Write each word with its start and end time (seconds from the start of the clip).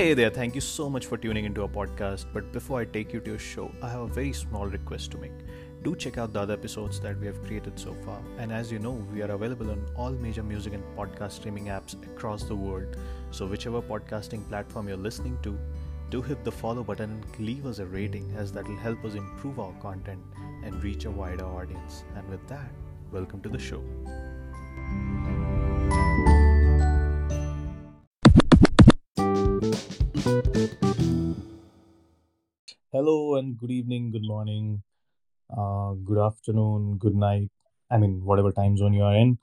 Hey 0.00 0.14
there, 0.14 0.30
thank 0.30 0.54
you 0.54 0.62
so 0.62 0.88
much 0.88 1.04
for 1.04 1.18
tuning 1.18 1.44
into 1.44 1.60
our 1.60 1.68
podcast. 1.68 2.24
But 2.32 2.52
before 2.52 2.80
I 2.80 2.86
take 2.86 3.12
you 3.12 3.20
to 3.20 3.32
your 3.32 3.38
show, 3.38 3.70
I 3.82 3.90
have 3.90 4.00
a 4.00 4.06
very 4.06 4.32
small 4.32 4.66
request 4.66 5.10
to 5.10 5.18
make. 5.18 5.34
Do 5.82 5.94
check 5.94 6.16
out 6.16 6.32
the 6.32 6.40
other 6.40 6.54
episodes 6.54 7.00
that 7.00 7.20
we 7.20 7.26
have 7.26 7.44
created 7.44 7.78
so 7.78 7.92
far. 8.06 8.18
And 8.38 8.50
as 8.50 8.72
you 8.72 8.78
know, 8.78 8.92
we 9.12 9.20
are 9.20 9.30
available 9.30 9.70
on 9.70 9.84
all 9.94 10.12
major 10.12 10.42
music 10.42 10.72
and 10.72 10.82
podcast 10.96 11.32
streaming 11.32 11.66
apps 11.66 12.02
across 12.02 12.44
the 12.44 12.56
world. 12.56 12.96
So, 13.30 13.44
whichever 13.44 13.82
podcasting 13.82 14.48
platform 14.48 14.88
you're 14.88 14.96
listening 14.96 15.36
to, 15.42 15.58
do 16.08 16.22
hit 16.22 16.44
the 16.44 16.52
follow 16.52 16.82
button 16.82 17.22
and 17.22 17.46
leave 17.46 17.66
us 17.66 17.78
a 17.78 17.84
rating, 17.84 18.32
as 18.38 18.52
that 18.52 18.66
will 18.66 18.78
help 18.78 19.04
us 19.04 19.12
improve 19.12 19.60
our 19.60 19.74
content 19.82 20.22
and 20.64 20.82
reach 20.82 21.04
a 21.04 21.10
wider 21.10 21.44
audience. 21.44 22.04
And 22.16 22.26
with 22.30 22.48
that, 22.48 22.70
welcome 23.12 23.42
to 23.42 23.50
the 23.50 23.58
show. 23.58 23.84
Hello 33.00 33.36
and 33.36 33.56
good 33.56 33.70
evening, 33.70 34.10
good 34.12 34.26
morning, 34.26 34.82
uh, 35.56 35.92
good 36.04 36.18
afternoon, 36.18 36.98
good 36.98 37.14
night. 37.14 37.48
I 37.90 37.96
mean, 37.96 38.20
whatever 38.22 38.52
time 38.52 38.76
zone 38.76 38.92
you 38.92 39.02
are 39.04 39.16
in. 39.16 39.38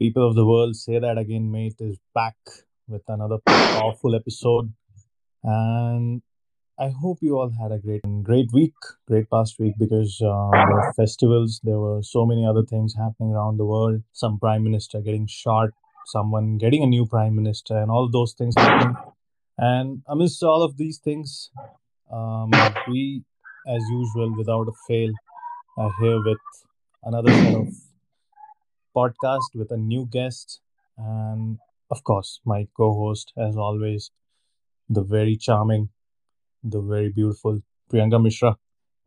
People 0.00 0.26
of 0.26 0.34
the 0.34 0.44
world, 0.44 0.74
say 0.74 0.98
that 0.98 1.16
again, 1.16 1.52
mate, 1.52 1.76
is 1.78 2.00
back 2.12 2.34
with 2.88 3.02
another 3.06 3.38
powerful 3.46 4.16
episode. 4.16 4.72
And 5.44 6.22
I 6.76 6.88
hope 6.88 7.18
you 7.20 7.38
all 7.38 7.50
had 7.50 7.70
a 7.70 7.78
great 7.78 8.02
great 8.24 8.50
week, 8.52 8.74
great 9.06 9.30
past 9.30 9.60
week 9.60 9.74
because 9.78 10.20
uh, 10.20 10.50
there 10.50 10.74
were 10.74 10.92
festivals, 10.96 11.60
there 11.62 11.78
were 11.78 12.02
so 12.02 12.26
many 12.26 12.44
other 12.44 12.64
things 12.64 12.96
happening 12.96 13.30
around 13.30 13.58
the 13.58 13.64
world. 13.64 14.02
Some 14.12 14.40
prime 14.40 14.64
minister 14.64 15.00
getting 15.00 15.28
shot, 15.28 15.70
someone 16.06 16.58
getting 16.58 16.82
a 16.82 16.88
new 16.88 17.06
prime 17.06 17.36
minister, 17.36 17.76
and 17.76 17.92
all 17.92 18.10
those 18.10 18.32
things 18.32 18.56
happening. 18.56 18.96
And 19.56 20.02
amidst 20.08 20.42
all 20.42 20.64
of 20.64 20.78
these 20.78 20.98
things, 20.98 21.52
um, 22.12 22.50
we, 22.88 23.22
as 23.66 23.82
usual, 23.90 24.34
without 24.36 24.68
a 24.68 24.72
fail, 24.86 25.12
are 25.78 25.92
here 26.00 26.22
with 26.22 26.38
another 27.04 27.32
set 27.32 27.54
of 27.54 27.68
podcast 28.94 29.54
with 29.54 29.70
a 29.70 29.76
new 29.76 30.06
guest, 30.10 30.60
and 30.98 31.58
of 31.90 32.04
course, 32.04 32.40
my 32.44 32.66
co-host, 32.76 33.32
as 33.36 33.56
always, 33.56 34.10
the 34.88 35.02
very 35.02 35.36
charming, 35.36 35.88
the 36.62 36.80
very 36.80 37.08
beautiful 37.10 37.60
Priyanka 37.90 38.22
Mishra. 38.22 38.56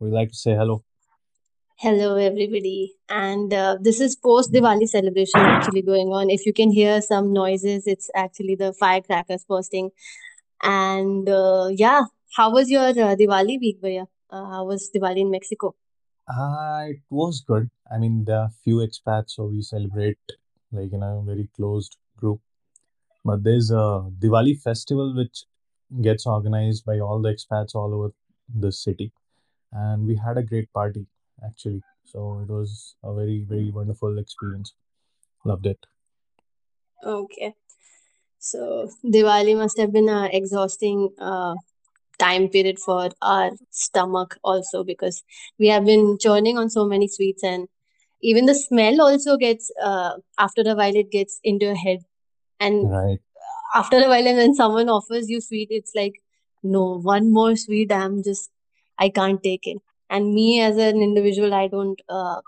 Would 0.00 0.12
like 0.12 0.30
to 0.30 0.36
say 0.36 0.54
hello? 0.54 0.84
Hello, 1.78 2.16
everybody. 2.16 2.94
And 3.08 3.52
uh, 3.52 3.76
this 3.80 4.00
is 4.00 4.16
post 4.16 4.52
Diwali 4.52 4.88
celebration 4.88 5.40
actually 5.40 5.82
going 5.82 6.08
on. 6.08 6.30
If 6.30 6.46
you 6.46 6.52
can 6.52 6.70
hear 6.70 7.00
some 7.02 7.32
noises, 7.32 7.86
it's 7.86 8.10
actually 8.14 8.54
the 8.54 8.72
firecrackers 8.72 9.44
bursting. 9.44 9.90
And 10.62 11.28
uh, 11.28 11.68
yeah, 11.70 12.04
how 12.34 12.50
was 12.52 12.70
your 12.70 12.88
uh, 12.88 13.14
Diwali 13.16 13.58
week, 13.60 13.80
Bhaiya? 13.80 14.06
Uh, 14.30 14.44
how 14.46 14.64
was 14.64 14.90
Diwali 14.94 15.20
in 15.20 15.30
Mexico? 15.30 15.74
Uh, 16.28 16.86
it 16.88 17.00
was 17.10 17.40
good. 17.46 17.70
I 17.90 17.98
mean, 17.98 18.24
there 18.24 18.38
are 18.40 18.50
few 18.64 18.76
expats, 18.76 19.30
so 19.30 19.44
we 19.46 19.62
celebrate 19.62 20.18
like 20.72 20.92
in 20.92 21.02
a 21.02 21.22
very 21.22 21.48
closed 21.54 21.96
group. 22.16 22.40
But 23.24 23.44
there's 23.44 23.70
a 23.70 24.10
Diwali 24.18 24.60
festival 24.60 25.14
which 25.14 25.44
gets 26.02 26.26
organized 26.26 26.84
by 26.84 26.98
all 26.98 27.20
the 27.22 27.30
expats 27.32 27.74
all 27.74 27.94
over 27.94 28.12
the 28.52 28.72
city, 28.72 29.12
and 29.72 30.06
we 30.06 30.16
had 30.16 30.38
a 30.38 30.42
great 30.42 30.72
party 30.72 31.06
actually. 31.44 31.82
So 32.04 32.40
it 32.40 32.48
was 32.48 32.96
a 33.04 33.14
very, 33.14 33.44
very 33.48 33.70
wonderful 33.70 34.18
experience. 34.18 34.74
Loved 35.44 35.66
it. 35.66 35.86
Okay. 37.04 37.54
So 38.38 38.88
Diwali 39.04 39.56
must 39.56 39.78
have 39.78 39.92
been 39.92 40.08
a 40.08 40.28
exhausting 40.32 41.10
uh, 41.18 41.54
time 42.18 42.48
period 42.48 42.78
for 42.78 43.10
our 43.22 43.50
stomach 43.70 44.36
also 44.44 44.82
because 44.84 45.22
we 45.58 45.68
have 45.68 45.84
been 45.84 46.16
churning 46.20 46.58
on 46.58 46.70
so 46.70 46.84
many 46.84 47.08
sweets 47.08 47.42
and 47.42 47.68
even 48.22 48.46
the 48.46 48.54
smell 48.54 49.00
also 49.00 49.36
gets 49.36 49.70
uh, 49.82 50.12
after 50.38 50.62
a 50.66 50.74
while 50.74 50.94
it 50.96 51.10
gets 51.10 51.40
into 51.44 51.66
your 51.66 51.76
head 51.76 51.98
and 52.60 52.90
Right. 52.90 53.20
after 53.74 53.98
a 53.98 54.08
while 54.08 54.26
and 54.26 54.36
when 54.38 54.54
someone 54.54 54.88
offers 54.88 55.28
you 55.28 55.40
sweet 55.40 55.68
it's 55.70 55.92
like 55.94 56.14
no 56.62 56.98
one 57.12 57.32
more 57.32 57.54
sweet 57.56 57.92
i'm 57.92 58.22
just 58.22 58.50
i 58.98 59.08
can't 59.08 59.42
take 59.42 59.66
it 59.66 59.78
and 60.10 60.34
me 60.34 60.60
as 60.60 60.76
an 60.76 61.02
individual 61.02 61.54
i 61.54 61.66
don't 61.68 62.00
uh, 62.08 62.40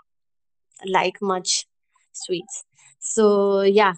like 0.85 1.17
much 1.21 1.65
sweets 2.13 2.63
so 2.99 3.61
yeah 3.61 3.93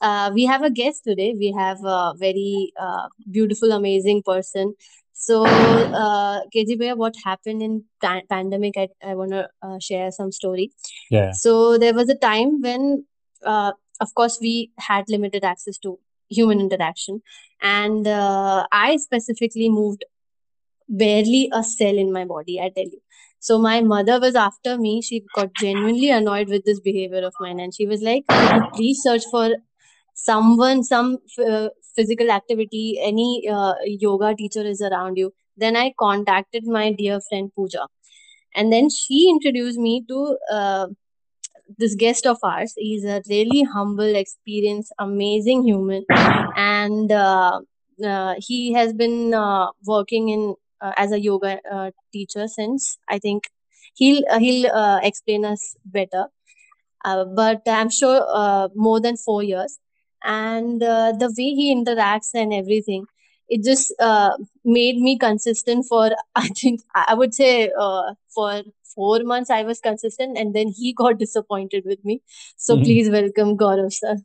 uh, 0.00 0.30
we 0.34 0.44
have 0.44 0.62
a 0.62 0.70
guest 0.70 1.04
today. 1.04 1.34
We 1.38 1.52
have 1.58 1.78
a 1.84 2.14
very 2.18 2.72
uh, 2.80 3.08
beautiful, 3.30 3.72
amazing 3.72 4.22
person. 4.24 4.74
So, 5.18 5.44
uh, 5.44 6.40
KG 6.52 6.76
Bhaiya, 6.78 6.96
what 6.96 7.14
happened 7.24 7.62
in 7.62 7.84
pa- 8.00 8.22
pandemic? 8.28 8.76
I, 8.76 8.88
I 9.04 9.14
want 9.14 9.32
to 9.32 9.48
uh, 9.62 9.78
share 9.80 10.10
some 10.12 10.30
story. 10.32 10.70
Yeah. 11.10 11.32
So, 11.32 11.76
there 11.76 11.92
was 11.92 12.08
a 12.08 12.14
time 12.14 12.60
when, 12.60 13.04
uh, 13.44 13.72
of 14.00 14.14
course, 14.14 14.38
we 14.40 14.70
had 14.78 15.04
limited 15.08 15.44
access 15.44 15.76
to 15.78 15.98
human 16.30 16.60
interaction, 16.60 17.20
and 17.60 18.06
uh, 18.06 18.66
I 18.70 18.96
specifically 18.96 19.68
moved 19.68 20.04
barely 20.88 21.50
a 21.52 21.62
cell 21.62 21.98
in 21.98 22.12
my 22.12 22.24
body. 22.24 22.60
I 22.60 22.70
tell 22.70 22.84
you. 22.84 23.00
So 23.40 23.58
my 23.58 23.80
mother 23.80 24.18
was 24.18 24.34
after 24.34 24.76
me. 24.78 25.00
She 25.00 25.24
got 25.34 25.54
genuinely 25.54 26.10
annoyed 26.10 26.48
with 26.48 26.64
this 26.64 26.80
behavior 26.80 27.24
of 27.24 27.34
mine, 27.40 27.60
and 27.60 27.74
she 27.74 27.86
was 27.86 28.02
like, 28.02 28.24
please 28.74 29.00
search 29.02 29.22
for 29.30 29.50
someone 30.14 30.82
some 30.82 31.18
uh, 31.38 31.68
physical 31.98 32.30
activity 32.38 32.84
any 33.10 33.28
uh, 33.58 33.74
yoga 34.06 34.34
teacher 34.42 34.64
is 34.74 34.82
around 34.90 35.22
you 35.24 35.32
then 35.56 35.76
i 35.76 35.86
contacted 35.98 36.66
my 36.66 36.92
dear 36.92 37.20
friend 37.28 37.50
pooja. 37.54 37.86
And 38.54 38.72
then 38.72 38.88
she 38.90 39.28
introduced 39.30 39.78
me 39.78 40.04
to 40.08 40.36
uh, 40.52 40.86
this 41.78 41.94
guest 41.94 42.26
of 42.26 42.38
ours. 42.42 42.72
He's 42.76 43.04
a 43.04 43.22
really 43.28 43.62
humble 43.62 44.16
experienced 44.16 44.92
amazing 44.98 45.64
human. 45.64 46.04
And 46.56 47.12
uh, 47.12 47.60
uh, 48.04 48.34
he 48.38 48.72
has 48.72 48.92
been 48.92 49.34
uh, 49.34 49.68
working 49.86 50.28
in 50.30 50.54
uh, 50.80 50.92
as 50.96 51.12
a 51.12 51.20
yoga 51.20 51.60
teacher 52.12 52.46
since 52.48 52.98
i 53.08 53.18
think. 53.18 53.44
He'll 53.94 54.22
he'll 54.38 54.98
explain 55.02 55.44
us 55.44 55.76
better. 55.84 56.26
But 57.04 57.62
I'm 57.66 57.90
sure 57.90 58.70
more 58.74 59.00
than 59.00 59.16
four 59.16 59.42
years. 59.42 59.78
And 60.24 60.82
uh, 60.82 61.12
the 61.12 61.28
way 61.28 61.50
he 61.60 61.74
interacts 61.74 62.30
and 62.34 62.52
everything, 62.52 63.06
it 63.48 63.64
just 63.64 63.92
uh, 64.00 64.36
made 64.64 64.98
me 64.98 65.18
consistent 65.18 65.86
for, 65.88 66.10
I 66.34 66.48
think, 66.48 66.80
I 66.94 67.14
would 67.14 67.34
say 67.34 67.70
uh, 67.78 68.14
for 68.34 68.62
four 68.94 69.20
months 69.22 69.50
I 69.50 69.62
was 69.62 69.80
consistent 69.80 70.36
and 70.38 70.54
then 70.54 70.68
he 70.68 70.92
got 70.92 71.18
disappointed 71.18 71.84
with 71.86 72.04
me. 72.04 72.22
So 72.56 72.76
Mhm. 72.76 72.84
please 72.84 73.10
welcome 73.10 73.56
Gaurav 73.56 73.92
sir. 73.92 74.16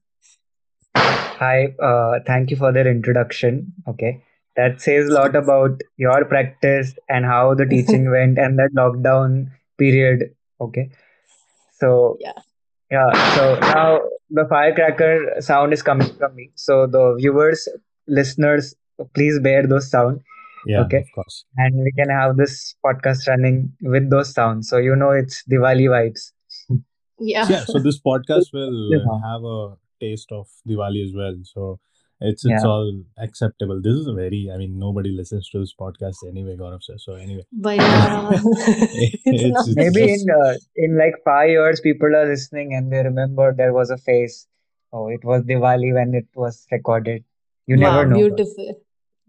Hi, 0.96 1.76
uh, 1.82 2.20
thank 2.26 2.50
you 2.52 2.58
for 2.58 2.72
that 2.72 2.88
introduction. 2.88 3.74
Okay, 3.88 4.24
that 4.56 4.82
says 4.82 5.08
a 5.10 5.14
lot 5.14 5.36
about 5.36 5.82
your 5.98 6.24
practice 6.26 6.96
and 7.10 7.26
how 7.26 7.54
the 7.54 7.66
teaching 7.66 8.10
went 8.16 8.38
and 8.38 8.58
that 8.60 8.72
lockdown 8.76 9.50
period. 9.78 10.36
Okay, 10.62 10.90
so 11.80 12.18
yeah. 12.20 12.40
yeah, 12.92 13.12
so 13.36 13.60
now 13.60 14.02
the 14.34 14.46
firecracker 14.50 15.36
sound 15.40 15.74
is 15.74 15.84
coming 15.84 16.10
from 16.18 16.36
me. 16.36 16.52
So 16.56 16.88
the 16.88 17.16
viewers, 17.20 17.68
listeners, 18.08 18.76
please 19.16 19.40
bear 19.40 19.68
those 19.68 19.90
sound. 19.90 20.22
Yeah, 20.68 20.82
Okay, 20.82 20.98
of 20.98 21.12
course. 21.16 21.46
and 21.58 21.76
we 21.84 21.92
can 21.98 22.10
have 22.10 22.38
this 22.38 22.76
podcast 22.86 23.28
running 23.28 23.74
with 23.82 24.10
those 24.10 24.34
sounds. 24.34 24.70
So 24.70 24.78
you 24.78 24.96
know 24.96 25.12
it's 25.12 25.44
Diwali 25.50 25.88
vibes. 25.96 26.32
Yeah. 27.20 27.48
Yeah, 27.50 27.66
so 27.66 27.80
this 27.80 28.00
podcast 28.08 28.54
will 28.54 28.92
Yeah, 28.92 29.06
have 29.32 29.44
a 29.44 29.76
taste 30.02 30.32
of 30.32 30.48
Diwali 30.68 31.04
as 31.06 31.14
well. 31.16 31.36
So 31.44 31.80
it's 32.30 32.46
it's 32.46 32.64
yeah. 32.64 32.70
all 32.70 33.02
acceptable. 33.18 33.82
This 33.82 33.94
is 33.94 34.08
a 34.08 34.14
very, 34.14 34.50
I 34.54 34.58
mean, 34.58 34.80
nobody 34.80 35.12
listens 35.12 35.50
to 35.50 35.60
this 35.60 35.74
podcast 35.80 36.24
anyway, 36.28 36.56
Gaurav 36.58 36.84
sir. 36.84 36.98
So 36.98 37.14
anyway, 37.16 37.44
But 37.52 37.78
yeah, 37.78 38.30
it's 38.34 39.24
it's 39.26 39.68
it's 39.68 39.76
Maybe 39.76 40.14
in 40.14 40.26
uh, 40.40 40.54
in 40.76 40.98
like 40.98 41.16
five 41.26 41.50
years, 41.50 41.82
people 41.82 42.16
are 42.16 42.26
listening 42.28 42.74
and 42.74 42.92
they 42.92 43.04
remember 43.04 43.54
there 43.54 43.74
was 43.74 43.90
a 43.90 43.98
phase. 43.98 44.48
Oh, 44.92 45.08
it 45.10 45.24
was 45.24 45.44
Diwali 45.44 45.94
when 45.94 46.14
it 46.14 46.28
was 46.36 46.66
recorded. 46.72 47.24
You 47.68 47.78
never 47.78 47.98
Wow, 47.98 48.04
of 48.04 48.10
know. 48.10 48.16
course, 48.16 48.56
beautiful. 48.56 48.82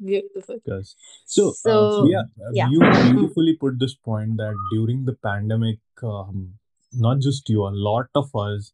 Beautiful. 0.04 0.56
because 0.64 0.96
so 1.24 1.50
uh, 1.50 1.52
So, 1.52 2.02
Priya, 2.02 2.20
uh, 2.20 2.50
yeah. 2.52 2.68
you 2.70 2.80
beautifully 2.80 3.56
put 3.56 3.78
this 3.78 3.94
point 3.94 4.36
that 4.38 4.54
during 4.72 5.04
the 5.04 5.14
pandemic, 5.14 5.78
um, 6.02 6.54
not 6.92 7.20
just 7.20 7.48
you, 7.48 7.62
a 7.66 7.70
lot 7.88 8.06
of 8.14 8.34
us, 8.34 8.72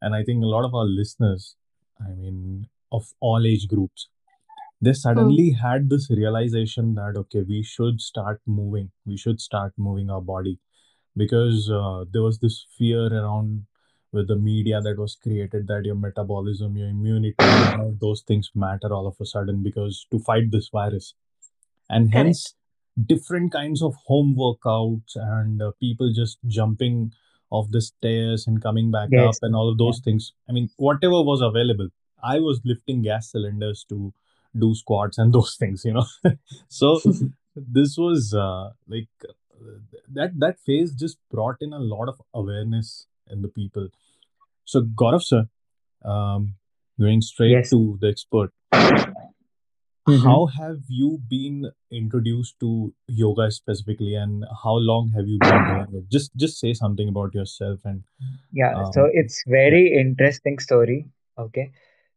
and 0.00 0.14
I 0.14 0.22
think 0.24 0.42
a 0.42 0.46
lot 0.46 0.64
of 0.64 0.74
our 0.74 0.84
listeners, 0.84 1.56
I 2.00 2.14
mean, 2.14 2.68
of 2.92 3.12
all 3.20 3.46
age 3.46 3.68
groups, 3.68 4.08
they 4.80 4.92
suddenly 4.92 5.50
had 5.52 5.90
this 5.90 6.10
realization 6.10 6.94
that 6.94 7.14
okay, 7.16 7.42
we 7.42 7.62
should 7.62 8.00
start 8.00 8.40
moving, 8.46 8.90
we 9.06 9.16
should 9.16 9.40
start 9.40 9.72
moving 9.76 10.10
our 10.10 10.20
body 10.22 10.58
because 11.16 11.70
uh, 11.70 12.04
there 12.12 12.22
was 12.22 12.38
this 12.38 12.66
fear 12.78 13.06
around 13.12 13.66
with 14.12 14.28
the 14.28 14.36
media 14.36 14.80
that 14.80 14.98
was 14.98 15.16
created 15.22 15.66
that 15.68 15.84
your 15.84 15.94
metabolism, 15.94 16.76
your 16.76 16.88
immunity, 16.88 17.34
those 18.00 18.22
things 18.22 18.50
matter 18.54 18.92
all 18.92 19.06
of 19.06 19.16
a 19.20 19.26
sudden 19.26 19.62
because 19.62 20.06
to 20.10 20.18
fight 20.18 20.50
this 20.50 20.68
virus. 20.70 21.14
And 21.88 22.12
hence, 22.14 22.54
different 23.06 23.52
kinds 23.52 23.82
of 23.82 23.94
home 24.06 24.34
workouts 24.38 25.16
and 25.16 25.62
uh, 25.62 25.72
people 25.80 26.12
just 26.12 26.38
jumping 26.46 27.12
off 27.50 27.70
the 27.70 27.80
stairs 27.80 28.46
and 28.46 28.62
coming 28.62 28.90
back 28.90 29.08
up 29.18 29.34
and 29.42 29.54
all 29.54 29.68
of 29.68 29.76
Yeah. 29.78 29.86
those 29.86 30.00
things. 30.00 30.32
I 30.48 30.52
mean, 30.52 30.70
whatever 30.76 31.22
was 31.22 31.40
available. 31.40 31.88
I 32.22 32.40
was 32.40 32.60
lifting 32.64 33.02
gas 33.02 33.30
cylinders 33.30 33.84
to 33.88 34.12
do 34.58 34.74
squats 34.74 35.18
and 35.18 35.32
those 35.38 35.56
things, 35.56 35.84
you 35.84 35.92
know. 35.94 36.06
so 36.68 37.00
this 37.56 37.96
was 37.98 38.34
uh, 38.34 38.70
like 38.88 39.08
uh, 39.28 39.32
that 40.12 40.38
that 40.38 40.58
phase 40.60 40.92
just 40.94 41.18
brought 41.30 41.56
in 41.60 41.72
a 41.72 41.78
lot 41.78 42.08
of 42.08 42.20
awareness 42.34 43.06
in 43.28 43.42
the 43.42 43.48
people. 43.48 43.88
So 44.64 44.82
Gaurav 44.82 45.22
sir, 45.22 45.46
um, 46.04 46.54
going 47.00 47.20
straight 47.22 47.50
Yes. 47.52 47.70
to 47.70 47.98
the 48.00 48.08
expert, 48.08 48.52
hmm 50.06 50.16
how 50.24 50.46
have 50.46 50.80
you 50.88 51.20
been 51.28 51.70
introduced 51.90 52.58
to 52.60 52.92
yoga 53.06 53.50
specifically, 53.50 54.14
and 54.14 54.44
how 54.64 54.74
long 54.74 55.10
have 55.10 55.26
you 55.26 55.38
been 55.38 55.66
doing 55.66 55.88
it? 55.94 56.08
Just 56.10 56.34
just 56.36 56.58
say 56.58 56.72
something 56.74 57.08
about 57.08 57.34
yourself 57.34 57.80
and 57.84 58.02
Yeah. 58.52 58.82
So 58.92 59.04
um, 59.04 59.10
it's 59.12 59.42
very 59.46 59.92
interesting 59.98 60.58
story. 60.58 61.06
Okay. 61.38 61.70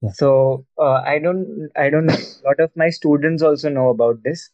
Yeah, 0.03 0.11
So 0.11 0.65
uh, 0.79 1.01
I 1.05 1.19
don't 1.19 1.69
I 1.75 1.89
don't 1.89 2.05
know. 2.05 2.15
A 2.15 2.43
lot 2.47 2.59
of 2.59 2.71
my 2.75 2.89
students 2.89 3.43
also 3.43 3.69
know 3.69 3.89
about 3.89 4.23
this. 4.23 4.49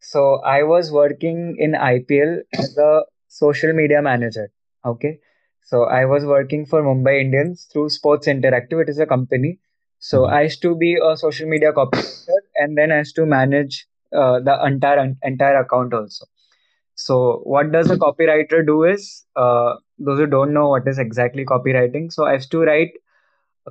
So 0.00 0.40
I 0.42 0.62
was 0.62 0.90
working 0.90 1.56
in 1.58 1.74
IPL 1.74 2.40
as 2.58 2.78
a 2.78 3.04
social 3.28 3.72
media 3.72 4.02
manager. 4.02 4.50
Okay. 4.84 5.18
So 5.62 5.84
I 5.84 6.04
was 6.06 6.24
working 6.24 6.66
for 6.66 6.82
Mumbai 6.82 7.20
Indians 7.20 7.68
through 7.72 7.90
Sports 7.90 8.26
Interactive. 8.26 8.82
It 8.82 8.88
is 8.88 8.98
a 8.98 9.06
company. 9.06 9.58
So 9.98 10.26
okay, 10.26 10.36
I 10.36 10.42
used 10.42 10.62
to 10.62 10.74
be 10.76 10.96
a 10.96 11.16
social 11.16 11.48
media 11.48 11.72
copywriter 11.72 12.40
and 12.56 12.78
then 12.78 12.92
I 12.92 12.98
used 12.98 13.16
to 13.16 13.26
manage 13.26 13.86
uh, 14.14 14.40
the 14.40 14.58
entire 14.66 15.14
entire 15.22 15.60
account 15.60 15.94
also. 15.94 16.26
So 16.94 17.40
what 17.44 17.72
does 17.72 17.90
a 17.90 17.96
copywriter 17.96 18.66
do 18.66 18.84
is 18.84 19.24
uh, 19.36 19.76
those 19.98 20.18
who 20.18 20.26
don't 20.26 20.54
know 20.54 20.68
what 20.68 20.88
is 20.88 20.98
exactly 20.98 21.44
copywriting. 21.44 22.12
So 22.12 22.24
I 22.24 22.34
used 22.34 22.50
to 22.52 22.60
write 22.62 22.92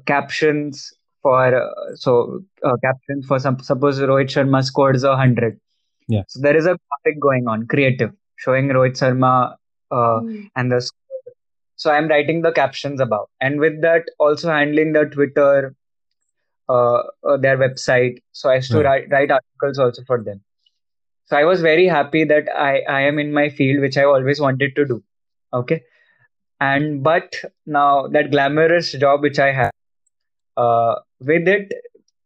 captions 0.06 0.94
for 1.21 1.56
uh, 1.56 1.95
so 1.95 2.44
uh, 2.63 2.75
captions 2.83 3.25
for 3.25 3.39
some 3.39 3.60
suppose 3.60 4.00
Rohit 4.00 4.30
Sharma 4.36 4.63
scores 4.63 5.04
a 5.04 5.16
hundred 5.16 5.60
yeah, 6.07 6.24
so 6.27 6.39
there 6.42 6.57
is 6.57 6.66
a 6.66 6.75
graphic 7.04 7.19
going 7.21 7.48
on, 7.48 7.68
creative, 7.68 8.12
showing 8.38 8.68
Rohit 8.69 8.98
Sharma 8.98 9.56
uh, 9.92 10.19
Mm. 10.21 10.50
and 10.56 10.71
the. 10.71 10.81
Score. 10.81 10.98
So 11.75 11.92
I'm 11.92 12.07
writing 12.10 12.42
the 12.42 12.51
captions 12.51 13.00
above, 13.00 13.27
and 13.39 13.60
with 13.60 13.81
that 13.81 14.04
also 14.19 14.50
handling 14.50 14.92
the 14.94 15.06
Twitter, 15.06 15.75
uh, 16.68 17.04
uh, 17.24 17.38
their 17.38 17.57
website. 17.57 18.22
So 18.31 18.50
I 18.50 18.56
used 18.56 18.72
to 18.72 18.80
right, 18.81 19.07
write 19.10 19.12
write 19.12 19.31
articles 19.31 19.80
also 19.80 20.04
for 20.06 20.22
them. 20.24 20.42
So 21.25 21.38
I 21.38 21.44
was 21.45 21.62
very 21.62 21.86
happy 21.88 22.24
that 22.25 22.50
I 22.56 22.81
I 22.81 23.01
am 23.01 23.19
in 23.19 23.31
my 23.33 23.50
field, 23.50 23.81
which 23.81 23.98
I 23.98 24.04
always 24.04 24.42
wanted 24.42 24.75
to 24.75 24.86
do. 24.86 25.04
Okay, 25.54 25.83
and 26.60 27.04
but 27.04 27.36
now 27.65 28.07
that 28.07 28.31
glamorous 28.31 28.92
job 28.94 29.22
which 29.22 29.39
I 29.39 29.51
have, 29.51 29.72
uh, 30.57 30.95
with 31.19 31.48
it 31.48 31.71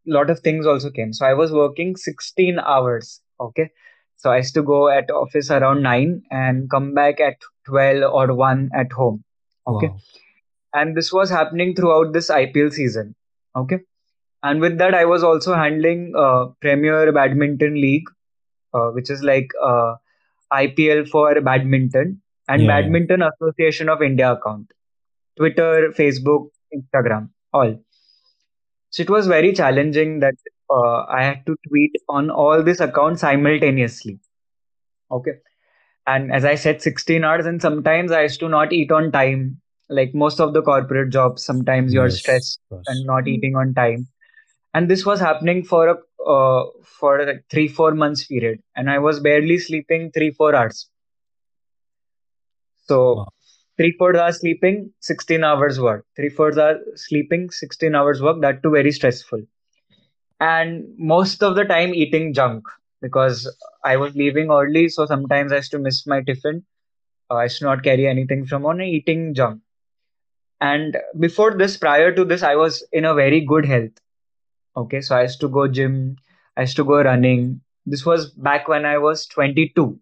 lot 0.05 0.29
of 0.29 0.39
things 0.39 0.65
also 0.65 0.89
came. 0.89 1.13
So 1.13 1.25
I 1.25 1.33
was 1.33 1.51
working 1.51 1.95
16 1.95 2.59
hours. 2.59 3.21
Okay. 3.39 3.69
So 4.17 4.31
I 4.31 4.37
used 4.37 4.53
to 4.55 4.63
go 4.63 4.89
at 4.89 5.09
office 5.11 5.49
around 5.49 5.81
9 5.81 6.23
and 6.31 6.69
come 6.69 6.93
back 6.93 7.19
at 7.19 7.37
12 7.65 8.11
or 8.11 8.33
1 8.33 8.71
at 8.73 8.91
home. 8.91 9.23
Okay. 9.67 9.87
wow, 9.87 9.99
And 10.73 10.95
this 10.95 11.11
was 11.11 11.29
happening 11.29 11.75
throughout 11.75 12.13
this 12.13 12.29
IPL 12.29 12.71
season. 12.73 13.15
Okay. 13.55 13.79
And 14.43 14.59
with 14.59 14.77
that, 14.79 14.93
I 14.93 15.05
was 15.05 15.23
also 15.23 15.53
handling 15.55 16.13
uh, 16.17 16.47
Premier 16.59 17.11
Badminton 17.11 17.75
League, 17.75 18.07
uh, 18.73 18.89
which 18.89 19.09
is 19.09 19.23
like 19.23 19.49
uh, 19.63 19.95
IPL 20.51 21.07
for 21.07 21.39
badminton 21.39 22.21
and 22.49 22.61
yeah, 22.61 22.67
yeah, 22.67 22.81
Badminton 22.81 23.23
Association 23.23 23.87
of 23.87 24.01
India 24.01 24.33
account, 24.33 24.69
Twitter, 25.37 25.93
Facebook, 25.97 26.49
Instagram, 26.75 27.29
all. 27.53 27.79
So 28.93 29.01
it 29.01 29.09
was 29.09 29.27
very 29.27 29.53
challenging 29.53 30.19
that 30.19 30.35
uh, 30.69 31.05
I 31.09 31.23
had 31.23 31.45
to 31.47 31.55
tweet 31.67 31.95
on 32.09 32.29
all 32.29 32.61
these 32.61 32.79
accounts 32.79 33.21
simultaneously. 33.21 34.19
Okay. 35.11 35.33
And 36.05 36.31
as 36.31 36.45
I 36.45 36.55
said, 36.55 36.81
16 36.81 37.23
hours, 37.23 37.45
and 37.47 37.61
sometimes 37.61 38.11
I 38.11 38.23
used 38.23 38.39
to 38.41 38.49
not 38.49 38.71
eat 38.71 38.91
on 38.91 39.11
time. 39.11 39.59
Like 39.89 40.13
most 40.13 40.39
of 40.39 40.53
the 40.53 40.61
corporate 40.61 41.11
jobs, 41.11 41.43
sometimes 41.43 41.93
you're 41.93 42.09
yes, 42.09 42.19
stressed 42.19 42.59
and 42.87 43.05
not 43.05 43.27
eating 43.27 43.55
on 43.55 43.73
time. 43.73 44.07
And 44.73 44.89
this 44.89 45.05
was 45.05 45.19
happening 45.19 45.63
for 45.63 45.87
a 45.87 45.97
uh, 46.29 46.65
for 46.83 47.25
like 47.25 47.45
three 47.49 47.67
four 47.67 47.93
months 47.95 48.25
period, 48.25 48.61
and 48.75 48.89
I 48.91 48.99
was 48.99 49.19
barely 49.19 49.57
sleeping 49.57 50.11
three 50.11 50.31
four 50.31 50.55
hours. 50.55 50.89
So 52.87 53.15
wow, 53.15 53.27
three 53.77 53.91
four 53.97 54.15
hours 54.17 54.39
sleeping, 54.39 54.91
16 54.99 55.43
hours 55.43 55.79
work. 55.79 56.05
Three 56.15 56.29
four 56.29 56.57
hours 56.59 56.79
sleeping, 57.07 57.49
16 57.51 57.95
hours 57.95 58.21
work. 58.21 58.41
That 58.41 58.63
too 58.63 58.71
very 58.71 58.91
stressful. 58.91 59.41
and 60.39 60.85
most 60.97 61.43
of 61.43 61.55
the 61.55 61.63
time 61.65 61.93
eating 61.93 62.33
junk 62.33 62.65
because 63.01 63.37
I 63.83 63.97
was 63.97 64.15
leaving 64.15 64.49
early, 64.51 64.87
so 64.89 65.05
sometimes 65.05 65.51
I 65.51 65.57
used 65.57 65.71
to 65.71 65.79
miss 65.79 66.05
my 66.07 66.21
tiffin. 66.21 66.63
Uh, 67.29 67.35
I 67.35 67.43
used 67.43 67.59
to 67.59 67.65
not 67.65 67.83
carry 67.83 68.07
anything 68.07 68.45
from 68.45 68.65
and 68.65 68.81
eating 68.81 69.33
junk. 69.33 69.61
And 70.61 70.97
before 71.19 71.55
this, 71.57 71.77
prior 71.77 72.13
to 72.13 72.25
this, 72.25 72.43
I 72.43 72.55
was 72.55 72.85
in 72.91 73.05
a 73.05 73.13
very 73.13 73.41
good 73.41 73.65
health. 73.65 73.91
Okay, 74.75 75.01
so 75.01 75.15
I 75.15 75.23
used 75.23 75.39
to 75.41 75.49
go 75.49 75.67
gym, 75.67 76.17
I 76.57 76.61
used 76.61 76.75
to 76.77 76.83
go 76.83 77.01
running. 77.01 77.61
This 77.85 78.05
was 78.05 78.31
back 78.31 78.67
when 78.67 78.85
I 78.85 78.97
was 78.97 79.25
22. 79.27 79.99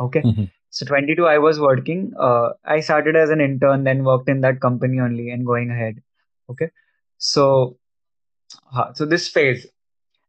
Okay, 0.00 0.24
Mhm. 0.24 0.50
So 0.70 0.86
22, 0.86 1.26
I 1.26 1.38
was 1.38 1.60
working. 1.60 2.12
Uh, 2.18 2.50
I 2.64 2.80
started 2.80 3.16
as 3.16 3.30
an 3.30 3.40
intern, 3.40 3.84
then 3.84 4.04
worked 4.04 4.28
in 4.28 4.40
that 4.42 4.60
company 4.60 5.00
only, 5.00 5.30
and 5.30 5.46
going 5.46 5.70
ahead. 5.70 6.02
Okay, 6.50 6.70
so 7.18 7.78
uh, 8.74 8.92
so 8.94 9.04
this 9.06 9.28
phase 9.28 9.66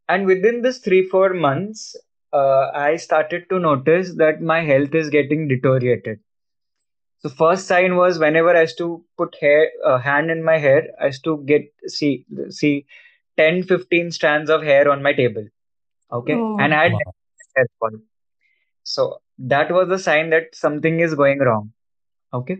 And 0.08 0.26
within 0.26 0.62
this 0.62 0.78
three, 0.78 1.08
four 1.08 1.34
months, 1.34 1.96
uh, 2.32 2.70
I 2.74 2.96
started 2.96 3.48
to 3.50 3.58
notice 3.58 4.14
that 4.16 4.42
my 4.42 4.60
health 4.62 4.94
is 4.94 5.08
getting 5.10 5.48
deteriorated. 5.48 6.20
So 7.18 7.28
first 7.28 7.66
sign 7.66 7.96
was 7.96 8.18
whenever 8.18 8.56
I 8.56 8.62
used 8.62 8.78
to 8.78 9.04
put 9.16 9.36
hair, 9.40 9.70
uh, 9.84 9.98
hand 9.98 10.30
in 10.30 10.42
my 10.42 10.58
hair, 10.58 10.88
I 11.00 11.06
used 11.06 11.24
to 11.24 11.42
get 11.44 11.62
see 11.86 12.26
see 12.50 12.86
10, 13.36 13.62
15 13.64 14.10
strands 14.10 14.50
of 14.50 14.62
hair 14.62 14.90
on 14.90 15.02
my 15.02 15.12
table. 15.12 15.46
Okay, 16.12 16.44
and 16.58 16.72
Oh. 16.72 16.76
I 16.76 16.82
had 16.84 16.92
wow, 16.92 17.14
hair 17.56 17.66
fall. 17.80 17.90
So 18.84 19.20
that 19.40 19.70
was 19.72 19.88
the 19.88 19.98
sign 19.98 20.30
that 20.30 20.54
something 20.54 21.00
is 21.00 21.14
going 21.14 21.40
wrong. 21.40 21.72
Okay, 22.32 22.58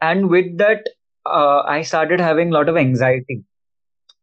and 0.00 0.28
with 0.30 0.56
that, 0.58 0.88
uh, 1.26 1.62
I 1.66 1.82
started 1.82 2.20
having 2.20 2.50
a 2.50 2.54
lot 2.54 2.68
of 2.68 2.76
anxiety. 2.76 3.44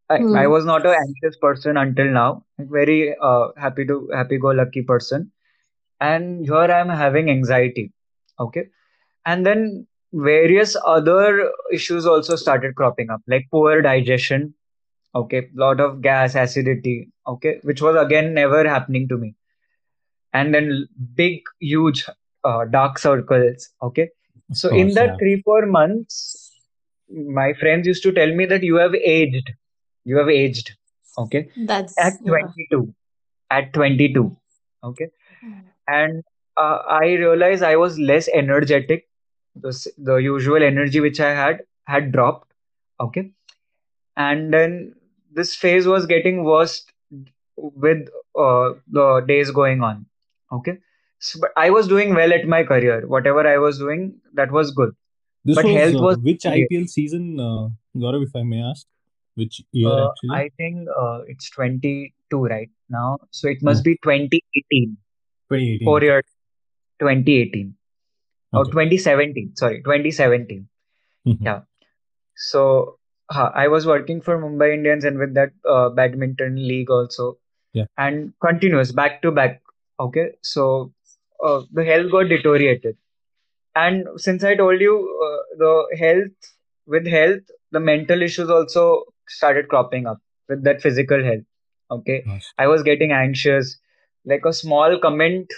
I, 0.09 0.17
I 0.33 0.47
Mm. 0.47 0.51
was 0.51 0.65
not 0.65 0.85
an 0.85 0.93
anxious 0.95 1.37
person 1.37 1.77
until 1.77 2.05
now. 2.07 2.43
Very 2.59 3.15
uh, 3.21 3.49
happy 3.57 3.85
to 3.85 4.09
happy 4.13 4.37
go 4.37 4.49
lucky 4.49 4.81
person 4.83 5.31
and 5.99 6.45
here 6.45 6.71
I'm 6.77 6.89
having 6.89 7.29
anxiety. 7.29 7.91
Okay. 8.39 8.67
And 9.25 9.45
then 9.45 9.87
various 10.13 10.75
other 10.85 11.51
issues 11.71 12.05
also 12.05 12.35
started 12.35 12.75
cropping 12.75 13.09
up, 13.09 13.21
like 13.27 13.47
poor 13.51 13.81
digestion. 13.81 14.53
Okay. 15.15 15.49
Lot 15.55 15.79
of 15.79 16.01
gas, 16.01 16.35
acidity. 16.35 17.09
Okay. 17.27 17.59
Which 17.63 17.81
was 17.81 17.95
again 17.95 18.33
never 18.33 18.67
happening 18.67 19.07
to 19.09 19.17
me. 19.17 19.35
And 20.33 20.53
then 20.53 20.87
big, 21.15 21.41
huge 21.59 22.05
uh, 22.43 22.65
dark 22.65 22.97
circles. 22.97 23.69
Okay. 23.81 24.09
of 24.49 24.57
So 24.57 24.69
in 24.69 24.93
that 24.95 25.09
yeah, 25.09 25.17
three, 25.17 25.41
four 25.43 25.65
months, 25.65 26.51
my 27.09 27.53
friends 27.53 27.87
used 27.87 28.03
to 28.03 28.11
tell 28.11 28.33
me 28.33 28.45
that 28.45 28.63
you 28.63 28.75
have 28.75 28.95
aged. 28.95 29.51
You 30.05 30.17
have 30.17 30.29
aged. 30.29 30.71
Okay. 31.17 31.49
At 31.55 31.67
That's 31.67 31.95
yeah. 31.97 32.31
22. 32.69 32.93
At 33.51 33.73
22. 33.73 34.35
Okay 34.83 35.09
Mm. 35.45 35.63
and 35.87 36.23
uh, 36.57 36.79
I 36.87 37.13
realized 37.13 37.63
I 37.63 37.75
was 37.75 37.99
less 37.99 38.29
energetic. 38.29 39.07
The, 39.55 39.91
the 39.97 40.15
usual 40.15 40.63
energy 40.63 40.99
which 40.99 41.19
I 41.19 41.31
had 41.31 41.61
had 41.85 42.11
dropped. 42.11 42.51
Okay, 42.99 43.31
and 44.15 44.53
then 44.53 44.95
this 45.31 45.55
phase 45.55 45.85
was 45.85 46.05
getting 46.05 46.43
worse 46.43 46.85
with 47.55 48.07
uh, 48.37 48.73
the 48.87 49.23
days 49.27 49.51
going 49.51 49.83
on. 49.83 50.05
Okay, 50.53 50.77
so, 51.19 51.39
but 51.41 51.51
I 51.57 51.69
was 51.69 51.87
doing 51.87 52.13
well 52.13 52.33
at 52.33 52.47
my 52.47 52.63
career. 52.63 53.07
Whatever 53.07 53.47
I 53.47 53.57
was 53.57 53.79
doing, 53.79 54.15
that 54.33 54.51
was 54.51 54.71
good. 54.71 54.91
This 55.45 55.55
But 55.57 55.65
was 55.65 55.75
health 55.75 55.95
uh, 55.95 56.03
was 56.07 56.17
which. 56.19 56.43
IPL 56.43 56.87
season, 56.87 57.39
uh, 57.39 57.69
Gaurav, 57.97 58.23
if 58.25 58.35
I 58.35 58.43
may 58.43 58.61
ask? 58.61 58.85
Which 59.35 59.61
year 59.71 59.89
Uh, 59.89 60.09
actually? 60.09 60.29
I 60.35 60.49
think 60.57 60.87
uh, 61.03 61.21
it's 61.27 61.49
22 61.49 62.43
right 62.45 62.69
now, 62.89 63.17
so 63.31 63.47
it 63.47 63.63
must 63.63 63.83
be 63.83 63.95
2018. 64.03 64.97
2018. 65.49 65.85
Four 65.85 65.97
Okay. 65.97 66.05
years, 66.05 66.23
2018 66.99 67.73
or 68.53 68.65
2017. 68.65 69.55
Sorry, 69.55 69.81
2017. 69.81 70.67
Mhm. 71.27 71.37
Yeah. 71.41 71.61
So 72.35 72.99
I 73.31 73.67
was 73.67 73.87
working 73.87 74.21
for 74.21 74.37
Mumbai 74.37 74.75
Indians 74.75 75.03
and 75.03 75.17
with 75.17 75.33
that 75.33 75.51
uh, 75.67 75.89
badminton 75.89 76.55
league 76.55 76.91
also, 76.91 77.37
Yeah. 77.73 77.85
and 77.97 78.33
continuous 78.39 78.91
back 78.91 79.21
to 79.23 79.31
back. 79.31 79.62
Okay, 79.99 80.31
so 80.41 80.91
uh, 81.43 81.61
the 81.71 81.85
health 81.85 82.11
got 82.11 82.29
deteriorated, 82.29 82.97
and 83.75 84.07
since 84.17 84.43
I 84.43 84.55
told 84.55 84.81
you 84.81 84.95
uh, 85.25 85.57
the 85.57 85.97
health 85.99 86.53
with 86.87 87.07
health, 87.07 87.41
the 87.71 87.79
mental 87.79 88.21
issues 88.21 88.49
also 88.49 89.03
started 89.27 89.67
cropping 89.69 90.07
up 90.07 90.19
with 90.49 90.63
that 90.63 90.81
physical 90.81 91.23
health. 91.23 91.43
Okay, 91.91 92.23
Nice. 92.25 92.51
I 92.57 92.67
was 92.67 92.83
getting 92.83 93.11
anxious, 93.11 93.77
like 94.25 94.45
a 94.45 94.53
small 94.53 94.97
comment 94.99 95.51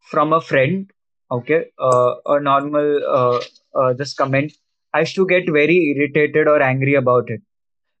from 0.00 0.32
a 0.32 0.40
friend. 0.40 0.90
Okay, 1.30 1.66
uh, 1.78 2.14
a 2.26 2.40
normal 2.40 3.00
uh, 3.06 3.40
uh, 3.78 3.94
just 3.94 4.16
comment. 4.16 4.52
I 4.94 5.00
used 5.00 5.14
to 5.16 5.26
get 5.26 5.44
very 5.50 5.94
irritated 5.94 6.48
or 6.48 6.62
angry 6.62 6.94
about 6.94 7.28
it, 7.30 7.42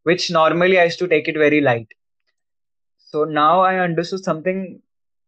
which 0.04 0.30
normally 0.30 0.78
I 0.78 0.84
used 0.84 0.98
to 1.00 1.08
take 1.08 1.28
it 1.28 1.36
very 1.36 1.60
light. 1.60 1.88
So 3.10 3.24
now 3.24 3.60
I 3.60 3.78
understood 3.78 4.24
something 4.24 4.80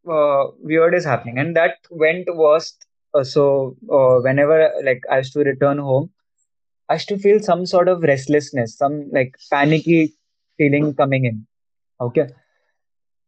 uh, 0.09 0.45
weird 0.59 0.93
is 0.93 1.05
happening, 1.05 1.37
and 1.39 1.55
that 1.55 1.77
went 1.89 2.27
worst. 2.35 2.85
Uh, 3.13 3.23
so 3.23 3.75
uh, 3.91 4.19
whenever 4.21 4.71
like 4.83 5.03
I 5.09 5.17
used 5.19 5.33
to 5.33 5.39
return 5.39 5.77
home, 5.77 6.09
I 6.89 6.95
used 6.95 7.07
to 7.09 7.17
feel 7.17 7.39
some 7.39 7.65
sort 7.65 7.87
of 7.87 8.03
restlessness, 8.03 8.77
some 8.77 9.09
like 9.11 9.35
panicky 9.51 10.13
feeling 10.57 10.93
coming 10.93 11.25
in. 11.25 11.47
Okay, 12.01 12.27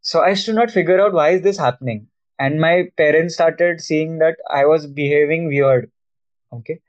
so 0.02 0.20
I 0.22 0.30
used 0.30 0.46
to 0.46 0.54
not 0.54 0.72
figure 0.72 1.00
out 1.02 1.14
why 1.14 1.30
is 1.30 1.42
this 1.42 1.58
happening, 1.58 2.08
and 2.40 2.60
my 2.60 2.90
parents 2.98 3.34
started 3.34 3.82
seeing 3.82 4.20
that 4.20 4.36
I 4.52 4.66
was 4.66 4.88
behaving 4.88 5.48
weird. 5.48 5.92
Okay, 6.54 6.80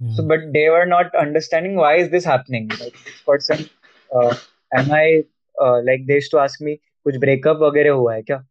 Yeah. 0.00 0.14
so 0.16 0.26
but 0.26 0.52
they 0.52 0.68
were 0.68 0.86
not 0.86 1.14
understanding 1.14 1.76
why 1.76 1.96
is 1.96 2.10
this 2.10 2.24
happening. 2.24 2.68
Like 2.68 2.96
this 3.04 3.22
person, 3.26 3.68
uh, 4.14 4.34
am 4.74 4.92
I 4.92 5.24
uh, 5.62 5.80
like 5.82 6.06
they 6.06 6.14
used 6.14 6.30
to 6.32 6.38
ask 6.38 6.60
me, 6.60 6.80
कुछ 7.06 7.18
breakup 7.20 7.60
वगैरह 7.60 7.92
हुआ 7.92 8.14
है 8.14 8.22
क्या? 8.22 8.46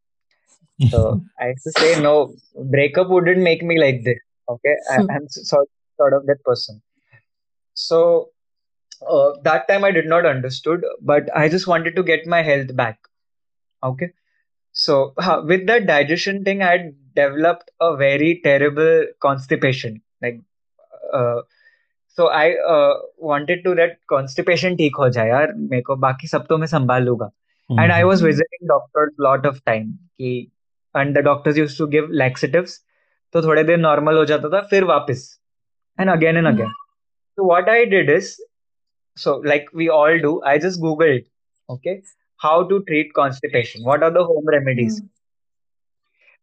So 0.80 1.22
I 1.40 1.48
used 1.50 1.64
to 1.64 1.72
say 1.72 1.96
no, 1.96 2.34
breakup 2.56 3.10
wouldn't 3.10 3.40
make 3.40 3.64
me 3.64 3.80
like 3.80 4.04
this. 4.04 4.20
Okay, 4.50 4.76
I, 4.92 5.02
I'm 5.16 5.28
sort 5.30 5.70
sort 5.98 6.14
of 6.14 6.26
that 6.28 6.44
person. 6.44 6.82
So 7.74 8.30
uh, 9.10 9.32
that 9.44 9.68
time 9.68 9.84
I 9.84 9.92
did 9.92 10.06
not 10.08 10.26
understood, 10.26 10.84
but 11.02 11.30
I 11.36 11.50
just 11.50 11.68
wanted 11.68 11.96
to 11.96 12.04
get 12.04 12.26
my 12.28 12.42
health 12.42 12.76
back. 12.76 13.00
Okay, 13.84 14.12
so 14.72 15.14
huh, 15.18 15.44
with 15.46 15.68
that 15.68 15.86
digestion 15.88 16.44
thing, 16.44 16.62
I 16.62 16.72
had 16.72 16.94
developed 17.16 17.72
a 17.80 17.96
very 17.96 18.42
terrible 18.44 19.06
constipation. 19.22 20.02
Like, 20.22 20.40
uh, 21.14 21.42
so 22.08 22.28
I 22.30 22.54
uh, 22.68 22.94
wanted 23.18 23.64
to 23.66 23.76
that 23.76 23.98
constipation 24.12 24.78
ठीक 24.78 24.96
हो 25.00 25.10
जाए 25.18 25.28
यार 25.30 25.54
मेरे 25.58 25.82
को 25.90 25.96
बाकी 26.06 26.28
सब 26.28 26.46
तो 26.50 26.58
मैं 26.58 26.68
संभाल 26.68 27.04
लूंगा 27.04 27.30
and 27.82 27.92
I 27.94 28.04
Mhm. 28.04 28.10
was 28.10 28.22
visiting 28.22 28.68
doctors 28.72 29.14
lot 29.26 29.46
of 29.50 29.60
time 29.70 29.88
कि 30.20 30.32
and 30.96 31.16
the 31.16 31.22
doctors 31.22 31.58
used 31.58 31.78
to 31.78 31.88
give 31.88 32.10
laxatives 32.24 32.80
तो 33.34 33.42
थोड़े 33.42 33.64
दिन 33.64 33.82
normal 33.86 34.18
हो 34.18 34.26
जाता 34.26 34.50
था 34.50 34.62
फिर 34.70 34.84
वापस 34.84 35.28
and 36.02 36.12
again 36.12 36.38
and 36.42 36.48
again 36.48 36.72
so 37.38 37.44
what 37.44 37.70
I 37.70 37.86
did 37.86 38.10
is 38.10 38.30
so 39.16 39.36
like 39.52 39.68
we 39.74 39.90
all 39.90 40.20
do 40.26 40.42
I 40.44 40.58
just 40.66 40.82
googled 40.82 41.26
okay 41.70 42.02
how 42.46 42.64
to 42.70 42.84
treat 42.90 43.14
constipation 43.14 43.84
what 43.84 44.04
are 44.04 44.12
the 44.12 44.24
home 44.24 44.52
remedies 44.56 45.02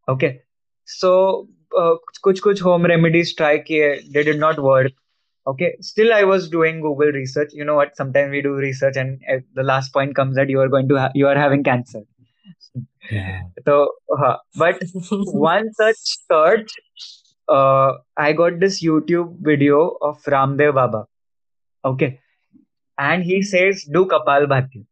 okay 0.09 0.33
so 0.85 1.13
uh, 1.79 1.95
कुछ 2.23 2.41
कुछ 2.41 2.63
home 2.63 2.87
remedies 2.93 3.35
try 3.41 3.57
किए 3.71 3.89
they 4.17 4.25
did 4.31 4.39
not 4.39 4.59
work 4.59 4.93
okay 5.47 5.71
still 5.81 6.13
I 6.13 6.25
was 6.25 6.49
doing 6.51 6.81
Google 6.81 7.13
research 7.13 7.53
you 7.53 7.65
know 7.65 7.75
what 7.77 7.97
sometimes 7.97 8.31
we 8.31 8.43
do 8.43 8.53
research 8.55 8.97
and 8.97 9.21
uh, 9.33 9.39
the 9.55 9.63
last 9.63 9.93
point 9.93 10.15
comes 10.15 10.37
that 10.37 10.49
you 10.51 10.61
are 10.61 10.69
going 10.69 10.89
to 10.89 11.01
ha- 11.05 11.13
you 11.15 11.29
are 11.29 11.39
having 11.45 11.65
cancer 11.65 12.03
तो 12.76 13.84
but 14.60 14.84
one 15.36 15.70
such 15.72 15.96
search 15.98 16.76
I 18.20 18.34
got 18.34 18.60
this 18.60 18.84
YouTube 18.84 19.38
video 19.48 19.80
of 20.04 20.30
Ramdev 20.30 20.72
Baba 20.72 21.06
okay 21.84 22.06
and 22.98 23.24
he 23.24 23.42
says 23.44 23.86
do 23.94 24.04
kapal 24.06 24.46
bhati 24.46 24.86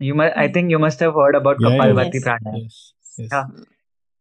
you 0.00 0.20
I 0.22 0.48
think 0.48 0.72
you 0.72 0.78
must 0.78 1.02
have 1.02 1.20
heard 1.20 1.36
about 1.36 1.62
kapal 1.62 1.92
bhati 1.92 2.22
pranayama 2.22 3.50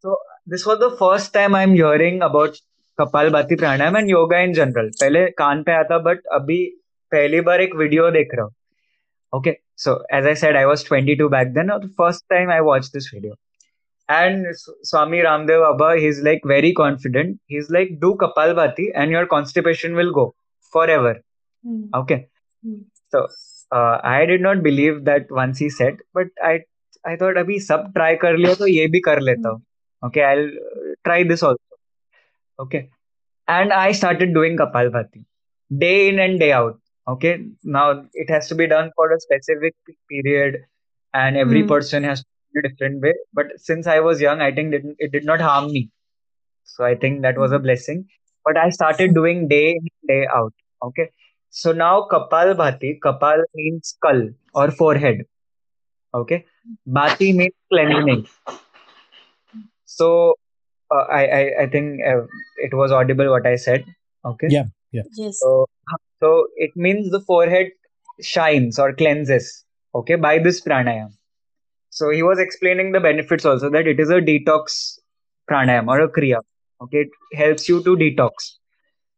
so 0.04 0.22
this 0.50 0.68
was 0.68 0.80
the 0.80 0.90
first 1.00 1.34
time 1.34 1.56
I 1.56 1.64
am 1.64 1.74
hearing 1.74 2.22
about 2.22 2.58
kapal 2.98 3.30
bhati 3.30 3.56
pranayama 3.56 3.98
and 3.98 4.10
yoga 4.10 4.40
in 4.40 4.54
general 4.54 4.90
पहले 5.02 5.26
कान 5.38 5.64
पे 5.64 5.72
आता 5.72 5.98
but 6.02 6.26
अभी 6.34 6.64
पहली 7.12 7.42
बार 7.42 7.62
एक 7.62 7.76
video 7.76 8.10
देख 8.12 8.36
रहा 8.36 8.46
हूँ 8.46 8.54
Okay, 9.36 9.60
so 9.76 10.02
as 10.12 10.26
I 10.26 10.34
said, 10.34 10.56
I 10.56 10.66
was 10.66 10.84
22 10.84 11.30
back 11.30 11.54
then. 11.54 11.68
The 11.68 11.92
first 11.98 12.24
time 12.32 12.50
I 12.50 12.62
watched 12.62 12.94
this 12.94 13.10
video, 13.14 13.34
and 14.08 14.46
Swami 14.84 15.20
Ramdev 15.20 15.62
Baba, 15.64 16.00
he's 16.00 16.22
like 16.22 16.42
very 16.46 16.74
confident. 16.74 17.40
He's 17.48 17.70
like, 17.70 18.00
do 18.00 18.16
Kapalbhati, 18.22 18.88
and 18.96 19.12
your 19.12 19.26
constipation 19.26 19.96
will 19.96 20.14
go 20.14 20.36
forever. 20.72 21.16
Mm. 21.66 21.90
Okay, 21.94 22.28
mm. 22.66 22.84
so 23.12 23.28
uh, 23.72 24.00
I 24.04 24.26
did 24.26 24.42
not 24.42 24.64
believe 24.64 25.04
that 25.06 25.30
once 25.30 25.60
he 25.60 25.70
said, 25.70 25.98
but 26.14 26.28
I 26.42 26.62
I 27.06 27.18
thought 27.18 27.44
अभी 27.44 27.60
सब 27.68 27.94
try 28.00 28.16
कर 28.22 28.38
लिया 28.38 28.54
तो 28.64 28.68
ये 28.68 28.88
भी 28.96 29.00
कर 29.10 29.20
लेता 29.22 29.50
हूँ. 29.50 29.62
Okay, 30.06 30.24
I'll 30.32 30.48
uh, 30.48 30.96
try 31.04 31.22
this 31.24 31.44
also. 31.44 31.62
Okay, 32.60 32.90
and 33.48 33.74
I 33.74 33.92
started 33.92 34.34
doing 34.34 34.58
Kapalbhati 34.58 35.26
day 35.86 36.10
in 36.10 36.20
and 36.20 36.40
day 36.40 36.52
out. 36.54 36.80
Okay, 37.08 37.46
now 37.64 38.06
it 38.14 38.30
has 38.30 38.48
to 38.50 38.56
be 38.56 38.68
done 38.68 38.92
for 38.96 39.12
a 39.12 39.20
specific 39.20 39.76
period, 40.10 40.58
and 41.14 41.38
every 41.38 41.62
Hmm. 41.62 41.68
person 41.68 42.04
has 42.04 42.22
to 42.22 42.26
do 42.54 42.60
a 42.64 42.70
different 42.70 43.02
way. 43.02 43.14
But 43.34 43.52
since 43.58 43.88
I 43.88 44.00
was 44.00 44.22
young, 44.22 44.42
I 44.42 44.52
think 44.52 44.74
it, 44.74 44.84
it 45.00 45.12
did 45.12 45.26
not 45.26 45.40
harm 45.42 45.72
me. 45.72 45.90
So 46.64 46.84
I 46.84 46.96
think 46.96 47.22
that 47.22 47.38
was 47.38 47.52
a 47.52 47.60
blessing. 47.60 48.06
But 48.44 48.58
I 48.58 48.70
started 48.70 49.14
doing 49.14 49.48
day 49.48 49.72
in, 49.74 49.88
day 50.08 50.28
out. 50.34 50.54
Okay. 50.84 51.10
So 51.50 51.72
now 51.72 52.08
Kapal 52.12 52.56
Bhati, 52.56 53.00
Kapal 53.00 53.44
means 53.56 53.90
skull 53.96 54.30
or 54.54 54.72
forehead. 54.72 55.24
Okay. 56.14 56.46
Bhati 56.88 57.36
means 57.36 57.54
cleansing. 57.72 58.28
So 59.86 60.36
uh, 60.94 61.06
I, 61.12 61.24
I 61.40 61.44
I 61.64 61.68
think 61.68 62.02
uh, 62.06 62.24
it 62.58 62.74
was 62.74 62.92
audible 62.92 63.30
what 63.30 63.46
I 63.46 63.56
said. 63.56 63.86
Okay. 64.26 64.48
Yeah. 64.50 64.66
Yeah. 64.92 65.04
Yes. 65.16 65.40
So 65.40 65.68
so 66.26 66.48
it 66.56 66.76
means 66.76 67.12
the 67.12 67.22
forehead 67.22 67.72
shines 68.22 68.80
or 68.80 68.94
cleanses. 68.94 69.66
Okay, 69.96 70.16
by 70.16 70.40
this 70.40 70.62
pranayam. 70.62 71.10
So 71.90 72.10
he 72.10 72.24
was 72.24 72.40
explaining 72.40 72.92
the 72.92 73.00
benefits 73.00 73.46
also 73.46 73.70
that 73.72 73.88
it 73.88 74.00
is 74.00 74.10
a 74.10 74.22
detox 74.22 75.00
pranayam 75.50 75.88
or 75.88 76.02
a 76.02 76.10
kriya. 76.10 76.42
Okay, 76.82 77.08
it 77.10 77.38
helps 77.38 77.70
you 77.70 77.84
to 77.84 77.96
detox. 77.96 78.56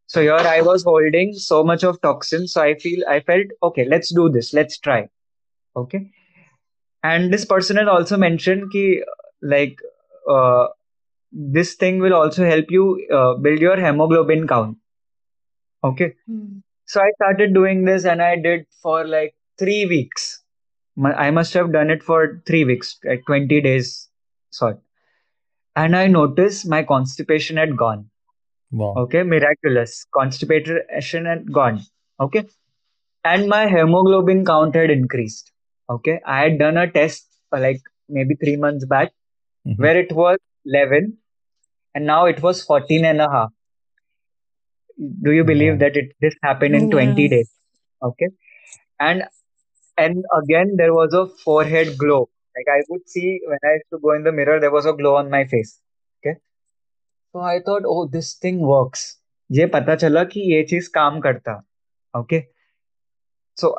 So 0.08 0.22
here 0.22 0.34
I 0.56 0.62
was 0.62 0.84
holding 0.84 1.34
so 1.34 1.64
much 1.64 1.84
of 1.84 2.02
toxins, 2.02 2.54
so 2.54 2.62
I 2.62 2.76
feel 2.76 3.04
I 3.10 3.20
felt 3.22 3.48
okay. 3.64 3.86
Let's 3.86 4.14
do 4.14 4.30
this. 4.30 4.54
Let's 4.54 4.80
try. 4.80 5.10
Okay, 5.76 6.12
and 7.04 7.34
this 7.34 7.46
person 7.46 7.78
had 7.78 7.88
also 7.88 8.18
mentioned 8.18 8.72
ki 8.72 9.04
like 9.42 9.78
uh, 10.30 10.68
this 11.32 11.76
thing 11.76 12.00
will 12.00 12.14
also 12.14 12.46
help 12.46 12.72
you 12.72 13.08
uh, 13.14 13.36
build 13.36 13.60
your 13.60 13.78
hemoglobin 13.78 14.48
count. 14.48 14.78
Okay, 15.84 16.16
Hmm. 16.28 16.60
So 16.88 17.02
I 17.02 17.12
started 17.16 17.54
doing 17.54 17.86
this, 17.86 18.06
and 18.06 18.22
I 18.22 18.36
did 18.38 18.66
for 18.82 19.06
like 19.08 19.36
three 19.60 19.86
weeks. 19.86 20.44
I 21.04 21.32
must 21.32 21.54
have 21.54 21.72
done 21.72 21.92
it 21.92 22.04
for 22.04 22.42
three 22.48 22.64
weeks, 22.66 22.98
like 23.06 23.24
twenty 23.28 23.62
days, 23.62 24.10
sort. 24.52 24.80
And 25.76 25.96
I 25.96 26.08
noticed 26.08 26.68
my 26.68 26.84
constipation 26.84 27.58
had 27.58 27.78
gone. 27.78 28.10
Wow. 28.72 28.96
Okay, 28.98 29.24
miraculous. 29.24 30.06
Constipation 30.14 31.26
had 31.26 31.52
gone. 31.54 31.82
Okay. 32.20 32.46
And 33.24 33.48
my 33.48 33.68
hemoglobin 33.68 34.46
count 34.46 34.76
had 34.76 34.90
increased. 34.90 35.52
Okay. 35.90 36.20
I 36.26 36.42
had 36.44 36.60
done 36.60 36.78
a 36.78 36.90
test 36.92 37.28
uh, 37.54 37.60
like 37.60 37.82
maybe 38.10 38.36
three 38.36 38.56
months 38.58 38.86
back 38.86 39.14
Mhm. 39.68 39.78
where 39.80 39.98
it 40.00 40.12
was 40.14 40.38
11 40.66 41.18
and 41.96 42.06
now 42.06 42.26
it 42.26 42.42
was 42.42 42.64
14 42.64 43.06
and 43.06 43.22
a 43.22 43.30
half 43.30 43.52
Do 45.23 45.33
you 45.33 45.45
believe 45.45 45.75
Wow. 45.75 45.79
that 45.81 45.97
it 45.97 46.13
this 46.21 46.35
happened 46.43 46.75
in 46.75 46.91
20 46.91 47.25
Yeah. 47.25 47.29
days? 47.29 47.51
Okay. 48.03 48.29
And 49.01 49.25
and 49.97 50.25
again 50.39 50.77
there 50.77 50.95
was 50.95 51.13
a 51.15 51.27
forehead 51.45 51.97
glow. 51.99 52.29
Like 52.57 52.67
I 52.77 52.83
would 52.89 53.09
see 53.09 53.41
when 53.47 53.59
I 53.65 53.75
used 53.75 53.91
to 53.93 53.99
go 53.99 54.13
in 54.13 54.25
the 54.25 54.33
mirror, 54.33 54.61
there 54.61 54.71
was 54.71 54.87
a 54.87 54.93
glow 54.93 55.17
on 55.17 55.31
my 55.31 55.45
face. 55.45 55.81
Okay. 56.21 56.39
So 57.33 57.41
I 57.41 57.61
thought, 57.65 57.83
oh, 57.87 58.07
this 58.07 58.35
thing 58.35 58.61
works. 58.61 59.19
ये 59.53 59.67
पता 59.75 59.95
चला 60.03 60.25
कि 60.33 60.41
ये 60.53 60.63
चीज 60.71 60.89
काम 60.99 61.21
करता. 61.21 61.63
Okay. 62.17 62.43
So 63.57 63.77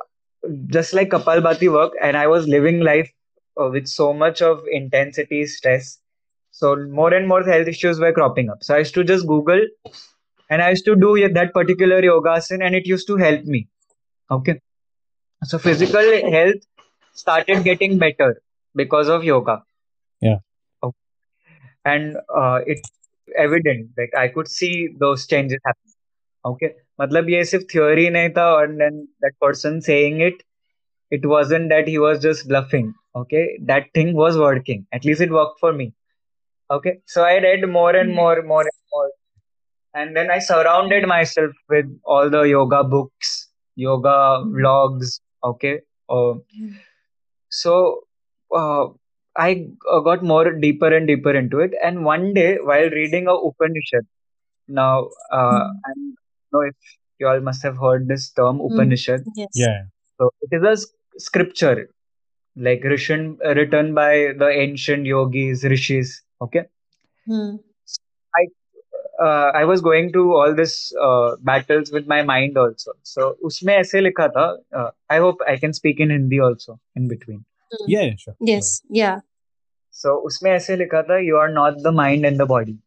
just 0.68 0.94
like 0.94 1.10
Kapalbhati 1.10 1.72
work, 1.72 1.94
and 2.02 2.18
I 2.18 2.28
was 2.28 2.48
living 2.48 2.80
life 2.82 3.12
uh, 3.60 3.70
with 3.70 3.88
so 3.88 4.14
much 4.14 4.42
of 4.42 4.62
intensity, 4.72 5.46
stress. 5.46 6.00
So 6.52 6.76
more 6.76 7.14
and 7.14 7.28
more 7.28 7.44
health 7.44 7.68
issues 7.68 8.00
were 8.00 8.12
cropping 8.14 8.50
up. 8.50 8.64
So 8.64 8.76
I 8.76 8.80
used 8.80 8.94
to 8.96 9.04
just 9.04 9.28
Google 9.28 9.62
and 10.50 10.62
I 10.62 10.70
used 10.70 10.86
to 10.86 10.96
do 10.96 11.12
that 11.34 11.54
particular 11.54 12.04
yoga 12.04 12.30
asana 12.30 12.66
and 12.66 12.76
it 12.76 12.86
used 12.86 13.08
to 13.08 13.18
help 13.18 13.44
me. 13.46 13.68
Okay. 14.30 14.60
So 15.44 15.58
physical 15.58 16.10
health 16.32 16.62
started 17.14 17.64
getting 17.64 17.98
better 17.98 18.42
because 18.76 19.10
of 19.10 19.24
yoga. 19.24 19.64
Yeah. 20.22 20.38
Okay. 20.82 20.98
And 21.86 22.18
uh, 22.34 22.60
it 22.66 22.80
evident. 23.38 23.90
Like 23.98 24.16
I 24.16 24.28
could 24.28 24.48
see 24.48 24.90
those 25.00 25.28
changes 25.28 25.60
happen. 25.66 25.92
Okay. 26.46 26.74
मतलब 27.02 27.30
ये 27.30 27.44
सिर्फ 27.46 27.66
theory 27.72 28.10
नहीं 28.10 28.30
था 28.34 28.64
and 28.64 28.80
then 28.80 29.08
that 29.22 29.40
person 29.42 29.82
saying 29.82 30.22
it, 30.22 30.44
it 31.12 31.26
wasn't 31.26 31.70
that 31.70 31.88
he 31.88 31.98
was 31.98 32.20
just 32.20 32.48
bluffing. 32.48 32.94
Okay. 33.16 33.58
That 33.62 33.92
thing 33.94 34.16
was 34.16 34.38
working. 34.38 34.86
At 34.92 35.06
least 35.06 35.22
it 35.22 35.32
worked 35.32 35.60
for 35.60 35.74
me. 35.74 35.94
Okay. 36.70 37.00
So 37.06 37.24
I 37.24 37.40
read 37.40 37.68
more 37.68 37.96
and 37.96 38.14
more, 38.14 38.42
more 38.42 38.62
and 38.62 38.80
more. 38.94 39.10
and 39.95 40.17
then 40.17 40.31
I 40.31 40.39
surrounded 40.39 41.07
myself 41.07 41.53
with 41.69 41.87
all 42.05 42.31
the 42.31 42.43
yoga 42.43 42.85
books, 42.85 43.49
yoga 43.77 44.43
vlogs. 44.47 45.21
Okay. 45.43 45.81
Uh, 46.09 46.35
so 47.51 48.01
uh, 48.55 48.87
I 49.37 49.69
uh, 49.91 50.01
got 50.01 50.23
more 50.23 50.53
deeper 50.53 50.95
and 50.95 51.07
deeper 51.07 51.35
into 51.35 51.61
it. 51.61 51.73
And 51.83 52.05
one 52.05 52.35
day, 52.35 52.59
while 52.63 52.91
reading 52.91 53.27
a 53.29 53.35
Upanishad, 53.35 54.07
now 54.69 55.09
uh, 55.33 55.69
I 55.87 55.93
don't 55.95 56.17
know 56.53 56.61
if 56.61 56.75
you 57.19 57.29
all 57.29 57.41
must 57.41 57.63
have 57.63 57.77
heard 57.79 58.09
this 58.09 58.31
term 58.31 58.61
Upanishad. 58.61 59.25
Yes. 59.35 59.49
Yeah. 59.55 59.83
So 60.19 60.31
it 60.43 60.57
is 60.57 60.63
a 60.63 60.71
s- 60.73 60.87
scripture 61.19 61.89
like 62.57 62.83
written 62.85 63.39
written 63.45 63.95
by 63.95 64.33
the 64.37 64.49
ancient 64.49 65.07
yogis, 65.07 65.65
rishis. 65.65 66.23
Okay. 66.43 66.65
Hmm 67.27 67.57
I 69.20 69.26
uh, 69.26 69.52
I 69.56 69.66
was 69.66 69.82
going 69.82 70.12
through 70.12 70.36
all 70.36 70.56
this 70.56 70.94
uh, 71.02 71.36
battles 71.42 71.92
with 71.92 72.08
my 72.08 72.22
mind 72.24 72.58
also. 72.58 72.92
So 73.04 73.36
उसमें 73.44 73.76
ऐसे 73.76 74.02
लिखा 74.02 74.28
था. 74.28 74.58
Uh, 74.76 74.92
I 75.10 75.18
hope 75.18 75.38
I 75.48 75.58
can 75.58 75.74
speak 75.74 76.00
in 76.00 76.10
Hindi 76.10 76.40
also 76.40 76.80
in 76.96 77.08
between. 77.08 77.46
Yeah, 77.88 78.02
yeah, 78.02 78.16
sure. 78.18 78.36
Yes. 78.40 78.82
Yeah. 78.90 79.20
So 79.90 80.16
उसमें 80.16 80.52
ऐसे 80.52 80.76
लिखा 80.76 81.02
था 81.04 81.26
you 81.26 81.38
are 81.38 81.50
not 81.50 81.82
the 81.84 81.92
mind 81.92 82.26
and 82.26 82.40
the 82.40 82.46
body. 82.46 82.78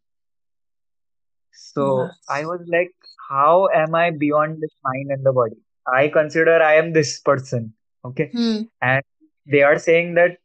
So 1.52 2.02
Yeah. 2.02 2.08
I 2.28 2.46
was 2.46 2.60
like, 2.66 2.94
how 3.30 3.68
am 3.68 3.94
I 3.94 4.10
beyond 4.10 4.62
this 4.62 4.74
mind 4.84 5.10
and 5.10 5.24
the 5.24 5.32
body? 5.32 5.56
I 5.86 6.08
consider 6.08 6.62
I 6.62 6.74
am 6.74 6.92
this 6.92 7.20
person. 7.20 7.72
Okay. 8.04 8.30
Hmm. 8.32 8.62
And 8.82 9.02
they 9.46 9.62
are 9.62 9.78
saying 9.78 10.14
that 10.14 10.38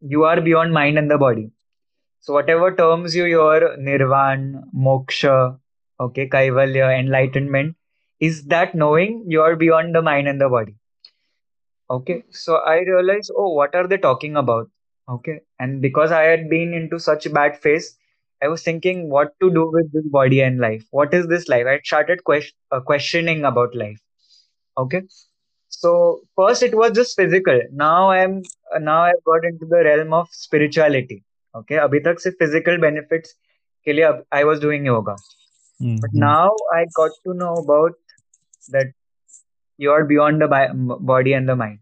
you 0.00 0.24
are 0.24 0.40
beyond 0.40 0.72
mind 0.72 0.98
and 0.98 1.10
the 1.10 1.18
body. 1.18 1.50
So 2.21 2.33
whatever 2.33 2.75
terms 2.75 3.15
you 3.15 3.25
hear, 3.25 3.75
nirvan, 3.77 4.63
moksha, 4.75 5.59
okay, 5.99 6.27
kaivalya, 6.27 6.99
enlightenment, 6.99 7.75
is 8.19 8.45
that 8.45 8.75
knowing 8.75 9.25
you 9.27 9.41
are 9.41 9.55
beyond 9.55 9.95
the 9.95 10.01
mind 10.01 10.27
and 10.27 10.39
the 10.39 10.49
body. 10.49 10.75
Okay, 11.89 12.23
so 12.29 12.57
I 12.57 12.79
realized, 12.79 13.31
oh, 13.35 13.53
what 13.53 13.73
are 13.73 13.87
they 13.87 13.97
talking 13.97 14.35
about? 14.35 14.69
Okay, 15.09 15.41
and 15.59 15.81
because 15.81 16.11
I 16.11 16.23
had 16.23 16.49
been 16.49 16.73
into 16.73 16.99
such 16.99 17.25
a 17.25 17.29
bad 17.29 17.57
phase, 17.57 17.97
I 18.43 18.47
was 18.47 18.63
thinking 18.63 19.09
what 19.09 19.33
to 19.41 19.49
do 19.49 19.69
with 19.71 19.91
this 19.91 20.07
body 20.07 20.41
and 20.41 20.59
life. 20.59 20.85
What 20.91 21.13
is 21.13 21.27
this 21.27 21.47
life? 21.47 21.65
I 21.67 21.79
started 21.83 22.23
question, 22.23 22.55
uh, 22.71 22.79
questioning 22.81 23.43
about 23.43 23.75
life. 23.75 23.99
Okay, 24.77 25.01
so 25.69 26.21
first 26.35 26.63
it 26.63 26.75
was 26.75 26.91
just 26.91 27.15
physical. 27.15 27.59
Now 27.71 28.11
I'm 28.11 28.43
now 28.79 29.03
I've 29.03 29.23
got 29.25 29.43
into 29.45 29.65
the 29.65 29.83
realm 29.83 30.13
of 30.13 30.27
spirituality 30.31 31.23
Okay, 31.56 31.76
अभी 31.76 32.00
तक 32.00 32.20
सिर्फ 32.20 32.36
physical 32.42 32.78
benefits 32.84 33.28
के 33.84 33.92
लिए 33.92 34.04
अब- 34.04 34.24
I 34.34 34.44
was 34.44 34.60
doing 34.66 34.84
yoga, 34.90 35.14
but 36.02 36.12
Mhm. 36.12 36.22
now 36.22 36.48
I 36.76 36.84
got 37.00 37.10
to 37.28 37.34
know 37.34 37.52
about 37.62 37.92
that 38.76 38.92
you 39.78 39.92
are 39.92 40.04
beyond 40.04 40.42
the 40.42 40.48
bi- 40.48 40.68
m- 40.68 40.98
body 41.00 41.32
and 41.32 41.48
the 41.48 41.56
mind. 41.56 41.78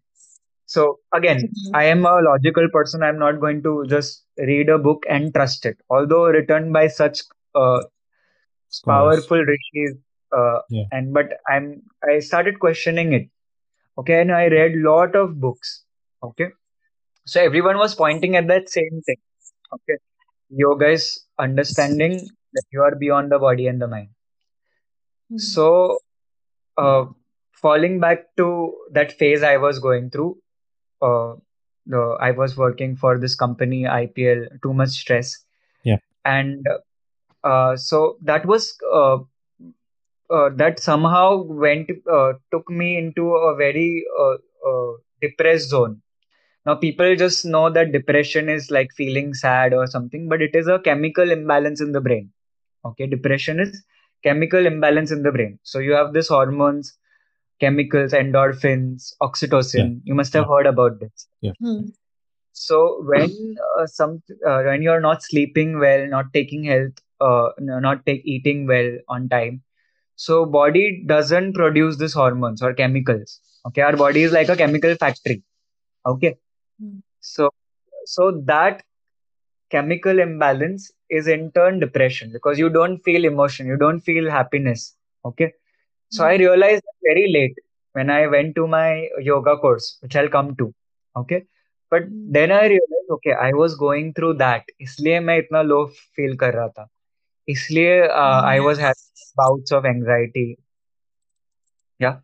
So 0.66 1.00
again, 1.18 1.40
Mhm. 1.40 1.74
I 1.74 1.84
am 1.84 2.04
a 2.06 2.20
logical 2.20 2.68
person. 2.68 3.02
I'm 3.02 3.18
not 3.18 3.40
going 3.40 3.62
to 3.62 3.86
just 3.86 4.26
read 4.36 4.68
a 4.68 4.78
book 4.78 5.06
and 5.08 5.34
trust 5.34 5.66
it, 5.66 5.76
although 5.90 6.26
written 6.28 6.72
by 6.72 6.86
such 6.86 7.22
uh, 7.54 7.80
Scholars. 8.68 9.26
powerful 9.26 9.44
rishis. 9.44 9.98
Uh, 10.32 10.60
Yeah. 10.70 10.84
and 10.92 11.12
but 11.12 11.32
I'm 11.48 11.82
I 12.08 12.18
started 12.18 12.58
questioning 12.58 13.12
it. 13.12 13.28
Okay, 13.98 14.20
and 14.20 14.32
I 14.32 14.46
read 14.46 14.76
lot 14.76 15.14
of 15.14 15.40
books. 15.40 15.84
Okay, 16.22 16.48
so 17.24 17.40
everyone 17.40 17.76
was 17.76 17.94
pointing 17.94 18.36
at 18.36 18.46
that 18.46 18.68
same 18.70 19.00
thing. 19.02 19.20
Okay, 19.73 19.97
yoga 20.49 20.89
is 20.89 21.23
understanding 21.37 22.13
that 22.53 22.63
you 22.71 22.81
are 22.81 22.95
beyond 22.95 23.31
the 23.31 23.39
body 23.39 23.67
and 23.67 23.81
the 23.81 23.87
mind. 23.87 24.09
Hmm. 25.29 25.37
So, 25.37 25.99
uh, 26.77 27.05
falling 27.51 27.99
back 27.99 28.35
to 28.37 28.75
that 28.91 29.11
phase 29.11 29.43
I 29.43 29.57
was 29.57 29.79
going 29.79 30.09
through, 30.09 30.37
uh, 31.01 31.35
the, 31.85 32.17
I 32.19 32.31
was 32.31 32.57
working 32.57 32.95
for 32.95 33.17
this 33.17 33.35
company, 33.35 33.83
IPL, 33.83 34.61
too 34.61 34.73
much 34.73 34.89
stress. 34.89 35.37
Yeah. 35.83 35.97
And 36.25 36.65
uh, 37.43 37.75
so 37.77 38.17
that 38.21 38.45
was 38.45 38.77
uh, 38.93 39.19
uh, 40.29 40.49
that 40.55 40.79
somehow 40.79 41.43
went 41.43 41.89
uh, 42.11 42.33
took 42.51 42.69
me 42.69 42.97
into 42.97 43.35
a 43.35 43.55
very 43.55 44.05
uh, 44.19 44.35
uh, 44.67 44.93
depressed 45.21 45.69
zone. 45.69 46.01
Now 46.67 46.75
people 46.75 47.15
just 47.15 47.45
know 47.45 47.71
that 47.71 47.93
depression 47.93 48.49
is 48.49 48.71
like 48.71 48.91
feeling 48.93 49.33
sad 49.33 49.73
or 49.73 49.87
something, 49.87 50.29
but 50.29 50.41
it 50.43 50.55
is 50.55 50.67
a 50.67 50.79
chemical 50.79 51.31
imbalance 51.31 51.81
in 51.81 51.93
the 51.93 52.01
brain. 52.01 52.31
Okay, 52.85 53.07
depression 53.07 53.59
is 53.61 53.83
chemical 54.23 54.65
imbalance 54.67 55.11
in 55.11 55.23
the 55.23 55.31
brain. 55.31 55.59
So 55.63 55.79
you 55.79 55.93
have 55.93 56.13
this 56.13 56.29
hormones, 56.29 56.97
chemicals, 57.59 58.13
endorphins, 58.13 59.13
oxytocin. 59.21 60.01
You 60.05 60.15
must 60.15 60.33
have 60.33 60.45
Yeah. 60.45 60.49
heard 60.49 60.67
about 60.67 60.99
this. 60.99 61.27
Hmm. 61.61 61.87
So 62.53 63.03
when 63.05 63.55
uh, 63.79 63.87
some 63.87 64.21
uh, 64.47 64.63
when 64.63 64.81
you're 64.83 65.01
not 65.01 65.23
sleeping 65.23 65.79
well, 65.79 66.07
not 66.07 66.33
taking 66.33 66.63
health, 66.65 66.93
uh, 67.21 67.49
not 67.59 68.05
take 68.05 68.23
eating 68.25 68.67
well 68.67 68.97
on 69.09 69.29
time, 69.29 69.63
so 70.15 70.45
body 70.45 71.03
doesn't 71.07 71.53
produce 71.53 71.97
these 71.97 72.13
hormones 72.13 72.61
or 72.61 72.73
chemicals. 72.73 73.41
Okay, 73.67 73.81
our 73.81 73.97
body 73.97 74.23
is 74.23 74.33
like 74.33 74.49
a 74.49 74.57
chemical 74.57 74.95
factory. 74.95 75.43
Okay, 76.05 76.37
Hmm. 76.80 76.98
so 77.20 77.50
so 78.04 78.30
that 78.46 78.82
chemical 79.70 80.18
imbalance 80.18 80.90
is 81.08 81.28
in 81.28 81.50
turn 81.52 81.78
depression 81.80 82.30
because 82.32 82.58
you 82.58 82.68
don't 82.68 82.98
feel 82.98 83.24
emotion, 83.24 83.66
you 83.66 83.76
don't 83.76 84.00
feel 84.00 84.30
happiness. 84.30 84.96
Okay, 85.24 85.52
so 86.08 86.24
I 86.24 86.36
realized 86.36 86.84
very 87.08 87.30
late 87.32 87.58
when 87.92 88.10
I 88.10 88.26
went 88.26 88.54
to 88.56 88.66
my 88.66 89.08
yoga 89.20 89.56
course, 89.56 89.98
which 90.00 90.16
I'll 90.16 90.28
come 90.28 90.54
to. 90.56 90.74
Okay. 91.16 91.44
But 91.90 92.04
Hmm. 92.04 92.32
then 92.32 92.50
I 92.52 92.60
realized, 92.72 93.10
okay, 93.10 93.32
I 93.32 93.52
was 93.52 93.74
going 93.76 94.14
through 94.14 94.34
that. 94.42 94.62
इसलिए 94.80 95.20
मैं 95.20 95.36
इतना 95.38 95.62
low 95.62 95.80
feel 96.18 96.36
कर 96.40 96.54
रहा 96.54 96.68
था. 96.68 96.88
इसलिए 97.48 98.08
uh, 98.08 98.40
I 98.50 98.60
was 98.60 98.78
having 98.78 99.26
bouts 99.40 99.72
of 99.72 99.84
anxiety. 99.84 100.58
Yeah. 101.98 102.20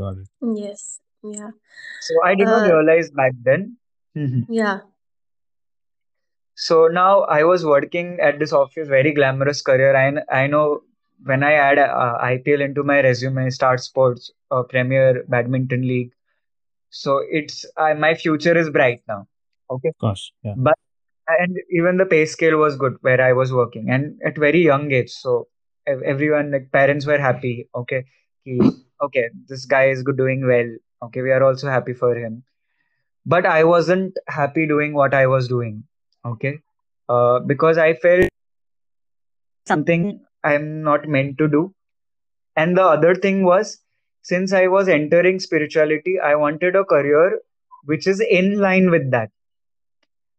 Got 0.00 0.18
it. 0.18 0.28
Yes. 0.58 1.00
Yeah. 1.22 1.50
So 2.08 2.22
I 2.24 2.34
did 2.34 2.48
not 2.48 2.66
Uh, 2.66 2.74
realize 2.74 3.10
back 3.10 3.32
then. 3.48 3.76
Mhm. 4.15 4.45
Yeah. 4.49 4.81
So 6.55 6.87
now 6.87 7.21
I 7.23 7.43
was 7.43 7.65
working 7.65 8.19
at 8.21 8.39
this 8.39 8.53
office, 8.53 8.87
very 8.87 9.13
glamorous 9.13 9.61
career. 9.61 9.95
I, 9.95 10.43
I 10.43 10.47
know 10.47 10.81
when 11.23 11.43
I 11.43 11.53
add 11.53 11.79
uh, 11.79 12.17
IPL 12.21 12.61
into 12.61 12.83
my 12.83 13.01
resume, 13.01 13.49
Star 13.49 13.77
Sports, 13.77 14.31
uh, 14.51 14.63
Premier 14.63 15.23
Badminton 15.27 15.81
League. 15.87 16.11
So 16.89 17.21
it's 17.29 17.65
uh, 17.77 17.95
my 17.95 18.13
future 18.13 18.57
is 18.57 18.69
bright 18.69 19.01
now. 19.07 19.27
Okay. 19.69 19.89
Of 19.89 19.97
course. 19.97 20.31
Yeah. 20.43 20.53
But 20.57 20.75
and 21.27 21.57
even 21.71 21.97
the 21.97 22.05
pay 22.05 22.25
scale 22.25 22.57
was 22.57 22.75
good 22.75 22.97
where 23.01 23.21
I 23.21 23.33
was 23.33 23.53
working 23.53 23.89
and 23.89 24.19
at 24.25 24.37
very 24.37 24.61
young 24.61 24.91
age. 24.91 25.09
So 25.09 25.47
everyone 25.87 26.51
like 26.51 26.71
parents 26.71 27.05
were 27.05 27.17
happy. 27.17 27.69
Okay. 27.75 28.05
Ki, 28.45 28.59
okay, 29.01 29.29
this 29.47 29.65
guy 29.65 29.85
is 29.85 30.03
good 30.03 30.17
doing 30.17 30.45
well. 30.45 30.69
Okay, 31.03 31.21
we 31.21 31.31
are 31.31 31.43
also 31.43 31.69
happy 31.69 31.93
for 31.93 32.15
him. 32.15 32.43
But 33.25 33.45
I 33.45 33.63
wasn't 33.63 34.17
happy 34.27 34.67
doing 34.67 34.93
what 34.93 35.13
I 35.13 35.27
was 35.27 35.47
doing. 35.47 35.83
Okay. 36.25 36.59
Uh, 37.09 37.39
because 37.39 37.77
I 37.77 37.93
felt 37.93 38.29
something 39.65 40.19
I'm 40.43 40.83
not 40.83 41.07
meant 41.07 41.37
to 41.37 41.47
do. 41.47 41.73
And 42.55 42.77
the 42.77 42.83
other 42.83 43.15
thing 43.15 43.43
was, 43.43 43.79
since 44.21 44.53
I 44.53 44.67
was 44.67 44.87
entering 44.87 45.39
spirituality, 45.39 46.19
I 46.19 46.35
wanted 46.35 46.75
a 46.75 46.85
career 46.85 47.39
which 47.85 48.07
is 48.07 48.21
in 48.21 48.59
line 48.59 48.89
with 48.89 49.11
that. 49.11 49.29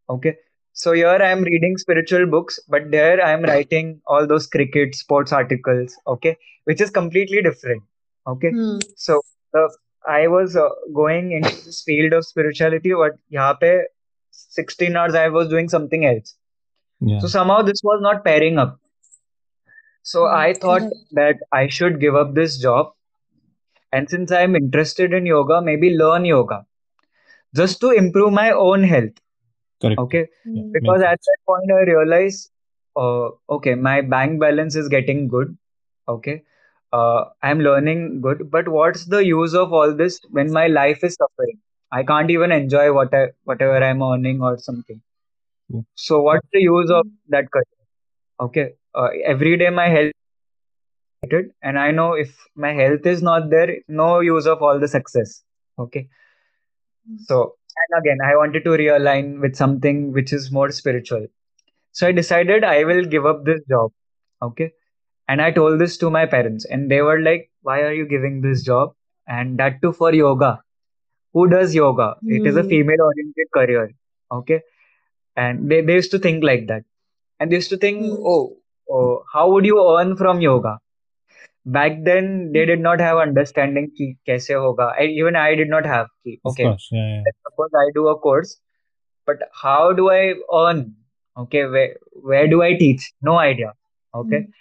Okay. 0.09 0.37
So 0.73 0.93
here 0.93 1.09
I 1.09 1.31
am 1.31 1.43
reading 1.43 1.79
spiritual 1.79 2.27
books, 2.27 2.59
but 2.69 2.91
there 2.91 3.25
I 3.25 3.31
am 3.31 3.43
writing 3.43 4.01
all 4.07 4.27
those 4.27 4.47
cricket 4.47 4.95
sports 4.95 5.33
articles. 5.33 5.95
Okay. 6.07 6.37
Which 6.65 6.81
is 6.81 6.91
completely 6.91 7.43
different. 7.43 7.83
Okay. 8.27 8.51
Hmm. 8.51 8.79
So 8.97 9.23
uh, 9.57 9.69
I 10.07 10.27
was 10.29 10.57
uh, 10.57 10.69
going 10.95 11.33
into 11.33 11.51
this 11.65 11.83
field 11.83 12.13
of 12.13 12.27
spirituality, 12.27 12.93
but 12.93 13.13
yahan 13.29 13.85
16 14.31 14.97
hours 14.97 15.15
I 15.15 15.29
was 15.29 15.49
doing 15.49 15.69
something 15.69 16.05
else. 16.07 16.37
So 17.21 17.27
somehow 17.27 17.63
this 17.63 17.83
was 17.83 18.01
not 18.03 18.25
pairing 18.25 18.59
up. 18.59 18.79
So 20.03 20.27
hmm. 20.27 20.35
I 20.35 20.55
thought 20.55 20.83
hmm. 20.83 20.89
that 21.13 21.37
I 21.53 21.69
should 21.69 22.01
give 22.01 22.15
up 22.15 22.35
this 22.35 22.59
job. 22.59 22.93
And 23.93 24.09
since 24.11 24.33
I'm 24.33 24.57
interested 24.57 25.13
in 25.13 25.27
yoga, 25.27 25.61
maybe 25.63 25.97
learn 25.97 26.25
yoga 26.25 26.67
just 27.55 27.81
to 27.81 27.91
improve 27.91 28.33
my 28.33 28.51
own 28.51 28.83
health. 28.83 29.13
Okay. 29.99 30.27
Hmm. 30.45 30.73
Because 30.73 31.03
at 31.03 31.21
that 31.21 31.39
point, 31.47 31.71
I 31.71 31.83
realized, 31.91 32.51
uh, 32.97 33.29
okay, 33.51 33.75
my 33.75 34.01
bank 34.01 34.41
balance 34.41 34.75
is 34.77 34.89
getting 34.89 35.29
good. 35.29 35.57
Okay 36.09 36.43
uh, 36.95 37.25
I'm 37.43 37.61
learning 37.61 38.23
good, 38.23 38.51
but 38.51 38.69
what's 38.69 39.07
the 39.07 39.25
use 39.25 39.55
of 39.55 39.73
all 39.73 39.95
this 39.95 40.21
when 40.31 40.53
my 40.53 40.67
life 40.69 41.05
is 41.05 41.17
suffering? 41.17 41.59
I 41.93 42.05
can't 42.05 42.31
even 42.31 42.53
enjoy 42.53 42.93
what 42.93 43.15
I, 43.15 43.29
whatever 43.45 43.83
I'm 43.83 44.03
earning 44.03 44.43
or 44.43 44.59
something. 44.59 45.01
True. 45.71 45.85
So 45.95 46.21
what's 46.23 46.47
the 46.53 46.61
use 46.61 46.91
of 46.91 47.07
that 47.29 47.51
career? 47.53 47.65
Okay, 48.41 48.75
uh, 48.95 49.09
every 49.25 49.57
day 49.57 49.71
my 49.71 49.89
health 49.89 50.13
and 51.63 51.79
I 51.79 51.91
know 51.91 52.15
if 52.15 52.37
my 52.55 52.73
health 52.73 53.07
is 53.07 53.23
not 53.23 53.51
there, 53.51 53.79
no 53.89 54.21
use 54.21 54.47
of 54.47 54.63
all 54.63 54.79
the 54.79 54.89
success. 54.89 55.43
Okay, 55.79 56.09
Mm. 57.11 57.19
so 57.27 57.57
and 57.83 57.99
again, 58.01 58.19
I 58.25 58.37
wanted 58.37 58.65
to 58.65 58.71
realign 58.71 59.41
with 59.41 59.57
something 59.57 60.13
which 60.13 60.33
is 60.33 60.51
more 60.53 60.71
spiritual. 60.71 61.27
So 61.93 62.07
I 62.09 62.13
decided 62.13 62.65
I 62.65 62.85
will 62.85 63.05
give 63.05 63.27
up 63.27 63.45
this 63.45 63.61
job. 63.69 63.93
Okay, 64.43 64.73
and 65.29 65.43
I 65.43 65.51
told 65.53 65.81
this 65.81 65.97
to 65.99 66.11
my 66.11 66.27
parents, 66.27 66.65
and 66.67 66.91
they 66.91 67.03
were 67.03 67.21
like, 67.21 67.51
"Why 67.63 67.81
are 67.83 67.93
you 67.93 68.07
giving 68.07 68.41
this 68.43 68.63
job?" 68.63 68.95
And 69.27 69.59
that 69.59 69.81
too 69.83 69.93
for 69.93 70.13
yoga. 70.15 70.53
Who 71.35 71.49
does 71.49 71.75
yoga? 71.75 72.09
It 72.27 72.47
is 72.47 72.57
a 72.57 72.63
Mm. 72.65 72.71
female-oriented 72.75 73.53
career. 73.59 73.85
Okay, 74.41 74.61
and 75.37 75.71
they, 75.71 75.81
they 75.83 75.95
used 75.95 76.11
to 76.13 76.19
think 76.19 76.45
like 76.45 76.67
that 76.69 76.85
and 77.41 77.51
they 77.53 77.57
used 77.57 77.71
to 77.71 77.77
think 77.79 78.03
Mm. 78.05 78.19
oh, 78.35 78.57
oh 78.91 79.25
how 79.33 79.51
would 79.53 79.67
you 79.67 79.79
earn 79.99 80.17
from 80.17 80.41
yoga 80.41 80.79
back 81.77 81.93
then 82.09 82.53
they 82.53 82.63
Mm. 82.65 82.71
did 82.73 82.81
not 82.87 83.01
have 83.07 83.19
understanding 83.25 83.87
ki 83.99 84.07
kaise 84.31 84.51
hoga 84.65 84.89
I, 85.03 85.05
even 85.23 85.37
i 85.37 85.55
did 85.61 85.69
not 85.75 85.87
have 85.87 86.09
ki, 86.25 86.41
Of 86.45 86.51
okay 86.53 86.65
course. 86.65 86.89
Yeah. 86.93 87.07
Yeah. 87.27 87.33
suppose 87.49 87.79
i 87.83 87.87
do 87.99 88.09
a 88.09 88.17
course 88.27 88.53
but 89.27 89.45
how 89.63 89.93
do 90.01 90.11
i 90.11 90.23
earn 90.63 90.83
okay 91.45 91.65
where 91.77 91.97
where 92.33 92.49
do 92.55 92.63
i 92.69 92.73
teach 92.85 93.09
no 93.31 93.37
idea 93.47 93.73
okay 94.23 94.41
Mm. 94.43 94.53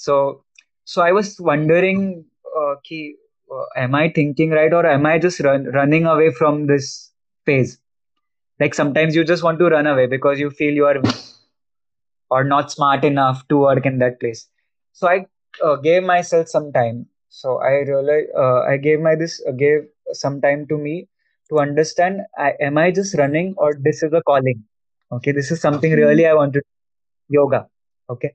So 0.00 0.44
so 0.84 1.02
i 1.02 1.12
was 1.12 1.40
wondering 1.40 2.24
uh, 2.60 2.74
ki, 2.84 3.14
uh, 3.52 3.66
am 3.76 3.94
i 3.94 4.08
thinking 4.08 4.50
right 4.50 4.72
or 4.72 4.86
am 4.86 5.06
i 5.06 5.18
just 5.18 5.40
run, 5.40 5.64
running 5.80 6.06
away 6.06 6.30
from 6.30 6.66
this 6.66 7.12
phase 7.46 7.78
like 8.60 8.74
sometimes 8.74 9.14
you 9.14 9.24
just 9.24 9.42
want 9.42 9.58
to 9.58 9.68
run 9.68 9.86
away 9.86 10.06
because 10.06 10.38
you 10.40 10.50
feel 10.50 10.72
you 10.74 10.86
are 10.86 11.00
or 12.30 12.44
not 12.44 12.70
smart 12.70 13.04
enough 13.04 13.46
to 13.48 13.58
work 13.58 13.86
in 13.86 13.98
that 13.98 14.20
place. 14.20 14.48
So 14.92 15.08
I 15.08 15.26
uh, 15.62 15.76
gave 15.76 16.02
myself 16.02 16.48
some 16.48 16.72
time. 16.72 17.06
So 17.28 17.58
I 17.58 17.72
realized 17.90 18.28
uh, 18.36 18.60
I 18.62 18.76
gave 18.76 19.00
my 19.00 19.14
this 19.16 19.42
uh, 19.48 19.52
gave 19.52 19.86
some 20.12 20.40
time 20.40 20.66
to 20.68 20.78
me 20.78 21.08
to 21.50 21.60
understand. 21.60 22.20
I, 22.38 22.52
am 22.60 22.78
I 22.78 22.90
just 22.90 23.16
running 23.18 23.54
or 23.56 23.74
this 23.80 24.02
is 24.02 24.12
a 24.12 24.22
calling? 24.22 24.64
Okay, 25.12 25.32
this 25.32 25.50
is 25.50 25.60
something 25.60 25.92
really 25.92 26.24
Mm. 26.24 26.30
I 26.30 26.34
want 26.34 26.54
to 26.54 26.62
yoga. 27.28 27.68
Okay, 28.10 28.34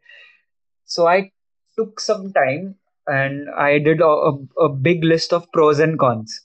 so 0.85 1.07
I 1.07 1.31
took 1.77 1.99
some 1.99 2.31
time 2.33 2.75
and 3.07 3.49
I 3.57 3.79
did 3.79 4.01
a, 4.01 4.07
a, 4.07 4.33
a 4.65 4.69
big 4.69 5.03
list 5.03 5.33
of 5.33 5.51
pros 5.51 5.79
and 5.79 5.97
cons. 5.99 6.41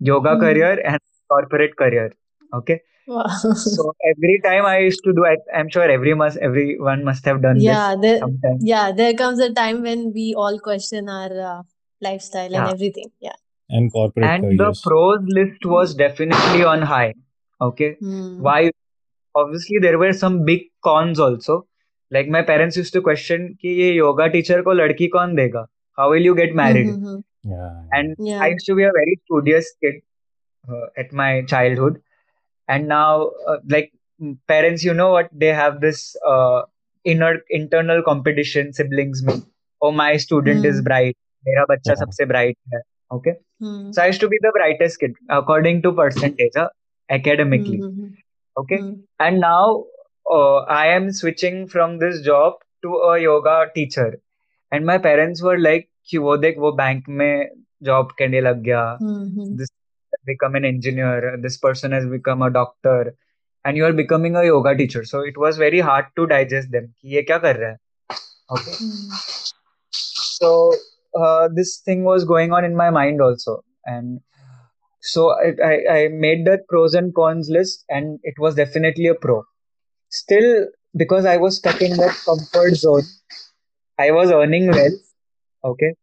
Yoga 0.00 0.36
Mm. 0.36 0.40
career 0.40 0.80
and 0.84 1.00
corporate 1.28 1.76
career. 1.76 2.12
Okay, 2.54 2.80
Wow. 3.06 3.24
so 3.26 3.94
every 4.10 4.40
time 4.44 4.64
I 4.66 4.78
used 4.78 5.02
to 5.04 5.12
do, 5.12 5.24
I, 5.26 5.36
I'm 5.58 5.68
sure 5.70 5.84
every 5.90 6.14
must 6.14 6.36
everyone 6.38 7.04
must 7.04 7.24
have 7.24 7.42
done 7.42 7.56
this 7.58 7.64
Yeah, 7.64 7.96
there 8.00 8.18
sometime. 8.18 8.58
yeah, 8.60 8.92
there 8.92 9.14
comes 9.14 9.40
a 9.40 9.52
time 9.52 9.82
when 9.82 10.12
we 10.12 10.34
all 10.36 10.58
question 10.60 11.08
our 11.08 11.40
uh, 11.52 11.62
lifestyle 12.00 12.54
and 12.54 12.68
everything. 12.68 13.10
Yeah. 13.20 13.36
And 13.68 13.92
corporate 13.92 14.24
and 14.30 14.58
the 14.60 14.72
pros 14.82 15.20
list 15.38 15.64
was 15.66 15.94
definitely 15.94 16.62
on 16.64 16.82
high. 16.82 17.14
Okay, 17.60 17.96
Mm. 18.02 18.38
why? 18.40 18.70
Obviously, 19.34 19.78
there 19.80 19.98
were 19.98 20.12
some 20.12 20.44
big 20.44 20.62
cons 20.84 21.18
also. 21.20 21.66
Like 22.11 22.27
my 22.27 22.41
parents 22.41 22.77
used 22.77 22.93
to 22.93 23.01
question 23.01 23.47
कि 23.61 23.73
ये 23.81 23.93
yoga 23.97 24.29
teacher 24.35 24.61
को 24.63 24.73
लड़की 24.73 25.07
कौन 25.17 25.35
देगा? 25.35 25.65
How 25.99 26.09
will 26.11 26.25
you 26.29 26.35
get 26.35 26.55
married? 26.61 26.87
Mm-hmm. 26.87 27.19
Yeah. 27.43 27.69
And 27.99 28.15
I 28.19 28.31
Yeah. 28.31 28.47
used 28.53 28.65
to 28.67 28.75
be 28.75 28.83
a 28.83 28.91
very 28.97 29.15
studious 29.25 29.71
kid 29.83 30.01
uh, 30.69 30.85
at 30.97 31.13
my 31.21 31.41
childhood, 31.53 32.01
and 32.67 32.87
now 32.87 33.31
uh, 33.47 33.57
like 33.67 33.91
mm, 34.21 34.37
parents, 34.47 34.83
you 34.83 34.93
know 34.93 35.09
what? 35.11 35.29
They 35.33 35.53
have 35.61 35.79
this 35.81 36.15
uh, 36.33 36.61
inner 37.03 37.31
internal 37.49 38.03
competition 38.09 38.73
siblings 38.73 39.23
में. 39.29 39.41
Oh, 39.81 39.91
my 39.91 40.17
student 40.17 40.65
is 40.65 40.81
Mm. 40.81 40.89
bright. 40.89 41.17
मेरा 41.47 41.63
बच्चा 41.69 41.93
Yeah. 41.93 41.99
सबसे 42.03 42.27
bright 42.31 42.57
है. 42.73 42.81
Okay. 43.13 43.33
Mm. 43.63 43.93
So 43.95 44.01
I 44.01 44.07
used 44.11 44.21
to 44.21 44.29
be 44.33 44.39
the 44.41 44.51
brightest 44.57 44.99
kid 44.99 45.15
according 45.37 45.81
to 45.87 45.91
percentage 46.01 46.59
uh, 46.65 46.67
academically. 47.09 47.79
Mm-hmm. 47.79 48.11
Okay. 48.63 48.77
Mm. 48.83 48.91
And 49.19 49.39
now 49.39 49.85
uh, 50.31 50.57
I 50.57 50.87
am 50.87 51.11
switching 51.11 51.67
from 51.67 51.99
this 51.99 52.21
job 52.21 52.53
to 52.83 52.95
a 52.95 53.19
yoga 53.19 53.67
teacher. 53.75 54.19
And 54.71 54.85
my 54.85 54.97
parents 54.97 55.41
were 55.41 55.57
like, 55.59 55.89
कि 56.09 56.17
वो 56.17 56.37
देख 56.37 56.57
वो 56.59 56.71
bank 56.71 57.09
में 57.09 57.49
job 57.83 58.11
करने 58.19 58.41
लग 58.41 58.61
गया. 58.63 58.97
Mm-hmm. 59.01 59.55
This 59.57 59.69
has 60.13 60.21
become 60.25 60.55
an 60.55 60.65
engineer. 60.65 61.37
This 61.41 61.57
person 61.57 61.91
has 61.91 62.05
become 62.05 62.41
a 62.41 62.49
doctor. 62.49 63.15
And 63.63 63.77
you 63.77 63.85
are 63.85 63.93
becoming 63.93 64.35
a 64.35 64.45
yoga 64.45 64.75
teacher. 64.75 65.03
So 65.05 65.19
it 65.19 65.37
was 65.37 65.57
very 65.57 65.79
hard 65.79 66.05
to 66.15 66.25
digest 66.25 66.71
them. 66.71 66.93
कि 67.01 67.15
ये 67.15 67.21
क्या 67.21 67.37
कर 67.37 67.55
रहा 67.55 67.69
है? 67.69 67.77
Okay. 68.51 68.71
Mm. 68.71 69.11
So 69.91 70.73
uh, 71.15 71.49
this 71.53 71.81
thing 71.85 72.03
was 72.03 72.25
going 72.25 72.51
on 72.51 72.65
in 72.65 72.75
my 72.75 72.89
mind 72.89 73.21
also. 73.21 73.63
And 73.85 74.21
so 75.01 75.31
I, 75.31 75.53
I, 75.63 75.93
I 75.97 76.07
made 76.07 76.45
that 76.45 76.67
pros 76.67 76.93
and 76.93 77.13
cons 77.13 77.49
list 77.49 77.85
and 77.89 78.19
it 78.23 78.35
was 78.39 78.55
definitely 78.55 79.07
a 79.07 79.15
pro. 79.15 79.43
Still, 80.10 80.66
because 80.96 81.24
I 81.24 81.36
was 81.36 81.56
stuck 81.56 81.80
in 81.82 81.96
that 81.96 82.16
comfort 82.24 82.74
zone, 82.74 83.02
I 83.98 84.10
was 84.10 84.30
earning 84.30 84.68
well. 84.68 84.92
Okay. 85.64 85.94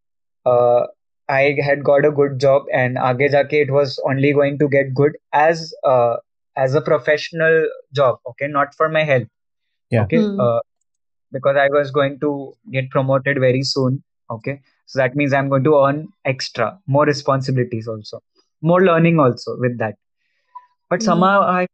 Uh, 0.46 0.88
I 1.30 1.56
had 1.64 1.84
got 1.84 2.06
a 2.06 2.12
good 2.12 2.40
job 2.40 2.64
and 2.74 2.98
aage 2.98 3.32
jaake 3.32 3.54
it 3.54 3.72
was 3.72 4.00
only 4.06 4.34
going 4.34 4.60
to 4.60 4.68
get 4.68 4.94
good 4.94 5.18
as 5.32 5.74
uh, 5.84 6.18
as 6.58 6.76
a 6.76 6.82
professional 6.82 7.68
job. 7.94 8.20
Okay. 8.28 8.48
Not 8.48 8.76
for 8.76 8.90
my 8.90 9.04
health. 9.04 9.28
Yeah. 9.90 10.04
Okay. 10.04 10.18
Mm. 10.18 10.40
Uh, 10.40 10.62
because 11.32 11.56
I 11.58 11.70
was 11.70 11.92
going 11.92 12.20
to 12.20 12.54
get 12.72 12.90
promoted 12.90 13.40
very 13.40 13.64
soon. 13.64 14.04
Okay. 14.30 14.62
So 14.86 15.00
that 15.00 15.16
means 15.16 15.34
I'm 15.34 15.50
going 15.50 15.64
to 15.64 15.76
earn 15.86 16.10
extra, 16.26 16.78
more 16.88 17.06
responsibilities 17.06 17.88
also, 17.88 18.22
more 18.62 18.82
learning 18.82 19.20
also 19.20 19.58
with 19.58 19.78
that. 19.80 19.96
But 20.90 21.02
somehow 21.02 21.42
Mm. 21.42 21.54
I, 21.54 21.68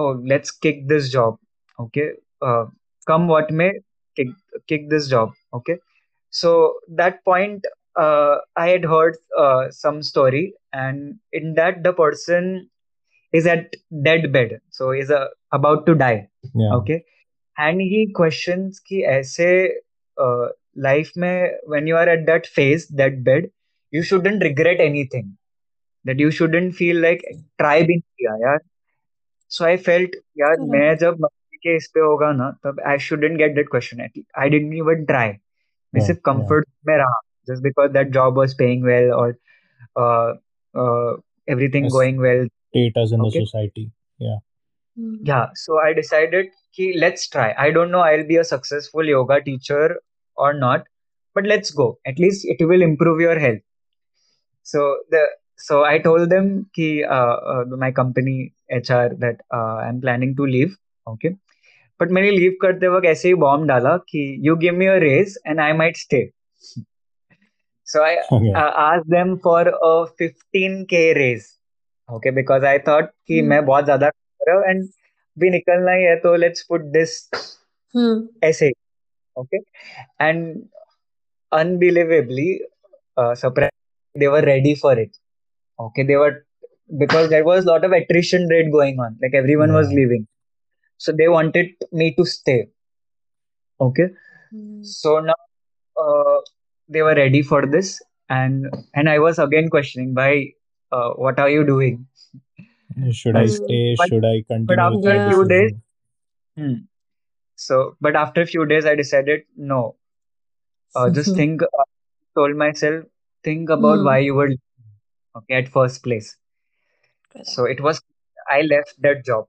oh 0.00 0.10
let's 0.32 0.50
kick 0.50 0.88
this 0.88 1.10
job. 1.10 1.38
Okay. 1.78 2.10
Uh, 2.40 2.66
come 3.06 3.28
what 3.28 3.50
may 3.50 3.72
kick, 4.16 4.28
kick 4.68 4.88
this 4.90 5.08
job. 5.08 5.32
Okay. 5.52 5.78
So 6.30 6.74
that 6.88 7.24
point 7.24 7.64
uh, 7.96 8.36
i 8.56 8.68
had 8.68 8.84
heard 8.84 9.16
uh, 9.36 9.70
some 9.70 10.02
story 10.02 10.54
and 10.72 11.16
in 11.32 11.54
that 11.54 11.82
the 11.82 11.92
person 11.92 12.68
is 13.32 13.46
at 13.46 13.74
dead 14.02 14.32
bed, 14.32 14.60
so 14.70 14.90
is 14.90 15.10
a 15.10 15.28
about 15.52 15.86
to 15.86 15.94
die. 15.94 16.28
Yeah. 16.54 16.74
okay. 16.74 17.04
And 17.58 17.80
he 17.80 18.12
questions 18.14 18.80
ki 18.80 19.04
aise 19.04 19.40
uh, 20.18 20.46
life 20.76 21.12
may 21.16 21.50
when 21.64 21.86
you 21.86 21.96
are 21.96 22.08
at 22.08 22.26
that 22.26 22.46
phase 22.46 22.88
that 22.88 23.22
bed 23.24 23.50
you 23.90 24.02
shouldn't 24.02 24.42
regret 24.42 24.80
anything. 24.80 25.36
That 26.04 26.18
you 26.18 26.30
shouldn't 26.30 26.74
feel 26.74 27.00
like 27.00 27.22
try 27.60 27.82
been 27.82 28.02
यार. 29.49 29.55
So 29.57 29.65
I 29.65 29.77
felt 29.89 30.09
यार 30.37 30.55
Correct. 30.55 30.71
मैं 30.71 30.97
जब 30.97 31.13
मरने 31.21 31.57
के 31.57 31.75
इस 31.75 31.87
पे 31.87 31.99
होगा 31.99 32.31
ना 32.31 32.51
तब 32.65 32.75
I 32.87 32.97
shouldn't 32.97 33.37
get 33.37 33.55
that 33.55 33.69
question. 33.75 34.01
I 34.45 34.49
didn't 34.49 34.73
even 34.73 35.05
try. 35.05 35.27
मैं 35.95 36.01
Yeah. 36.01 36.07
सिर्फ 36.07 36.19
Yeah. 36.19 36.33
comfort 36.33 36.69
में 36.87 36.97
रहा 36.97 37.19
just 37.49 37.63
because 37.63 37.93
that 37.93 38.11
job 38.11 38.37
was 38.41 38.53
paying 38.53 38.83
well 38.83 39.13
or 39.13 39.37
uh, 39.99 40.33
uh, 40.83 41.13
everything 41.47 41.83
Yes. 41.83 41.93
going 41.93 42.17
well. 42.27 42.47
Status 42.69 43.11
in 43.11 43.19
the 43.19 43.27
Okay. 43.27 43.45
society. 43.45 43.91
Yeah. 44.17 44.37
Mm. 44.99 45.17
Yeah, 45.23 45.45
so 45.53 45.79
I 45.79 45.93
decided 45.93 46.45
ki 46.73 46.97
let's 46.97 47.27
try. 47.29 47.53
I 47.57 47.71
don't 47.71 47.91
know 47.91 47.99
I'll 47.99 48.27
be 48.27 48.37
a 48.37 48.43
successful 48.43 49.05
yoga 49.05 49.41
teacher 49.41 50.01
or 50.35 50.53
not, 50.53 50.87
but 51.33 51.43
let's 51.43 51.71
go. 51.71 51.99
At 52.05 52.19
least 52.19 52.45
it 52.45 52.65
will 52.65 52.81
improve 52.81 53.19
your 53.19 53.39
health. 53.39 53.61
So 54.63 54.97
the 55.09 55.27
so 55.60 55.84
I 55.84 55.98
told 55.98 56.30
them 56.30 56.66
ki, 56.74 57.04
uh, 57.04 57.36
uh, 57.52 57.64
my 57.76 57.90
company 57.92 58.52
HR 58.70 59.10
that 59.18 59.42
uh, 59.52 59.76
I'm 59.76 60.00
planning 60.00 60.34
to 60.36 60.46
leave. 60.46 60.76
Okay. 61.06 61.36
But 62.00 62.10
मैंने 62.16 62.30
leave 62.30 62.56
करते 62.62 62.88
वक्त 62.88 63.06
ऐसे 63.06 63.28
ही 63.28 63.34
bomb 63.40 63.66
डाला 63.68 63.96
कि 64.08 64.20
you 64.46 64.54
give 64.56 64.74
me 64.74 64.86
a 64.86 64.94
raise 65.02 65.36
and 65.46 65.60
I 65.60 65.72
might 65.72 65.96
stay 65.96 66.22
so 67.88 68.02
I 68.02 68.16
आज 68.82 69.02
them 69.14 69.34
for 69.44 69.68
a 69.68 69.90
15 70.22 70.84
K 70.90 71.02
raise 71.12 71.44
okay 72.08 72.30
because 72.30 72.64
I 72.64 72.78
thought 72.88 73.10
कि 73.26 73.38
hmm. 73.38 73.48
मैं 73.50 73.64
बहुत 73.66 73.84
ज़्यादा 73.84 74.10
एंड 74.48 74.88
भी 75.36 75.50
निकलना 75.50 75.92
ही 75.92 76.04
है 76.04 76.16
तो 76.20 76.34
लेट्स 76.36 76.62
पुट 76.68 76.84
दिस 76.96 77.18
ऐसे 78.44 78.70
okay 79.36 79.56
and 79.56 80.62
unbelievably 81.52 82.50
surprise 83.18 84.20
they 84.20 84.26
were 84.26 84.44
ready 84.44 84.74
for 84.82 85.00
it 85.00 85.10
Okay, 85.80 86.04
they 86.04 86.16
were 86.16 86.44
because 86.98 87.30
there 87.30 87.44
was 87.44 87.64
a 87.64 87.68
lot 87.68 87.84
of 87.84 87.92
attrition 87.92 88.46
rate 88.48 88.70
going 88.72 88.98
on. 89.00 89.18
Like 89.22 89.34
everyone 89.34 89.72
was 89.72 89.88
leaving, 89.88 90.26
so 90.98 91.12
they 91.12 91.28
wanted 91.28 91.68
me 91.92 92.14
to 92.16 92.24
stay. 92.26 92.68
Okay, 93.80 94.08
Hmm. 94.52 94.82
so 94.82 95.20
now 95.20 95.34
uh, 96.00 96.40
they 96.88 97.02
were 97.02 97.14
ready 97.14 97.42
for 97.42 97.66
this, 97.66 98.02
and 98.28 98.66
and 98.94 99.08
I 99.08 99.18
was 99.18 99.38
again 99.38 99.70
questioning 99.76 100.14
by 100.22 100.32
Uh, 100.96 101.10
what 101.24 101.38
are 101.42 101.48
you 101.52 101.62
doing? 101.66 101.94
Should 103.12 103.36
I 103.36 103.46
stay? 103.46 103.96
But 103.96 104.10
Should 104.10 104.24
I 104.24 104.42
continue 104.46 104.78
with 104.92 105.04
after 105.04 105.12
a 105.16 105.20
few 105.20 105.44
days, 105.46 105.72
hmm, 106.56 106.74
so 107.56 107.96
but 108.00 108.16
after 108.16 108.42
a 108.42 108.46
few 108.46 108.66
days, 108.66 108.86
I 108.86 108.94
decided 108.94 109.42
no. 109.56 109.96
Uh, 110.94 111.10
just 111.10 111.34
think. 111.36 111.62
Uh, 111.62 111.84
told 112.36 112.56
myself, 112.56 113.04
think 113.44 113.68
about 113.70 114.00
Hmm. 114.00 114.04
why 114.04 114.18
you 114.18 114.34
were 114.34 114.50
okay 115.36 115.54
at 115.54 115.68
first 115.68 116.02
place. 116.02 116.36
Correct. 117.32 117.48
So 117.48 117.64
it 117.64 117.80
was 117.80 118.00
I 118.50 118.62
left 118.62 118.94
that 119.02 119.24
job. 119.24 119.46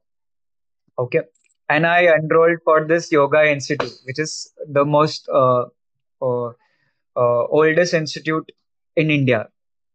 Okay. 0.98 1.22
And 1.70 1.88
I 1.88 2.14
enrolled 2.14 2.60
for 2.66 2.86
this 2.86 3.12
yoga 3.12 3.50
institute, 3.50 3.94
which 4.06 4.20
is 4.20 4.52
the 4.68 4.84
most 4.84 5.28
uh, 5.34 5.66
uh, 6.22 6.48
uh, 7.16 7.46
oldest 7.48 7.94
institute 7.94 8.52
in 8.96 9.10
India. 9.10 9.48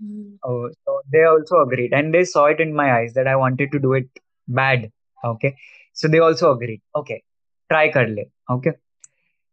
Hmm. 0.00 0.34
Oh, 0.44 0.70
so 0.84 1.00
they 1.12 1.24
also 1.24 1.60
agreed, 1.60 1.92
and 1.92 2.14
they 2.14 2.24
saw 2.24 2.46
it 2.46 2.60
in 2.60 2.74
my 2.74 2.92
eyes 2.98 3.14
that 3.14 3.26
I 3.26 3.36
wanted 3.36 3.72
to 3.72 3.78
do 3.78 3.94
it 3.94 4.08
bad. 4.46 4.92
Okay. 5.24 5.56
So 5.92 6.06
they 6.06 6.20
also 6.20 6.52
agreed. 6.52 6.80
Okay, 6.94 7.24
try 7.70 7.90
kar 7.90 8.06
le. 8.06 8.24
Okay. 8.50 8.72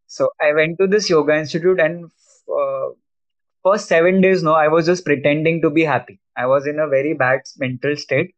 So 0.07 0.29
I 0.39 0.53
went 0.53 0.77
to 0.79 0.87
this 0.87 1.09
yoga 1.09 1.35
institute, 1.35 1.79
and 1.79 2.05
uh, 2.59 2.89
first 3.63 3.87
seven 3.87 4.21
days, 4.21 4.43
no, 4.43 4.53
I 4.53 4.67
was 4.67 4.85
just 4.85 5.03
pretending 5.05 5.61
to 5.63 5.71
be 5.71 5.83
happy. 5.83 6.19
I 6.37 6.45
was 6.45 6.67
in 6.67 6.79
a 6.79 6.87
very 6.87 7.13
bad 7.13 7.41
mental 7.57 7.95
state, 7.95 8.35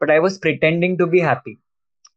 but 0.00 0.10
I 0.10 0.18
was 0.18 0.38
pretending 0.38 0.98
to 0.98 1.06
be 1.06 1.20
happy. 1.20 1.60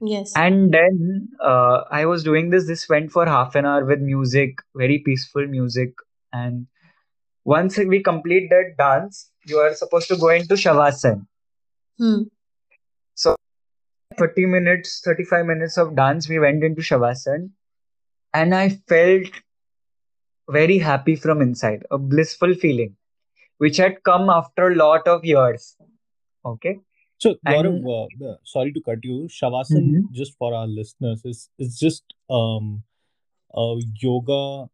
Yes. 0.00 0.32
And 0.34 0.72
then 0.72 1.28
uh, 1.42 1.82
I 1.90 2.06
was 2.06 2.24
doing 2.24 2.50
this. 2.50 2.66
This 2.66 2.88
went 2.88 3.12
for 3.12 3.26
half 3.26 3.54
an 3.54 3.66
hour 3.66 3.84
with 3.84 4.00
music, 4.00 4.58
very 4.74 4.98
peaceful 4.98 5.46
music. 5.46 5.92
And 6.32 6.66
once 7.44 7.76
we 7.76 8.02
complete 8.02 8.48
that 8.50 8.76
dance, 8.78 9.30
you 9.46 9.58
are 9.58 9.74
supposed 9.74 10.08
to 10.08 10.16
go 10.16 10.30
into 10.30 10.54
Shavasana. 10.54 11.26
Hmm. 11.98 12.22
So 13.14 13.36
30 14.16 14.46
minutes, 14.46 15.02
35 15.04 15.46
minutes 15.46 15.76
of 15.76 15.94
dance, 15.94 16.28
we 16.28 16.38
went 16.38 16.64
into 16.64 16.80
Shavasana. 16.80 17.50
And 18.32 18.54
I 18.54 18.70
felt 18.70 19.28
very 20.48 20.78
happy 20.78 21.16
from 21.16 21.42
inside, 21.42 21.84
a 21.90 21.98
blissful 21.98 22.54
feeling, 22.54 22.96
which 23.58 23.76
had 23.76 24.02
come 24.02 24.30
after 24.30 24.68
a 24.68 24.76
lot 24.76 25.06
of 25.06 25.24
years. 25.24 25.76
Okay. 26.44 26.78
So 27.20 27.34
Gaurav, 27.46 27.74
And 27.76 28.22
uh, 28.22 28.36
sorry 28.44 28.72
to 28.72 28.80
cut 28.80 29.04
you. 29.04 29.16
Shavasana, 29.38 29.80
Mhm. 29.80 30.12
just 30.20 30.36
for 30.38 30.54
our 30.54 30.66
listeners, 30.66 31.24
is 31.32 31.48
is 31.58 31.78
just 31.78 32.14
um 32.38 32.68
a 33.64 33.66
yoga 34.04 34.68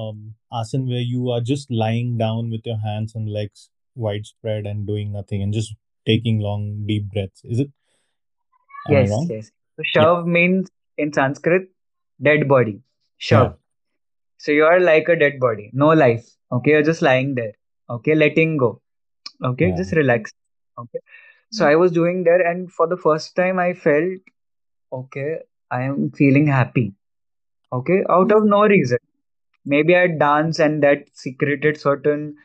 um 0.00 0.18
asana 0.60 0.88
where 0.94 1.06
you 1.12 1.30
are 1.36 1.40
just 1.52 1.70
lying 1.82 2.16
down 2.22 2.50
with 2.50 2.66
your 2.72 2.78
hands 2.88 3.14
and 3.14 3.32
legs 3.38 3.70
widespread 4.06 4.66
and 4.72 4.86
doing 4.86 5.12
nothing 5.12 5.42
and 5.46 5.52
just 5.60 5.74
taking 6.10 6.38
long 6.48 6.66
deep 6.90 7.08
breaths. 7.14 7.44
Is 7.44 7.60
it? 7.66 7.70
Am 8.88 8.94
yes, 8.94 9.16
yes. 9.30 9.50
So 9.76 9.82
Yeah. 9.84 10.02
Shav 10.02 10.26
means 10.36 10.70
in 10.98 11.12
Sanskrit, 11.12 11.68
dead 12.28 12.46
body. 12.48 12.76
Shav. 13.30 13.46
Yeah. 13.46 13.52
So 14.38 14.52
you 14.52 14.64
are 14.64 14.80
like 14.80 15.08
a 15.08 15.16
dead 15.16 15.40
body, 15.40 15.70
no 15.72 15.88
life. 16.02 16.28
Okay, 16.52 16.72
you're 16.72 16.82
just 16.90 17.02
lying 17.02 17.34
there. 17.34 17.52
Okay, 17.96 18.14
letting 18.14 18.56
go. 18.56 18.70
Okay, 19.50 19.68
Yeah. 19.70 19.76
just 19.82 19.92
relax. 20.02 20.32
Okay. 20.78 21.00
So 21.52 21.66
I 21.66 21.76
was 21.76 21.92
doing 21.92 22.24
there, 22.24 22.40
and 22.40 22.70
for 22.72 22.86
the 22.86 22.96
first 22.96 23.34
time, 23.34 23.58
I 23.58 23.74
felt 23.74 24.20
okay, 24.92 25.38
I 25.70 25.82
am 25.82 26.10
feeling 26.12 26.46
happy. 26.46 26.94
Okay, 27.72 28.04
out 28.08 28.32
of 28.32 28.44
no 28.44 28.66
reason. 28.66 28.98
Maybe 29.64 29.96
I 29.96 30.06
danced 30.08 30.60
and 30.60 30.82
that 30.82 31.04
secreted 31.12 31.78
certain 31.78 32.36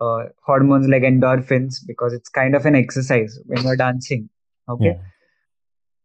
uh, 0.00 0.24
hormones 0.44 0.88
like 0.88 1.02
endorphins 1.02 1.76
because 1.86 2.12
it's 2.12 2.28
kind 2.28 2.54
of 2.54 2.66
an 2.66 2.74
exercise 2.74 3.38
when 3.46 3.62
you're 3.64 3.76
dancing. 3.76 4.28
Okay. 4.68 4.96
Yeah. 4.96 5.02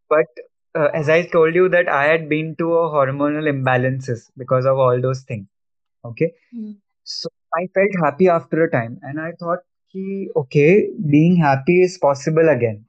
But 0.09 0.27
uh, 0.75 0.89
as 0.93 1.09
I 1.09 1.23
told 1.23 1.55
you 1.55 1.69
that 1.69 1.89
I 1.89 2.05
had 2.05 2.29
been 2.29 2.55
to 2.57 2.73
a 2.73 2.89
hormonal 2.89 3.51
imbalances 3.51 4.29
because 4.37 4.65
of 4.65 4.77
all 4.77 4.99
those 5.01 5.21
things. 5.21 5.47
Okay. 6.05 6.33
Hmm. 6.53 6.71
So 7.03 7.29
I 7.55 7.67
felt 7.73 7.89
happy 8.03 8.29
after 8.29 8.63
a 8.63 8.71
time 8.71 8.99
and 9.03 9.19
I 9.19 9.33
thought, 9.33 9.59
ki, 9.93 10.29
okay, 10.35 10.89
being 11.09 11.35
happy 11.35 11.81
is 11.83 11.97
possible 11.97 12.49
again. 12.49 12.85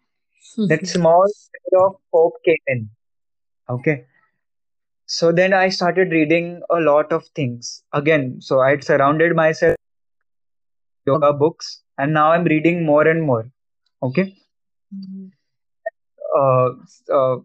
That 0.68 0.86
small 0.86 1.26
bit 1.52 1.78
of 1.78 1.96
hope 2.12 2.34
came 2.44 2.58
in. 2.66 2.90
Okay. 3.68 4.04
So 5.06 5.32
then 5.32 5.52
I 5.52 5.68
started 5.68 6.10
reading 6.10 6.62
a 6.70 6.80
lot 6.80 7.12
of 7.12 7.26
things 7.34 7.82
again. 7.92 8.40
So 8.40 8.60
I 8.60 8.70
had 8.70 8.84
surrounded 8.84 9.36
myself 9.36 9.76
with 11.06 11.14
yoga 11.14 11.32
books 11.32 11.82
and 11.98 12.12
now 12.12 12.32
I'm 12.32 12.44
reading 12.44 12.84
more 12.84 13.06
and 13.06 13.22
more. 13.22 13.50
Okay. 14.02 14.36
Hmm. 14.92 15.26
Uh, 16.36 16.68
uh, 17.12 17.36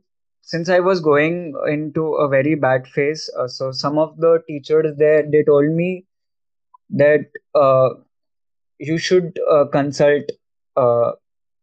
since 0.41 0.69
I 0.69 0.80
was 0.80 1.00
going 1.00 1.54
into 1.67 2.15
a 2.15 2.28
very 2.28 2.56
bad 2.56 2.88
phase, 2.88 3.30
uh, 3.38 3.48
so 3.48 3.72
some 3.72 3.98
of 4.00 4.17
the 4.17 4.41
teachers 4.48 4.98
there 4.98 5.24
they 5.30 5.43
told 5.43 5.69
me 5.69 6.06
that 6.89 7.26
uh, 7.54 7.89
you 8.80 8.98
should 8.98 9.39
uh, 9.52 9.65
consult 9.65 10.24
uh, 10.76 11.12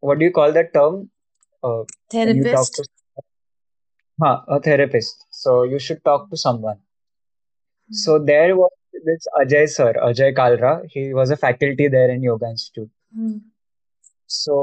what 0.00 0.18
do 0.18 0.24
you 0.24 0.31
call 0.31 0.52
that 0.52 0.72
term? 0.72 1.11
Uh, 1.62 1.83
when 2.12 2.37
you 2.37 2.44
talk 2.44 2.66
Therapist. 2.66 2.74
to 2.74 3.22
huh, 4.22 4.40
a 4.48 4.61
therapist. 4.61 5.24
So 5.31 5.62
you 5.64 5.79
should 5.79 6.05
talk 6.05 6.31
to 6.31 6.37
someone. 6.37 6.79
So 7.90 8.18
there 8.18 8.57
was 8.57 8.70
this 9.05 9.26
ajay 9.40 9.68
sir 9.68 9.92
ajay 9.94 10.35
kalra. 10.35 10.83
He 10.90 11.14
was 11.14 11.31
a 11.31 11.37
faculty 11.37 11.88
there 11.88 12.11
in 12.11 12.22
yoga 12.22 12.46
institute. 12.46 12.90
Hmm. 13.14 13.37
so 14.26 14.55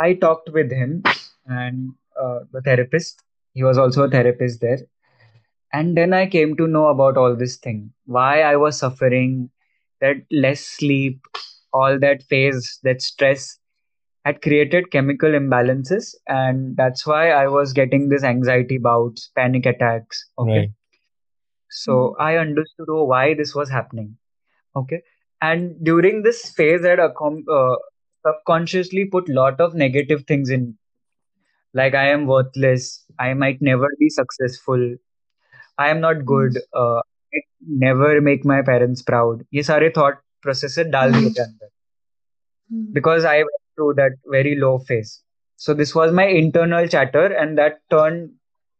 i 0.00 0.14
talked 0.24 0.50
with 0.56 0.70
him 0.80 0.92
and 1.46 1.92
uh, 2.20 2.40
the 2.52 2.60
therapist. 2.62 3.22
He 3.52 3.64
was 3.64 3.78
also 3.78 4.04
a 4.04 4.10
therapist 4.10 4.60
there. 4.60 4.78
And 5.72 5.96
then 5.96 6.14
i 6.18 6.26
came 6.26 6.56
to 6.60 6.68
know 6.68 6.86
about 6.88 7.16
all 7.16 7.34
this 7.36 7.56
thing. 7.56 7.92
Why 8.06 8.42
i 8.42 8.54
was 8.56 8.78
suffering 8.78 9.50
that 10.00 10.22
less 10.30 10.60
sleep 10.60 11.34
all 11.73 11.99
that 11.99 12.23
phase 12.23 12.79
that 12.83 13.01
stress 13.01 13.57
had 14.25 14.41
created 14.41 14.91
chemical 14.91 15.29
imbalances 15.29 16.15
and 16.27 16.75
that's 16.77 17.05
why 17.07 17.29
i 17.31 17.47
was 17.47 17.73
getting 17.73 18.09
this 18.09 18.23
anxiety 18.23 18.77
bouts 18.77 19.29
panic 19.35 19.65
attacks 19.65 20.25
okay 20.37 20.59
Right. 20.59 20.71
so 21.69 22.15
i 22.19 22.35
understood 22.37 22.87
oh, 22.89 23.03
why 23.03 23.33
this 23.33 23.55
was 23.55 23.69
happening 23.69 24.17
okay 24.75 25.01
and 25.41 25.75
during 25.83 26.23
this 26.23 26.49
phase 26.49 26.85
i 26.85 26.89
had 26.89 26.99
accom- 26.99 27.47
uh, 27.59 27.75
subconsciously 28.27 29.05
put 29.05 29.29
lot 29.29 29.59
of 29.61 29.73
negative 29.75 30.23
things 30.27 30.49
in 30.49 30.77
like 31.73 31.95
i 31.95 32.07
am 32.09 32.25
worthless 32.25 33.05
i 33.19 33.33
might 33.33 33.61
never 33.61 33.87
be 33.99 34.09
successful 34.09 34.95
I 35.77 35.89
am 35.89 36.01
not 36.01 36.25
good. 36.25 36.57
Uh, 36.75 36.99
I 37.35 37.39
never 37.67 38.21
make 38.21 38.45
my 38.45 38.61
parents 38.69 39.01
proud. 39.01 39.43
ये 39.53 39.63
सारे 39.63 39.89
thought 39.97 40.17
processes 40.45 40.87
डाल 40.95 41.13
दिए 41.13 41.29
थे 41.29 41.41
अंदर 41.43 41.62
because 42.92 43.24
I 43.24 43.38
went 43.38 43.62
through 43.76 43.94
that 43.94 44.12
very 44.26 44.56
low 44.56 44.78
phase. 44.78 45.22
So 45.56 45.74
this 45.74 45.94
was 45.94 46.12
my 46.12 46.26
internal 46.26 46.86
chatter, 46.88 47.26
and 47.26 47.56
that 47.58 47.80
turned 47.90 48.30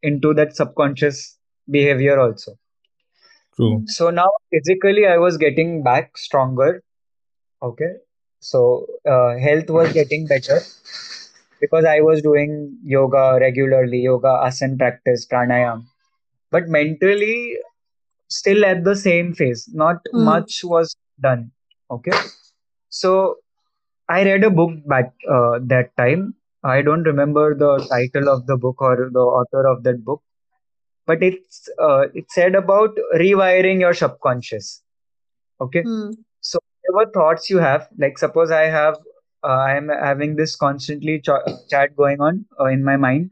into 0.02 0.34
that 0.34 0.56
subconscious 0.56 1.38
behavior 1.70 2.18
also. 2.20 2.52
True. 3.56 3.82
So 3.86 4.10
now 4.10 4.28
physically, 4.52 5.06
I 5.06 5.18
was 5.18 5.36
getting 5.36 5.82
back 5.82 6.16
stronger. 6.16 6.82
Okay, 7.62 7.92
so 8.40 8.86
uh, 9.08 9.36
health 9.38 9.70
was 9.70 9.92
getting 9.92 10.26
better 10.26 10.60
because 11.60 11.84
I 11.84 12.00
was 12.00 12.22
doing 12.22 12.76
yoga 12.84 13.38
regularly, 13.40 13.98
yoga, 14.00 14.28
asana 14.28 14.78
practice, 14.78 15.26
pranayam. 15.26 15.84
But 16.50 16.68
mentally, 16.68 17.56
still 18.28 18.64
at 18.64 18.84
the 18.84 18.96
same 18.96 19.34
phase. 19.34 19.68
Not 19.72 19.98
Hmm. 20.12 20.24
much 20.24 20.60
was 20.64 20.96
done. 21.20 21.50
Okay. 21.90 22.12
So 22.88 23.36
I 24.09 24.23
read 24.23 24.43
a 24.43 24.49
book 24.49 24.71
back 24.85 25.13
uh, 25.29 25.59
that 25.63 25.95
time. 25.97 26.35
I 26.63 26.81
don't 26.81 27.03
remember 27.03 27.55
the 27.55 27.85
title 27.89 28.29
of 28.29 28.45
the 28.47 28.57
book 28.57 28.81
or 28.81 29.09
the 29.11 29.19
author 29.19 29.67
of 29.67 29.83
that 29.83 30.03
book, 30.03 30.21
but 31.07 31.23
it's 31.23 31.69
uh, 31.81 32.03
it 32.13 32.25
said 32.29 32.55
about 32.55 32.97
rewiring 33.15 33.79
your 33.79 33.93
subconscious. 33.93 34.81
Okay. 35.61 35.81
Hmm. 35.83 36.11
So 36.41 36.59
whatever 36.81 37.11
thoughts 37.11 37.49
you 37.49 37.57
have, 37.59 37.87
like 37.97 38.17
suppose 38.17 38.51
I 38.51 38.63
have, 38.65 38.95
uh, 39.43 39.47
I 39.47 39.75
am 39.77 39.89
having 39.89 40.35
this 40.35 40.55
constantly 40.55 41.19
ch- 41.19 41.51
chat 41.69 41.95
going 41.95 42.19
on 42.21 42.45
uh, 42.59 42.65
in 42.65 42.83
my 42.83 42.97
mind 42.97 43.31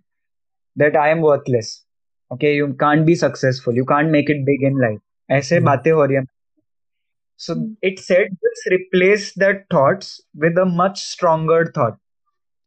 that 0.75 0.95
I 0.95 1.09
am 1.09 1.21
worthless. 1.21 1.83
Okay, 2.31 2.55
you 2.55 2.73
can't 2.73 3.05
be 3.05 3.15
successful. 3.15 3.73
You 3.73 3.85
can't 3.85 4.09
make 4.11 4.29
it 4.29 4.45
big 4.45 4.63
in 4.63 4.79
life. 4.79 5.01
ऐसे 5.31 5.57
Hmm. 5.57 5.65
बातें 5.65 5.91
हो 5.91 6.05
रही 6.05 6.17
हैं 6.17 6.25
so 7.44 7.54
Hmm. 7.54 7.74
it 7.88 7.98
said 8.06 8.28
just 8.46 8.66
replace 8.74 9.32
that 9.42 9.64
thoughts 9.74 10.10
with 10.44 10.58
a 10.58 10.64
much 10.66 11.00
stronger 11.12 11.60
thought. 11.74 11.98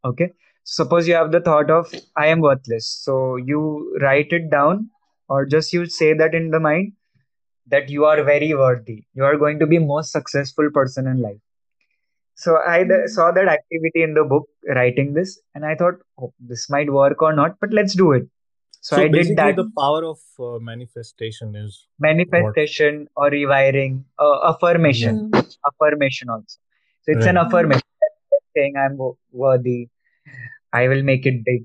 Okay. 0.04 0.32
Suppose 0.64 1.08
you 1.08 1.14
have 1.14 1.32
the 1.32 1.40
thought 1.40 1.70
of 1.70 1.92
I 2.16 2.26
am 2.28 2.40
worthless. 2.40 2.86
So 2.88 3.36
you 3.36 3.98
write 4.02 4.32
it 4.32 4.50
down 4.50 4.90
or 5.28 5.44
just 5.46 5.72
you 5.72 5.86
say 5.86 6.12
that 6.14 6.34
in 6.34 6.50
the 6.50 6.60
mind 6.60 6.92
that 7.68 7.88
you 7.90 8.04
are 8.04 8.22
very 8.24 8.54
worthy. 8.54 9.04
You 9.14 9.24
are 9.24 9.36
going 9.36 9.58
to 9.60 9.66
be 9.66 9.78
most 9.78 10.12
successful 10.12 10.70
person 10.72 11.06
in 11.06 11.20
life. 11.22 11.40
So 12.34 12.56
I 12.58 12.84
Hmm. 12.84 13.06
saw 13.06 13.30
that 13.32 13.48
activity 13.48 14.02
in 14.02 14.14
the 14.14 14.24
book 14.24 14.48
writing 14.68 15.14
this 15.14 15.40
and 15.54 15.64
I 15.64 15.74
thought 15.74 15.94
oh, 16.20 16.32
this 16.40 16.68
might 16.70 16.90
work 16.92 17.22
or 17.22 17.32
not, 17.34 17.56
but 17.60 17.72
let's 17.72 17.94
do 17.94 18.12
it. 18.12 18.28
So, 18.86 18.94
So 18.96 19.02
I 19.02 19.04
did 19.06 19.12
basically, 19.12 19.34
that 19.36 19.56
the 19.56 19.70
power 19.76 20.04
of 20.08 20.18
uh, 20.38 20.58
manifestation 20.60 21.56
is 21.56 21.76
what. 21.98 22.08
manifestation 22.08 22.98
or 23.16 23.30
rewiring, 23.30 23.94
uh, 24.24 24.36
affirmation, 24.50 25.16
Hmm. 25.34 25.40
affirmation 25.70 26.28
also. 26.34 26.58
So 27.02 27.12
it's 27.14 27.26
an 27.26 27.36
affirmation 27.36 27.82
saying 28.58 28.76
I'm 28.82 29.00
worthy, 29.32 29.88
I 30.72 30.86
will 30.92 31.02
make 31.08 31.26
it 31.26 31.40
big. 31.48 31.64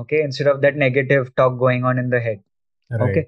Okay, 0.00 0.20
instead 0.22 0.46
of 0.52 0.60
that 0.60 0.76
negative 0.76 1.34
talk 1.40 1.58
going 1.62 1.84
on 1.84 1.98
in 2.02 2.10
the 2.10 2.20
head. 2.26 2.38
Right. 2.90 3.00
Okay, 3.08 3.24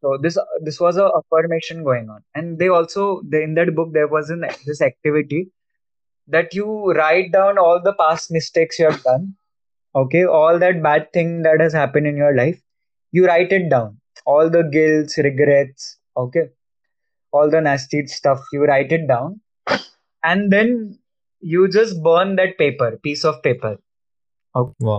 so 0.00 0.16
this 0.22 0.38
this 0.68 0.78
was 0.84 1.00
a 1.06 1.08
affirmation 1.18 1.82
going 1.88 2.08
on, 2.14 2.22
and 2.34 2.58
they 2.62 2.68
also 2.68 3.08
they, 3.34 3.42
in 3.48 3.52
that 3.58 3.74
book 3.80 3.92
there 3.98 4.08
was 4.14 4.30
an 4.30 4.46
this 4.70 4.80
activity 4.88 5.42
that 6.38 6.54
you 6.60 6.78
write 7.02 7.30
down 7.36 7.58
all 7.58 7.82
the 7.90 7.94
past 8.00 8.32
mistakes 8.38 8.78
you 8.78 8.88
have 8.90 9.02
done. 9.02 9.28
Okay, 10.04 10.24
all 10.40 10.58
that 10.64 10.82
bad 10.88 11.12
thing 11.18 11.36
that 11.48 11.60
has 11.66 11.78
happened 11.82 12.06
in 12.14 12.16
your 12.16 12.34
life, 12.40 12.58
you 13.12 13.26
write 13.26 13.52
it 13.52 13.68
down. 13.70 13.98
All 14.26 14.50
the 14.50 14.62
guilts, 14.64 15.18
regrets. 15.18 15.98
Okay, 16.16 16.48
all 17.32 17.50
the 17.50 17.60
nasty 17.60 18.06
stuff 18.06 18.40
you 18.52 18.64
write 18.64 18.92
it 18.92 19.06
down 19.08 19.40
and 20.24 20.50
then 20.52 20.98
you 21.40 21.68
just 21.68 22.02
burn 22.02 22.36
that 22.36 22.58
paper 22.58 22.98
piece 23.02 23.24
of 23.24 23.42
paper 23.42 23.76
okay 24.56 24.74
Wow. 24.80 24.98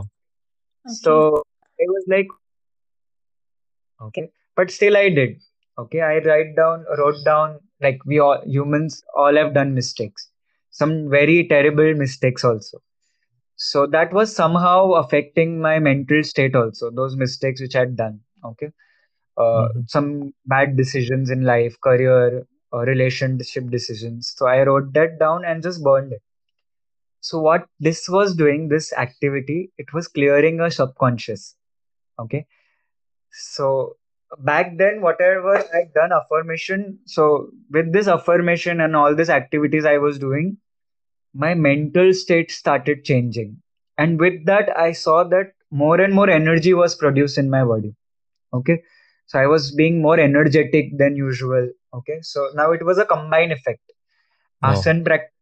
Okay. 0.86 0.94
so 1.02 1.44
it 1.78 1.90
was 1.90 2.06
like 2.08 2.28
okay 4.02 4.30
but 4.56 4.72
still 4.72 4.98
i 4.98 5.10
did 5.10 5.38
okay 5.78 6.02
i 6.02 6.18
write 6.28 6.56
down 6.56 6.86
wrote 6.98 7.24
down 7.26 7.60
like 7.82 8.00
we 8.06 8.20
all 8.20 8.42
humans 8.46 9.04
all 9.16 9.36
have 9.42 9.54
done 9.54 9.74
mistakes 9.74 10.30
some 10.72 11.10
very 11.10 11.48
terrible 11.48 11.94
mistakes 11.96 12.44
also 12.44 12.82
so 13.60 13.86
that 13.88 14.14
was 14.14 14.36
somehow 14.36 14.92
affecting 15.02 15.60
my 15.62 15.80
mental 15.80 16.24
state 16.24 16.56
also 16.56 16.90
those 16.92 17.16
mistakes 17.18 17.62
which 17.62 17.76
i 17.76 17.82
had 17.82 17.98
done 17.98 18.20
okay? 18.46 18.72
Uh, 19.38 19.68
Mhm. 19.70 19.90
some 19.90 20.34
bad 20.46 20.76
decisions 20.78 21.30
in 21.32 21.44
life 21.44 21.80
career 21.82 22.46
or 22.72 22.84
relationship 22.84 23.70
decisions. 23.70 24.34
So 24.38 24.48
i 24.48 24.64
wrote 24.64 24.94
that 24.94 25.20
down 25.20 25.46
and 25.46 25.64
just 25.64 25.84
burned 25.84 26.14
it. 26.14 26.22
So 27.22 27.40
what 27.42 27.68
this 27.80 28.10
was 28.10 28.36
doing 28.36 28.70
this 28.70 28.94
activity 28.94 29.72
it 29.78 29.94
was 29.94 30.08
clearing 30.08 30.60
a 30.62 30.72
subconscious 30.72 31.56
okay? 32.20 32.46
So 33.32 33.98
back 34.40 34.78
then 34.78 35.02
whatever 35.02 35.56
i'd 35.58 35.94
done 35.96 36.12
affirmation 36.14 37.00
so 37.06 37.50
with 37.72 37.92
this 37.94 38.08
affirmation 38.08 38.82
and 38.82 38.96
all 38.96 39.16
these 39.16 39.30
activities 39.30 39.86
i 39.86 39.98
was 39.98 40.20
doing 40.20 40.58
my 41.34 41.54
mental 41.54 42.14
state 42.14 42.52
started 42.52 43.04
changing. 43.04 43.62
And 43.98 44.20
with 44.20 44.46
that 44.46 44.76
i 44.78 44.92
saw 44.92 45.24
that 45.26 45.54
more 45.72 46.00
and 46.02 46.14
more 46.14 46.30
energy 46.30 46.74
was 46.74 46.96
produced 46.96 47.38
in 47.38 47.50
my 47.50 47.64
body. 47.64 47.96
Okay? 48.54 48.82
So 49.28 49.40
i 49.40 49.46
was 49.46 49.72
being 49.72 50.02
more 50.02 50.20
energetic 50.20 50.98
than 50.98 51.16
usual. 51.16 51.70
Okay? 51.94 52.20
So 52.22 52.50
now 52.56 52.72
it 52.72 52.86
was 52.86 52.98
a 52.98 53.06
combined 53.06 53.52
effect. 53.52 53.82
Wow. 54.62 54.72
asan 54.72 55.04
practice 55.06 55.34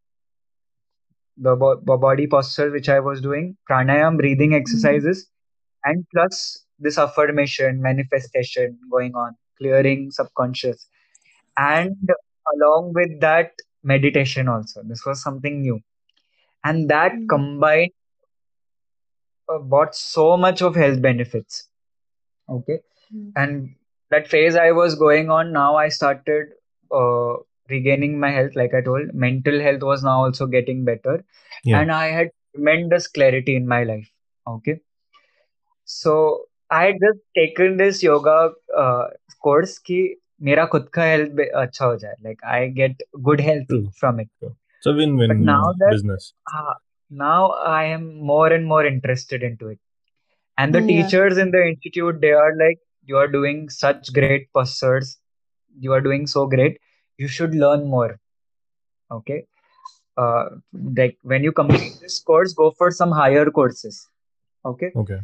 the 1.38 1.56
bo- 1.56 1.78
bo- 1.78 1.98
body 1.98 2.28
posture 2.28 2.72
which 2.72 2.90
I 2.90 3.00
was 3.00 3.22
doing, 3.22 3.58
pranayam, 3.70 4.18
breathing 4.18 4.52
mm-hmm. 4.52 4.58
exercises, 4.62 5.28
and 5.84 6.06
plus 6.14 6.66
this 6.80 6.98
affirmation, 6.98 7.82
manifestation 7.82 8.78
going 8.92 9.16
on, 9.16 9.36
clearing 9.58 10.12
subconscious, 10.12 10.88
and 11.58 11.96
along 12.56 12.94
with 12.94 13.20
that, 13.22 13.52
meditation 13.88 14.50
also. 14.50 14.84
This 14.84 15.06
was 15.06 15.24
something 15.24 15.62
new, 15.62 15.82
and 16.64 16.90
that 16.90 17.14
Hmm. 17.14 17.28
combined 17.30 17.92
uh, 19.50 19.60
brought 19.60 19.96
so 19.96 20.38
much 20.38 20.62
of 20.62 20.76
health 20.76 21.02
benefits. 21.02 21.70
Okay, 22.50 22.80
Hmm. 23.12 23.32
and 23.36 23.70
that 24.12 24.28
phase 24.28 24.56
I 24.56 24.72
was 24.72 24.96
going 24.96 25.30
on, 25.30 25.52
now 25.54 25.76
I 25.76 25.90
started 25.90 26.48
uh, 26.92 27.36
regaining 27.70 28.20
my 28.20 28.32
health. 28.32 28.56
Like 28.56 28.74
I 28.74 28.82
told, 28.82 29.14
mental 29.14 29.60
health 29.60 29.82
was 29.84 30.04
now 30.04 30.24
also 30.26 30.48
getting 30.48 30.86
better 30.86 31.24
Yeah. 31.64 31.84
and 31.84 31.92
I 31.92 32.08
had 32.08 32.30
tremendous 32.56 33.08
clarity 33.08 33.56
in 33.56 33.68
my 33.68 33.84
life. 33.84 34.10
Okay, 34.48 34.80
so 35.86 36.44
I 36.70 36.86
had 36.86 36.96
just 37.02 37.20
taken 37.36 37.78
this 37.78 38.04
yoga 38.04 38.52
uh, 38.78 39.08
course 39.44 39.78
कि 39.80 40.00
मेरा 40.49 40.65
खुद 40.75 40.89
का 40.99 41.03
health 41.03 41.41
अच्छा 41.63 41.85
हो 41.85 41.97
जाए. 41.97 42.15
Like 42.27 42.43
I 42.45 42.67
get 42.81 43.03
good 43.29 43.41
health 43.41 43.69
True. 43.69 43.91
from 44.01 44.21
it. 44.21 44.29
True. 44.39 44.55
It's 44.79 44.87
a 44.87 44.91
But 44.91 44.99
win-win 44.99 45.45
now 45.45 45.61
uh, 45.71 45.73
that 45.83 45.91
business. 45.91 46.33
uh, 46.53 46.75
now 47.11 47.51
I 47.53 47.85
am 47.85 48.07
more 48.31 48.49
and 48.53 48.67
more 48.67 48.85
interested 48.87 49.43
into 49.43 49.69
it. 49.69 49.79
And 50.59 50.75
the 50.75 50.81
Hmm, 50.81 50.89
yeah. 50.89 51.03
teachers 51.07 51.39
in 51.39 51.51
the 51.51 51.63
institute 51.67 52.21
they 52.21 52.33
are 52.33 52.57
like, 52.57 52.81
you 53.05 53.17
are 53.17 53.29
doing 53.29 53.69
such 53.69 54.13
great 54.13 54.49
postures. 54.53 55.19
You 55.79 55.93
are 55.93 56.01
doing 56.01 56.27
so 56.27 56.47
great. 56.47 56.79
You 57.19 57.29
should 57.29 57.55
learn 57.55 57.85
more. 57.95 58.19
Okay. 59.11 59.45
Uh, 60.17 60.45
like 61.01 61.19
when 61.23 61.43
you 61.43 61.53
complete 61.53 61.95
this 62.01 62.19
course, 62.21 62.53
go 62.55 62.71
for 62.71 62.91
some 62.91 63.11
higher 63.11 63.47
courses. 63.51 64.09
Okay. 64.65 64.91
Okay. 64.97 65.21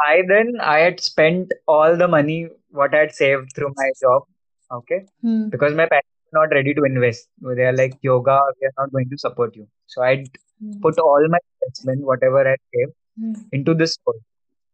I 0.00 0.22
then 0.28 0.54
I 0.60 0.78
had 0.80 1.00
spent 1.00 1.52
all 1.66 1.96
the 1.96 2.08
money 2.08 2.48
what 2.70 2.94
I 2.94 2.98
had 3.06 3.14
saved 3.14 3.52
through 3.54 3.72
my 3.76 3.90
job. 4.00 4.22
Okay. 4.71 5.05
Hmm. 5.21 5.49
Because 5.49 5.73
my 5.73 5.85
parents 5.85 6.09
are 6.33 6.41
not 6.41 6.53
ready 6.53 6.73
to 6.73 6.83
invest. 6.83 7.27
They 7.41 7.63
are 7.63 7.73
like 7.73 7.97
yoga, 8.01 8.39
we 8.61 8.67
are 8.67 8.73
not 8.77 8.91
going 8.91 9.09
to 9.09 9.17
support 9.17 9.55
you. 9.55 9.67
So 9.87 10.01
I 10.03 10.25
Hmm. 10.61 10.79
put 10.81 10.99
all 10.99 11.27
my 11.29 11.39
investment, 11.61 12.05
whatever 12.11 12.41
I 12.51 12.55
saved, 12.73 12.93
Hmm. 13.19 13.33
into 13.51 13.73
this 13.73 13.97
course. 13.97 14.21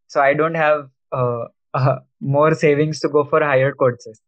So 0.07 0.21
I 0.21 0.33
don't 0.33 0.55
have 0.55 0.89
uh, 1.11 1.45
uh, 1.73 1.99
more 2.21 2.53
savings 2.55 2.99
to 3.01 3.09
go 3.09 3.23
for 3.23 3.41
higher 3.43 3.73
courses. 3.73 4.21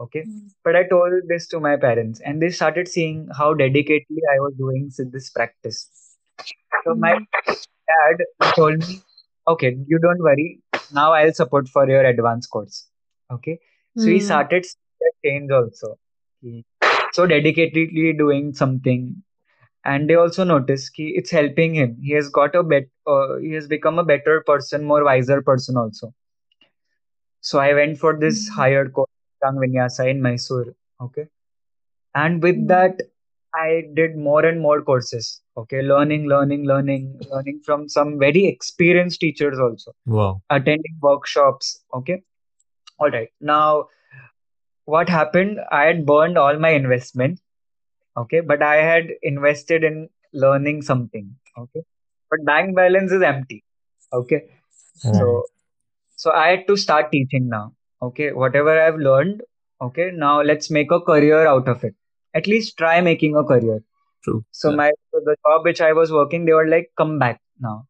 Okay. 0.00 0.22
Mm. 0.26 0.50
But 0.64 0.76
I 0.76 0.84
told 0.88 1.12
this 1.28 1.46
to 1.48 1.60
my 1.60 1.76
parents, 1.76 2.20
and 2.20 2.42
they 2.42 2.50
started 2.50 2.88
seeing 2.88 3.28
how 3.36 3.54
dedicatedly 3.54 4.22
I 4.34 4.38
was 4.40 4.54
doing 4.58 4.90
this 5.12 5.30
practice. 5.30 5.80
So 6.84 6.94
my 6.94 7.14
Mm. 7.14 7.26
dad 7.90 8.24
told 8.56 8.78
me, 8.78 9.00
okay, 9.48 9.76
you 9.86 9.98
don't 9.98 10.22
worry. 10.22 10.60
Now 10.92 11.12
I'll 11.12 11.32
support 11.32 11.68
for 11.68 11.88
your 11.88 12.02
advanced 12.04 12.50
course. 12.50 12.88
Okay. 13.32 13.58
So 13.96 14.10
he 14.10 14.18
Mm. 14.18 14.22
started 14.22 14.64
seeing 14.66 15.12
change 15.24 15.50
also. 15.52 15.98
So 17.12 17.26
dedicatedly 17.26 18.16
doing 18.16 18.52
something. 18.52 19.22
And 19.84 20.08
they 20.10 20.14
also 20.14 20.44
noticed 20.44 20.94
ki 20.94 21.12
it's 21.16 21.30
helping 21.30 21.74
him. 21.74 21.96
He 22.02 22.12
has 22.14 22.28
got 22.28 22.54
a 22.54 22.62
bet 22.62 22.84
uh, 23.06 23.36
he 23.38 23.52
has 23.52 23.66
become 23.68 23.98
a 23.98 24.04
better 24.04 24.42
person, 24.46 24.84
more 24.84 25.04
wiser 25.04 25.42
person 25.42 25.76
also. 25.76 26.14
So 27.40 27.58
I 27.58 27.72
went 27.74 27.98
for 27.98 28.16
this 28.18 28.48
Mm. 28.48 28.54
higher 28.54 28.88
course, 28.88 29.10
Rang 29.42 29.56
Vinyasa 29.56 30.08
in 30.10 30.22
Mysore. 30.22 30.74
Okay. 31.00 31.26
And 32.14 32.42
with 32.42 32.56
Mm. 32.56 32.68
that, 32.68 33.00
I 33.54 33.84
did 33.94 34.16
more 34.16 34.44
and 34.44 34.60
more 34.60 34.82
courses. 34.82 35.40
Okay. 35.56 35.82
Learning, 35.82 36.26
learning, 36.28 36.64
learning, 36.66 37.20
learning 37.30 37.60
from 37.64 37.88
some 37.88 38.18
very 38.18 38.46
experienced 38.46 39.20
teachers 39.20 39.58
also, 39.58 39.94
Wow. 40.06 40.42
attending 40.50 40.98
workshops. 41.02 41.82
Okay. 41.94 42.22
All 43.00 43.10
right. 43.10 43.28
Now, 43.40 43.88
what 44.84 45.08
happened? 45.08 45.60
I 45.70 45.84
had 45.84 46.06
burned 46.06 46.38
all 46.38 46.58
my 46.58 46.70
investment. 46.70 47.40
Okay. 48.16 48.40
But 48.40 48.62
I 48.62 48.76
had 48.76 49.08
invested 49.22 49.84
in 49.84 50.08
learning 50.32 50.82
something. 50.82 51.34
Okay. 51.58 51.82
But 52.30 52.44
bank 52.44 52.76
balance 52.76 53.12
is 53.12 53.22
empty. 53.22 53.64
Okay. 54.12 54.44
Right. 55.04 55.14
So, 55.14 55.44
so 56.16 56.32
I 56.32 56.48
had 56.50 56.66
to 56.68 56.76
start 56.76 57.12
teaching 57.12 57.48
now. 57.48 57.74
Okay. 58.02 58.32
Whatever 58.32 58.80
I've 58.80 58.96
learned. 58.96 59.42
Okay. 59.80 60.10
Now 60.12 60.42
let's 60.42 60.70
make 60.70 60.90
a 60.92 61.00
career 61.00 61.46
out 61.46 61.68
of 61.68 61.84
it. 61.84 61.94
At 62.34 62.46
least 62.46 62.76
try 62.78 63.00
making 63.00 63.36
a 63.36 63.44
career. 63.44 63.82
True. 64.24 64.44
So 64.50 64.70
Yeah. 64.70 64.76
my 64.76 64.92
so 65.12 65.20
the 65.24 65.36
job 65.46 65.64
which 65.64 65.80
I 65.80 65.92
was 65.92 66.12
working, 66.12 66.44
they 66.44 66.52
were 66.52 66.68
like, 66.68 66.90
come 66.96 67.18
back 67.18 67.40
now. 67.58 67.86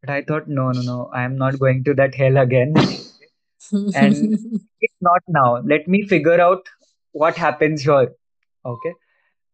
But 0.00 0.10
I 0.10 0.22
thought, 0.22 0.48
no, 0.48 0.70
no, 0.70 0.82
no, 0.82 1.10
I 1.12 1.24
am 1.24 1.36
not 1.36 1.58
going 1.58 1.84
to 1.84 1.94
that 1.94 2.14
hell 2.14 2.36
again. 2.36 2.74
and 3.94 4.34
it's 4.80 4.94
not 5.00 5.22
now. 5.28 5.58
Let 5.58 5.88
me 5.88 6.02
figure 6.06 6.40
out 6.40 6.66
what 7.12 7.36
happens 7.36 7.82
here. 7.82 8.12
Okay. 8.64 8.94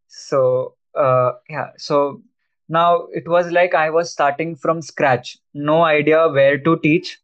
So 0.09 0.75
uh 0.95 1.33
yeah, 1.49 1.69
so 1.77 2.23
now 2.69 3.07
it 3.13 3.29
was 3.29 3.51
like 3.51 3.75
I 3.75 3.91
was 3.91 4.13
starting 4.13 4.57
from 4.57 4.83
scratch. 4.83 5.39
No 5.55 5.83
idea 5.85 6.29
where 6.29 6.59
to 6.59 6.79
teach, 6.79 7.19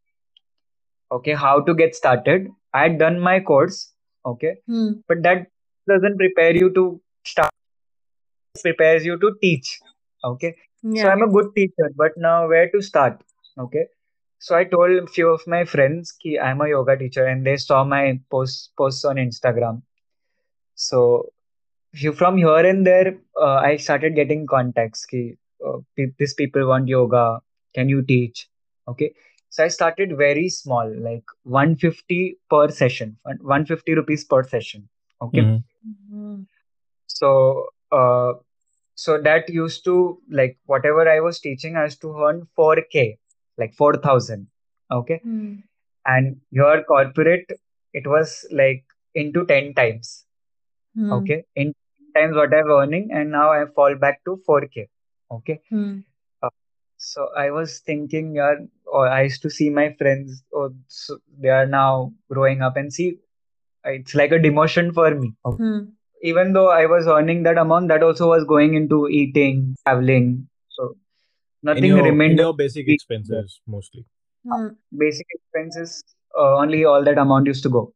okay, 1.11 1.33
how 1.35 1.61
to 1.61 1.74
get 1.74 1.95
started. 1.95 2.49
I 2.74 2.83
had 2.83 2.99
done 2.99 3.20
my 3.20 3.41
course, 3.41 3.93
okay, 4.24 4.57
Mm. 4.68 5.03
but 5.09 5.22
that 5.22 5.47
doesn't 5.89 6.18
prepare 6.18 6.55
you 6.55 6.72
to 6.74 7.01
start, 7.24 7.51
prepares 8.62 9.05
you 9.05 9.18
to 9.18 9.35
teach. 9.41 9.79
Okay. 10.24 10.55
So 10.83 10.91
Yeah. 10.97 11.09
I'm 11.12 11.22
a 11.22 11.29
good 11.29 11.55
teacher, 11.55 11.91
but 11.97 12.16
now 12.16 12.49
where 12.49 12.68
to 12.70 12.83
start? 12.83 13.20
Okay. 13.59 13.87
So 14.39 14.55
I 14.55 14.64
told 14.64 14.91
a 14.91 15.07
few 15.07 15.28
of 15.28 15.47
my 15.47 15.64
friends 15.64 16.12
ki 16.12 16.39
I'm 16.39 16.61
a 16.61 16.68
yoga 16.68 16.97
teacher 16.97 17.24
and 17.26 17.47
they 17.47 17.57
saw 17.57 17.84
my 17.84 18.20
posts 18.30 18.70
posts 18.76 19.05
on 19.05 19.16
Instagram. 19.16 19.82
So 20.74 21.32
few 21.95 22.12
from 22.12 22.37
here 22.37 22.59
and 22.59 22.87
there, 22.87 23.18
uh, 23.41 23.57
I 23.57 23.76
started 23.76 24.14
getting 24.14 24.47
contacts 24.47 25.07
ki 25.07 25.37
uh, 25.66 25.78
these 26.18 26.34
people 26.34 26.68
want 26.68 26.89
yoga. 26.89 27.41
Can 27.74 27.89
you 27.89 28.03
teach? 28.03 28.49
Okay. 28.89 29.12
So 29.51 29.64
I 29.64 29.68
started 29.68 30.16
very 30.16 30.49
small, 30.51 30.93
like 31.01 31.24
150 31.45 32.39
per 32.51 32.68
session, 32.70 33.16
150 33.24 33.95
rupees 33.95 34.24
per 34.24 34.43
session. 34.43 34.89
Okay. 35.22 35.41
Mhm. 35.41 35.62
Mm. 36.12 36.47
So 37.07 37.68
uh, 37.91 38.34
so 38.95 39.20
that 39.20 39.49
used 39.49 39.84
to 39.84 40.20
like 40.30 40.59
whatever 40.66 41.09
I 41.09 41.20
was 41.20 41.41
teaching, 41.41 41.76
I 41.76 41.84
used 41.84 42.01
to 42.03 42.14
earn 42.26 42.47
4K, 42.59 43.18
like 43.59 43.75
4,000. 43.75 44.47
Okay. 44.91 45.21
Mm. 45.27 45.63
And 46.07 46.41
your 46.51 46.85
corporate, 46.85 47.51
it 47.93 48.07
was 48.07 48.47
like 48.53 48.85
into 49.15 49.45
10 49.47 49.75
times. 49.75 50.25
Mm. 50.97 51.13
Okay. 51.23 51.45
In 51.55 51.75
10 52.15 52.23
times 52.23 52.37
what 52.37 52.55
I'm 52.55 52.71
earning, 52.71 53.11
and 53.13 53.31
now 53.31 53.51
I 53.51 53.65
fall 53.75 53.95
back 53.95 54.25
to 54.25 54.41
4K. 54.49 54.89
Okay. 55.31 55.61
Mm. 55.73 56.05
Uh, 56.43 56.51
so 56.97 57.29
I 57.37 57.51
was 57.51 57.81
thinking, 57.81 58.35
yeah, 58.37 58.55
or 58.87 59.09
I 59.09 59.23
used 59.23 59.43
to 59.43 59.51
see 59.51 59.69
my 59.71 59.95
friends, 59.99 60.43
or 60.53 60.73
so 60.87 61.19
they 61.39 61.49
are 61.49 61.67
now 61.67 62.13
growing 62.31 62.63
up 62.63 62.77
and 62.77 62.93
see 62.93 63.19
it's 63.85 64.15
like 64.15 64.33
a 64.33 64.39
demotion 64.39 64.93
for 64.93 65.15
me. 65.15 65.33
Okay. 65.45 65.63
Mm. 65.63 65.93
even 66.23 66.53
though 66.53 66.71
I 66.71 66.87
was 66.87 67.07
earning 67.07 67.43
that 67.45 67.59
amount, 67.59 67.89
that 67.89 68.03
also 68.03 68.29
was 68.29 68.45
going 68.45 68.75
into 68.75 69.09
eating, 69.09 69.77
traveling. 69.85 70.49
So 71.65 71.71
In 71.71 71.75
nothing 71.75 71.85
your 71.85 71.99
in 71.99 72.05
remained 72.05 72.39
your 72.39 72.55
basic 72.55 72.87
there. 72.87 72.95
expenses 72.95 73.61
mostly. 73.67 74.05
Mm. 74.47 74.77
Basic 74.97 75.27
expenses, 75.31 76.05
uh, 76.39 76.57
only 76.57 76.85
all 76.85 77.03
that 77.05 77.19
amount 77.19 77.47
used 77.47 77.63
to 77.65 77.69
go. 77.69 77.93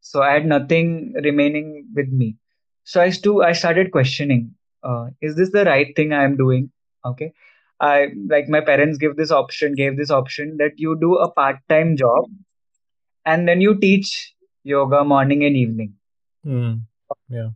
So 0.00 0.22
I 0.22 0.32
had 0.32 0.46
nothing 0.46 1.12
remaining 1.22 1.86
with 1.94 2.08
me. 2.08 2.36
So 2.84 3.00
I 3.00 3.06
used 3.06 3.22
to, 3.24 3.42
I 3.42 3.52
started 3.52 3.92
questioning, 3.92 4.54
uh, 4.82 5.06
is 5.20 5.36
this 5.36 5.50
the 5.52 5.64
right 5.64 5.94
thing 5.94 6.12
I 6.12 6.24
am 6.24 6.36
doing? 6.36 6.70
Okay. 7.04 7.32
I 7.80 8.08
like 8.28 8.48
my 8.48 8.60
parents 8.60 8.98
give 8.98 9.16
this 9.16 9.30
option, 9.30 9.74
gave 9.74 9.96
this 9.96 10.10
option 10.10 10.56
that 10.58 10.72
you 10.76 10.98
do 11.00 11.16
a 11.16 11.30
part-time 11.30 11.96
job 11.96 12.24
and 13.24 13.46
then 13.46 13.60
you 13.60 13.78
teach 13.78 14.34
yoga 14.64 15.04
morning 15.04 15.44
and 15.44 15.56
evening. 15.56 15.94
Mm. 16.46 16.82
Yeah. 17.28 17.50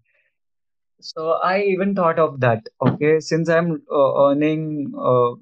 So 1.01 1.33
I 1.45 1.63
even 1.63 1.95
thought 1.95 2.19
of 2.19 2.41
that. 2.41 2.67
Okay, 2.81 3.21
since 3.21 3.49
I'm 3.49 3.83
uh, 3.93 4.29
earning 4.29 4.93
uh, 4.99 5.33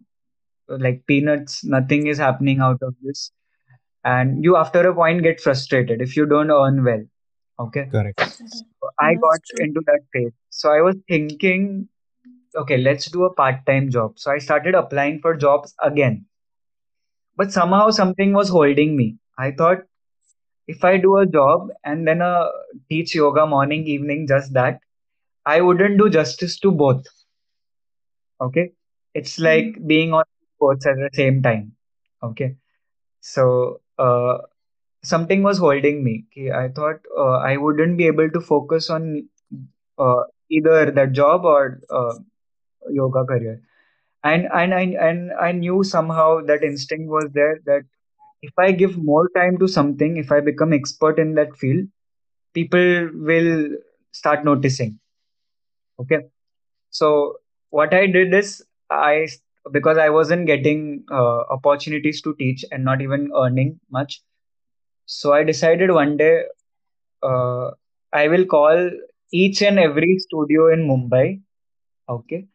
like 0.69 1.05
peanuts, 1.07 1.65
nothing 1.65 2.07
is 2.07 2.19
happening 2.19 2.61
out 2.61 2.83
of 2.83 2.95
this, 3.03 3.31
and 4.05 4.43
you 4.45 4.57
after 4.57 4.87
a 4.89 4.95
point 4.95 5.23
get 5.23 5.41
frustrated 5.41 6.01
if 6.01 6.17
you 6.17 6.27
don't 6.27 6.51
earn 6.51 6.85
well. 6.85 7.05
Okay, 7.59 7.91
Correct. 7.91 8.21
so 8.47 8.65
I 9.01 9.15
got 9.15 9.41
true. 9.51 9.59
into 9.59 9.81
that 9.87 10.01
phase. 10.13 10.33
So 10.51 10.71
I 10.73 10.81
was 10.83 10.97
thinking, 11.09 11.89
okay, 12.57 12.77
let's 12.79 13.11
do 13.11 13.25
a 13.25 13.33
part-time 13.35 13.91
job. 13.91 14.19
So 14.19 14.31
I 14.31 14.39
started 14.39 14.75
applying 14.75 15.21
for 15.21 15.37
jobs 15.37 15.75
again, 15.83 16.27
but 17.37 17.53
somehow 17.53 17.91
something 17.91 18.33
was 18.33 18.49
holding 18.49 18.97
me. 18.97 19.17
I 19.39 19.51
thought 19.53 19.79
if 20.67 20.85
I 20.85 20.97
do 20.99 21.17
a 21.19 21.27
job 21.27 21.69
and 21.85 22.07
then 22.07 22.23
uh, 22.23 22.49
teach 22.89 23.15
yoga 23.15 23.47
morning, 23.47 23.87
evening, 23.87 24.27
just 24.29 24.53
that, 24.55 24.81
I 25.45 25.61
wouldn't 25.61 25.99
do 25.99 26.09
justice 26.11 26.59
to 26.61 26.71
both. 26.71 27.05
Okay. 28.41 28.73
It's 29.15 29.39
like 29.39 29.77
Mm. 29.77 29.87
being 29.87 30.13
on 30.13 30.25
sports 30.65 30.87
at 30.87 30.97
the 30.97 31.11
same 31.15 31.43
time. 31.43 31.73
Okay. 32.23 32.57
So, 33.21 33.81
uh, 33.99 34.39
something 35.03 35.43
was 35.43 35.59
holding 35.59 36.05
me. 36.05 36.25
I 36.55 36.69
thought 36.69 37.01
uh, 37.19 37.39
I 37.39 37.57
wouldn't 37.57 37.99
be 37.99 38.07
able 38.07 38.31
to 38.31 38.41
focus 38.41 38.91
on 38.91 39.29
uh, 39.99 40.25
either 40.51 40.91
that 40.91 41.13
job 41.13 41.45
or 41.45 41.81
uh, 41.91 42.15
yoga 42.91 43.25
career. 43.25 43.61
And 44.25 44.49
and 44.55 44.75
I 44.75 44.83
and 45.09 45.33
I 45.41 45.53
knew 45.53 45.85
somehow 45.85 46.41
that 46.47 46.65
instinct 46.65 47.09
was 47.11 47.29
there 47.35 47.61
that 47.67 47.83
if 48.43 48.53
I 48.59 48.73
give 48.73 48.97
more 48.99 49.29
time 49.37 49.59
to 49.59 49.69
something, 49.69 50.17
if 50.17 50.33
I 50.33 50.41
become 50.41 50.73
expert 50.73 51.19
in 51.19 51.35
that 51.35 51.57
field, 51.57 51.89
people 52.55 53.11
will 53.15 53.71
start 54.13 54.45
noticing. 54.45 54.99
Okay. 56.01 56.21
So 56.91 57.39
what 57.71 57.95
I 57.95 58.07
did 58.07 58.35
is 58.35 58.65
I 58.91 59.29
because 59.73 59.99
I 59.99 60.11
wasn't 60.11 60.47
getting 60.47 61.05
uh, 61.11 61.41
opportunities 61.51 62.21
to 62.23 62.35
teach 62.39 62.65
and 62.71 62.85
not 62.85 63.01
even 63.03 63.31
earning 63.37 63.81
much. 63.91 64.23
So 65.07 65.33
I 65.33 65.45
decided 65.45 65.91
one 65.91 66.17
day 66.17 66.43
uh, 67.23 67.71
I 68.13 68.29
will 68.29 68.45
call 68.47 68.91
each 69.33 69.63
and 69.63 69.79
every 69.79 70.19
studio 70.19 70.73
in 70.73 70.87
Mumbai, 70.89 71.41
okay, 72.09 72.47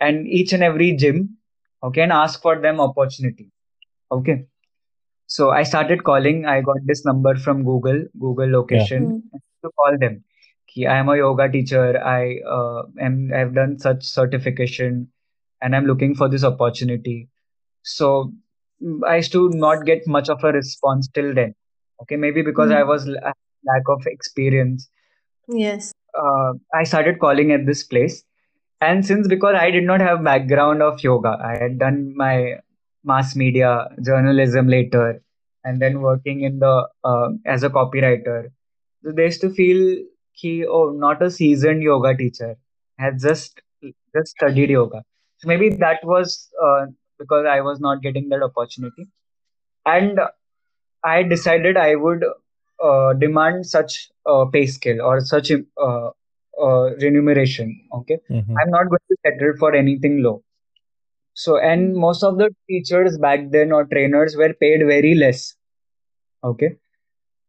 and 0.00 0.26
each 0.26 0.52
and 0.52 0.62
every 0.62 0.92
gym, 0.96 1.36
okay, 1.82 2.02
and 2.02 2.12
ask 2.12 2.40
for 2.42 2.58
them 2.60 2.80
opportunity, 2.80 3.50
okay. 4.10 4.46
So 5.26 5.50
I 5.50 5.62
started 5.62 6.04
calling. 6.04 6.46
I 6.46 6.60
got 6.60 6.78
this 6.84 7.04
number 7.04 7.34
from 7.36 7.64
Google, 7.64 8.04
Google 8.18 8.50
location, 8.50 9.12
Mm. 9.34 9.40
to 9.64 9.70
call 9.78 9.98
them. 9.98 10.24
Ki 10.68 10.86
I 10.86 10.98
am 10.98 11.08
a 11.08 11.16
yoga 11.16 11.48
teacher. 11.50 11.98
I 12.02 12.40
uh, 12.56 12.82
am 13.00 13.30
I've 13.34 13.54
done 13.54 13.78
such 13.78 14.04
certification, 14.04 15.08
and 15.62 15.76
I'm 15.76 15.86
looking 15.86 16.14
for 16.16 16.28
this 16.28 16.44
opportunity. 16.44 17.28
So 17.82 18.32
I 19.06 19.16
used 19.16 19.32
to 19.32 19.48
not 19.50 19.86
get 19.86 20.06
much 20.06 20.28
of 20.30 20.44
a 20.44 20.52
response 20.52 21.08
till 21.14 21.34
then. 21.34 21.54
Okay, 22.02 22.16
maybe 22.16 22.42
because 22.42 22.70
I 22.70 22.82
Mm. 22.82 22.88
was 22.88 23.06
la- 23.06 23.32
lack 23.64 23.88
of 23.88 24.06
experience. 24.06 24.88
Yes. 25.48 25.92
Uh, 26.18 26.54
I 26.74 26.84
started 26.84 27.18
calling 27.20 27.52
at 27.52 27.66
this 27.66 27.82
place, 27.84 28.24
and 28.80 29.04
since 29.06 29.28
because 29.28 29.54
I 29.58 29.70
did 29.70 29.84
not 29.84 30.00
have 30.00 30.24
background 30.24 30.82
of 30.82 31.02
yoga, 31.02 31.38
I 31.42 31.56
had 31.58 31.78
done 31.78 32.14
my 32.16 32.56
mass 33.04 33.36
media 33.36 33.88
journalism 34.10 34.68
later. 34.78 35.22
and 35.70 35.80
then 35.82 35.96
working 36.02 36.40
in 36.46 36.54
the 36.60 36.70
uh, 37.10 37.28
as 37.52 37.64
a 37.66 37.68
copywriter. 37.74 38.36
So 39.04 39.12
they 39.18 39.24
used 39.28 39.40
to 39.42 39.50
feel 39.58 39.80
he 40.42 40.50
oh 40.78 40.90
not 41.04 41.22
a 41.26 41.30
seasoned 41.36 41.82
yoga 41.86 42.12
teacher 42.20 42.48
has 43.04 43.22
just 43.26 43.62
just 44.16 44.32
studied 44.36 44.72
yoga. 44.76 45.02
So 45.42 45.48
maybe 45.48 45.70
that 45.70 46.04
was 46.04 46.48
uh, 46.62 46.86
because 47.18 47.46
I 47.46 47.60
was 47.60 47.80
not 47.80 48.02
getting 48.02 48.28
that 48.30 48.42
opportunity, 48.42 49.08
and 49.86 50.20
I 51.04 51.22
decided 51.22 51.76
I 51.76 51.96
would 51.96 52.24
uh, 52.82 53.14
demand 53.14 53.66
such 53.66 54.10
uh, 54.26 54.44
pay 54.46 54.66
scale 54.66 55.02
or 55.02 55.20
such 55.20 55.50
uh, 55.52 56.10
uh, 56.62 56.90
remuneration. 57.06 57.80
Okay, 57.94 58.18
Mm-hmm. 58.30 58.56
I'm 58.58 58.70
not 58.70 58.88
going 58.88 59.06
to 59.10 59.16
settle 59.26 59.54
for 59.58 59.74
anything 59.74 60.22
low. 60.22 60.42
So, 61.34 61.58
and 61.58 61.94
most 61.94 62.22
of 62.22 62.38
the 62.38 62.54
teachers 62.68 63.18
back 63.18 63.50
then 63.50 63.72
or 63.72 63.86
trainers 63.86 64.36
were 64.36 64.52
paid 64.54 64.80
very 64.86 65.14
less. 65.14 65.54
Okay. 66.44 66.76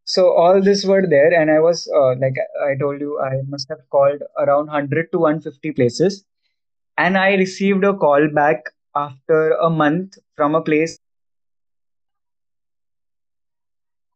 So 0.05 0.33
all 0.33 0.61
this 0.61 0.85
were 0.85 1.05
there, 1.07 1.33
and 1.33 1.49
I 1.51 1.59
was 1.59 1.87
uh, 1.95 2.15
like 2.15 2.35
I 2.65 2.75
told 2.79 3.01
you, 3.01 3.19
I 3.21 3.41
must 3.47 3.69
have 3.69 3.79
called 3.89 4.21
around 4.37 4.67
100 4.67 5.11
to 5.11 5.19
150 5.19 5.71
places, 5.73 6.25
and 6.97 7.17
I 7.17 7.33
received 7.35 7.83
a 7.83 7.93
call 7.93 8.27
back 8.33 8.63
after 8.95 9.51
a 9.51 9.69
month 9.69 10.17
from 10.35 10.55
a 10.55 10.61
place. 10.61 10.99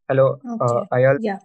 Hello, 0.09 0.39
uh, 0.45 0.53
Okay. 0.63 0.87
Ayal. 0.93 1.17
Yeah. 1.19 1.39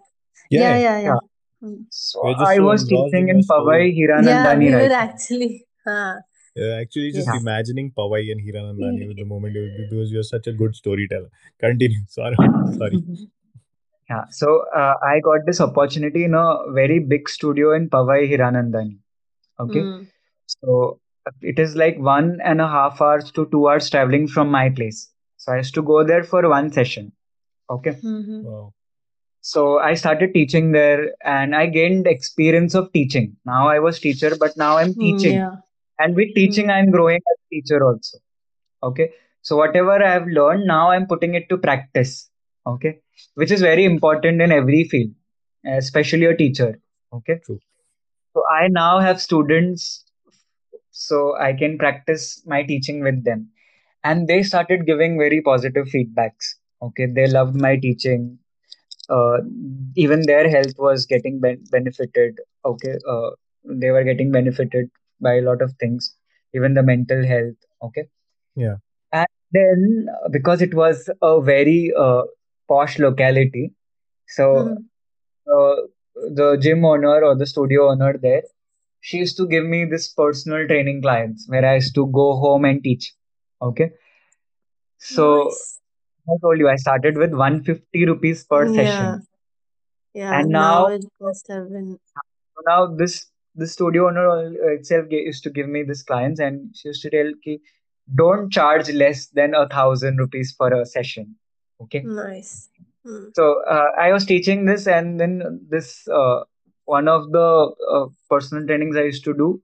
Yeah, 0.49 0.59
Yeah, 0.59 0.59
yeah. 0.59 0.77
yeah, 0.77 0.99
Yeah. 0.99 1.03
yeah. 1.03 1.67
Mm. 1.69 1.85
So 1.89 2.21
We're 2.23 2.33
just 2.33 2.51
I 2.51 2.55
so 2.57 2.63
was 2.63 2.81
engrossed 2.83 2.89
teaching 3.11 3.27
in 3.27 3.27
your 3.27 3.35
in 3.37 3.43
Powai 3.43 3.43
story. 3.43 3.89
Yeah, 3.97 4.07
Hiranandani 4.07 4.59
we 4.59 4.73
right 4.73 4.81
were 4.83 4.89
now. 4.89 4.95
actually. 5.07 5.65
Huh. 5.87 6.15
Yeah, 6.55 6.73
actually, 6.81 7.11
just 7.11 7.27
Yeah. 7.27 7.33
Yes. 7.33 7.41
imagining 7.41 7.91
Powai 7.97 8.31
and 8.31 8.41
Hiranandani 8.47 9.07
with 9.07 9.17
the 9.17 9.25
moment 9.33 9.55
you- 9.55 9.71
because 9.77 10.11
you're 10.11 10.23
such 10.31 10.47
a 10.47 10.53
good 10.53 10.75
storyteller. 10.75 11.29
Continue. 11.59 12.01
Sorry, 12.07 12.35
sorry. 12.77 13.03
Yeah. 14.09 14.25
So 14.31 14.65
uh, 14.75 14.95
I 15.01 15.19
got 15.21 15.45
this 15.45 15.61
opportunity 15.61 16.25
in 16.25 16.33
a 16.33 16.71
very 16.73 16.99
big 16.99 17.29
studio 17.29 17.73
in 17.73 17.89
Powai 17.89 18.29
Hiranandani. 18.31 18.97
Okay. 19.59 19.79
Mm. 19.79 20.07
So 20.45 20.73
uh, 20.89 21.02
it 21.41 21.59
is 21.59 21.75
like 21.75 21.97
one 21.99 22.39
and 22.43 22.61
a 22.61 22.67
half 22.67 23.01
hours 23.01 23.31
to 23.31 23.45
two 23.51 23.67
hours 23.67 23.89
traveling 23.89 24.27
from 24.27 24.49
my 24.49 24.69
place. 24.69 25.09
So 25.37 25.53
I 25.53 25.57
used 25.57 25.73
to 25.75 25.81
go 25.81 26.03
there 26.05 26.23
for 26.23 26.47
one 26.49 26.71
session. 26.71 27.11
Okay. 27.69 27.91
Mhm. 28.03 28.43
Wow. 28.43 28.73
So 29.41 29.79
I 29.79 29.93
started 29.95 30.33
teaching 30.33 30.71
there 30.71 31.11
and 31.23 31.55
I 31.55 31.67
gained 31.67 32.07
experience 32.07 32.75
of 32.75 32.91
teaching. 32.93 33.35
Now 33.45 33.67
I 33.67 33.79
was 33.79 33.99
teacher, 33.99 34.31
but 34.39 34.57
now 34.57 34.77
I'm 34.77 34.93
Mm, 34.93 35.01
teaching. 35.05 35.35
yeah. 35.35 35.55
And 35.99 36.15
with 36.15 36.33
teaching, 36.35 36.67
Mm. 36.67 36.75
I'm 36.77 36.91
growing 36.91 37.21
as 37.33 37.37
teacher 37.51 37.83
also. 37.85 38.17
Okay. 38.83 39.11
So 39.41 39.57
whatever 39.57 40.01
I 40.03 40.11
have 40.11 40.27
learned, 40.27 40.65
now 40.65 40.91
I'm 40.91 41.07
putting 41.07 41.35
it 41.35 41.49
to 41.49 41.57
practice. 41.57 42.29
Okay. 42.65 42.99
Which 43.35 43.51
is 43.51 43.61
very 43.61 43.85
important 43.85 44.41
in 44.41 44.51
every 44.51 44.83
field, 44.85 45.11
especially 45.65 46.25
a 46.25 46.35
teacher. 46.35 46.79
Okay. 47.13 47.39
True. 47.45 47.59
So 48.33 48.43
I 48.51 48.67
now 48.69 48.99
have 48.99 49.21
students, 49.21 50.02
so 50.93 51.37
I 51.37 51.53
can 51.53 51.77
practice 51.77 52.43
my 52.47 52.63
teaching 52.63 53.03
with 53.03 53.25
them. 53.25 53.49
And 54.03 54.27
they 54.27 54.43
started 54.43 54.85
giving 54.87 55.17
very 55.17 55.41
positive 55.41 55.87
feedbacks. 55.87 56.55
Okay. 56.81 57.07
They 57.07 57.27
loved 57.27 57.55
my 57.55 57.77
teaching. 57.77 58.39
Uh, 59.09 59.39
even 59.95 60.23
their 60.25 60.49
health 60.49 60.73
was 60.77 61.05
getting 61.05 61.39
ben- 61.39 61.63
benefited. 61.71 62.39
Okay. 62.65 62.95
Uh, 63.09 63.31
they 63.65 63.91
were 63.91 64.03
getting 64.03 64.31
benefited 64.31 64.89
by 65.21 65.35
a 65.35 65.41
lot 65.41 65.61
of 65.61 65.73
things, 65.79 66.15
even 66.53 66.73
the 66.73 66.83
mental 66.83 67.25
health. 67.25 67.55
Okay. 67.83 68.05
Yeah. 68.55 68.77
And 69.11 69.27
then, 69.51 70.07
because 70.31 70.61
it 70.61 70.73
was 70.73 71.09
a 71.21 71.41
very 71.41 71.93
uh, 71.97 72.23
posh 72.67 72.99
locality, 72.99 73.73
so 74.27 74.45
Mhm. 74.53 74.77
uh, 75.53 75.75
the 76.39 76.57
gym 76.61 76.85
owner 76.85 77.23
or 77.23 77.35
the 77.35 77.45
studio 77.45 77.89
owner 77.91 78.17
there, 78.17 78.43
she 79.09 79.17
used 79.17 79.37
to 79.37 79.45
give 79.53 79.65
me 79.65 79.83
this 79.93 80.07
personal 80.19 80.65
training 80.67 81.01
clients 81.01 81.45
where 81.49 81.65
I 81.69 81.75
used 81.75 81.93
to 81.95 82.07
go 82.07 82.27
home 82.43 82.65
and 82.65 82.81
teach. 82.83 83.13
Okay. 83.61 83.91
So 84.97 85.25
Nice. 85.43 85.79
I 86.29 86.37
told 86.41 86.57
you 86.59 86.69
I 86.69 86.75
started 86.77 87.17
with 87.17 87.33
150 87.33 88.05
rupees 88.11 88.45
per 88.45 88.61
Yeah. 88.65 88.75
session. 88.79 89.27
Yeah. 90.13 90.39
And 90.39 90.49
Now 90.49 90.61
now, 90.61 90.87
it 90.97 91.05
must 91.19 91.47
have 91.55 91.69
been. 91.69 91.99
now 92.67 92.79
this 93.03 93.15
the 93.61 93.67
studio 93.67 94.07
owner 94.09 94.27
itself 94.73 95.11
used 95.11 95.43
to 95.43 95.49
give 95.57 95.67
me 95.75 95.83
these 95.89 96.03
clients 96.11 96.39
and 96.39 96.75
she 96.75 96.87
used 96.89 97.01
to 97.03 97.09
tell 97.15 97.33
ki, 97.43 97.59
don't 98.21 98.51
charge 98.51 98.89
less 99.03 99.27
than 99.39 99.53
a 99.53 99.67
thousand 99.67 100.17
rupees 100.25 100.53
for 100.57 100.73
a 100.73 100.85
session. 100.85 101.35
Okay. 101.81 102.01
Nice. 102.05 102.69
Mm. 103.05 103.31
So 103.35 103.61
uh, 103.75 103.89
I 103.99 104.11
was 104.13 104.25
teaching 104.25 104.65
this, 104.65 104.87
and 104.87 105.19
then 105.19 105.41
this 105.69 106.07
uh, 106.07 106.41
one 106.84 107.08
of 107.08 107.30
the 107.32 107.74
uh, 107.92 108.06
personal 108.30 108.66
trainings 108.66 108.96
I 108.96 109.02
used 109.04 109.24
to 109.24 109.34
do. 109.34 109.60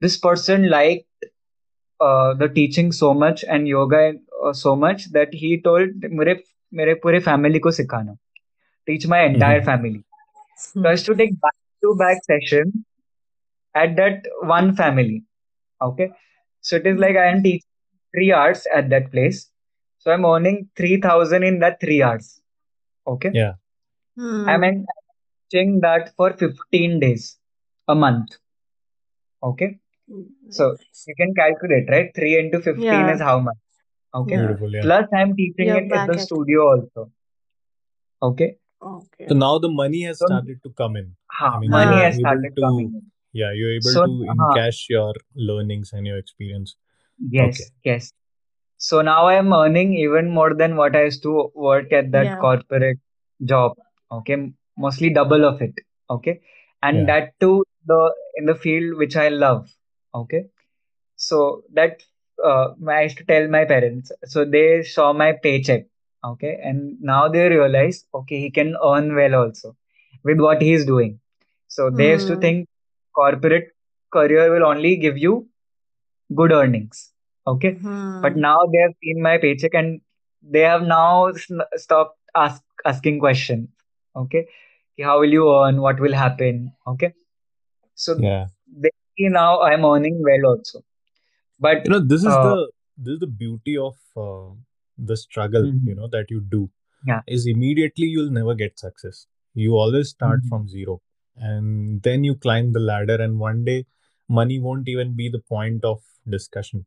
This 0.00 0.16
person 0.16 0.68
liked 0.70 1.06
uh, 2.00 2.34
the 2.34 2.48
teaching 2.48 2.92
so 2.92 3.14
much 3.14 3.44
and 3.48 3.66
yoga 3.68 4.12
uh, 4.44 4.52
so 4.52 4.74
much 4.76 5.06
that 5.12 5.32
he 5.32 5.60
told 5.62 5.88
मेरे 6.20 6.34
मेरे 6.80 6.94
पूरे 7.04 7.20
family 7.24 7.60
को 7.66 7.70
सिखाना, 7.78 8.16
teach 8.86 9.06
my 9.06 9.20
entire 9.22 9.60
Mm-hmm. 9.60 9.70
family. 9.70 10.02
So 10.82 10.88
I 10.88 10.92
used 10.92 11.06
to 11.06 11.14
take 11.14 11.40
back 11.40 11.54
to 11.82 11.94
back 11.98 12.22
session 12.24 12.84
at 13.74 13.96
that 13.96 14.22
one 14.42 14.74
family. 14.74 15.22
Okay, 15.82 16.10
so 16.60 16.76
it 16.76 16.86
is 16.86 16.98
like 16.98 17.16
I 17.16 17.26
am 17.28 17.42
teaching 17.42 17.68
three 18.14 18.32
hours 18.32 18.66
at 18.74 18.90
that 18.90 19.10
place. 19.12 19.50
So 19.98 20.10
I'm 20.12 20.24
earning 20.24 20.68
three 20.76 21.00
thousand 21.00 21.42
in 21.44 21.58
that 21.60 21.80
three 21.80 22.02
hours. 22.02 22.40
Okay, 23.06 23.32
Yeah. 23.32 23.54
I'm 24.46 24.62
Mm. 24.64 24.86
in- 25.51 25.59
teaching 25.59 25.79
that 25.81 26.13
for 26.15 26.33
15 26.33 26.99
days 26.99 27.37
a 27.87 27.95
month. 27.95 28.29
Okay. 29.43 29.79
Mm. 30.09 30.25
So 30.49 30.75
you 31.07 31.15
can 31.15 31.33
calculate, 31.33 31.89
right? 31.89 32.11
3 32.15 32.39
into 32.39 32.59
15 32.61 32.83
Yeah. 32.83 33.13
is 33.13 33.21
how 33.21 33.39
much? 33.39 33.57
Okay. 34.15 34.35
Yeah. 34.35 34.45
Beautiful. 34.47 34.71
Yeah. 34.73 34.81
Plus, 34.81 35.05
I'm 35.13 35.35
teaching 35.35 35.67
You're 35.67 35.77
it 35.77 35.91
at 35.91 36.07
the 36.07 36.13
at. 36.13 36.19
studio 36.21 36.61
also. 36.61 37.11
Okay. 38.21 38.57
Okay. 38.81 39.25
So 39.27 39.35
now 39.35 39.57
the 39.59 39.69
money 39.69 40.01
has 40.03 40.19
So, 40.19 40.25
started 40.27 40.61
to 40.63 40.69
come 40.69 40.95
in. 40.95 41.15
I 41.39 41.59
mean, 41.59 41.69
money 41.71 41.95
has 42.03 42.15
able 42.15 42.19
started 42.19 42.53
coming 42.61 42.85
in. 42.87 43.01
yeah, 43.33 43.51
you're 43.53 43.71
able 43.71 43.89
So, 43.91 44.05
to 44.05 44.25
ha, 44.27 44.33
encash 44.33 44.89
your 44.89 45.13
learnings 45.35 45.93
and 45.93 46.05
your 46.05 46.17
experience. 46.17 46.75
yes, 47.31 47.59
Okay. 47.59 47.69
yes. 47.83 48.13
So 48.77 49.01
now 49.01 49.27
I'm 49.27 49.51
earning 49.53 49.93
even 49.93 50.29
more 50.29 50.53
than 50.53 50.75
what 50.75 50.95
I 50.95 51.03
used 51.05 51.23
to 51.23 51.51
work 51.55 51.91
at 51.91 52.11
that 52.11 52.25
Yeah. 52.25 52.35
corporate 52.37 52.99
job. 53.43 53.75
Okay. 54.11 54.53
Mostly 54.77 55.09
double 55.09 55.45
of 55.45 55.61
it. 55.61 55.73
Okay. 56.09 56.41
And 56.81 56.97
Yeah. 56.99 57.05
that 57.07 57.39
too, 57.39 57.63
the 57.85 58.13
in 58.37 58.45
the 58.45 58.55
field 58.55 58.97
which 58.97 59.15
I 59.15 59.29
love. 59.29 59.69
Okay. 60.13 60.45
So 61.15 61.63
that 61.73 62.03
uh, 62.43 62.69
I 62.87 63.03
used 63.03 63.17
to 63.17 63.25
tell 63.25 63.47
my 63.47 63.65
parents. 63.65 64.11
So 64.25 64.45
they 64.45 64.83
saw 64.83 65.13
my 65.13 65.33
paycheck. 65.33 65.85
Okay. 66.23 66.57
And 66.63 66.99
now 67.01 67.27
they 67.27 67.47
realize, 67.49 68.05
okay, 68.13 68.39
he 68.39 68.51
can 68.51 68.75
earn 68.83 69.15
well 69.15 69.35
also 69.35 69.75
with 70.23 70.39
what 70.39 70.61
he's 70.61 70.85
doing. 70.85 71.19
So 71.67 71.89
they 71.89 72.09
used 72.11 72.27
to 72.27 72.37
Mm. 72.37 72.41
think 72.41 72.67
corporate 73.15 73.69
career 74.11 74.51
will 74.53 74.65
only 74.65 74.95
give 74.97 75.17
you 75.17 75.47
good 76.35 76.51
earnings. 76.51 77.11
Okay. 77.47 77.79
But 78.21 78.35
Hmm. 78.35 78.41
now 78.41 78.57
they 78.71 78.79
have 78.79 78.93
seen 79.03 79.21
my 79.21 79.37
paycheck 79.37 79.73
and 79.73 80.01
they 80.41 80.61
have 80.61 80.81
now 80.83 81.27
s- 81.27 81.47
stopped 81.75 82.17
ask, 82.35 82.61
asking 82.85 83.19
questions. 83.19 83.69
Okay. 84.15 84.47
How 85.03 85.19
will 85.19 85.31
you 85.31 85.49
earn? 85.53 85.81
What 85.81 85.99
will 85.99 86.13
happen? 86.13 86.73
Okay. 86.87 87.13
So 87.95 88.15
Yeah. 88.15 88.47
now 89.19 89.61
I'm 89.61 89.85
earning 89.85 90.21
well 90.23 90.51
also. 90.51 90.81
But 91.59 91.85
You 91.85 91.91
know, 91.91 91.99
this 91.99 92.23
is 92.23 92.39
uh, 92.39 92.39
the 92.39 92.71
this 92.97 93.13
is 93.13 93.19
the 93.19 93.27
beauty 93.27 93.77
of 93.77 93.95
uh, 94.15 94.53
the 94.97 95.15
struggle, 95.17 95.73
you 95.83 95.93
mhm, 95.93 95.95
know, 95.95 96.07
that 96.07 96.29
you 96.29 96.41
do. 96.41 96.69
yeah. 97.05 97.21
Is 97.27 97.45
immediately 97.47 98.07
you'll 98.07 98.31
never 98.31 98.55
get 98.55 98.79
success. 98.79 99.27
You 99.53 99.73
always 99.77 100.09
start 100.09 100.41
mhm, 100.41 100.49
from 100.49 100.67
zero. 100.67 101.01
And 101.35 102.01
then 102.01 102.23
you 102.23 102.35
climb 102.35 102.73
the 102.73 102.79
ladder 102.79 103.15
and 103.21 103.39
one 103.39 103.63
day 103.65 103.85
money 104.29 104.59
won't 104.59 104.87
even 104.89 105.15
be 105.15 105.29
the 105.29 105.39
point 105.39 105.83
of 105.85 106.01
discussion. 106.29 106.85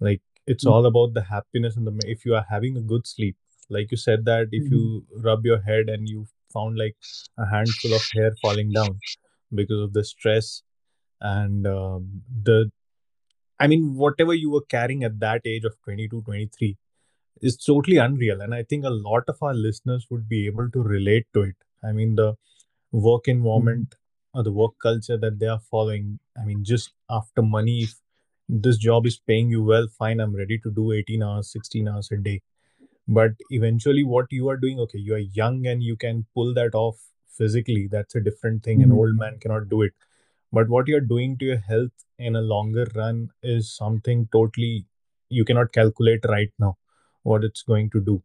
Like 0.00 0.22
it's 0.46 0.64
mhm, 0.64 0.74
all 0.74 0.86
about 0.86 1.14
the 1.14 1.22
happiness 1.22 1.76
and 1.76 1.86
the 1.86 1.94
if 2.06 2.24
you 2.24 2.34
are 2.34 2.46
having 2.48 2.76
a 2.76 2.80
good 2.80 3.06
sleep. 3.06 3.36
Like 3.68 3.90
you 3.90 3.96
said 3.96 4.24
that 4.26 4.48
if 4.52 4.70
mhm, 4.70 4.70
you 4.70 5.06
rub 5.16 5.44
your 5.44 5.60
head 5.62 5.88
and 5.88 6.08
you 6.08 6.26
found 6.52 6.78
like 6.78 6.96
a 7.38 7.46
handful 7.46 7.94
of 7.94 8.02
hair 8.14 8.32
falling 8.42 8.72
down 8.72 8.98
because 9.54 9.80
of 9.80 9.92
the 9.92 10.04
stress 10.04 10.62
and 11.20 11.66
um, 11.66 12.22
the 12.42 12.70
I 13.60 13.66
mean, 13.66 13.94
whatever 13.94 14.32
you 14.32 14.50
were 14.50 14.62
carrying 14.62 15.04
at 15.04 15.20
that 15.20 15.42
age 15.44 15.64
of 15.64 15.74
22, 15.84 16.22
23 16.22 16.78
is 17.42 17.58
totally 17.58 17.98
unreal. 17.98 18.40
And 18.40 18.54
I 18.54 18.62
think 18.62 18.86
a 18.86 18.90
lot 18.90 19.24
of 19.28 19.36
our 19.42 19.52
listeners 19.52 20.06
would 20.10 20.28
be 20.28 20.46
able 20.46 20.70
to 20.70 20.82
relate 20.82 21.26
to 21.34 21.42
it. 21.42 21.56
I 21.84 21.92
mean, 21.92 22.14
the 22.14 22.36
work 22.90 23.28
environment 23.28 23.96
or 24.32 24.42
the 24.42 24.52
work 24.52 24.72
culture 24.82 25.18
that 25.18 25.38
they 25.38 25.46
are 25.46 25.60
following. 25.70 26.18
I 26.40 26.44
mean, 26.44 26.64
just 26.64 26.92
after 27.10 27.42
money, 27.42 27.82
if 27.82 27.94
this 28.48 28.78
job 28.78 29.06
is 29.06 29.20
paying 29.26 29.50
you 29.50 29.62
well, 29.62 29.88
fine, 29.98 30.20
I'm 30.20 30.34
ready 30.34 30.58
to 30.58 30.70
do 30.70 30.92
18 30.92 31.22
hours, 31.22 31.52
16 31.52 31.86
hours 31.86 32.10
a 32.12 32.16
day. 32.16 32.40
But 33.18 33.32
eventually 33.50 34.04
what 34.04 34.26
you 34.38 34.48
are 34.50 34.56
doing 34.64 34.80
okay 34.80 34.98
you 34.98 35.14
are 35.14 35.26
young 35.40 35.66
and 35.66 35.82
you 35.82 35.96
can 35.96 36.26
pull 36.34 36.54
that 36.54 36.74
off 36.74 36.98
physically 37.38 37.88
that's 37.94 38.16
a 38.16 38.20
different 38.28 38.62
thing 38.64 38.82
an 38.82 38.90
Mhm. 38.90 38.98
old 39.00 39.16
man 39.22 39.38
cannot 39.44 39.68
do 39.68 39.82
it 39.82 39.92
but 40.52 40.68
what 40.68 40.88
you're 40.88 41.08
doing 41.14 41.36
to 41.38 41.46
your 41.46 41.58
health 41.72 42.06
in 42.18 42.36
a 42.36 42.42
longer 42.52 42.86
run 42.94 43.28
is 43.42 43.72
something 43.74 44.28
totally 44.32 44.86
you 45.30 45.44
cannot 45.44 45.72
calculate 45.72 46.24
right 46.36 46.52
now 46.58 46.76
what 47.24 47.44
it's 47.44 47.62
going 47.62 47.90
to 47.90 48.00
do 48.00 48.22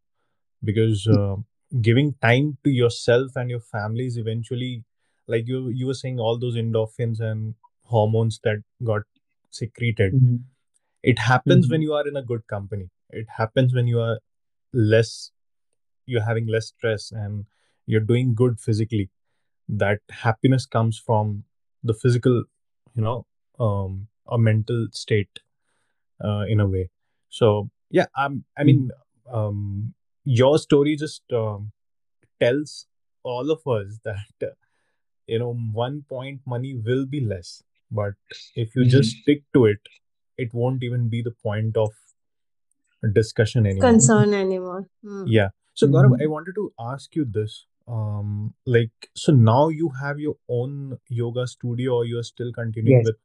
because 0.64 1.08
uh, 1.08 1.36
giving 1.82 2.14
time 2.22 2.58
to 2.64 2.72
yourself 2.72 3.32
and 3.36 3.50
your 3.50 3.60
family 3.62 4.08
is 4.08 4.18
eventually 4.18 4.84
like 5.28 5.48
you 5.48 5.70
you 5.70 5.88
were 5.88 6.00
saying 6.04 6.20
all 6.20 6.38
those 6.40 6.56
endorphins 6.56 7.20
and 7.20 7.56
hormones 7.96 8.40
that 8.44 8.64
got 8.92 9.04
secreted 9.52 10.16
Mhm. 10.16 10.46
it 11.04 11.20
happens 11.20 11.70
when 11.70 11.82
Mhm. 11.82 11.88
you 11.88 11.94
are 11.94 12.08
in 12.08 12.18
a 12.18 12.24
good 12.32 12.46
company 12.48 12.90
it 13.22 13.28
happens 13.38 13.74
when 13.74 13.88
you 13.88 14.00
are 14.00 14.20
less 14.76 15.32
you're 16.06 16.24
having 16.24 16.48
less 16.48 16.68
stress 16.68 17.12
and 17.12 17.46
you're 17.86 18.08
doing 18.12 18.34
good 18.36 18.60
physically 18.60 19.10
that 19.68 20.00
happiness 20.12 20.66
comes 20.66 21.00
from 21.00 21.44
the 21.84 21.94
physical 21.94 22.44
you 22.96 23.04
know 23.04 23.26
um 23.60 24.08
a 24.30 24.38
mental 24.38 24.88
state 24.92 25.40
uh, 26.24 26.44
in 26.48 26.60
a 26.60 26.68
way 26.68 26.90
so 27.30 27.70
yeah 27.90 28.06
i'm 28.16 28.44
i 28.58 28.64
mean 28.64 28.92
um 29.32 29.94
your 30.24 30.58
story 30.58 30.96
just 30.96 31.22
um, 31.34 31.72
tells 32.42 32.88
all 33.24 33.52
of 33.52 33.66
us 33.68 34.00
that 34.06 34.48
uh, 34.50 34.54
you 35.28 35.40
know 35.40 35.54
one 35.74 36.04
point 36.10 36.42
money 36.46 36.76
will 36.76 37.06
be 37.06 37.22
less 37.22 37.64
but 37.92 38.14
if 38.56 38.76
you 38.76 38.86
just 38.86 39.16
Mhm. 39.16 39.22
stick 39.24 39.44
to 39.54 39.66
it 39.74 39.92
it 40.38 40.54
won't 40.54 40.84
even 40.84 41.10
be 41.10 41.22
the 41.28 41.36
point 41.48 41.78
of 41.78 41.92
discussion 43.14 43.66
anymore 43.66 43.90
concern 43.92 44.34
anymore. 44.34 44.88
Hmm. 45.04 45.24
yeah 45.28 45.50
so 45.74 45.88
gaurav 45.88 46.14
i 46.22 46.28
wanted 46.28 46.56
to 46.60 46.66
ask 46.80 47.16
you 47.16 47.26
this 47.38 47.66
um 47.88 48.54
like 48.66 49.10
so 49.24 49.32
now 49.32 49.68
you 49.70 49.90
have 50.02 50.20
your 50.20 50.36
own 50.50 50.98
yoga 51.10 51.46
studio 51.48 51.96
or 51.98 52.06
you're 52.06 52.24
still 52.24 52.52
continuing 52.54 52.98
Yes. 52.98 53.06
with 53.12 53.20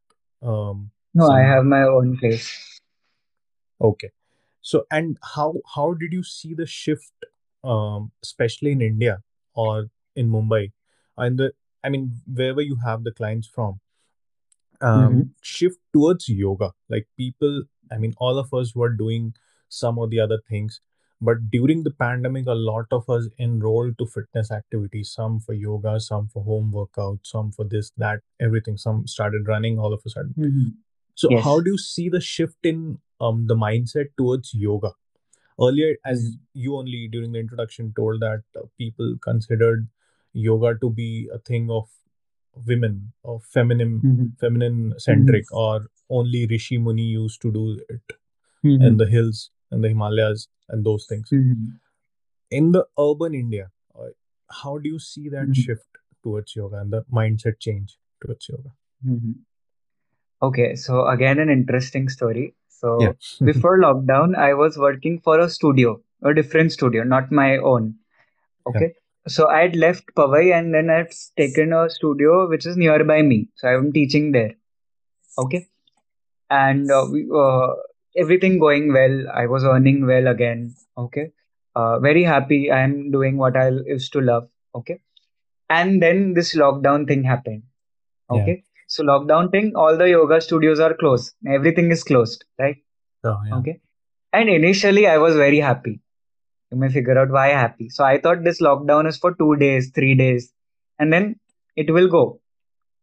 um 0.55 0.91
No, 1.21 1.29
I 1.37 1.41
have 1.41 1.65
my 1.65 1.83
own 1.83 2.17
place. 2.19 2.49
okay 3.89 4.11
so 4.71 4.81
and 4.91 5.17
how 5.35 5.47
how 5.75 5.95
did 6.03 6.13
you 6.13 6.23
see 6.23 6.51
the 6.55 6.67
shift 6.67 7.27
um 7.75 8.11
especially 8.27 8.73
in 8.77 8.83
india 8.89 9.15
or 9.55 9.87
in 10.23 10.29
mumbai 10.35 10.61
and 11.27 11.39
the 11.43 11.49
i 11.83 11.89
mean 11.95 12.05
wherever 12.41 12.61
you 12.67 12.77
have 12.89 13.05
the 13.09 13.13
clients 13.23 13.49
from 13.57 13.81
um, 14.81 15.15
Mhm. 15.15 15.31
shift 15.43 15.79
towards 15.93 16.29
yoga. 16.29 16.73
Like 16.89 17.07
people, 17.23 17.65
I 17.93 17.99
mean, 17.99 18.15
all 18.17 18.39
of 18.43 18.55
us 18.61 18.75
were 18.75 18.89
doing 19.01 19.35
some 19.71 19.99
or 19.99 20.09
the 20.09 20.21
other 20.21 20.39
things. 20.49 20.81
But 21.23 21.51
during 21.51 21.83
the 21.85 21.91
pandemic, 21.91 22.47
a 22.47 22.55
lot 22.55 22.87
of 22.93 23.09
us 23.11 23.29
enrolled 23.39 23.99
to 23.99 24.07
fitness 24.07 24.51
activities, 24.51 25.11
some 25.11 25.39
for 25.41 25.53
yoga, 25.55 26.01
some 26.01 26.29
for 26.29 26.43
home 26.45 26.71
workout, 26.73 27.19
some 27.23 27.51
for 27.53 27.65
this, 27.65 27.91
that, 27.99 28.21
everything. 28.41 28.77
Some 28.79 29.07
started 29.07 29.47
running 29.49 29.79
all 29.79 29.93
of 29.93 30.03
a 30.07 30.11
sudden. 30.11 30.35
Mhm. 30.39 30.73
So, 31.15 31.29
how 31.45 31.61
do 31.61 31.73
you 31.73 31.79
see 31.79 32.09
the 32.09 32.21
shift 32.21 32.65
in 32.65 32.99
um, 33.21 33.47
the 33.47 33.55
mindset 33.55 34.13
towards 34.17 34.55
yoga? 34.55 34.93
Earlier, 35.61 35.97
as 36.07 36.23
you 36.55 36.77
only 36.77 37.07
during 37.09 37.33
the 37.33 37.39
introduction 37.39 37.93
told 37.95 38.21
that 38.21 38.43
uh, 38.57 38.63
people 38.79 39.17
considered 39.21 39.89
yoga 40.33 40.75
to 40.81 40.89
be 40.89 41.29
a 41.35 41.39
thing 41.39 41.71
of 41.71 41.89
women 42.67 43.13
or 43.23 43.41
feminine 43.41 44.01
Mhm. 44.07 44.39
feminine 44.39 44.95
centric 44.99 45.53
or 45.53 45.87
only 46.09 46.47
rishi 46.47 46.79
muni 46.79 47.05
used 47.15 47.41
to 47.43 47.53
do 47.57 47.65
it 47.97 48.17
in 48.89 48.97
the 49.03 49.07
hills 49.07 49.51
and 49.71 49.85
the 49.85 49.89
himalayas 49.89 50.49
and 50.69 50.85
those 50.91 51.07
things 51.13 51.29
Mhm. 51.31 51.69
in 52.59 52.73
the 52.77 52.85
urban 53.07 53.35
india 53.43 53.67
uh, 53.99 54.11
how 54.63 54.77
do 54.79 54.89
you 54.95 55.01
see 55.11 55.29
that 55.37 55.49
Mhm. 55.49 55.63
shift 55.65 56.01
towards 56.25 56.57
yoga 56.61 56.77
and 56.85 56.93
the 56.97 57.03
mindset 57.21 57.59
change 57.69 57.99
towards 58.25 58.49
yoga 58.55 58.73
Mhm. 59.05 59.35
Okay, 60.47 60.75
so 60.75 61.07
again, 61.07 61.39
an 61.39 61.51
interesting 61.55 62.09
story. 62.13 62.45
yeah 62.45 63.13
So 63.15 63.17
before 63.49 63.73
lockdown, 63.81 64.37
I 64.43 64.55
was 64.61 64.79
working 64.85 65.19
for 65.27 65.39
a 65.39 65.49
studio, 65.57 65.91
a 66.31 66.33
different 66.39 66.73
studio, 66.77 67.03
not 67.05 67.31
my 67.41 67.49
own. 67.73 67.91
yeah 67.91 68.71
Okay. 68.71 68.89
So 69.35 69.49
I 69.55 69.59
had 69.63 69.77
left 69.77 70.07
Powai 70.21 70.43
and 70.59 70.75
then 70.77 70.89
I've 70.95 71.13
taken 71.43 71.75
a 71.79 71.91
studio 71.97 72.49
which 72.53 72.67
is 72.71 72.79
nearby 72.83 73.21
me. 73.23 73.39
So 73.57 73.69
I'm 73.69 73.93
teaching 73.93 74.33
there. 74.37 74.55
Okay. 75.45 75.61
And 76.49 76.91
uh, 76.91 77.05
we, 77.13 77.29
uh, 77.43 77.67
everything 78.17 78.59
going 78.59 78.93
well. 78.93 79.25
I 79.33 79.47
was 79.47 79.65
earning 79.65 80.07
well 80.07 80.27
again. 80.29 80.75
Okay. 80.97 81.33
Uh, 81.75 81.99
very 82.01 82.23
happy. 82.25 82.71
I'm 82.71 83.11
doing 83.11 83.37
what 83.37 83.57
I 83.57 83.69
used 83.69 84.13
to 84.15 84.21
love. 84.21 84.49
Okay. 84.75 85.01
And 85.69 86.03
then 86.03 86.35
this 86.35 86.55
lockdown 86.57 87.07
thing 87.07 87.23
happened. 87.23 87.63
yeah 88.33 88.43
Okay. 88.43 88.65
So 88.89 89.05
lockdown 89.05 89.53
thing, 89.53 89.73
all 89.77 89.97
the 89.97 90.09
yoga 90.11 90.41
studios 90.41 90.81
are 90.81 90.95
closed. 90.95 91.35
Everything 91.47 91.91
is 91.93 92.03
closed, 92.03 92.45
right? 92.59 92.77
oh 93.25 93.39
yeah 93.47 93.57
Okay. 93.59 93.81
And 94.33 94.49
initially 94.49 95.07
I 95.07 95.19
was 95.19 95.37
very 95.37 95.61
happy. 95.61 96.01
You 96.73 96.79
may 96.79 96.89
figure 96.89 97.19
out 97.19 97.31
why 97.31 97.49
happy. 97.49 97.89
So 97.89 98.05
I 98.05 98.21
thought 98.21 98.45
this 98.45 98.61
lockdown 98.61 99.09
is 99.09 99.17
for 99.17 99.35
two 99.35 99.57
days, 99.57 99.91
three 99.95 100.15
days, 100.15 100.53
and 100.99 101.13
then 101.13 101.37
it 101.77 101.93
will 101.93 102.09
go. 102.09 102.41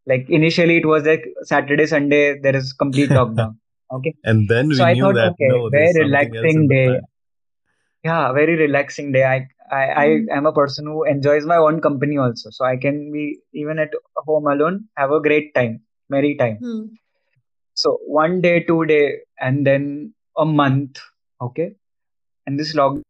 Like 0.05 0.29
initially 0.29 0.77
it 0.77 0.85
was 0.85 1.05
like 1.05 1.25
Saturday, 1.43 1.85
Sunday, 1.85 2.39
there 2.39 2.55
is 2.55 2.71
complete 2.73 3.09
lockdown. 3.21 3.57
Okay. 3.91 4.15
and 4.23 4.47
then 4.49 4.69
So 4.71 4.83
we 4.83 4.85
I 4.85 4.95
knew 4.95 4.99
thought, 4.99 5.15
that 5.15 5.33
okay, 5.33 5.51
no 5.51 5.69
very 5.69 5.91
there's 5.91 5.95
something 5.95 6.35
else 6.35 6.55
in 6.55 6.63
relaxing 6.63 6.69
day. 6.69 6.83
plan 6.83 7.05
Yeah, 8.03 8.31
very 8.33 8.55
relaxing 8.55 9.11
day. 9.11 9.23
I, 9.23 9.47
I 9.71 9.83
I 10.03 10.05
Hmm. 10.05 10.21
am 10.37 10.45
a 10.45 10.51
person 10.53 10.85
who 10.85 11.03
enjoys 11.03 11.45
my 11.45 11.57
own 11.57 11.81
company 11.81 12.17
also. 12.17 12.49
So 12.51 12.65
I 12.65 12.77
can 12.77 13.11
be 13.11 13.39
even 13.53 13.79
at 13.79 13.91
home 14.17 14.47
alone, 14.47 14.85
have 14.97 15.11
a 15.11 15.21
great 15.21 15.53
time, 15.55 15.81
merry 16.09 16.35
time. 16.35 16.59
Hmm. 16.59 16.97
So 17.75 17.99
one 18.05 18.41
day, 18.41 18.61
two 18.61 18.85
day, 18.85 19.19
and 19.39 19.65
then 19.65 20.13
a 20.37 20.45
month. 20.45 20.99
Okay. 21.41 21.75
And 22.47 22.59
this 22.59 22.75
log 22.75 23.01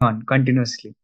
on 0.00 0.22
continuously. 0.22 0.94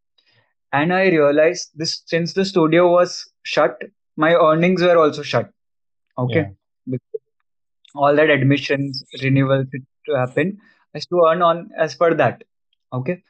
And 0.72 0.92
I 0.92 1.06
realized 1.08 1.70
this 1.74 2.02
since 2.06 2.32
the 2.34 2.44
studio 2.44 2.90
was 2.90 3.30
shut, 3.42 3.80
my 4.16 4.34
earnings 4.34 4.82
were 4.82 4.98
also 4.98 5.22
shut. 5.22 5.50
yeah 6.26 6.46
Okay. 6.46 6.50
Because 6.88 7.20
all 7.96 8.14
that 8.16 8.30
admissions, 8.30 9.04
renewals 9.22 9.66
to 10.06 10.14
happen, 10.16 10.58
I 10.94 10.98
used 10.98 11.08
to 11.10 11.22
earn 11.28 11.42
on 11.42 11.70
as 11.78 11.94
per 11.94 12.14
that. 12.14 12.44
Okay. 12.92 13.22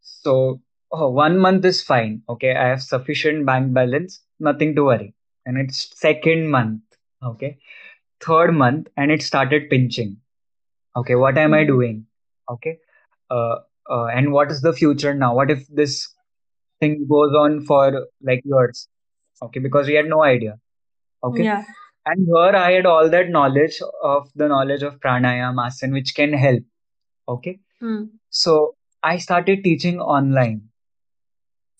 So 0.00 0.60
oh, 0.92 1.10
one 1.10 1.38
month 1.38 1.64
is 1.64 1.82
fine. 1.82 2.22
Okay. 2.28 2.54
I 2.54 2.68
have 2.68 2.82
sufficient 2.82 3.46
bank 3.46 3.72
balance, 3.72 4.20
nothing 4.40 4.74
to 4.76 4.84
worry. 4.84 5.14
And 5.46 5.58
it's 5.58 5.98
second 5.98 6.48
month. 6.50 6.82
Okay. 7.22 7.58
Third 8.20 8.52
month, 8.52 8.88
and 8.96 9.10
it 9.10 9.22
started 9.22 9.68
pinching. 9.70 10.18
Okay. 10.96 11.14
What 11.14 11.38
am 11.38 11.54
I 11.54 11.62
Hmm. 11.62 11.66
doing? 11.68 12.06
Okay. 12.50 12.78
Uh, 13.30 13.56
uh, 13.90 14.06
and 14.06 14.32
what 14.32 14.50
is 14.50 14.60
the 14.62 14.72
future 14.72 15.14
now? 15.14 15.34
What 15.34 15.50
if 15.50 15.66
this 15.68 16.08
thing 16.80 17.06
goes 17.08 17.34
on 17.34 17.64
for 17.64 18.06
like 18.22 18.42
years? 18.44 18.88
Okay. 19.42 19.60
Because 19.60 19.86
we 19.86 19.94
had 19.94 20.06
no 20.06 20.22
idea. 20.22 20.58
Okay. 21.22 21.44
Yeah. 21.44 21.64
And 22.06 22.26
here 22.26 22.56
I 22.56 22.72
had 22.72 22.86
all 22.86 23.08
that 23.08 23.30
knowledge 23.30 23.80
of 24.02 24.30
the 24.34 24.48
knowledge 24.48 24.82
of 24.82 25.00
pranayama, 25.00 25.68
asana, 25.68 25.92
which 25.92 26.14
can 26.14 26.32
help. 26.32 26.62
Okay. 27.28 27.60
Hmm. 27.80 28.04
So 28.30 28.74
I 29.02 29.18
started 29.18 29.64
teaching 29.64 30.00
online. 30.00 30.68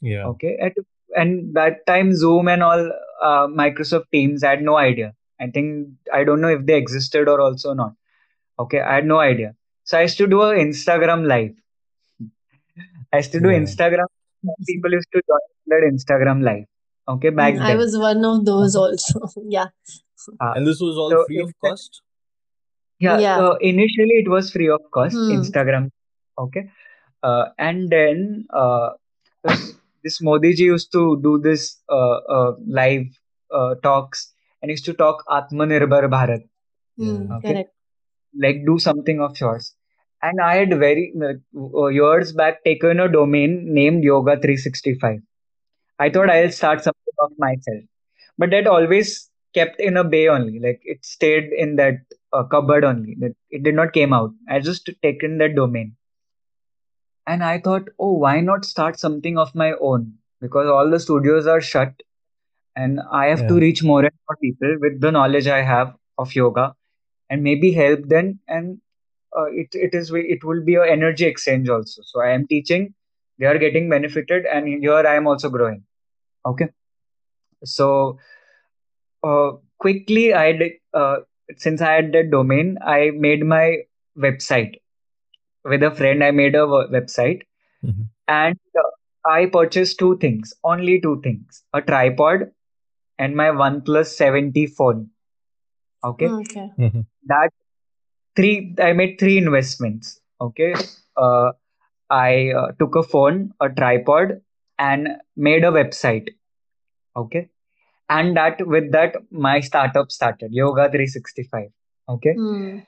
yeah 0.01 0.25
Okay. 0.27 0.57
At, 0.61 0.73
and 1.17 1.55
that 1.55 1.87
time, 1.87 2.15
Zoom 2.15 2.49
and 2.49 2.63
all 2.63 2.93
uh, 3.23 3.47
Microsoft 3.47 4.11
Teams, 4.13 4.43
I 4.43 4.51
had 4.51 4.63
no 4.63 4.77
idea. 4.77 5.15
I 5.41 5.49
think, 5.49 5.89
I 6.13 6.25
don't 6.25 6.41
know 6.41 6.49
if 6.49 6.65
they 6.65 6.77
existed 6.77 7.29
or 7.29 7.41
also 7.41 7.75
not. 7.75 7.93
Okay. 8.59 8.81
I 8.81 8.95
had 8.95 9.07
no 9.07 9.19
idea. 9.19 9.55
So 9.85 9.99
I 9.99 10.03
used 10.03 10.17
to 10.19 10.27
do 10.27 10.43
a 10.43 10.55
Instagram 10.55 11.27
live. 11.27 11.55
I 13.13 13.19
used 13.19 13.33
to 13.33 13.41
do 13.41 13.51
yeah 13.51 13.59
Instagram. 13.59 14.07
People 14.67 14.93
used 14.93 15.09
to 15.13 15.23
join 15.29 15.39
that 15.67 15.83
Instagram 15.91 16.43
live. 16.43 16.65
Okay. 17.09 17.31
Hmm. 17.31 17.37
Back 17.37 17.55
I 17.57 17.69
then. 17.69 17.79
was 17.79 17.97
one 17.99 18.25
of 18.25 18.45
those 18.45 18.75
also. 18.77 19.21
yeah. 19.49 19.67
Uh, 20.41 20.53
and 20.57 20.67
this 20.67 20.81
was 20.81 20.97
all 20.97 21.11
so 21.11 21.25
free 21.27 21.41
of 21.41 21.49
Insta- 21.49 21.69
cost 21.69 22.01
yeah, 22.99 23.19
Yeah. 23.19 23.39
uh, 23.39 23.55
initially 23.61 24.17
it 24.25 24.29
was 24.29 24.51
free 24.51 24.69
of 24.71 24.81
cost, 24.93 25.15
Hmm. 25.15 25.33
Instagram. 25.39 25.91
Okay. 26.39 26.71
Uh, 27.23 27.47
and 27.59 27.91
then 27.91 28.47
uh, 28.53 28.91
this, 29.45 29.75
this 30.03 30.21
Modi 30.23 30.55
ji 30.55 30.65
used 30.65 30.93
to 30.93 31.21
do 31.23 31.39
this 31.39 31.81
uh, 31.89 32.17
uh, 32.37 32.53
live 32.67 33.07
uh, 33.53 33.75
talks 33.83 34.33
and 34.63 34.71
used 34.71 34.85
to 34.87 34.95
talk 34.95 35.25
Atmanirbhar 35.29 36.09
Bharat. 36.17 36.43
yeah 36.97 37.13
Hmm. 37.13 37.33
Okay. 37.33 37.53
Correct. 37.53 37.71
Like 38.39 38.65
do 38.67 38.79
something 38.79 39.21
of 39.21 39.39
yours. 39.41 39.75
And 40.23 40.41
I 40.41 40.57
had 40.57 40.71
very 40.79 41.13
uh, 41.23 41.87
years 41.89 42.33
back 42.33 42.65
taken 42.65 43.01
a 43.01 43.09
domain 43.09 43.75
named 43.75 44.03
Yoga 44.05 44.37
365. 44.41 45.21
I 45.99 46.11
thought 46.11 46.31
I'll 46.31 46.51
start 46.51 46.83
something 46.83 47.15
of 47.21 47.33
myself. 47.39 47.83
But 48.39 48.51
that 48.51 48.67
always 48.67 49.31
kept 49.55 49.81
in 49.81 49.97
a 49.97 50.05
bay 50.05 50.29
only. 50.29 50.59
Like 50.61 50.81
it 50.85 51.05
stayed 51.05 51.53
in 51.53 51.77
that 51.77 51.95
uh, 52.33 52.45
cupboard 52.45 52.85
only. 52.85 53.17
That 53.21 53.35
it 53.51 53.63
did 53.63 53.75
not 53.75 53.93
came 53.93 54.13
out. 54.13 54.33
I 54.49 54.61
just 54.61 54.89
taken 55.03 55.39
that 55.39 55.55
domain. 55.55 55.97
and 57.27 57.43
I 57.45 57.59
thought, 57.59 57.89
oh, 57.99 58.13
why 58.13 58.41
not 58.41 58.65
start 58.65 58.99
something 58.99 59.39
of 59.39 59.55
my 59.55 59.73
own? 59.81 60.15
Because 60.41 60.69
all 60.69 60.91
the 60.91 61.01
studios 61.01 61.47
are 61.47 61.61
shut, 61.61 61.93
and 62.77 63.01
I 63.11 63.27
have 63.27 63.47
to 63.47 63.55
reach 63.55 63.83
more 63.83 64.01
and 64.03 64.13
more 64.29 64.37
people 64.41 64.77
with 64.81 65.01
the 65.01 65.11
knowledge 65.13 65.47
I 65.47 65.63
have 65.63 65.95
of 66.19 66.35
yoga, 66.35 66.75
and 67.31 67.43
maybe 67.43 67.73
help 67.73 68.09
them. 68.09 68.41
And 68.49 68.79
uh, 69.37 69.47
it 69.51 69.69
it 69.73 69.95
is 69.95 70.13
it 70.15 70.45
will 70.45 70.65
be 70.65 70.75
a 70.77 70.85
energy 70.85 71.25
exchange 71.27 71.69
also. 71.69 72.03
So 72.05 72.21
I 72.23 72.31
am 72.31 72.47
teaching, 72.47 72.95
they 73.39 73.47
are 73.47 73.59
getting 73.59 73.89
benefited, 73.89 74.47
and 74.47 74.69
here 74.69 74.95
I 75.07 75.15
am 75.17 75.27
also 75.27 75.49
growing. 75.51 75.85
Okay, 76.47 76.69
so 77.65 78.19
uh, 79.23 79.53
quickly 79.79 80.33
I 80.35 80.53
did 80.53 80.73
uh, 80.93 81.17
since 81.57 81.81
I 81.81 81.93
had 81.93 82.13
the 82.13 82.23
domain, 82.23 82.79
I 82.85 83.11
made 83.15 83.45
my 83.45 83.79
website 84.19 84.75
with 85.65 85.83
a 85.83 85.91
friend. 85.95 86.23
I 86.25 86.31
made 86.31 86.55
a 86.55 86.67
w- 86.71 86.89
website 86.97 87.43
Mhm. 87.85 88.09
and 88.29 88.59
uh, 88.79 88.91
I 89.31 89.47
purchased 89.47 89.99
two 89.99 90.17
things, 90.19 90.55
only 90.65 91.01
two 91.01 91.21
things, 91.23 91.63
a 91.73 91.83
tripod 91.83 92.51
and 93.19 93.37
my 93.37 93.49
OnePlus 93.51 94.07
7T 94.07 94.67
phone. 94.67 95.11
Okay, 96.05 96.29
Okay. 96.29 96.71
Mhm. 96.79 97.07
that 97.27 97.51
three 98.37 98.75
I 98.79 98.93
made 98.93 99.19
three 99.19 99.39
investments. 99.39 100.21
Okay, 100.41 100.75
uh, 101.17 101.53
I 102.11 102.53
uh, 102.53 102.73
took 102.79 102.95
a 102.97 103.03
phone, 103.03 103.53
a 103.61 103.69
tripod, 103.69 104.41
and 104.79 105.09
made 105.37 105.65
a 105.65 105.71
website. 105.73 106.29
Okay, 107.17 107.49
and 108.09 108.37
that 108.37 108.67
with 108.67 108.91
that 108.93 109.17
my 109.31 109.61
startup 109.61 110.11
started 110.13 110.51
Yoga 110.53 110.91
365. 110.91 111.71
Okay, 112.09 112.37
Hmm. 112.37 112.79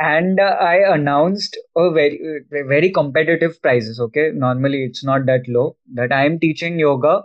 and 0.00 0.38
uh, 0.40 0.56
I 0.60 0.76
announced 0.94 1.56
a 1.76 1.90
very 1.90 2.18
uh, 2.20 2.64
very 2.68 2.90
competitive 2.90 3.60
prices. 3.62 4.00
Okay, 4.00 4.30
normally 4.34 4.84
it's 4.84 5.04
not 5.04 5.26
that 5.26 5.42
low. 5.48 5.76
That 5.94 6.12
I 6.12 6.24
am 6.26 6.38
teaching 6.38 6.78
yoga 6.78 7.22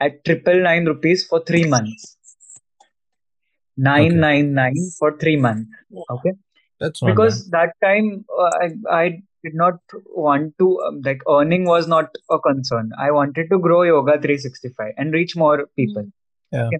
at 0.00 0.24
triple 0.24 0.62
nine 0.62 0.84
rupees 0.86 1.26
for 1.26 1.42
three 1.44 1.64
months. 1.64 2.16
Nine 3.76 4.18
Okay. 4.18 4.20
nine 4.20 4.52
nine 4.54 4.92
for 4.98 5.16
three 5.18 5.36
months. 5.36 5.70
Okay, 6.10 6.32
That's 6.80 7.02
not 7.02 7.20
bad. 7.20 7.36
because 7.36 7.48
that 7.50 7.72
time 7.82 8.24
uh, 8.38 8.50
I 8.62 8.68
I 8.90 9.22
did 9.48 9.54
not 9.54 9.96
want 10.24 10.54
to 10.58 10.80
um, 10.86 11.00
like 11.02 11.22
earning 11.28 11.64
was 11.64 11.88
not 11.88 12.16
a 12.30 12.38
concern. 12.38 12.90
I 12.98 13.10
wanted 13.10 13.50
to 13.50 13.58
grow 13.58 13.82
yoga 13.82 14.12
365 14.12 14.92
and 14.96 15.12
reach 15.12 15.36
more 15.36 15.66
people. 15.76 16.02
Hmm. 16.02 16.56
Yeah. 16.56 16.66
Okay. 16.66 16.78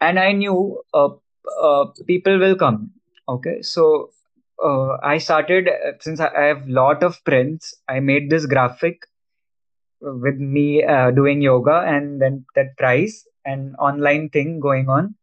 And 0.00 0.18
I 0.18 0.32
knew 0.32 0.82
uh, 0.92 1.08
uh, 1.60 1.86
people 2.06 2.38
will 2.38 2.56
come. 2.56 2.90
Okay, 3.28 3.62
so 3.62 4.10
uh, 4.62 4.96
I 5.02 5.18
started 5.18 5.68
uh, 5.68 5.92
since 6.00 6.20
I 6.20 6.42
have 6.42 6.68
lot 6.68 7.02
of 7.02 7.22
prints. 7.24 7.74
I 7.88 8.00
made 8.00 8.30
this 8.30 8.46
graphic 8.46 9.06
with 10.00 10.36
me 10.38 10.84
uh, 10.84 11.10
doing 11.10 11.40
yoga 11.40 11.82
and 11.86 12.20
then 12.20 12.44
that 12.54 12.76
price 12.76 13.26
and 13.44 13.74
online 13.78 14.28
thing 14.28 14.60
going 14.60 14.88
on 14.88 15.14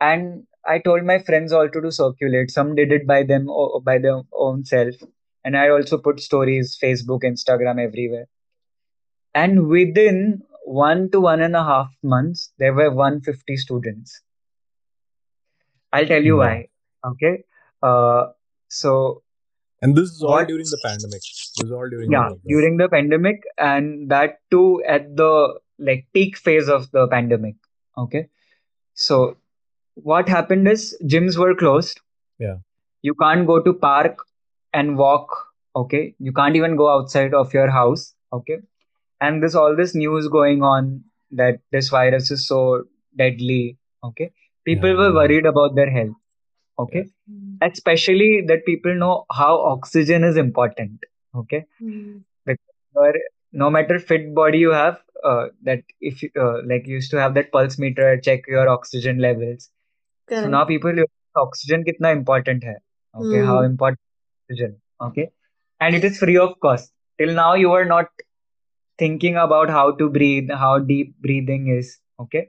and 0.00 0.44
i 0.66 0.78
told 0.78 1.04
my 1.04 1.18
friends 1.18 1.52
also 1.52 1.72
to 1.72 1.82
do 1.82 1.90
circulate 1.90 2.50
some 2.50 2.74
did 2.74 2.92
it 2.92 3.06
by 3.06 3.22
them 3.22 3.48
or 3.48 3.80
by 3.80 3.98
their 3.98 4.20
own 4.32 4.64
self 4.64 4.94
and 5.44 5.56
i 5.56 5.68
also 5.68 5.98
put 5.98 6.20
stories 6.20 6.76
facebook 6.82 7.22
instagram 7.32 7.80
everywhere 7.84 8.26
and 9.34 9.66
within 9.68 10.42
one 10.64 11.10
to 11.10 11.20
one 11.20 11.40
and 11.40 11.56
a 11.56 11.64
half 11.64 11.90
months 12.02 12.52
there 12.58 12.74
were 12.74 12.90
150 12.90 13.56
students 13.56 14.20
i'll 15.92 16.06
tell 16.06 16.22
you 16.30 16.36
why 16.36 16.66
okay 17.04 17.34
uh, 17.82 18.26
so 18.68 18.94
And 19.84 19.96
this 19.98 20.10
is 20.14 20.22
all 20.22 20.30
what 20.32 20.48
during 20.48 20.66
the 20.72 20.78
pandemic. 20.82 21.22
This 21.28 21.62
is 21.64 21.72
all 21.76 21.88
during 21.92 22.12
yeah 22.14 22.26
lockdown. 22.26 22.50
during 22.50 22.76
the 22.80 22.86
pandemic 22.90 23.46
and 23.68 24.10
that 24.12 24.36
too 24.54 24.82
at 24.96 25.08
the 25.20 25.30
like 25.88 26.04
peak 26.18 26.36
phase 26.44 26.68
of 26.74 26.84
the 26.96 27.06
pandemic 27.14 27.56
okay 28.02 28.20
so 29.06 29.18
what 30.10 30.28
happened 30.34 30.70
is 30.74 30.84
gyms 31.14 31.38
were 31.44 31.54
closed 31.62 32.00
Yeah. 32.44 32.58
you 33.08 33.14
can't 33.24 33.46
go 33.50 33.56
to 33.66 33.72
park 33.86 34.22
and 34.72 34.96
walk 34.98 35.36
okay? 35.76 36.14
You 36.18 36.32
can't 36.32 36.56
even 36.56 36.76
go 36.76 36.88
outside 36.90 37.34
of 37.34 37.52
your 37.54 37.70
house 37.70 38.14
okay? 38.32 38.58
And 39.20 39.42
there's 39.42 39.54
all 39.54 39.76
this 39.76 39.94
news 39.94 40.28
going 40.28 40.62
on 40.62 41.02
that 41.32 41.60
this 41.72 41.88
virus 41.90 42.30
is 42.30 42.46
so 42.46 42.84
deadly 43.16 43.78
okay? 44.04 44.32
People 44.64 44.90
Yeah. 44.90 44.96
were 45.02 45.14
worried 45.14 45.46
about 45.46 45.74
their 45.74 45.90
health 45.90 46.16
okay? 46.78 47.04
Hmm. 47.28 47.54
especially 47.62 48.42
that 48.48 48.64
people 48.66 48.94
know 48.94 49.24
how 49.32 49.52
oxygen 49.72 50.24
is 50.24 50.36
important 50.36 51.04
okay? 51.36 51.64
Hmm. 51.78 52.18
because 52.46 53.16
no 53.52 53.70
matter 53.70 53.98
fit 53.98 54.34
body 54.34 54.58
you 54.58 54.70
have 54.70 55.00
uh, 55.24 55.46
that 55.62 55.82
if 56.00 56.22
you 56.22 56.30
uh, 56.40 56.58
like 56.66 56.86
you 56.86 56.94
used 56.96 57.10
to 57.12 57.20
have 57.20 57.34
that 57.34 57.52
pulse 57.52 57.78
meter 57.78 58.18
check 58.20 58.40
your 58.48 58.68
oxygen 58.68 59.18
levels. 59.18 59.70
So 60.32 60.48
now 60.48 60.64
people 60.64 60.90
realize 60.90 61.36
oxygen 61.36 61.84
kitna 61.84 62.12
important 62.12 62.64
hai 62.64 62.76
okay? 63.22 63.38
How 63.38 63.58
Hmm. 63.58 63.66
important 63.72 64.00
oxygen 64.52 64.80
okay? 65.00 65.30
And 65.80 65.94
it 65.94 66.04
is 66.04 66.18
free 66.18 66.36
of 66.36 66.60
cost. 66.60 66.92
Till 67.18 67.34
now 67.34 67.54
you 67.54 67.72
are 67.72 67.84
not 67.84 68.06
thinking 68.98 69.36
about 69.36 69.70
how 69.70 69.92
to 69.92 70.08
breathe 70.10 70.50
how 70.50 70.78
deep 70.78 71.14
breathing 71.20 71.68
is 71.68 71.98
okay? 72.20 72.48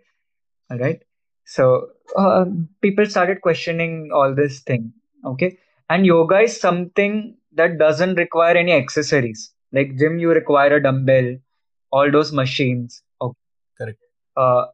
All 0.72 0.78
right 0.78 1.02
so 1.46 1.88
uh, 2.18 2.46
people 2.82 3.06
started 3.06 3.42
questioning 3.42 4.10
all 4.14 4.34
this 4.36 4.62
thing 4.62 4.94
okay? 5.26 5.58
And 5.90 6.06
yoga 6.06 6.40
is 6.40 6.60
something 6.60 7.36
that 7.54 7.78
doesn't 7.78 8.16
require 8.16 8.56
any 8.56 8.72
accessories. 8.72 9.52
Like 9.72 9.98
gym 9.98 10.20
you 10.20 10.30
require 10.32 10.76
a 10.76 10.84
dumbbell 10.84 11.36
all 11.92 12.12
those 12.12 12.32
machines 12.32 13.04
okay? 13.22 13.38
Correct. 13.78 14.00
uh, 14.38 14.66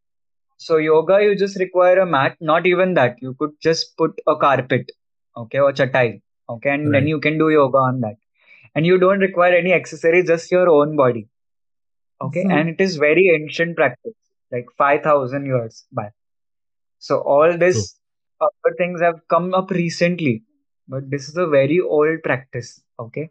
so 0.57 0.77
yoga 0.77 1.23
you 1.23 1.36
just 1.36 1.59
require 1.59 1.99
a 1.99 2.05
mat 2.05 2.38
not 2.41 2.65
even 2.65 2.93
that. 2.95 3.17
You 3.21 3.36
could 3.39 3.51
just 3.61 3.97
put 3.97 4.11
a 4.27 4.36
carpet 4.36 4.91
okay 5.38 5.59
or 5.59 5.71
chatai 5.71 6.21
okay 6.50 6.70
and 6.72 6.93
then 6.93 7.08
you 7.08 7.20
can 7.20 7.38
do 7.38 7.50
yoga 7.50 7.78
on 7.78 8.02
that 8.02 8.18
and 8.76 8.86
you 8.86 8.97
don't 9.00 9.20
require 9.28 9.54
any 9.56 9.74
accessories 9.74 10.28
just 10.28 10.52
your 10.52 10.70
own 10.70 10.95
body 10.95 11.28
okay 12.22 12.45
Hmm. 12.45 12.58
and 12.58 12.70
it 12.70 12.80
is 12.86 12.97
very 12.97 13.26
ancient 13.36 13.76
practice 13.76 14.18
like 14.52 14.68
5000 14.78 15.45
years 15.45 15.86
back 15.91 16.14
so 17.00 17.20
all 17.22 17.58
this 17.58 17.95
other 18.41 18.76
things 18.78 19.02
have 19.02 19.20
come 19.30 19.54
up 19.54 19.70
recently, 19.72 20.43
but 20.88 21.10
this 21.10 21.28
is 21.30 21.38
a 21.38 21.47
very 21.47 21.80
old 21.80 22.22
practice. 22.24 22.82
Okay, 23.00 23.30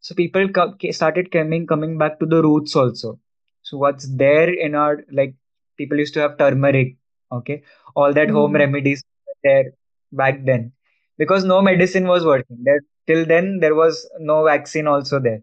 so 0.00 0.14
people 0.14 0.48
co- 0.48 0.74
started 0.90 1.30
coming 1.30 1.66
coming 1.66 1.98
back 1.98 2.18
to 2.20 2.26
the 2.26 2.42
roots 2.42 2.74
also. 2.76 3.18
So 3.62 3.78
what's 3.78 4.08
there 4.16 4.48
in 4.52 4.74
our 4.74 5.04
like 5.12 5.34
people 5.78 5.98
used 5.98 6.14
to 6.14 6.20
have 6.20 6.38
turmeric. 6.38 6.96
Okay, 7.32 7.62
all 7.94 8.12
that 8.14 8.30
home 8.30 8.52
Hmm. 8.52 8.56
remedies 8.56 9.02
there 9.42 9.72
back 10.12 10.44
then 10.44 10.72
because 11.18 11.44
no 11.44 11.60
medicine 11.62 12.06
was 12.06 12.24
working. 12.24 12.58
There 12.62 12.80
till 13.06 13.24
then 13.26 13.58
there 13.60 13.74
was 13.74 14.08
no 14.20 14.44
vaccine 14.44 14.86
also 14.86 15.20
there. 15.20 15.42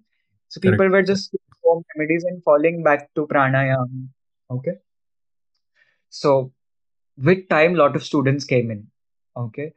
So 0.49 0.59
Correct. 0.61 0.71
people 0.71 0.89
were 0.89 1.03
just 1.03 1.31
doing 1.31 1.57
home 1.63 1.83
remedies 1.95 2.23
and 2.23 2.43
falling 2.43 2.83
back 2.83 3.09
to 3.15 3.27
pranayama. 3.27 4.07
Okay, 4.51 4.77
so 6.09 6.51
with 7.17 7.47
time 7.49 7.73
lot 7.75 7.95
of 7.95 8.03
students 8.03 8.45
came 8.45 8.71
in 8.71 8.87
okay 9.37 9.71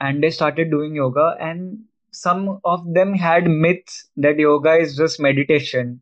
and 0.00 0.22
they 0.22 0.30
started 0.30 0.70
doing 0.70 0.94
yoga 0.94 1.36
and 1.40 1.78
some 2.12 2.60
of 2.64 2.82
them 2.94 3.14
had 3.14 3.46
myths 3.48 4.08
that 4.16 4.38
yoga 4.38 4.74
is 4.74 4.96
just 4.96 5.20
meditation 5.20 6.00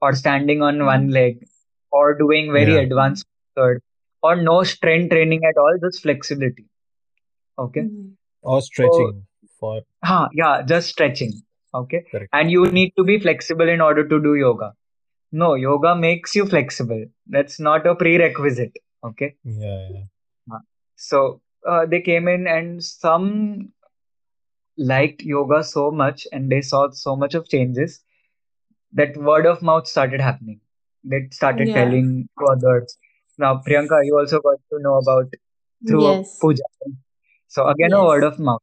or 0.00 0.12
standing 0.14 0.62
on 0.62 0.84
one 0.84 1.08
Hmm. 1.08 1.10
leg 1.10 1.46
or 1.90 2.14
doing 2.18 2.52
very 2.52 2.76
Yeah. 2.76 2.82
advanced 2.84 3.26
method 3.56 3.80
or 4.22 4.36
no 4.36 4.62
strength 4.62 5.10
training 5.10 5.42
at 5.50 5.56
all 5.58 5.76
just 5.82 6.02
flexibility 6.02 6.66
okay 7.58 7.88
Hmm. 7.88 8.14
Or 8.46 8.60
so 8.60 8.66
stretching 8.70 9.26
for 9.60 9.82
huh, 10.04 10.28
yeah 10.40 10.62
just 10.62 10.88
stretching 10.94 11.32
okay 11.74 12.04
correct. 12.10 12.30
and 12.32 12.50
you 12.50 12.66
need 12.78 12.92
to 12.96 13.04
be 13.04 13.18
flexible 13.20 13.68
in 13.76 13.80
order 13.80 14.06
to 14.12 14.20
do 14.26 14.34
yoga 14.42 14.72
no 15.32 15.54
yoga 15.54 15.94
makes 15.96 16.34
you 16.34 16.46
flexible 16.46 17.04
that's 17.36 17.58
not 17.68 17.86
a 17.86 17.94
prerequisite 17.94 18.76
okay 19.10 19.34
Yeah. 19.44 19.88
Yeah. 20.50 20.58
So 20.96 21.40
uh, 21.68 21.86
they 21.86 22.00
came 22.00 22.28
in 22.28 22.46
and 22.46 22.82
some 22.84 23.72
liked 24.78 25.22
yoga 25.22 25.62
so 25.64 25.90
much 25.90 26.26
and 26.32 26.50
they 26.50 26.60
saw 26.62 26.90
so 26.90 27.16
much 27.16 27.34
of 27.34 27.48
changes 27.48 28.02
that 28.92 29.16
word 29.16 29.46
of 29.46 29.62
mouth 29.62 29.86
started 29.86 30.20
happening. 30.20 30.60
They 31.04 31.28
started 31.30 31.68
Yeah. 31.68 31.74
telling 31.74 32.28
to 32.38 32.46
others. 32.46 32.96
Now, 33.38 33.62
Priyanka, 33.66 34.00
you 34.04 34.18
also 34.18 34.40
got 34.40 34.58
to 34.70 34.78
know 34.80 34.96
about 34.98 35.32
through 35.86 36.06
a 36.06 36.14
Yes. 36.16 36.38
puja. 36.40 36.62
So 37.48 37.68
again, 37.68 37.92
a 37.92 38.04
word 38.04 38.24
of 38.24 38.38
mouth. 38.38 38.62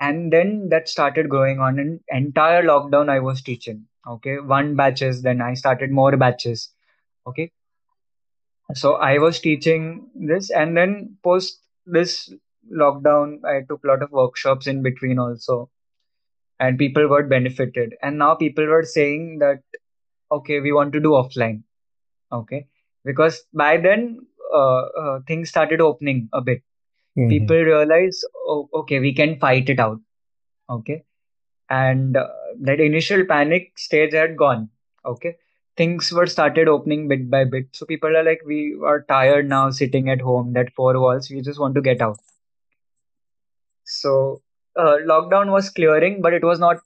And 0.00 0.32
then 0.32 0.68
that 0.70 0.88
started 0.88 1.28
going 1.30 1.60
on. 1.60 1.78
In 1.78 2.00
entire 2.08 2.62
lockdown, 2.62 3.08
I 3.08 3.20
was 3.20 3.42
teaching. 3.42 3.86
Okay, 4.06 4.38
one 4.38 4.76
batches. 4.76 5.22
Then 5.22 5.40
I 5.40 5.54
started 5.54 5.90
more 5.90 6.16
batches. 6.16 6.70
Okay, 7.26 7.52
so 8.74 8.94
I 8.94 9.18
was 9.18 9.40
teaching 9.40 10.08
this, 10.14 10.50
and 10.50 10.76
then 10.76 11.16
post 11.22 11.60
this 11.86 12.32
lockdown, 12.72 13.44
I 13.44 13.62
took 13.68 13.84
a 13.84 13.86
lot 13.88 14.02
of 14.02 14.10
workshops 14.12 14.66
in 14.66 14.82
between 14.82 15.18
also. 15.18 15.70
and 16.58 16.78
people 16.78 17.06
were 17.08 17.22
benefited 17.24 17.94
and 18.02 18.18
now 18.18 18.34
people 18.34 18.66
were 18.66 18.84
saying 18.84 19.38
that 19.38 19.60
okay 20.30 20.60
we 20.60 20.72
want 20.72 20.92
to 20.92 21.00
do 21.00 21.10
offline 21.20 21.62
okay 22.32 22.66
because 23.04 23.42
by 23.52 23.76
then 23.76 24.20
uh, 24.54 24.82
uh, 25.02 25.20
things 25.26 25.48
started 25.48 25.80
opening 25.80 26.28
a 26.32 26.40
bit 26.40 26.62
hmm 27.20 27.46
people 27.46 27.56
realize 27.56 28.20
oh, 28.46 28.68
okay 28.74 28.98
we 29.00 29.14
can 29.14 29.38
fight 29.38 29.68
it 29.68 29.80
out. 29.80 29.98
Okay? 30.70 31.04
And 31.70 32.16
uh, 32.16 32.28
that 32.60 32.80
initial 32.80 33.24
panic 33.24 33.72
stage 33.78 34.12
had 34.12 34.36
gone. 34.36 34.68
Okay? 35.04 35.36
Things 35.76 36.12
were 36.12 36.26
started 36.26 36.68
opening 36.68 37.08
bit 37.08 37.30
by 37.30 37.44
bit. 37.44 37.66
So 37.72 37.86
people 37.86 38.16
are 38.16 38.24
like 38.24 38.40
we 38.46 38.78
are 38.84 39.02
tired 39.02 39.48
now 39.48 39.70
sitting 39.70 40.10
at 40.10 40.20
home 40.20 40.52
that 40.54 40.72
four 40.74 40.98
walls 41.00 41.30
we 41.30 41.40
just 41.40 41.60
want 41.60 41.74
to 41.76 41.82
get 41.82 42.00
out. 42.02 42.18
So 43.84 44.42
uh, 44.76 44.96
lockdown 45.06 45.50
was 45.50 45.70
clearing 45.70 46.20
but 46.22 46.32
it 46.32 46.44
was 46.44 46.58
not 46.58 46.78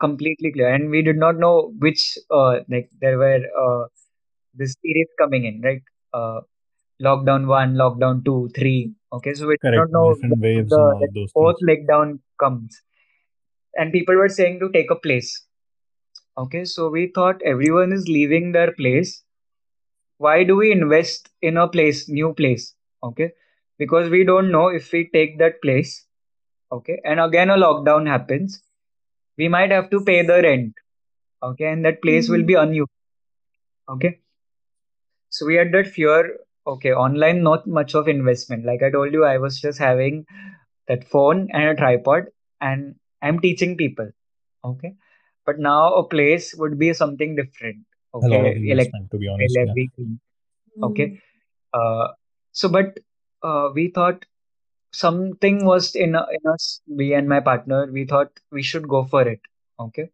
completely 0.00 0.52
clear. 0.52 0.72
And 0.72 0.90
we 0.90 1.02
did 1.02 1.16
not 1.16 1.36
know 1.38 1.72
which 1.78 2.18
uh, 2.30 2.60
like 2.68 2.90
there 3.00 3.18
were 3.18 3.40
uh, 3.62 3.88
this 4.54 4.74
series 4.82 5.08
coming 5.18 5.44
in 5.44 5.60
right? 5.62 5.82
Uh, 6.12 6.40
lockdown 7.06 7.46
1 7.46 7.74
lockdown 7.82 8.24
2 8.24 8.50
3 8.56 8.94
okay 9.16 9.34
so 9.34 9.48
we 9.48 9.56
did 9.62 9.74
not 9.78 9.90
know 9.90 10.04
Different 10.12 10.34
when 10.34 10.40
waves 10.40 10.72
and 10.72 10.80
the 10.80 10.82
all 10.82 11.08
those 11.14 11.32
fourth 11.32 11.56
things. 11.60 11.70
lockdown 11.70 12.18
comes. 12.38 12.80
And 13.74 13.92
people 13.92 14.16
were 14.16 14.28
saying 14.28 14.60
to 14.60 14.68
take 14.70 14.90
a 14.90 14.96
place. 14.96 15.46
Okay 16.38 16.64
so 16.64 16.88
we 16.90 17.06
thought 17.14 17.42
everyone 17.52 17.92
is 17.92 18.08
leaving 18.08 18.52
their 18.52 18.72
place. 18.72 19.22
Why 20.18 20.44
do 20.44 20.56
we 20.56 20.70
invest 20.72 21.30
in 21.40 21.56
a 21.56 21.68
place 21.68 22.08
new 22.08 22.32
place? 22.34 22.74
Okay 23.02 23.32
because 23.78 24.10
we 24.10 24.24
don't 24.24 24.52
know 24.52 24.68
if 24.68 24.92
we 24.92 25.08
take 25.12 25.38
that 25.38 25.60
place. 25.62 26.06
Okay 26.70 27.00
and 27.04 27.20
again 27.20 27.50
a 27.50 27.56
lockdown 27.56 28.06
happens. 28.06 28.62
We 29.36 29.48
might 29.48 29.70
have 29.72 29.90
to 29.90 30.04
pay 30.04 30.22
the 30.22 30.40
rent. 30.42 30.74
Okay 31.42 31.66
and 31.66 31.84
that 31.84 32.00
place 32.02 32.28
will 32.28 32.38
mm-hmm. 32.38 32.46
be 32.46 32.54
unused. 32.54 32.90
Okay 33.88 34.18
so 35.30 35.46
we 35.46 35.56
had 35.56 35.72
that 35.72 35.86
fear 35.86 36.38
okay 36.66 36.92
online 36.92 37.42
not 37.42 37.66
much 37.66 37.94
of 37.94 38.08
investment 38.08 38.64
like 38.64 38.82
i 38.82 38.90
told 38.90 39.12
you 39.12 39.24
i 39.24 39.36
was 39.38 39.60
just 39.60 39.78
having 39.78 40.24
that 40.88 41.04
phone 41.08 41.48
and 41.52 41.68
a 41.70 41.74
tripod 41.74 42.24
and 42.60 42.94
i'm 43.22 43.38
teaching 43.40 43.76
people 43.76 44.08
okay 44.64 44.94
but 45.46 45.58
now 45.58 45.94
a 45.94 46.04
place 46.08 46.54
would 46.56 46.78
be 46.78 46.92
something 46.92 47.34
different 47.36 47.78
okay 48.14 48.54
of 48.54 48.56
electric 48.74 49.10
to 49.10 49.18
be 49.18 49.28
bill, 49.28 49.34
honest. 49.34 49.58
Yeah. 49.66 50.88
okay 50.88 51.08
Mm. 51.08 51.18
uh 51.74 52.08
so 52.52 52.68
but 52.68 52.98
uh, 53.42 53.68
we 53.74 53.88
thought 53.88 54.24
something 54.92 55.64
was 55.64 55.94
in, 55.94 56.10
in 56.36 56.50
us 56.52 56.80
me 56.86 57.12
and 57.14 57.28
my 57.28 57.40
partner 57.40 57.86
we 57.92 58.04
thought 58.04 58.30
we 58.50 58.62
should 58.62 58.88
go 58.88 59.04
for 59.04 59.22
it 59.28 59.40
okay 59.78 60.10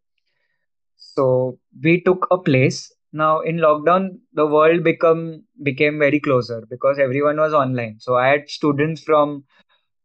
So 0.97 1.59
we 1.83 2.01
took 2.01 2.27
a 2.31 2.37
place. 2.37 2.91
Now 3.11 3.39
in 3.41 3.57
lockdown, 3.57 4.19
the 4.33 4.45
world 4.45 4.83
become 4.83 5.43
became 5.63 5.99
very 5.99 6.19
closer 6.19 6.63
because 6.69 6.99
everyone 6.99 7.37
was 7.37 7.53
online. 7.53 7.99
So 7.99 8.15
I 8.15 8.27
had 8.29 8.49
students 8.49 9.03
from 9.03 9.43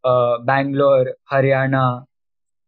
uh, 0.04 0.38
Bangalore, 0.38 1.06
Haryana, 1.30 2.04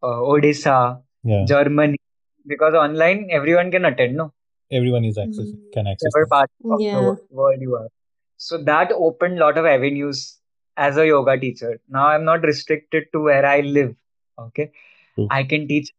uh, 0.03 0.19
Odisha, 0.35 1.03
Yeah. 1.25 1.45
Germany, 1.47 1.99
because 2.47 2.75
online 2.75 3.29
everyone 3.31 3.71
can 3.71 3.85
attend, 3.85 4.17
no, 4.17 4.33
Everyone 4.71 5.05
is 5.05 5.19
access 5.19 5.49
Mm. 5.53 5.73
can 5.73 5.87
access 5.87 6.13
whatever 6.15 6.27
part 6.35 6.51
of 6.71 6.81
the 6.81 6.87
Yeah. 6.87 7.05
wo- 7.07 7.21
world 7.31 7.61
you 7.61 7.77
are. 7.77 7.89
So 8.37 8.59
that 8.71 8.93
opened 8.93 9.39
a 9.39 9.41
lot 9.45 9.59
of 9.59 9.67
avenues 9.67 10.39
as 10.77 10.97
a 10.97 11.07
yoga 11.07 11.39
teacher. 11.39 11.81
Now 11.89 12.07
I'm 12.09 12.25
not 12.25 12.43
restricted 12.43 13.05
to 13.13 13.21
where 13.21 13.45
I 13.47 13.61
live. 13.61 13.95
Okay, 14.39 14.71
True. 15.15 15.29
I 15.31 15.45
can 15.45 15.67
teach 15.69 15.91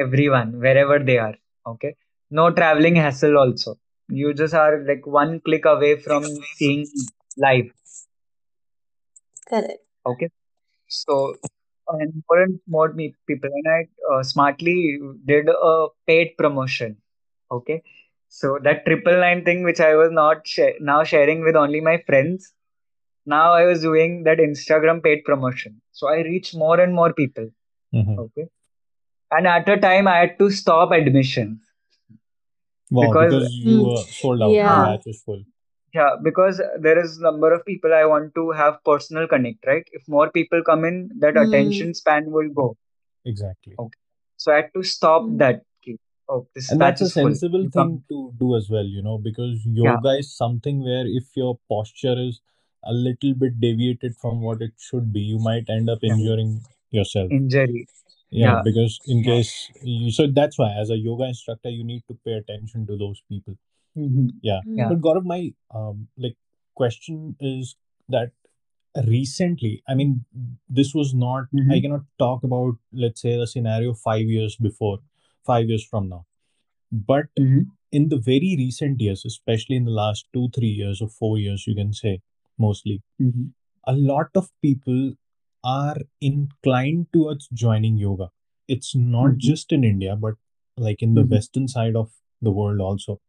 everyone 0.00 0.58
wherever 0.60 0.98
they 0.98 1.18
are 1.18 1.34
okay 1.66 1.94
no 2.30 2.50
traveling 2.50 2.96
hassle 2.96 3.36
also. 3.38 3.78
You 4.08 4.34
just 4.34 4.54
are 4.54 4.82
like 4.84 5.06
one 5.06 5.40
click 5.40 5.64
away 5.64 5.96
from 5.96 6.24
seeing 6.56 6.86
live 7.36 7.66
Correct. 9.48 9.80
okay? 10.06 10.28
So 10.88 11.36
and 11.88 12.22
more 12.28 12.42
and 12.42 12.60
more 12.68 12.92
me- 12.92 13.14
people 13.26 13.50
and 13.52 13.68
i 13.74 14.14
uh, 14.14 14.22
smartly 14.22 14.98
did 15.24 15.48
a 15.48 15.86
paid 16.06 16.36
promotion. 16.38 16.96
Okay? 17.50 17.82
So 18.28 18.58
that 18.64 18.84
triple 18.84 19.18
nine 19.20 19.44
thing 19.44 19.62
which 19.64 19.80
i 19.80 19.94
was 19.94 20.10
not 20.10 20.46
sh- 20.46 20.78
now 20.80 21.04
sharing 21.04 21.42
with 21.42 21.56
only 21.56 21.80
my 21.80 21.98
friends 22.06 22.52
now 23.26 23.52
i 23.52 23.64
was 23.64 23.82
doing 23.82 24.24
that 24.24 24.38
instagram 24.38 25.02
paid 25.02 25.24
promotion. 25.24 25.80
So 25.92 26.08
i 26.08 26.16
reach 26.22 26.54
more 26.54 26.80
and 26.80 26.94
more 26.94 27.12
people. 27.12 27.48
Hmm 27.92 28.18
okay? 28.18 28.46
And 29.30 29.46
at 29.46 29.68
a 29.68 29.76
time 29.78 30.08
i 30.08 30.18
had 30.18 30.38
to 30.38 30.50
stop 30.50 30.92
admission 30.92 31.60
Wow, 32.90 33.10
because 33.10 33.32
because 33.32 33.54
you 33.54 33.78
Mm. 33.78 33.86
were 33.90 34.02
sold 34.20 34.42
out, 34.42 34.50
the 34.50 34.54
Yeah. 34.54 34.84
batch 34.86 35.06
was 35.06 35.22
full. 35.22 35.44
yeah 35.98 36.16
because 36.24 36.60
there 36.84 36.98
is 37.02 37.12
number 37.24 37.48
of 37.56 37.60
people 37.66 37.92
i 37.98 38.04
want 38.12 38.30
to 38.38 38.42
have 38.60 38.74
personal 38.88 39.26
connect 39.32 39.66
right 39.70 39.86
if 39.98 40.08
more 40.14 40.26
people 40.36 40.62
come 40.68 40.84
in 40.88 40.96
that 41.24 41.38
Mm. 41.40 41.46
attention 41.46 41.94
span 42.00 42.30
will 42.36 42.50
go 42.60 42.66
Exactly. 43.32 43.74
okay 43.84 43.98
so 44.44 44.52
i 44.52 44.56
had 44.60 44.70
to 44.78 44.82
stop 44.92 45.22
Mm. 45.28 45.38
that 45.44 45.62
Ki, 45.84 45.96
oh 46.28 46.40
this 46.54 46.70
And 46.70 46.80
that's 46.80 47.00
a 47.00 47.06
is 47.06 47.14
full 47.14 47.22
sensible 47.30 47.64
thing 47.64 47.72
come 47.78 48.04
to 48.12 48.20
do 48.44 48.50
as 48.56 48.68
well, 48.76 48.84
you 48.96 49.02
know, 49.08 49.16
because 49.18 49.64
yeah 49.66 49.96
yoga 49.96 50.14
is 50.24 50.32
something 50.42 50.82
where 50.90 51.06
if 51.20 51.36
your 51.42 51.58
posture 51.74 52.16
is 52.28 52.40
a 52.84 52.92
little 52.92 53.34
bit 53.44 53.60
deviated 53.60 54.16
from 54.16 54.40
what 54.48 54.62
it 54.68 54.72
should 54.88 55.12
be, 55.12 55.20
you 55.20 55.38
might 55.38 55.70
end 55.78 55.90
up 55.90 56.02
yeah 56.02 56.14
injuring 56.14 56.52
yourself. 56.90 57.30
injury 57.40 57.86
Yeah, 58.30 58.56
yeah 58.56 58.62
because 58.62 59.00
in 59.06 59.22
yeah 59.24 59.34
case 59.34 59.70
you, 59.82 60.10
so 60.10 60.26
that's 60.26 60.58
why 60.58 60.72
as 60.80 60.90
a 60.90 60.96
yoga 60.96 61.24
instructor, 61.24 61.70
you 61.70 61.84
need 61.84 62.02
to 62.08 62.18
pay 62.24 62.32
attention 62.32 62.86
to 62.86 62.96
those 62.96 63.22
people. 63.28 63.56
hmm 63.94 64.28
Yeah. 64.42 64.62
yeah 64.64 64.88
But 64.88 65.00
Gaurav, 65.00 65.24
my 65.24 65.52
um 65.74 66.08
like 66.16 66.36
question 66.74 67.36
is 67.40 67.76
that 68.08 68.32
recently, 69.06 69.82
I 69.88 69.94
mean, 69.94 70.24
this 70.68 70.94
was 70.94 71.14
not, 71.14 71.44
I 71.70 71.78
hmm 71.78 71.80
cannot 71.80 72.04
talk 72.18 72.42
about, 72.44 72.76
let's 72.92 73.20
say, 73.22 73.36
the 73.36 73.46
scenario 73.46 73.94
five 73.94 74.26
years 74.36 74.56
before, 74.56 74.98
five 75.44 75.68
years 75.68 75.84
from 75.84 76.08
now. 76.08 76.26
But 76.92 77.26
hmm 77.38 77.70
in 77.92 78.08
the 78.08 78.16
very 78.18 78.54
recent 78.58 79.00
years, 79.00 79.24
especially 79.24 79.76
in 79.76 79.84
the 79.84 79.90
last 79.90 80.26
two, 80.32 80.48
three 80.54 80.68
years 80.82 81.00
or 81.00 81.08
four 81.08 81.38
years, 81.38 81.66
you 81.66 81.74
can 81.74 81.92
say 81.92 82.20
mostly, 82.58 83.02
hmm 83.18 83.46
a 83.86 83.94
lot 83.94 84.28
of 84.34 84.50
people 84.62 85.14
are 85.72 85.96
inclined 86.20 87.06
towards 87.12 87.48
joining 87.52 87.96
yoga. 87.98 88.30
It's 88.68 88.94
not 88.96 89.32
hmm 89.32 89.38
just 89.50 89.72
in 89.72 89.84
India, 89.84 90.16
but 90.16 90.34
like 90.76 91.02
in 91.02 91.14
the 91.14 91.22
hmm 91.24 91.34
western 91.36 91.68
side 91.68 91.96
of 91.96 92.10
the 92.42 92.52
world 92.60 92.80
also. 92.80 93.20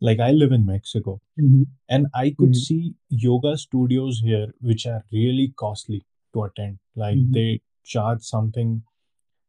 Like 0.00 0.20
I 0.20 0.30
live 0.32 0.52
in 0.52 0.66
Mexico 0.66 1.20
hmm 1.38 1.64
and 1.88 2.06
I 2.14 2.30
could 2.38 2.54
hmm 2.56 2.64
see 2.66 2.94
yoga 3.26 3.56
studios 3.62 4.20
here 4.28 4.48
which 4.70 4.86
are 4.86 5.04
really 5.12 5.48
costly 5.64 6.02
to 6.34 6.44
attend. 6.44 6.78
Like 7.04 7.18
hmm 7.18 7.32
they 7.38 7.48
charge 7.94 8.22
something 8.22 8.82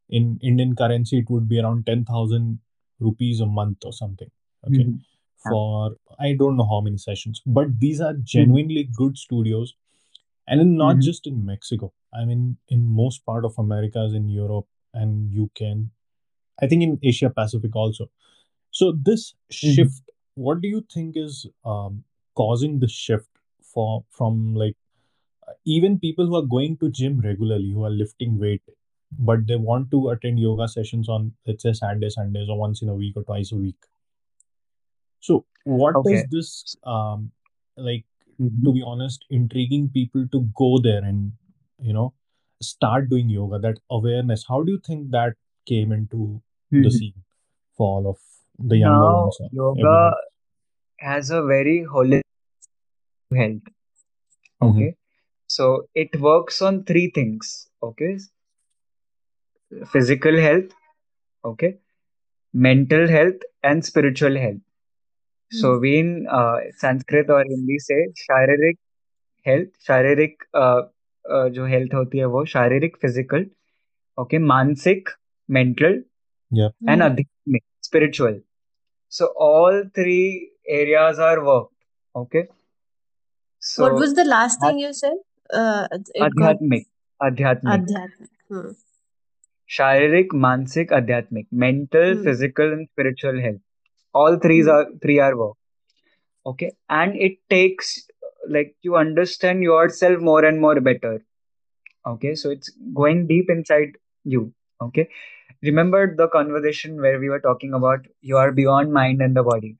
in 0.08 0.38
Indian 0.42 0.74
currency, 0.76 1.18
it 1.18 1.30
would 1.30 1.48
be 1.48 1.60
around 1.60 1.86
10,000 1.86 2.58
rupees 3.00 3.40
a 3.40 3.46
month 3.46 3.84
or 3.84 3.92
something. 3.92 4.30
Okay. 4.66 4.84
hmm 4.84 4.96
For 5.48 5.96
I 6.18 6.32
don't 6.34 6.56
know 6.56 6.66
how 6.68 6.80
many 6.80 6.98
sessions, 6.98 7.40
but 7.46 7.78
these 7.78 8.00
are 8.00 8.14
genuinely 8.14 8.84
good 9.00 9.16
studios. 9.16 9.74
And 10.46 10.60
in, 10.60 10.76
not 10.76 10.98
hmm 10.98 11.00
just 11.00 11.26
in 11.26 11.44
Mexico, 11.44 11.92
I 12.14 12.24
mean, 12.24 12.56
in 12.68 12.86
most 12.86 13.24
part 13.26 13.44
of 13.44 13.58
Americas, 13.58 14.14
in 14.14 14.28
Europe 14.28 14.66
and 14.94 15.32
UK, 15.32 15.66
and 15.66 15.90
I 16.62 16.66
think 16.66 16.82
in 16.82 16.98
Asia 17.02 17.30
Pacific 17.30 17.74
also. 17.76 18.10
So 18.70 18.92
this 18.92 19.34
hmm 19.62 19.86
shift, 19.86 20.02
what 20.34 20.60
do 20.60 20.68
you 20.68 20.84
think 20.92 21.16
is 21.16 21.46
um, 21.64 22.04
causing 22.34 22.78
the 22.80 22.88
shift 22.88 23.28
for 23.62 24.04
from 24.10 24.54
like 24.54 24.76
even 25.64 25.98
people 25.98 26.26
who 26.26 26.36
are 26.36 26.42
going 26.56 26.76
to 26.78 26.90
gym 26.90 27.20
regularly, 27.20 27.70
who 27.72 27.84
are 27.84 27.90
lifting 27.90 28.38
weight, 28.38 28.62
but 29.18 29.46
they 29.46 29.56
want 29.56 29.90
to 29.90 30.10
attend 30.10 30.38
yoga 30.40 30.68
sessions 30.68 31.08
on 31.08 31.32
let's 31.46 31.62
say 31.62 31.72
Saturday, 31.72 32.10
Sundays, 32.10 32.48
or 32.48 32.58
once 32.58 32.82
in 32.82 32.88
a 32.88 32.94
week 32.94 33.16
or 33.16 33.22
twice 33.24 33.52
a 33.52 33.56
week. 33.56 33.76
So 35.20 35.44
what 35.64 36.02
okay 36.02 36.02
does 36.02 36.24
this 36.26 36.76
um 36.84 37.32
like 37.76 38.04
hmm 38.38 38.64
to 38.64 38.72
be 38.72 38.82
honest, 38.86 39.24
intriguing 39.30 39.88
people 39.90 40.26
to 40.32 40.48
go 40.56 40.78
there 40.82 41.02
and 41.04 41.32
you 41.78 41.92
know 41.92 42.14
start 42.62 43.08
doing 43.10 43.28
yoga, 43.30 43.58
that 43.58 43.78
awareness, 43.90 44.44
how 44.48 44.62
do 44.62 44.72
you 44.72 44.80
think 44.86 45.10
that 45.10 45.34
came 45.66 45.92
into 45.92 46.42
the 46.72 46.90
hmm 46.90 46.98
scene 46.98 47.22
for 47.76 47.86
all 47.98 48.08
of 48.10 48.16
the 48.58 48.76
young 48.76 48.98
now 48.98 49.00
ones 49.00 49.36
or 49.40 49.50
yoga 49.58 49.84
everyone? 49.84 50.14
has 51.00 51.30
a 51.30 51.42
very 51.42 51.84
holistic 51.94 52.22
health 53.40 53.68
Mm-hmm. 54.62 54.86
okay 54.86 54.94
so 55.46 55.66
it 55.94 56.20
works 56.20 56.60
on 56.62 56.84
three 56.84 57.10
things 57.10 57.68
okay? 57.82 58.18
Physical 59.92 60.36
health 60.38 60.72
okay? 61.44 61.78
Mental 62.52 63.08
health 63.08 63.40
and 63.62 63.84
spiritual 63.84 64.36
health 64.36 64.60
सो 65.52 65.60
सोवीन 65.60 66.26
संस्कृत 66.76 67.30
और 67.30 67.46
हिंदी 67.50 67.78
से 67.78 68.04
शारीरिक 68.12 68.78
health 69.46 69.68
शारीरिक 69.86 70.44
जो 71.54 71.66
health 71.66 71.94
होती 71.94 72.18
है 72.18 72.24
वो 72.34 72.44
शारीरिक 72.44 72.96
physical 73.02 73.46
okay 74.18 74.38
मानसिक 74.46 75.08
मेंटल 75.48 76.02
एंड 76.50 77.02
अध्यात्मिक 77.02 77.62
spiritual 77.82 78.40
so 79.12 79.26
all 79.44 79.82
three 79.96 80.18
areas 80.72 81.20
are 81.20 81.38
work 81.38 81.68
okay 82.14 82.42
so 83.62 83.82
what 83.82 84.00
was 84.00 84.14
the 84.14 84.26
last 84.26 84.62
thing 84.62 84.80
you 84.80 84.92
said 84.92 85.18
अध्यात्मिक 86.22 86.86
अध्यात्मिक 87.20 87.84
adhyatmic 87.84 88.74
शारीरिक 89.70 90.34
मानसिक 90.36 90.92
आध्यात्मिक 90.92 91.46
mental 91.54 92.14
physical 92.24 92.72
and 92.72 92.86
spiritual 92.86 93.38
health 93.40 93.60
All 94.22 94.38
three 94.44 94.62
Hmm. 94.62 94.70
are 94.74 94.86
three 95.02 95.18
are 95.28 95.36
work 95.36 95.56
Okay. 96.46 96.70
And 96.88 97.16
it 97.16 97.38
takes 97.50 98.08
like 98.48 98.74
you 98.82 98.96
understand 98.96 99.62
yourself 99.62 100.20
more 100.20 100.44
and 100.44 100.60
more 100.60 100.80
better. 100.80 101.14
Okay. 102.06 102.34
So 102.34 102.50
it's 102.50 102.70
going 102.94 103.26
deep 103.26 103.50
inside 103.50 103.96
you. 104.24 104.52
Okay. 104.80 105.08
Remember 105.62 106.14
the 106.14 106.28
conversation 106.28 107.00
where 107.00 107.18
we 107.18 107.28
were 107.28 107.40
talking 107.40 107.74
about 107.74 108.00
you 108.20 108.36
are 108.36 108.52
beyond 108.52 108.92
mind 108.92 109.20
and 109.22 109.36
the 109.36 109.42
body. 109.42 109.76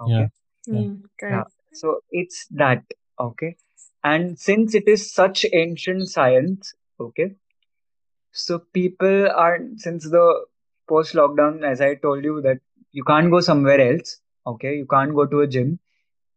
Okay. 0.00 0.28
Yeah. 0.66 0.74
Hmm. 0.82 0.94
Yeah. 1.22 1.44
So 1.72 2.00
it's 2.10 2.46
that. 2.50 2.82
Okay. 3.18 3.56
And 4.02 4.38
since 4.38 4.74
it 4.74 4.88
is 4.88 5.12
such 5.12 5.46
ancient 5.52 6.08
science, 6.10 6.74
okay, 7.00 7.34
so 8.32 8.58
people 8.72 9.28
are, 9.30 9.58
since 9.76 10.04
the 10.10 10.44
post 10.88 11.14
lockdown, 11.14 11.64
as 11.64 11.80
I 11.80 11.94
told 11.94 12.24
you, 12.24 12.42
that 12.42 12.58
you 12.94 13.04
can't 13.04 13.30
go 13.30 13.40
somewhere 13.40 13.80
else, 13.80 14.20
okay, 14.46 14.74
you 14.76 14.86
can't 14.86 15.14
go 15.14 15.26
to 15.26 15.40
a 15.40 15.46
gym. 15.46 15.78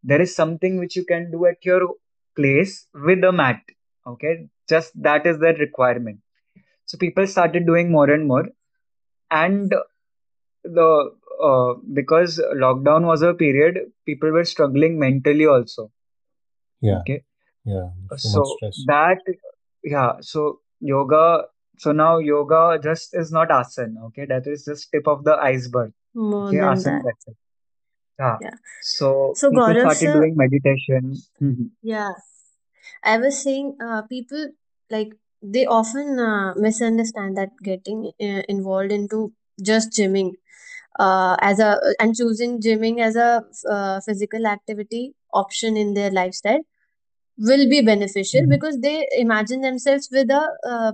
There 0.04 0.22
is 0.22 0.36
something 0.36 0.80
which 0.80 0.96
you 0.96 1.06
can 1.06 1.32
do 1.32 1.46
at 1.46 1.64
your 1.64 1.82
place 2.36 2.88
with 2.94 3.24
a 3.24 3.32
mat, 3.32 3.62
okay, 4.06 4.48
just 4.70 5.02
that 5.02 5.26
is 5.26 5.40
the 5.40 5.54
requirement. 5.54 6.20
So 6.86 6.98
people 6.98 7.28
started 7.28 7.66
doing 7.66 7.92
more 7.92 8.10
and 8.10 8.28
more. 8.28 8.48
And 9.30 9.74
the 10.64 11.12
uh, 11.42 11.74
because 11.94 12.42
lockdown 12.56 13.06
was 13.06 13.22
a 13.22 13.34
period, 13.34 13.80
people 14.06 14.32
were 14.32 14.46
struggling 14.46 14.98
mentally 15.00 15.46
also. 15.46 15.92
Yeah. 16.82 17.00
Okay. 17.00 17.24
Yeah. 17.66 17.90
So 18.16 18.44
So 18.44 18.58
that, 18.88 19.20
yeah, 19.84 20.14
so 20.22 20.62
yoga, 20.80 21.46
so 21.78 21.92
now 21.92 22.18
yoga 22.20 22.80
just 22.82 23.16
is 23.16 23.32
not 23.32 23.50
asana, 23.50 24.06
okay? 24.08 24.26
That 24.26 24.48
is 24.48 24.66
just 24.66 24.92
tip 24.92 25.08
of 25.08 25.24
the 25.24 25.36
iceberg, 25.36 25.94
More 26.18 26.54
than 26.54 26.84
that. 26.84 27.08
Yeah. 28.20 28.38
Yeah. 28.42 28.56
So 28.82 29.34
So 29.36 29.50
people 29.50 29.74
Gaurav 29.74 29.80
started 29.80 30.00
sir, 30.02 30.14
doing 30.14 30.36
meditation. 30.36 31.16
Mhm. 31.42 31.70
yeah, 31.82 32.12
I 33.04 33.18
was 33.18 33.42
saying, 33.44 33.78
uh, 33.82 34.04
people 34.04 34.50
like 34.90 35.10
they 35.42 35.66
often 35.66 36.20
uh, 36.20 36.54
misunderstand 36.56 37.38
that 37.38 37.50
getting 37.64 38.12
uh, 38.22 38.42
involved 38.50 38.92
into 38.92 39.34
just 39.64 39.92
gymming 39.92 40.32
uh, 41.00 41.36
as 41.42 41.60
a 41.60 41.80
and 42.00 42.16
choosing 42.16 42.62
gymming 42.62 43.00
as 43.02 43.16
a 43.16 43.44
uh, 43.70 44.00
physical 44.02 44.48
activity 44.48 45.14
option 45.34 45.78
in 45.78 45.94
their 45.94 46.12
lifestyle 46.12 46.62
will 47.38 47.68
be 47.70 47.82
beneficial 47.82 48.42
Mhm. 48.44 48.50
because 48.50 48.80
they 48.80 49.08
imagine 49.18 49.62
themselves 49.62 50.10
with 50.12 50.30
a 50.30 50.44
uh, 50.74 50.92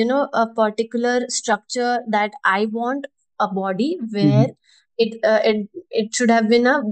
you 0.00 0.04
know 0.04 0.28
a 0.32 0.46
particular 0.60 1.26
structure 1.28 2.00
that 2.08 2.32
I 2.44 2.66
want 2.66 3.06
a 3.40 3.48
body 3.48 3.98
where 4.10 4.46
Mhm. 4.46 4.54
it 4.98 5.18
uh, 5.24 5.40
it 5.44 5.68
it 5.90 6.14
should 6.14 6.30
have 6.30 6.48
been 6.48 6.66
a 6.66 6.82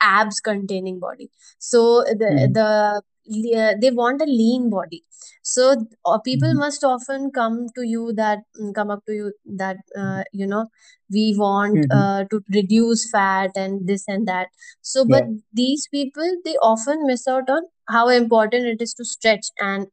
abs 0.00 0.40
containing 0.40 0.98
body 1.00 1.30
so 1.58 2.02
the 2.22 2.30
Mhm. 2.30 2.54
the 2.58 3.02
le- 3.28 3.76
they 3.80 3.90
want 3.90 4.20
a 4.20 4.24
lean 4.26 4.68
body 4.70 5.02
so 5.42 5.74
uh, 6.04 6.18
people 6.18 6.52
Mhm. 6.52 6.60
must 6.62 6.84
often 6.84 7.30
come 7.30 7.66
to 7.74 7.82
you 7.82 8.12
that 8.14 8.38
mm, 8.60 8.74
come 8.74 8.90
up 8.90 9.04
to 9.06 9.12
you 9.12 9.32
that 9.62 9.76
uh, 9.98 10.22
you 10.32 10.46
know 10.46 10.66
we 11.10 11.34
want 11.38 11.80
Mhm. 11.80 11.90
uh, 11.90 12.24
to 12.30 12.40
reduce 12.52 13.08
fat 13.10 13.50
and 13.56 13.86
this 13.88 14.04
and 14.08 14.26
that 14.28 14.48
so 14.82 15.04
but 15.04 15.24
Yeah. 15.24 15.28
these 15.52 15.86
people 15.90 16.30
they 16.44 16.56
often 16.72 17.06
miss 17.06 17.26
out 17.26 17.48
on 17.48 17.62
how 17.88 18.08
important 18.08 18.66
it 18.66 18.80
is 18.82 18.94
to 18.94 19.04
stretch 19.04 19.46
and 19.60 19.86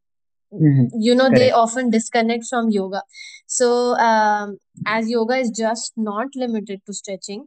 Mhm. 0.62 0.90
you 1.08 1.16
know 1.16 1.30
they 1.34 1.52
often 1.52 1.90
disconnect 1.90 2.46
from 2.50 2.70
yoga 2.70 3.02
so 3.48 3.68
um, 4.10 4.58
as 4.86 5.10
yoga 5.10 5.36
is 5.36 5.50
just 5.52 5.94
not 5.98 6.28
limited 6.36 6.82
to 6.86 6.94
stretching 6.94 7.46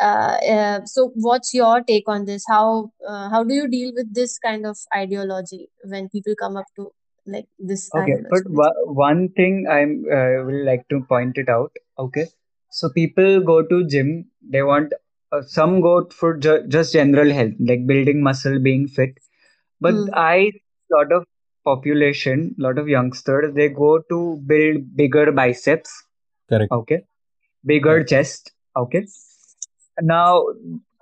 uh, 0.00 0.36
uh, 0.56 0.80
so 0.84 1.10
what's 1.14 1.54
your 1.54 1.80
take 1.82 2.08
on 2.08 2.24
this 2.26 2.44
how 2.48 2.90
uh, 3.08 3.28
how 3.30 3.42
do 3.44 3.54
you 3.54 3.68
deal 3.68 3.92
with 3.94 4.12
this 4.14 4.38
kind 4.38 4.66
of 4.66 4.76
ideology 4.96 5.68
when 5.84 6.08
people 6.08 6.34
come 6.40 6.56
up 6.56 6.66
to 6.76 6.90
like 7.26 7.46
this 7.58 7.90
Okay, 7.94 8.16
but 8.30 8.42
wa- 8.48 8.80
one 8.84 9.28
thing 9.30 9.66
I'm 9.70 10.04
uh, 10.10 10.44
will 10.44 10.64
like 10.64 10.86
to 10.90 11.00
point 11.08 11.38
it 11.38 11.48
out. 11.48 11.70
Okay, 11.98 12.26
so 12.70 12.88
people 12.90 13.40
go 13.40 13.62
to 13.62 13.86
gym. 13.86 14.26
They 14.42 14.62
want 14.62 14.92
uh, 15.32 15.42
some 15.42 15.80
go 15.80 16.08
for 16.10 16.36
ju- 16.36 16.64
just 16.68 16.92
general 16.92 17.30
health, 17.32 17.54
like 17.60 17.86
building 17.86 18.22
muscle, 18.22 18.58
being 18.58 18.88
fit. 18.88 19.18
But 19.80 19.94
hmm. 19.94 20.08
I 20.14 20.52
lot 20.92 21.12
of 21.12 21.24
population, 21.64 22.54
a 22.58 22.62
lot 22.62 22.78
of 22.78 22.88
youngsters, 22.88 23.54
they 23.54 23.68
go 23.68 23.98
to 24.10 24.40
build 24.46 24.96
bigger 24.96 25.32
biceps. 25.32 25.90
Correct. 26.48 26.72
Okay, 26.72 27.04
bigger 27.64 27.96
Correct. 27.96 28.10
chest. 28.10 28.52
Okay. 28.76 29.06
Now 30.00 30.44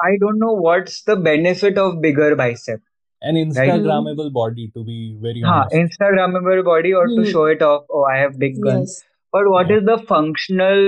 I 0.00 0.16
don't 0.20 0.38
know 0.38 0.52
what's 0.52 1.02
the 1.02 1.16
benefit 1.16 1.78
of 1.78 2.00
bigger 2.00 2.34
bicep, 2.36 2.80
An 3.22 3.34
right? 3.36 3.46
Instagrammable 3.46 4.32
body, 4.32 4.70
to 4.74 4.84
be 4.84 5.16
very 5.20 5.42
Ha, 5.44 5.54
honest. 5.62 5.74
Instagrammable 5.74 6.64
body 6.64 6.92
or 6.92 7.06
to 7.06 7.24
Hmm. 7.24 7.30
show 7.32 7.44
it 7.46 7.62
off. 7.62 7.84
Oh, 7.90 8.04
I 8.04 8.18
have 8.18 8.38
big 8.38 8.60
guns. 8.60 8.98
yes 8.98 9.04
But 9.32 9.48
what 9.50 9.70
Yeah. 9.70 9.76
is 9.78 9.84
the 9.86 9.98
functional 10.08 10.80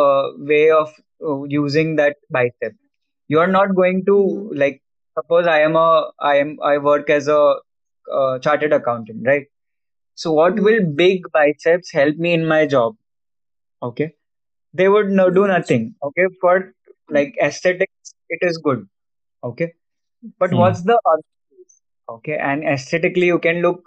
uh, 0.00 0.24
way 0.50 0.70
of 0.70 0.92
uh, 1.30 1.42
using 1.54 1.96
that 1.96 2.16
bicep? 2.30 2.74
You 3.28 3.40
are 3.40 3.52
not 3.58 3.74
going 3.74 4.04
to 4.06 4.18
hmm. 4.18 4.56
like. 4.64 4.82
Suppose 5.18 5.48
I 5.48 5.60
am 5.62 5.74
a 5.76 6.10
I 6.20 6.36
am 6.36 6.50
I 6.62 6.78
work 6.78 7.10
as 7.10 7.26
a 7.36 7.40
uh, 8.12 8.38
chartered 8.38 8.72
accountant, 8.72 9.22
right? 9.26 9.46
So 10.14 10.32
what 10.32 10.58
will 10.60 10.80
Hmm. 10.80 10.94
big 10.94 11.22
biceps 11.32 11.92
help 11.92 12.16
me 12.16 12.32
in 12.34 12.46
my 12.46 12.66
job? 12.66 12.96
Okay, 13.82 14.14
they 14.72 14.88
would 14.88 15.08
no, 15.10 15.30
do 15.30 15.46
nothing. 15.46 15.94
Okay, 16.02 16.26
for 16.40 16.72
like 17.10 17.34
aesthetics, 17.42 18.14
it 18.28 18.38
is 18.42 18.58
good. 18.58 18.86
Okay, 19.44 19.72
but 20.38 20.52
Hmm. 20.52 20.54
what's 20.54 20.82
the 20.82 20.98
other? 21.06 21.22
Okay, 22.08 22.36
and 22.36 22.64
aesthetically, 22.64 23.26
you 23.26 23.38
can 23.38 23.62
look 23.62 23.82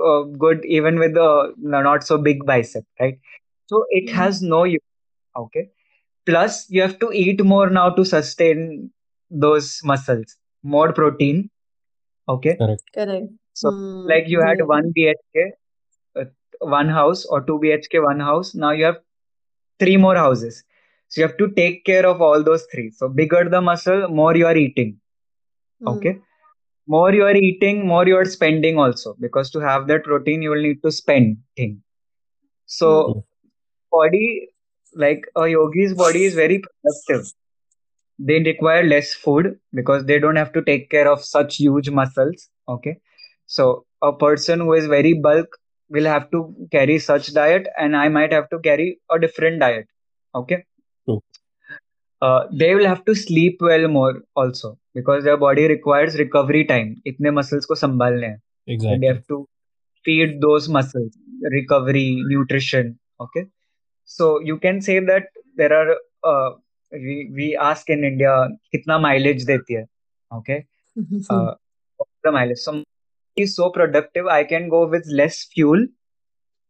uh, 0.00 0.04
uh, 0.04 0.22
good 0.24 0.64
even 0.64 0.98
with 0.98 1.14
the 1.14 1.52
not 1.58 2.04
so 2.04 2.18
big 2.18 2.44
bicep, 2.46 2.84
right? 3.00 3.18
So 3.66 3.84
it 3.90 4.10
Hmm. 4.10 4.14
has 4.14 4.42
no 4.42 4.64
use. 4.64 4.80
Okay, 5.36 5.68
plus 6.26 6.66
you 6.70 6.82
have 6.82 6.98
to 7.00 7.10
eat 7.12 7.44
more 7.44 7.70
now 7.70 7.90
to 7.90 8.04
sustain 8.04 8.90
those 9.30 9.80
muscles, 9.84 10.36
more 10.62 10.92
protein. 10.92 11.50
Okay, 12.28 12.56
Correct. 12.56 12.82
correct 12.94 13.26
so 13.52 13.70
hmm. 13.70 14.06
like 14.08 14.28
you 14.28 14.40
had 14.40 14.58
yeah 14.58 14.64
one 14.64 14.92
BHK, 14.96 15.50
uh, 16.20 16.24
one 16.60 16.88
house, 16.88 17.24
or 17.26 17.40
two 17.42 17.58
BHK, 17.62 18.02
one 18.02 18.20
house. 18.20 18.54
Now 18.54 18.70
you 18.70 18.84
have 18.84 19.00
three 19.78 19.96
more 19.96 20.16
houses. 20.16 20.64
So 21.08 21.20
you 21.20 21.26
have 21.28 21.36
to 21.38 21.50
take 21.50 21.84
care 21.84 22.06
of 22.06 22.20
all 22.20 22.42
those 22.42 22.66
three. 22.72 22.90
So 22.90 23.08
bigger 23.08 23.48
the 23.48 23.60
muscle, 23.60 24.08
more 24.08 24.36
you 24.36 24.46
are 24.46 24.56
eating. 24.56 25.00
hmm. 25.80 25.88
Okay 25.88 26.18
more 26.86 27.12
you 27.12 27.24
are 27.24 27.36
eating, 27.36 27.86
more 27.86 28.06
you 28.06 28.16
are 28.16 28.24
spending 28.24 28.78
also. 28.78 29.16
Because 29.20 29.50
to 29.50 29.60
have 29.60 29.86
that 29.88 30.04
protein, 30.04 30.42
you 30.42 30.50
will 30.50 30.62
need 30.62 30.82
to 30.82 30.92
spend 30.92 31.38
thing. 31.56 31.82
So 32.66 33.04
True. 33.04 33.24
body, 33.92 34.48
like 34.94 35.24
a 35.36 35.48
yogi's 35.48 35.94
body 35.94 36.24
is 36.24 36.34
very 36.34 36.62
productive 36.62 37.32
they 38.18 38.40
require 38.42 38.84
less 38.84 39.14
food 39.14 39.58
because 39.72 40.04
they 40.04 40.18
don't 40.18 40.36
have 40.36 40.52
to 40.52 40.62
take 40.62 40.90
care 40.90 41.10
of 41.10 41.24
such 41.24 41.56
huge 41.56 41.90
muscles 41.90 42.48
okay? 42.68 42.96
So 43.46 43.84
a 44.02 44.12
person 44.12 44.60
who 44.60 44.72
is 44.74 44.86
very 44.86 45.14
bulk 45.14 45.48
will 45.88 46.04
have 46.04 46.30
to 46.30 46.54
carry 46.72 46.98
such 46.98 47.32
diet 47.34 47.66
and 47.78 47.96
i 47.96 48.08
might 48.08 48.32
have 48.32 48.48
to 48.50 48.58
carry 48.58 48.98
a 49.10 49.18
different 49.18 49.60
diet 49.60 49.86
okay? 50.34 50.64
Hmm. 51.06 51.18
Uh, 52.22 52.46
they 52.52 52.74
will 52.74 52.86
have 52.86 53.04
to 53.04 53.14
sleep 53.14 53.58
well 53.60 53.86
more 53.88 54.22
also 54.34 54.78
because 54.94 55.24
their 55.24 55.36
body 55.36 55.68
requires 55.68 56.18
recovery 56.18 56.64
time. 56.64 56.96
Itne 57.06 57.34
muscles 57.34 57.66
ko 57.66 57.74
sambhalne 57.74 58.28
hai. 58.30 58.36
exactly 58.66 58.94
and 58.94 59.02
they 59.02 59.06
have 59.08 59.26
to 59.28 59.46
feed 60.04 60.40
those 60.40 60.68
muscles 60.68 61.12
recovery 61.52 62.22
nutrition 62.28 62.98
okay? 63.20 63.46
So 64.04 64.40
you 64.40 64.58
can 64.58 64.80
say 64.80 65.00
that 65.00 65.24
there 65.56 65.72
are 65.72 65.96
uh, 66.24 66.50
we 66.94 67.30
we 67.34 67.56
ask 67.56 67.90
in 67.90 68.04
India 68.04 68.48
kitna 68.72 69.00
mileage 69.00 69.44
deti 69.44 69.76
hai. 69.76 69.86
Okay. 70.32 70.66
Mm-hmm. 70.98 71.20
uh, 71.30 72.32
mileage. 72.32 72.58
So 72.58 72.82
is 73.36 73.56
so 73.56 73.70
productive. 73.70 74.26
I 74.26 74.44
can 74.44 74.68
go 74.68 74.86
with 74.86 75.06
less 75.06 75.44
fuel, 75.44 75.86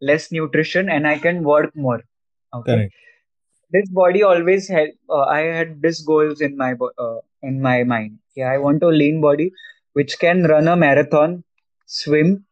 less 0.01 0.33
nutrition, 0.33 0.89
and 0.89 1.07
I 1.07 1.19
can 1.19 1.43
work 1.45 1.75
more. 1.77 2.03
Okay. 2.55 2.91
This 3.71 3.89
body 3.91 4.23
always 4.23 4.69
help. 4.69 4.91
Uh, 5.11 5.25
I 5.25 5.41
had 5.41 5.83
this 5.83 6.01
goals 6.03 6.41
in 6.41 6.57
my 6.57 6.75
uh, 6.99 7.19
in 7.43 7.61
my 7.61 7.83
mind. 7.85 8.19
Yeah, 8.37 8.51
I 8.51 8.59
want 8.59 8.83
a 8.83 8.89
lean 8.89 9.21
body 9.21 9.53
which 9.93 10.19
can 10.19 10.43
run 10.45 10.69
a 10.69 10.77
marathon, 10.77 11.45
swim, 11.87 12.45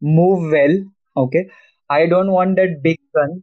move 0.00 0.50
well. 0.50 0.76
Okay. 1.16 1.48
I 1.88 2.06
don't 2.06 2.30
want 2.30 2.56
that 2.56 2.82
big 2.82 2.98
one 3.12 3.42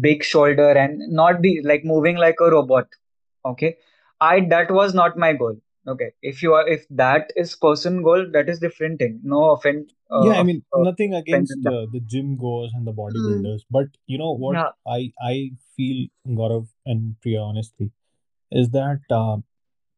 big 0.00 0.22
shoulder 0.24 0.70
and 0.70 0.98
not 1.08 1.40
be 1.40 1.60
like 1.62 1.84
moving 1.84 2.16
like 2.16 2.36
a 2.40 2.50
robot. 2.50 2.86
Okay. 3.44 3.76
I 4.20 4.40
that 4.50 4.70
was 4.70 4.94
not 4.94 5.16
my 5.16 5.32
goal. 5.32 5.56
Okay. 5.86 6.12
If 6.22 6.42
you 6.42 6.54
are 6.54 6.66
if 6.68 6.86
that 6.90 7.32
is 7.36 7.54
person 7.56 8.02
goal, 8.02 8.26
that 8.32 8.48
is 8.48 8.58
different 8.58 8.98
thing. 8.98 9.20
No 9.22 9.50
offense 9.50 9.92
Yeah, 10.18 10.32
uh, 10.32 10.40
I 10.40 10.42
mean 10.42 10.64
uh, 10.72 10.82
nothing 10.82 11.14
against 11.14 11.52
in 11.52 11.66
uh, 11.66 11.86
the 11.92 12.00
gym 12.00 12.36
goers 12.36 12.72
and 12.74 12.86
the 12.86 12.92
Mm. 12.92 12.98
bodybuilders, 12.98 13.62
but 13.70 13.86
you 14.06 14.18
know 14.18 14.32
what 14.32 14.54
Yeah. 14.56 14.70
I 14.86 15.12
I 15.20 15.52
feel 15.76 16.08
Gaurav 16.28 16.68
and 16.86 17.16
Priya 17.20 17.40
honestly 17.40 17.90
is 18.50 18.70
that 18.70 19.00
uh, 19.10 19.38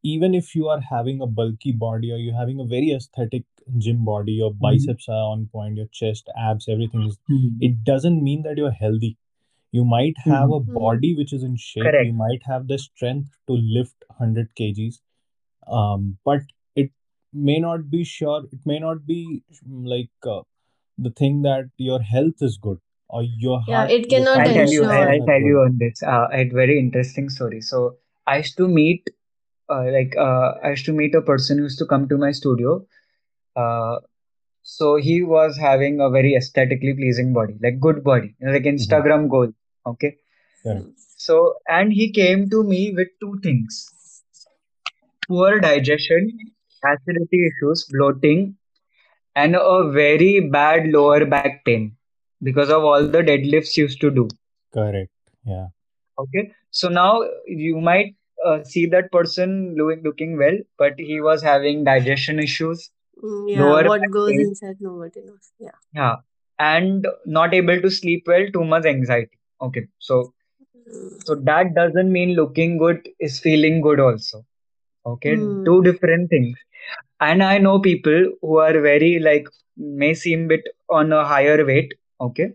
even 0.03 0.34
if 0.34 0.55
you 0.55 0.68
are 0.68 0.80
having 0.80 1.20
a 1.20 1.26
bulky 1.26 1.72
body 1.72 2.12
or 2.12 2.16
you're 2.16 2.36
having 2.38 2.61
a 2.61 2.64
very 2.64 2.91
aesthetic 2.93 3.45
gym 3.78 4.05
body, 4.05 4.32
your 4.32 4.53
Mhm. 4.53 4.61
biceps 4.61 5.09
are 5.09 5.24
on 5.32 5.47
point, 5.53 5.76
your 5.76 5.86
chest, 6.01 6.28
abs, 6.36 6.68
everything 6.68 7.03
is, 7.03 7.18
Mhm. 7.30 7.57
it 7.61 7.84
doesn't 7.84 8.22
mean 8.22 8.43
that 8.43 8.57
you're 8.59 8.70
healthy. 8.84 9.16
You 9.73 9.85
might 9.85 10.16
have 10.25 10.51
a 10.51 10.61
Mhm. 10.61 10.75
body 10.75 11.14
which 11.16 11.33
is 11.33 11.43
in 11.43 11.57
shape, 11.57 11.85
Correct. 11.85 12.07
you 12.07 12.12
might 12.12 12.43
have 12.45 12.66
the 12.68 12.79
strength 12.79 13.31
to 13.49 13.55
lift 13.55 14.05
100 14.09 14.55
kgs, 14.55 15.01
um, 15.66 16.18
but 16.25 16.43
it 16.77 16.91
may 17.33 17.59
not 17.61 17.91
be 17.91 18.05
sure, 18.05 18.45
it 18.53 18.61
may 18.66 18.79
not 18.79 19.07
be 19.07 19.43
mm, 19.68 19.87
like 19.95 20.11
uh, 20.27 20.43
the 20.99 21.11
thing 21.11 21.43
that 21.43 21.71
your 21.77 22.01
health 22.01 22.43
is 22.43 22.59
good 22.59 22.79
or 23.09 23.23
your 23.23 23.61
Yeah, 23.68 23.77
heart, 23.79 23.91
it 23.91 24.09
cannot 24.09 24.39
I'll 24.41 24.55
tell 24.55 24.55
you. 24.57 24.85
I, 24.85 24.89
ensure. 24.89 24.93
health 24.93 25.11
I'll 25.21 25.27
tell 25.27 25.41
you 25.53 25.61
on 25.61 25.79
this. 25.79 26.03
Uh, 26.03 26.29
I 26.33 26.37
had 26.39 26.53
very 26.53 26.79
interesting 26.79 27.29
story. 27.31 27.61
So 27.61 27.99
I 28.27 28.39
used 28.39 28.57
to 28.59 28.68
meet, 28.68 29.11
uh, 29.68 29.85
like, 29.93 30.16
uh, 30.16 30.55
I 30.64 30.71
used 30.71 30.87
to 30.87 30.93
meet 30.93 31.14
a 31.14 31.23
person 31.23 31.59
who 31.59 31.64
used 31.64 31.79
to 31.79 31.87
come 31.87 32.09
to 32.09 32.16
my 32.18 32.33
studio. 32.33 32.87
Uh, 33.57 33.99
so 34.62 34.97
he 34.97 35.23
was 35.23 35.57
having 35.59 36.01
a 36.01 36.11
very 36.11 36.35
aesthetically 36.35 36.95
pleasing 36.95 37.33
body, 37.33 37.55
like 37.62 37.81
good 37.81 38.03
body, 38.05 38.35
you 38.41 38.47
know, 38.47 38.53
like 38.53 38.62
Mhm. 38.64 38.75
Instagram 38.77 39.29
goal. 39.29 39.53
Okay. 39.91 40.16
Correct. 40.62 40.86
Mm. 40.86 40.93
So, 41.16 41.55
and 41.68 41.93
he 41.93 42.11
came 42.12 42.49
to 42.51 42.62
me 42.64 42.93
with 42.97 43.09
two 43.20 43.38
things: 43.43 43.91
poor 45.28 45.61
digestion, 45.61 46.30
acidity 46.84 47.47
issues, 47.49 47.86
bloating, 47.93 48.57
and 49.36 49.57
a 49.57 49.91
very 49.91 50.41
bad 50.41 50.88
lower 50.88 51.24
back 51.26 51.64
pain 51.64 51.97
because 52.43 52.70
of 52.70 52.84
all 52.84 53.07
the 53.07 53.22
deadlifts 53.22 53.76
used 53.76 54.01
to 54.01 54.11
do. 54.11 54.28
Correct. 54.72 55.11
Yeah. 55.45 55.68
Okay, 56.18 56.53
so 56.70 56.88
now 56.88 57.22
you 57.47 57.80
might 57.80 58.14
uh, 58.47 58.62
see 58.64 58.86
that 58.86 59.11
person 59.12 59.74
looking 59.76 60.03
looking 60.05 60.38
well, 60.38 60.59
but 60.78 60.95
he 60.99 61.20
was 61.20 61.43
having 61.43 61.84
digestion 61.84 62.38
issues, 62.41 62.91
Mm, 63.22 63.51
Yeah, 63.51 63.62
lower 63.62 63.84
what 63.84 64.01
back 64.01 64.11
goes 64.11 64.30
pain, 64.30 64.41
inside, 64.41 64.76
nobody 64.80 65.20
knows. 65.22 65.53
Yeah. 65.59 65.78
yeah, 65.95 66.16
and 66.59 67.07
not 67.26 67.55
able 67.55 67.80
to 67.82 67.91
sleep 67.91 68.24
well, 68.26 68.47
too 68.53 68.64
much 68.64 68.86
anxiety. 68.86 69.39
Okay, 69.61 69.87
so 69.99 70.33
so 71.25 71.35
that 71.35 71.75
doesn't 71.75 72.11
mean 72.13 72.35
looking 72.37 72.79
good 72.79 73.09
is 73.21 73.39
feeling 73.41 73.81
good 73.81 74.01
also. 74.01 74.45
Okay, 75.07 75.37
two 75.65 75.81
Mm. 75.81 75.85
different 75.85 76.31
things. 76.31 76.57
And 77.21 77.43
I 77.43 77.59
know 77.59 77.79
people 77.81 78.25
who 78.43 78.59
are 78.59 78.81
very 78.81 79.19
like 79.21 79.47
may 79.77 80.15
seem 80.15 80.49
bit 80.49 80.63
on 80.89 81.13
a 81.13 81.25
higher 81.25 81.65
weight. 81.65 81.95
Okay, 82.21 82.51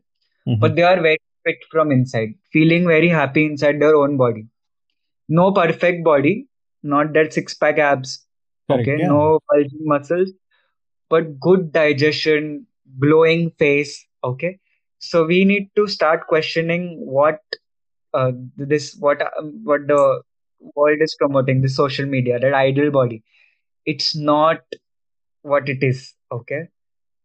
hmm 0.45 0.55
but 0.59 0.75
they 0.75 0.83
are 0.83 0.99
very 1.01 1.19
fit 1.45 1.57
from 1.71 1.91
inside, 1.91 2.33
feeling 2.51 2.87
very 2.87 3.09
happy 3.09 3.45
inside 3.45 3.79
their 3.79 3.95
own 3.95 4.17
body 4.17 4.47
no 5.29 5.51
perfect 5.51 6.03
body, 6.03 6.47
not 6.83 7.13
that 7.13 7.33
six 7.33 7.53
pack 7.53 7.77
abs, 7.79 8.25
Correct. 8.69 8.87
okay, 8.87 8.97
Yeah. 8.97 9.07
no 9.07 9.39
bulging 9.49 9.85
muscles, 9.93 10.31
but 11.09 11.39
good 11.39 11.71
digestion, 11.71 12.65
glowing 12.99 13.51
face, 13.59 14.05
okay. 14.23 14.59
So 14.99 15.25
we 15.25 15.45
need 15.45 15.69
to 15.75 15.87
start 15.87 16.27
questioning 16.27 16.99
what 16.99 17.39
uh, 18.13 18.31
this 18.57 18.95
what 18.99 19.21
um, 19.37 19.61
what 19.63 19.87
the 19.87 20.21
world 20.75 20.97
is 21.01 21.15
promoting, 21.19 21.61
the 21.61 21.69
social 21.69 22.05
media, 22.05 22.39
that 22.39 22.53
ideal 22.53 22.91
body. 22.91 23.23
It's 23.85 24.15
not 24.15 24.61
what 25.41 25.69
it 25.69 25.83
is, 25.83 26.13
okay. 26.31 26.67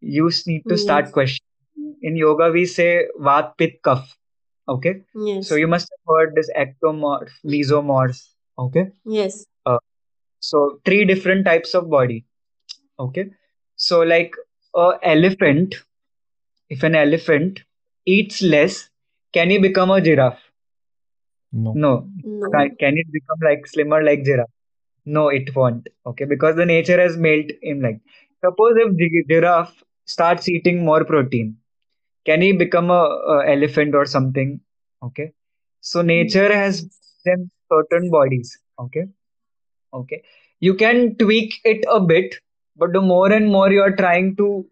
You 0.00 0.30
need 0.46 0.64
to 0.68 0.76
start 0.76 1.06
Yes. 1.06 1.12
questioning. 1.12 1.96
In 2.02 2.16
yoga, 2.16 2.50
we 2.50 2.66
say 2.66 3.06
vat 3.18 3.52
pit 3.58 3.80
kaph, 3.82 4.08
okay. 4.68 5.02
So 5.42 5.54
you 5.56 5.66
must 5.68 5.88
have 5.90 6.14
heard 6.16 6.34
this 6.34 6.50
ectomorph, 6.56 7.30
mesomorph, 7.44 8.20
okay. 8.58 8.88
Yes. 9.04 9.44
Uh, 9.66 9.78
So 10.40 10.80
three 10.84 11.04
different 11.04 11.44
types 11.44 11.74
of 11.74 11.90
body. 11.90 12.24
Okay. 12.98 13.30
So 13.76 14.00
like 14.02 14.34
a 14.74 14.92
elephant, 15.02 15.76
if 16.70 16.84
an 16.84 16.96
elephant 16.96 17.64
eats 18.06 18.42
less, 18.42 18.90
can 19.34 19.50
he 19.50 19.58
become 19.58 19.90
a 19.90 20.00
giraffe? 20.00 20.42
No. 21.52 21.72
No. 21.74 22.08
Can 22.52 22.68
No. 22.68 22.76
can 22.80 22.98
it 22.98 23.12
become 23.12 23.40
like 23.42 23.66
slimmer 23.66 24.02
like 24.02 24.24
giraffe? 24.24 24.50
No, 25.06 25.28
it 25.28 25.54
won't. 25.56 25.88
Okay, 26.06 26.24
because 26.24 26.56
the 26.56 26.66
nature 26.66 27.00
has 27.00 27.16
made 27.16 27.56
him 27.62 27.80
like. 27.80 28.00
Suppose 28.44 28.74
if 28.76 28.96
gi- 28.96 29.24
giraffe 29.30 29.82
starts 30.06 30.48
eating 30.48 30.84
more 30.84 31.04
protein, 31.04 31.56
can 32.26 32.42
he 32.42 32.52
become 32.52 32.90
a, 32.90 33.02
a 33.34 33.50
elephant 33.52 33.94
or 33.94 34.06
something? 34.06 34.60
Okay. 35.02 35.32
So 35.80 36.02
hmm. 36.16 36.16
nature 36.16 36.52
has 36.54 36.88
them 37.24 37.50
certain 37.72 38.10
bodies. 38.10 38.58
Okay 38.78 39.06
Okay. 39.94 40.22
You 40.60 40.74
can 40.74 41.16
tweak 41.16 41.60
it 41.64 41.84
a 41.90 42.00
bit, 42.00 42.36
but 42.76 42.92
the 42.92 43.00
more 43.00 43.32
and 43.32 43.48
more 43.50 43.70
you 43.72 43.82
are 43.82 43.94
trying 43.96 44.36
to 44.36 44.66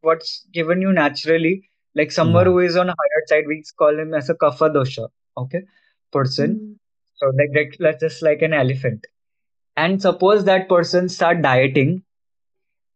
what's 0.00 0.46
given 0.52 0.80
you 0.82 0.92
naturally, 0.92 1.68
like 1.94 2.10
someone 2.12 2.46
Yeah. 2.46 2.52
who 2.52 2.58
is 2.60 2.76
on 2.76 2.88
a 2.88 2.94
higher 3.02 3.22
side, 3.26 3.44
we 3.46 3.62
call 3.78 3.98
him 3.98 4.14
as 4.14 4.28
a 4.30 4.34
kapha 4.34 4.70
dosha, 4.74 5.08
okay, 5.36 5.62
person. 6.12 6.60
Mm. 6.60 6.74
So 7.16 7.26
like 7.38 7.52
that, 7.54 7.76
that's 7.78 8.00
just 8.00 8.22
like 8.22 8.42
an 8.42 8.52
elephant. 8.54 9.06
And 9.76 10.00
suppose 10.00 10.44
that 10.44 10.68
person 10.68 11.08
start 11.08 11.42
dieting, 11.42 12.02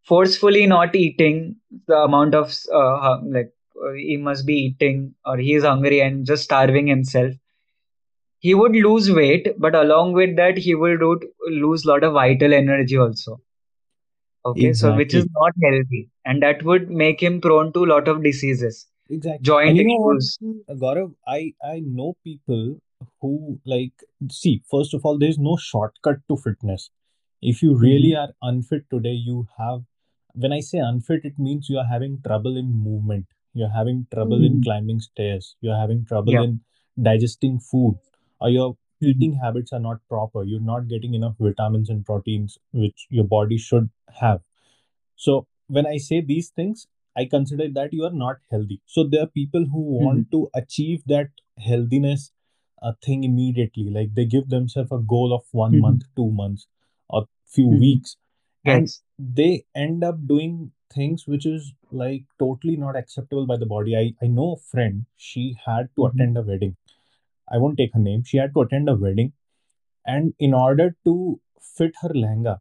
forcefully 0.03 0.67
not 0.67 0.95
eating 0.95 1.57
the 1.87 1.97
amount 1.97 2.35
of 2.35 2.53
uh, 2.73 3.19
like 3.25 3.53
uh, 3.85 3.93
he 3.93 4.17
must 4.17 4.47
be 4.47 4.55
eating, 4.55 5.15
or 5.25 5.37
he 5.39 5.55
is 5.55 5.65
hungry 5.65 6.01
and 6.01 6.27
just 6.27 6.45
starving 6.45 6.87
himself. 6.87 7.33
He 8.41 8.55
would 8.55 8.73
lose 8.73 9.11
weight, 9.11 9.49
but 9.59 9.75
along 9.75 10.13
with 10.13 10.37
that, 10.37 10.59
he 10.59 10.75
will 10.75 10.97
do 10.99 11.21
lose 11.49 11.85
a 11.85 11.89
lot 11.89 12.05
of 12.05 12.13
vital 12.15 12.53
energy 12.53 12.97
also 12.99 13.41
Okay, 14.45 14.73
so 14.73 14.95
which 14.97 15.15
is 15.15 15.27
not 15.35 15.53
healthy, 15.63 16.11
and 16.25 16.43
that 16.43 16.63
would 16.65 16.91
make 16.91 17.21
him 17.23 17.41
prone 17.41 17.73
to 17.73 17.85
a 17.85 17.91
lot 17.93 18.09
of 18.09 18.23
diseases, 18.23 18.87
Exactly. 19.09 19.43
joint 19.45 19.69
And 19.69 19.77
you 19.79 19.85
know 19.85 20.13
issues. 20.15 20.39
Mm. 20.43 20.79
Gaurav, 20.83 21.15
I 21.27 21.55
I 21.65 21.81
know 21.81 22.17
people 22.25 22.81
who 23.21 23.61
like 23.65 23.93
see, 24.31 24.63
first 24.71 24.95
of 24.95 25.05
all, 25.05 25.19
there's 25.19 25.39
no 25.39 25.57
shortcut 25.57 26.19
to 26.29 26.37
fitness. 26.37 26.91
If 27.41 27.63
you 27.63 27.75
really 27.77 28.15
hmm 28.15 28.21
are 28.25 28.33
unfit 28.43 28.85
today, 28.91 29.13
you 29.31 29.47
have 29.59 29.83
when 30.35 30.53
I 30.53 30.61
say 30.61 30.79
unfit, 30.79 31.25
it 31.25 31.39
means 31.39 31.69
you 31.69 31.79
are 31.79 31.87
having 31.87 32.21
trouble 32.27 32.57
in 32.57 32.73
movement, 32.73 33.27
you're 33.55 33.71
having 33.79 34.07
trouble 34.13 34.45
in 34.45 34.55
Mm. 34.55 34.57
hmm 34.59 34.63
climbing 34.63 35.01
stairs, 35.01 35.55
you're 35.61 35.77
having 35.85 36.05
trouble 36.07 36.33
Yeah. 36.33 36.43
in 36.49 36.61
digesting 37.11 37.59
food, 37.61 37.99
or 38.41 38.51
your 38.51 38.69
hmm 38.71 38.82
eating 39.03 39.35
habits 39.35 39.73
are 39.73 39.81
not 39.81 40.01
proper, 40.09 40.43
you're 40.45 40.61
not 40.61 40.89
getting 40.89 41.15
enough 41.15 41.37
vitamins 41.39 41.91
and 41.91 42.05
proteins 42.05 42.59
which 42.73 43.07
your 43.11 43.25
body 43.25 43.59
should 43.59 43.91
have. 44.21 44.41
So 45.17 45.47
when 45.69 45.87
I 45.87 45.97
say 45.99 46.21
these 46.21 46.51
things, 46.51 46.87
I 47.17 47.25
consider 47.27 47.69
that 47.71 47.93
you 47.93 48.05
are 48.05 48.13
not 48.13 48.39
healthy. 48.51 48.81
So 48.87 49.05
there 49.05 49.23
are 49.23 49.27
people 49.27 49.65
who 49.67 49.81
hmm 49.99 50.07
want 50.07 50.31
to 50.33 50.51
achieve 50.55 51.03
that 51.07 51.29
healthiness 51.59 52.33
uh, 52.83 52.93
thing 53.05 53.25
immediately. 53.25 53.91
Like 53.91 54.15
they 54.15 54.25
give 54.27 54.49
themselves 54.49 54.93
a 54.93 54.99
goal 54.99 55.33
of 55.35 55.45
one 55.53 55.79
hmm 55.79 55.81
month, 55.81 56.03
two 56.17 56.31
months, 56.31 56.67
or 57.09 57.23
a 57.23 57.27
few 57.47 57.69
hmm 57.69 57.83
weeks, 57.85 58.17
and 58.67 58.91
Yes. 58.91 59.03
they 59.19 59.65
end 59.75 60.05
up 60.05 60.27
doing 60.27 60.73
things 60.93 61.27
which 61.27 61.47
is 61.47 61.73
like 61.91 62.25
totally 62.39 62.77
not 62.77 62.97
acceptable 62.97 63.47
by 63.47 63.57
the 63.57 63.67
body. 63.67 63.97
I, 63.97 64.15
I 64.25 64.29
know 64.29 64.53
a 64.53 64.57
friend, 64.59 65.07
she 65.17 65.57
had 65.65 65.89
to 65.97 66.07
hmm 66.13 66.25
attend 66.25 66.37
a 66.39 66.43
wedding. 66.43 66.77
I 67.53 67.59
won't 67.59 67.79
take 67.79 67.95
her 67.95 68.01
name. 68.01 68.25
She 68.25 68.39
had 68.39 68.55
to 68.55 68.63
attend 68.63 68.89
a 68.89 68.97
wedding 68.97 69.33
and 70.07 70.35
in 70.39 70.55
order 70.55 70.97
to 71.05 71.41
fit 71.61 71.95
her 72.03 72.09
lehenga, 72.11 72.59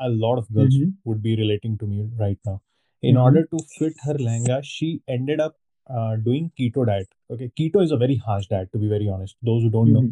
a 0.00 0.08
lot 0.08 0.38
of 0.38 0.52
girls 0.52 0.78
hmm 0.78 0.90
would 1.04 1.22
be 1.22 1.36
relating 1.36 1.78
to 1.78 1.86
me 1.86 2.08
right 2.18 2.38
now. 2.46 2.60
In 3.02 3.16
hmm 3.16 3.18
order 3.26 3.44
to 3.46 3.58
fit 3.78 3.94
her 4.04 4.14
lehenga, 4.14 4.60
she 4.64 5.02
ended 5.08 5.40
up 5.40 5.56
uh, 5.88 6.16
doing 6.16 6.50
keto 6.58 6.86
diet. 6.86 7.08
Okay, 7.30 7.50
keto 7.58 7.82
is 7.82 7.90
a 7.92 7.96
very 7.96 8.16
harsh 8.16 8.46
diet, 8.46 8.72
to 8.72 8.78
be 8.78 8.88
very 8.88 9.08
honest. 9.08 9.36
Those 9.42 9.62
who 9.62 9.70
don't 9.70 9.92
know, 9.92 10.06
hmm 10.06 10.10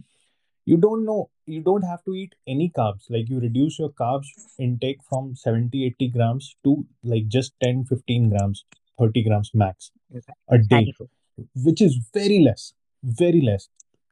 you 0.67 0.77
don't 0.77 1.05
know, 1.05 1.31
you 1.47 1.61
don't 1.63 1.83
have 1.83 2.05
to 2.05 2.15
eat 2.15 2.35
any 2.47 2.71
carbs. 2.71 3.05
Like 3.11 3.29
you 3.29 3.41
reduce 3.41 3.79
your 3.79 3.91
carbs 3.91 4.29
intake 4.59 5.03
from 5.09 5.35
70, 5.37 5.85
80 5.87 6.09
grams 6.09 6.57
to 6.65 6.87
like 7.03 7.29
just 7.29 7.55
10, 7.63 7.85
15 7.85 8.29
grams, 8.31 8.65
30 8.99 9.23
grams 9.25 9.51
max 9.55 9.91
a 10.49 10.59
day 10.59 10.95
which 11.65 11.81
is 11.81 11.99
very 12.15 12.41
less, 12.41 12.73
very 13.03 13.41
less. 13.41 13.69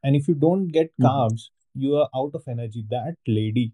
And 0.07 0.15
if 0.19 0.27
you 0.31 0.33
don't 0.41 0.67
get 0.79 0.91
carbs, 1.05 1.45
you 1.85 1.95
are 2.01 2.09
out 2.19 2.35
of 2.39 2.47
energy. 2.53 2.83
That 2.91 3.17
lady, 3.39 3.65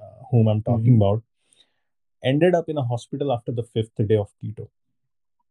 uh, 0.00 0.24
whom 0.32 0.48
I'm 0.52 0.62
talking 0.68 0.96
hmm 0.98 1.02
about, 1.02 1.22
ended 2.22 2.54
up 2.54 2.68
in 2.68 2.78
a 2.78 2.82
hospital 2.92 3.32
after 3.32 3.52
the 3.52 3.62
fifth 3.64 4.06
day 4.12 4.16
of 4.16 4.30
keto. 4.42 4.68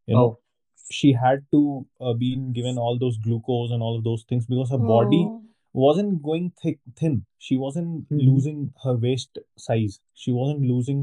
You 0.08 0.16
know, 0.16 0.28
Oh. 0.28 0.40
she 0.92 1.14
had 1.14 1.46
to 1.52 1.60
uh, 2.02 2.14
been 2.14 2.52
given 2.54 2.78
all 2.78 2.98
those 3.00 3.18
glucose 3.28 3.72
and 3.72 3.82
all 3.82 3.98
of 3.98 4.04
those 4.04 4.24
things 4.30 4.46
because 4.54 4.72
her 4.76 4.78
body 4.94 5.22
Oh. 5.30 5.42
wasn't 5.84 6.18
going 6.28 6.48
thick 6.62 6.80
thin 7.02 7.16
she 7.46 7.56
wasn't 7.62 7.94
Mm-hmm. 8.10 8.20
losing 8.30 8.60
her 8.84 8.94
waist 9.06 9.40
size 9.68 9.96
she 10.24 10.34
wasn't 10.40 10.62
losing 10.72 11.00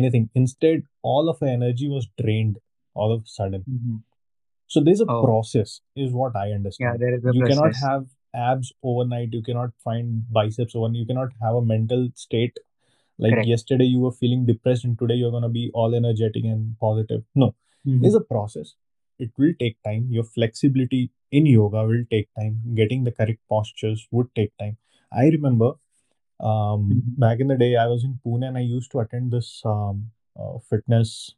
anything 0.00 0.28
instead 0.42 0.84
all 1.02 1.28
of 1.32 1.40
her 1.40 1.50
energy 1.54 1.88
was 1.96 2.06
drained 2.22 2.56
all 2.94 3.12
of 3.16 3.22
a 3.24 3.32
sudden 3.34 3.64
Mm-hmm. 3.74 3.96
so 4.66 4.82
there's 4.88 5.02
a 5.06 5.10
Oh, 5.16 5.20
process 5.26 5.74
is 6.06 6.12
what 6.22 6.36
i 6.44 6.46
understand. 6.52 6.80
yeah, 6.80 6.92
understand 6.92 7.02
there 7.02 7.14
is 7.18 7.24
a 7.32 7.34
you 7.38 7.44
cannot 7.50 7.76
have 7.88 8.06
abs 8.34 8.72
overnight 8.82 9.32
you 9.32 9.42
cannot 9.42 9.70
find 9.84 10.24
biceps 10.32 10.74
overnight 10.74 10.98
you 11.00 11.06
cannot 11.06 11.30
have 11.42 11.54
a 11.56 11.62
mental 11.62 12.08
state 12.14 12.58
like 13.18 13.32
Correct. 13.34 13.48
yesterday 13.48 13.84
you 13.84 14.00
were 14.00 14.12
feeling 14.12 14.44
depressed 14.46 14.84
and 14.84 14.98
today 14.98 15.14
you're 15.14 15.30
going 15.30 15.42
to 15.42 15.48
be 15.48 15.70
all 15.74 15.94
energetic 15.94 16.44
and 16.44 16.76
positive 16.80 17.22
no 17.34 17.54
Mm-hmm. 17.86 18.00
there's 18.02 18.14
a 18.14 18.20
process 18.20 18.74
it 19.18 19.30
will 19.38 19.52
take 19.60 19.76
time 19.84 20.06
your 20.10 20.24
flexibility 20.24 21.10
in 21.30 21.46
yoga 21.46 21.84
will 21.84 22.04
take 22.10 22.28
time 22.38 22.60
getting 22.74 23.04
the 23.04 23.12
correct 23.12 23.40
postures 23.48 24.06
would 24.10 24.34
take 24.34 24.52
time 24.58 24.76
i 25.12 25.24
remember 25.26 25.72
um, 26.40 26.80
Mm-hmm. 26.92 27.20
back 27.24 27.40
in 27.40 27.48
the 27.48 27.56
day 27.56 27.76
i 27.76 27.86
was 27.86 28.04
in 28.04 28.18
pune 28.26 28.46
and 28.48 28.56
i 28.56 28.60
used 28.62 28.90
to 28.92 29.00
attend 29.00 29.30
this 29.32 29.62
um, 29.64 30.10
uh, 30.40 30.58
fitness 30.70 31.34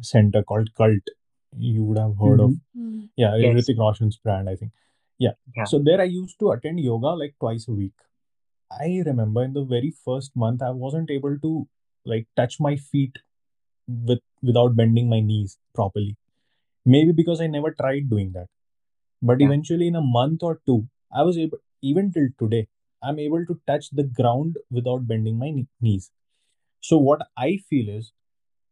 center 0.00 0.42
called 0.42 0.74
cult 0.74 1.08
you 1.56 1.84
would 1.84 1.98
have 1.98 2.16
heard 2.20 2.40
of 2.40 2.50
Mm-hmm. 2.50 2.80
Mm. 2.96 3.08
yeah 3.16 3.36
Yes. 3.36 3.54
Hrithik 3.54 3.78
Roshan's 3.82 4.16
brand 4.18 4.48
i 4.50 4.56
think 4.56 4.72
yeah. 5.18 5.32
Yeah. 5.56 5.64
so 5.64 5.78
there 5.78 6.00
i 6.00 6.04
used 6.04 6.38
to 6.40 6.50
attend 6.52 6.80
yoga 6.80 7.12
like 7.22 7.34
twice 7.40 7.68
a 7.68 7.72
week. 7.72 7.92
I 8.70 9.02
remember 9.06 9.44
in 9.44 9.52
the 9.54 9.64
very 9.64 9.92
first 10.04 10.36
month 10.36 10.62
i 10.62 10.70
wasn't 10.70 11.10
able 11.10 11.38
to 11.44 11.68
like 12.04 12.26
touch 12.36 12.58
my 12.60 12.76
feet 12.76 13.18
with 13.88 14.20
without 14.42 14.76
bending 14.76 15.08
my 15.08 15.20
knees 15.20 15.58
properly. 15.74 16.16
Maybe 16.84 17.12
because 17.12 17.40
i 17.40 17.46
never 17.48 17.72
tried 17.72 18.10
doing 18.10 18.32
that. 18.32 18.48
But 19.22 19.40
Yeah. 19.40 19.46
eventually 19.48 19.88
in 19.88 19.96
a 19.96 20.06
month 20.18 20.42
or 20.50 20.60
two 20.66 20.78
i 21.12 21.22
was 21.30 21.38
able 21.38 21.58
even 21.92 22.12
till 22.12 22.28
today 22.42 22.66
i'm 23.02 23.18
able 23.26 23.44
to 23.50 23.60
touch 23.70 23.90
the 24.00 24.04
ground 24.20 24.56
without 24.78 25.06
bending 25.08 25.38
my 25.38 25.50
kne- 25.56 25.68
knees. 25.80 26.10
So 26.90 26.98
what 26.98 27.26
i 27.36 27.50
feel 27.70 27.88
is 27.98 28.12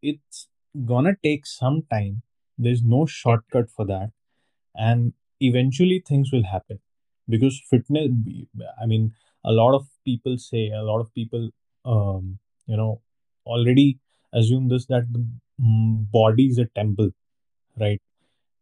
it's 0.02 0.48
gonna 0.86 1.16
take 1.24 1.46
some 1.46 1.82
time. 1.90 2.22
There's 2.58 2.82
no 2.82 3.06
shortcut 3.06 3.70
for 3.70 3.86
that. 3.86 4.10
And 4.74 5.12
eventually 5.48 6.02
things 6.06 6.32
will 6.32 6.44
happen. 6.44 6.80
Because 7.28 7.58
fitness 7.70 8.10
i 8.82 8.86
mean 8.86 9.12
a 9.44 9.52
lot 9.52 9.74
of 9.74 9.86
people 10.04 10.36
say 10.38 10.70
a 10.70 10.82
lot 10.82 11.00
of 11.00 11.12
people 11.14 11.48
um 11.84 12.38
you 12.66 12.76
know 12.76 13.00
already 13.46 13.98
assume 14.32 14.68
this 14.68 14.86
that 14.86 15.06
the 15.12 15.20
mm, 15.62 16.10
body 16.12 16.46
is 16.46 16.58
a 16.58 16.66
temple 16.80 17.10
right? 17.80 18.00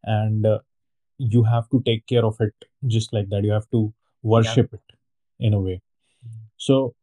And 0.05 0.47
uh, 0.47 0.59
you 1.19 1.45
have 1.45 1.69
to 1.71 1.83
take 1.87 2.07
care 2.07 2.25
of 2.25 2.37
it 2.41 2.55
just 2.87 3.13
like 3.13 3.29
that. 3.31 3.45
You 3.45 3.53
have 3.53 3.71
to 3.71 3.93
Yeah. 4.33 4.33
worship 4.35 4.73
it 4.75 4.81
in 5.41 5.55
a 5.55 5.61
way. 5.61 5.83
So 6.57 6.95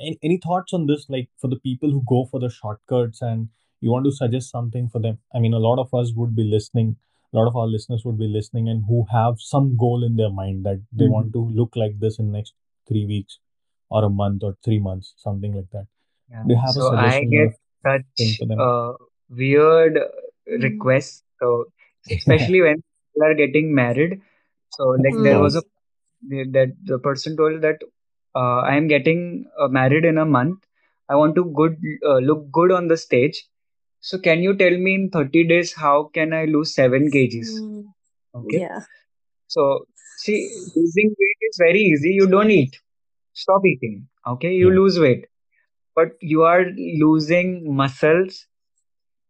any, 0.00 0.18
any 0.22 0.36
thoughts 0.38 0.72
on 0.72 0.86
this 0.86 1.06
like 1.08 1.28
for 1.38 1.48
the 1.48 1.58
people 1.58 1.90
who 1.90 2.02
go 2.08 2.24
for 2.24 2.40
the 2.40 2.50
shortcuts 2.50 3.22
and 3.22 3.48
you 3.80 3.90
want 3.90 4.04
to 4.06 4.12
suggest 4.12 4.50
something 4.50 4.88
for 4.88 5.00
them? 5.00 5.18
I 5.34 5.38
mean 5.38 5.54
a 5.54 5.58
lot 5.58 5.78
of 5.78 5.92
us 5.94 6.12
would 6.14 6.34
be 6.36 6.44
listening 6.44 6.96
lot 7.36 7.48
of 7.48 7.56
our 7.56 7.66
listeners 7.66 8.04
would 8.04 8.18
be 8.18 8.28
listening 8.28 8.68
and 8.68 8.84
who 8.88 9.04
have 9.12 9.40
some 9.40 9.76
goal 9.76 10.04
in 10.04 10.16
their 10.16 10.30
mind 10.30 10.64
that 10.64 10.82
they 10.92 11.06
Mm-hmm. 11.06 11.14
want 11.14 11.32
to 11.32 11.40
look 11.60 11.76
like 11.76 11.98
this 12.00 12.18
in 12.18 12.32
next 12.32 12.54
three 12.88 13.06
weeks 13.06 13.38
or 13.90 14.04
a 14.04 14.10
month 14.10 14.42
or 14.42 14.56
three 14.64 14.78
months 14.80 15.14
something 15.18 15.54
like 15.54 15.70
that 15.72 15.86
Yeah. 16.30 16.46
do 16.46 16.54
you 16.54 16.60
have 16.66 16.76
So 16.76 16.92
I 16.92 17.24
suggestion 17.24 17.30
get 17.30 17.50
such 17.84 18.42
uh, 18.58 18.92
weird 19.30 19.98
Mm. 20.58 20.62
requests. 20.62 21.22
So 21.40 21.66
especially 22.18 22.62
when 22.62 22.76
people 22.82 23.28
are 23.28 23.34
getting 23.34 23.74
married. 23.74 24.20
So 24.70 24.88
like 25.04 25.16
there 25.22 25.38
was 25.38 25.56
a 25.56 25.62
that 26.52 26.74
the 26.84 26.98
person 26.98 27.36
told 27.36 27.60
that 27.62 27.78
uh, 28.34 28.60
I 28.60 28.76
am 28.76 28.88
getting 28.88 29.46
uh, 29.58 29.68
married 29.68 30.04
in 30.04 30.18
a 30.18 30.24
month. 30.24 30.60
I 31.08 31.16
want 31.16 31.34
to 31.36 31.44
good 31.44 31.76
uh, 32.06 32.18
look 32.18 32.50
good 32.52 32.72
on 32.72 32.88
the 32.88 32.96
stage. 32.96 33.44
So 34.04 34.18
can 34.18 34.42
you 34.42 34.54
tell 34.54 34.76
me 34.76 34.94
in 34.96 35.08
30 35.08 35.44
days 35.44 35.72
how 35.72 36.10
can 36.12 36.34
I 36.34 36.44
lose 36.44 36.74
7 36.74 37.10
kgs? 37.10 37.52
Mm. 37.58 37.84
Okay. 38.34 38.60
Yeah. 38.60 38.80
So 39.46 39.86
see, 40.18 40.50
losing 40.76 41.14
weight 41.18 41.36
is 41.48 41.56
very 41.58 41.80
easy. 41.80 42.10
You 42.10 42.26
don't 42.26 42.50
eat. 42.50 42.78
Stop 43.32 43.64
eating. 43.64 44.06
Okay. 44.26 44.52
You 44.52 44.68
yeah 44.68 44.74
lose 44.74 45.00
weight. 45.00 45.24
But 45.94 46.08
you 46.20 46.42
are 46.42 46.66
losing 46.66 47.74
muscles. 47.74 48.46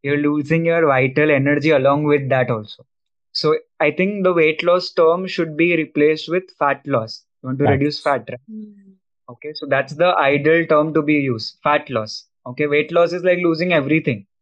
You're 0.03 0.17
losing 0.17 0.65
your 0.65 0.87
vital 0.89 1.31
energy 1.31 1.71
along 1.71 2.05
with 2.05 2.29
that 2.31 2.51
also. 2.51 2.85
So 3.31 3.57
I 3.79 3.93
think 3.93 4.25
the 4.25 4.33
weight 4.33 4.65
loss 4.65 4.91
term 4.91 5.29
should 5.29 5.57
be 5.57 5.77
replaced 5.77 6.29
with 6.29 6.51
fat 6.59 6.83
loss. 6.85 7.25
You 7.45 7.49
want 7.51 7.61
to 7.61 7.67
reduce 7.67 8.01
fat, 8.01 8.29
right? 8.29 8.41
Mm. 8.51 8.95
Okay. 9.29 9.53
So 9.55 9.67
that's 9.67 9.95
the 9.95 10.17
ideal 10.17 10.67
term 10.67 10.93
to 10.95 11.03
be 11.03 11.15
used. 11.15 11.59
Fat 11.63 11.89
loss. 11.91 12.27
Okay. 12.45 12.67
Weight 12.67 12.91
loss 12.91 13.13
is 13.13 13.23
like 13.23 13.39
losing 13.39 13.73
everything, 13.73 14.17
correct 14.17 14.34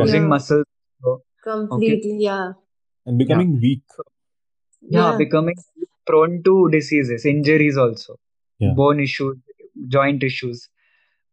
losing 0.00 0.22
Yeah. 0.22 0.28
muscles. 0.34 0.66
So, 1.02 1.10
Okay. 1.12 1.22
Completely. 1.70 2.18
Yeah. 2.24 2.52
and 3.06 3.18
Yeah. 3.18 3.24
becoming 3.24 3.60
weak 3.60 3.82
Yeah. 4.82 5.12
Yeah. 5.12 5.16
Becoming 5.18 5.56
prone 6.06 6.42
to 6.44 6.68
diseases, 6.70 7.24
injuries 7.24 7.76
also, 7.76 8.18
yeah 8.58 8.74
bone 8.74 9.00
issues, 9.00 9.36
joint 9.88 10.22
issues. 10.22 10.68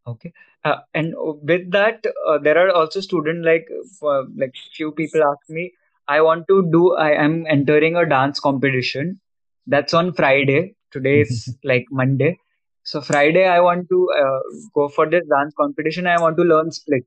Okay. 0.08 0.34
Uh, 0.64 0.78
and 0.94 1.14
with 1.52 1.72
that, 1.72 2.06
uh, 2.28 2.38
there 2.40 2.58
are 2.58 2.72
also 2.72 3.02
students 3.02 3.46
like 3.46 3.68
uh, 4.04 4.24
like 4.38 4.54
few 4.74 4.92
people 4.92 5.24
ask 5.24 5.50
me, 5.50 5.72
I 6.08 6.22
want 6.22 6.48
to 6.50 6.70
do. 6.72 6.96
I 6.96 7.12
am 7.12 7.46
entering 7.48 7.96
a 7.96 8.08
dance 8.08 8.40
competition. 8.40 9.20
That's 9.68 9.94
on 9.94 10.14
Friday. 10.14 10.76
Today 10.92 11.22
is 11.22 11.56
like 11.64 11.86
Monday. 11.92 12.38
So 12.84 13.02
Friday, 13.02 13.48
I 13.48 13.60
want 13.60 13.90
to 13.90 14.10
uh, 14.20 14.40
go 14.76 14.88
for 14.90 15.10
this 15.10 15.24
dance 15.36 15.54
competition. 15.58 16.08
I 16.08 16.20
want 16.20 16.38
to 16.38 16.44
learn 16.44 16.72
split. 16.72 17.06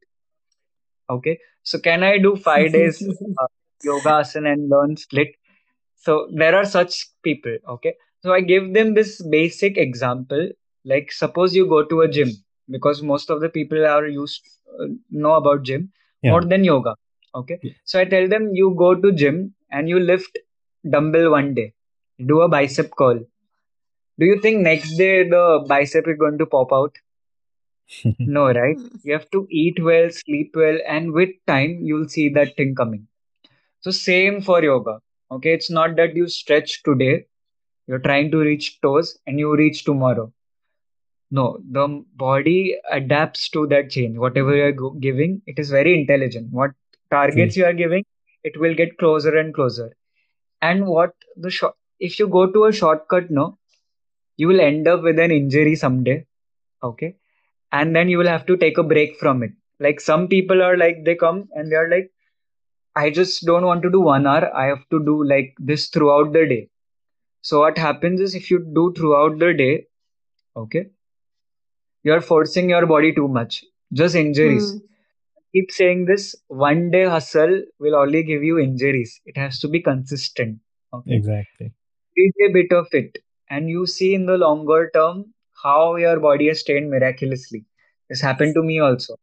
Okay. 1.10 1.38
So 1.62 1.78
can 1.78 2.02
I 2.02 2.18
do 2.18 2.36
five 2.36 2.72
days 2.72 3.02
uh, 3.40 3.46
yoga 3.82 4.10
asana 4.22 4.52
and 4.52 4.68
learn 4.68 4.96
split? 4.96 5.28
So 5.96 6.28
there 6.34 6.54
are 6.56 6.64
such 6.64 7.08
people. 7.22 7.56
Okay. 7.68 7.94
So 8.22 8.32
I 8.32 8.40
give 8.40 8.72
them 8.74 8.94
this 8.94 9.22
basic 9.22 9.78
example. 9.78 10.48
Like 10.84 11.12
suppose 11.12 11.54
you 11.54 11.66
go 11.68 11.84
to 11.84 12.00
a 12.02 12.08
gym 12.08 12.30
because 12.70 13.02
most 13.02 13.30
of 13.30 13.40
the 13.40 13.48
people 13.48 13.84
are 13.86 14.06
used 14.06 14.42
uh, 14.80 14.86
know 15.10 15.34
about 15.34 15.62
gym 15.62 15.92
yeah 16.22 16.30
more 16.32 16.44
than 16.44 16.64
yoga. 16.64 16.94
Okay. 17.34 17.58
yeah 17.62 17.72
So 17.84 18.00
I 18.00 18.04
tell 18.04 18.28
them 18.28 18.50
you 18.54 18.74
go 18.78 18.94
to 18.94 19.12
gym 19.12 19.54
and 19.70 19.88
you 19.88 19.98
lift 20.00 20.38
dumbbell 20.88 21.30
one 21.30 21.54
day, 21.54 21.74
do 22.26 22.40
a 22.42 22.48
bicep 22.48 22.90
curl. 22.96 23.20
Do 24.18 24.26
you 24.26 24.40
think 24.40 24.60
next 24.62 24.96
day 24.96 25.28
the 25.28 25.64
bicep 25.68 26.08
is 26.08 26.18
going 26.18 26.38
to 26.38 26.46
pop 26.46 26.72
out? 26.72 26.96
No, 28.18 28.52
right? 28.52 28.78
You 29.02 29.12
have 29.12 29.30
to 29.30 29.46
eat 29.50 29.82
well, 29.82 30.10
sleep 30.10 30.52
well, 30.56 30.78
and 30.86 31.12
with 31.12 31.30
time 31.46 31.78
you'll 31.82 32.08
see 32.08 32.28
that 32.30 32.56
thing 32.56 32.74
coming. 32.74 33.06
So 33.80 33.90
same 33.90 34.40
for 34.40 34.62
yoga. 34.62 35.00
Okay, 35.30 35.52
it's 35.54 35.70
not 35.70 35.96
that 35.96 36.14
you 36.16 36.28
stretch 36.28 36.82
today, 36.82 37.26
you're 37.86 37.98
trying 37.98 38.30
to 38.30 38.38
reach 38.38 38.80
toes 38.80 39.18
and 39.26 39.38
you 39.38 39.54
reach 39.56 39.84
tomorrow. 39.84 40.32
No, 41.30 41.58
the 41.70 42.04
body 42.16 42.76
adapts 42.90 43.48
to 43.50 43.66
that 43.68 43.90
change. 43.90 44.16
Whatever 44.18 44.54
you're 44.54 44.90
giving, 45.00 45.42
it 45.46 45.58
is 45.58 45.70
very 45.70 45.98
intelligent. 46.00 46.52
What 46.52 46.72
targets 47.10 47.56
you 47.56 47.64
are 47.64 47.72
giving, 47.72 48.04
it 48.44 48.58
will 48.60 48.74
get 48.74 48.98
closer 48.98 49.36
and 49.36 49.52
closer. 49.52 49.96
And 50.62 50.86
what 50.86 51.14
the 51.36 51.50
short, 51.50 51.74
if 52.00 52.18
you 52.18 52.28
go 52.28 52.50
to 52.50 52.64
a 52.66 52.72
shortcut, 52.72 53.30
no, 53.30 53.58
you 54.36 54.48
will 54.48 54.60
end 54.60 54.88
up 54.88 55.02
with 55.02 55.18
an 55.18 55.30
injury 55.30 55.76
someday. 55.76 56.26
Okay, 56.82 57.16
and 57.74 57.94
then 57.96 58.08
you 58.08 58.18
will 58.18 58.32
have 58.32 58.46
to 58.46 58.56
take 58.56 58.78
a 58.78 58.88
break 58.94 59.16
from 59.18 59.42
it. 59.42 59.52
Like 59.80 60.00
some 60.00 60.28
people 60.28 60.62
are 60.62 60.76
like, 60.76 61.04
they 61.04 61.16
come 61.16 61.48
and 61.54 61.70
they 61.70 61.76
are 61.76 61.88
like, 61.88 62.10
I 62.96 63.10
just 63.10 63.44
don't 63.44 63.66
want 63.66 63.82
to 63.82 63.90
do 63.90 64.00
one 64.00 64.26
hour. 64.26 64.54
I 64.56 64.66
have 64.66 64.88
to 64.90 65.04
do 65.04 65.24
like 65.24 65.54
this 65.58 65.88
throughout 65.88 66.32
the 66.32 66.46
day. 66.46 66.68
So 67.42 67.60
what 67.60 67.76
happens 67.76 68.20
is 68.20 68.36
if 68.36 68.50
you 68.50 68.60
do 68.60 68.92
throughout 68.96 69.40
the 69.40 69.52
day, 69.52 69.86
okay, 70.56 70.86
you're 72.04 72.20
forcing 72.20 72.70
your 72.70 72.86
body 72.86 73.12
too 73.12 73.26
much. 73.26 73.64
Just 73.92 74.14
injuries. 74.14 74.72
Mm. 74.72 74.80
Keep 75.52 75.72
saying 75.72 76.04
this. 76.04 76.34
One 76.46 76.90
day 76.92 77.04
hustle 77.04 77.62
will 77.80 77.96
only 77.96 78.22
give 78.22 78.44
you 78.44 78.58
injuries. 78.58 79.20
It 79.26 79.36
has 79.36 79.58
to 79.60 79.68
be 79.68 79.80
consistent. 79.80 80.60
Okay. 80.92 81.16
exactly 81.16 81.72
Eat 82.16 82.34
a 82.48 82.52
bit 82.52 82.72
of 82.72 82.86
it. 82.92 83.18
And 83.50 83.68
you 83.68 83.86
see 83.86 84.14
in 84.14 84.26
the 84.26 84.38
longer 84.38 84.90
term 84.94 85.33
how 85.64 85.96
your 85.96 86.20
body 86.20 86.48
has 86.48 86.64
trained 86.64 86.90
miraculously. 86.90 87.64
This 88.10 88.20
happened 88.22 88.54
to 88.56 88.62
me 88.62 88.80
also. 88.80 89.16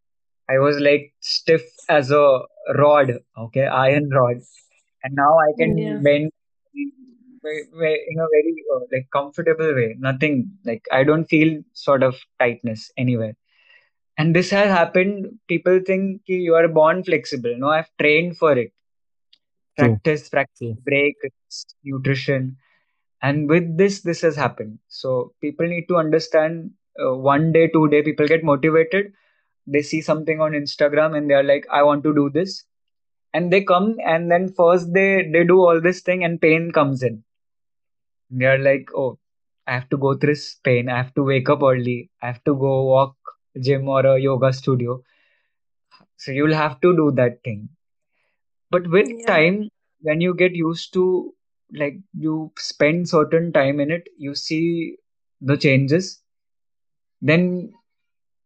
I 0.50 0.60
was 0.60 0.80
like 0.80 1.14
stiff 1.22 1.64
as 1.90 2.12
a 2.12 2.42
rod, 2.76 3.14
okay, 3.38 3.66
iron 3.68 4.10
rod. 4.10 4.38
And 5.04 5.16
now 5.16 5.38
I 5.38 5.52
Yeah. 5.56 5.58
can 5.60 6.02
bend 6.04 6.32
ve- 7.44 7.68
ve- 7.80 8.06
in 8.12 8.20
a 8.20 8.28
very 8.36 8.56
uh, 8.76 8.80
like 8.92 9.08
comfortable 9.14 9.74
way. 9.76 9.96
Nothing 10.00 10.52
like 10.66 10.84
I 10.92 11.04
don't 11.04 11.26
feel 11.26 11.62
sort 11.74 12.04
of 12.04 12.16
tightness 12.40 12.92
anywhere. 12.98 13.36
And 14.18 14.36
this 14.36 14.52
has 14.52 14.70
happened. 14.70 15.40
People 15.48 15.80
think 15.86 16.26
ki 16.26 16.36
you 16.50 16.56
are 16.56 16.68
born 16.68 17.04
flexible. 17.04 17.56
No, 17.58 17.70
I've 17.70 17.92
trained 18.02 18.38
for 18.38 18.54
it. 18.58 18.72
True. 19.78 20.02
practice, 20.02 20.30
practice, 20.30 20.60
True. 20.60 20.78
break, 20.86 21.16
nutrition. 21.84 22.58
And 23.22 23.50
with 23.50 23.78
this, 23.78 24.02
this 24.02 24.22
has 24.22 24.36
happened. 24.36 24.80
So 24.88 25.34
people 25.42 25.68
need 25.68 25.88
to 25.88 25.98
understand 25.98 26.72
uh, 27.04 27.16
one 27.16 27.52
day, 27.52 27.68
two 27.68 27.88
day, 27.90 28.02
people 28.04 28.28
get 28.28 28.44
motivated. 28.44 29.14
They 29.68 29.82
see 29.82 30.02
something 30.02 30.42
on 30.42 30.52
Instagram 30.54 31.18
and 31.18 31.30
they're 31.30 31.44
like, 31.44 31.66
I 31.72 31.84
want 31.84 32.04
to 32.04 32.14
do 32.14 32.30
this. 32.30 32.66
And 33.34 33.52
they 33.52 33.64
come 33.64 33.98
and 34.06 34.32
then 34.32 34.50
first 34.54 34.94
they 34.94 35.30
they 35.32 35.44
do 35.44 35.60
all 35.60 35.82
this 35.82 36.02
thing 36.02 36.24
and 36.24 36.42
pain 36.42 36.72
comes 36.72 37.04
in. 37.04 37.24
They're 38.30 38.58
like, 38.58 38.90
oh, 38.96 39.20
I 39.68 39.74
have 39.74 39.88
to 39.90 39.98
go 39.98 40.16
through 40.16 40.34
this 40.34 40.56
pain. 40.64 40.90
I 40.90 40.98
have 40.98 41.14
to 41.16 41.24
wake 41.24 41.50
up 41.50 41.62
early. 41.64 42.10
I 42.22 42.28
have 42.28 42.44
to 42.46 42.56
go 42.56 42.84
walk 42.86 43.16
gym 43.62 43.88
or 43.88 44.06
a 44.06 44.20
yoga 44.20 44.52
studio. 44.54 45.04
So 46.16 46.32
you'll 46.32 46.54
have 46.54 46.80
to 46.82 46.96
do 46.96 47.12
that 47.18 47.44
thing. 47.44 47.70
But 48.72 48.88
with 48.90 49.08
Yeah. 49.08 49.26
time, 49.28 49.70
when 50.02 50.20
you 50.22 50.34
get 50.34 50.56
used 50.56 50.94
to 50.94 51.34
like 51.74 51.98
you 52.18 52.52
spend 52.58 53.08
certain 53.10 53.52
time 53.52 53.80
in 53.80 53.92
it, 53.92 54.08
you 54.18 54.36
see 54.36 54.98
the 55.42 55.58
changes, 55.58 56.22
then 57.22 57.74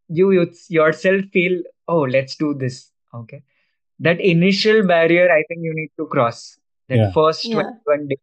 you, 0.07 0.31
you 0.31 0.51
yourself 0.69 1.25
feel, 1.33 1.61
oh, 1.87 2.01
let's 2.01 2.35
do 2.35 2.53
this. 2.53 2.91
Okay. 3.13 3.43
That 3.99 4.19
initial 4.19 4.85
barrier, 4.85 5.31
I 5.31 5.43
think 5.47 5.61
you 5.63 5.73
need 5.73 5.91
to 5.97 6.05
cross. 6.07 6.57
That 6.89 6.97
Yeah. 6.97 7.11
first 7.11 7.45
Yeah. 7.45 7.61
21 7.61 8.07
days. 8.07 8.17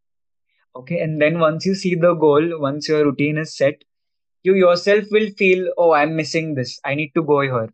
Okay. 0.77 1.01
And 1.01 1.21
then 1.21 1.39
once 1.39 1.67
you 1.67 1.75
see 1.75 1.95
the 1.95 2.15
goal, 2.15 2.61
once 2.61 2.89
your 2.89 3.05
routine 3.05 3.39
is 3.39 3.57
set, 3.57 3.83
you 4.43 4.55
yourself 4.55 5.05
will 5.11 5.31
feel, 5.31 5.69
oh, 5.79 5.93
I'm 5.93 6.17
missing 6.17 6.55
this. 6.55 6.81
I 6.85 6.95
need 6.95 7.13
to 7.15 7.23
go 7.23 7.41
here. 7.41 7.73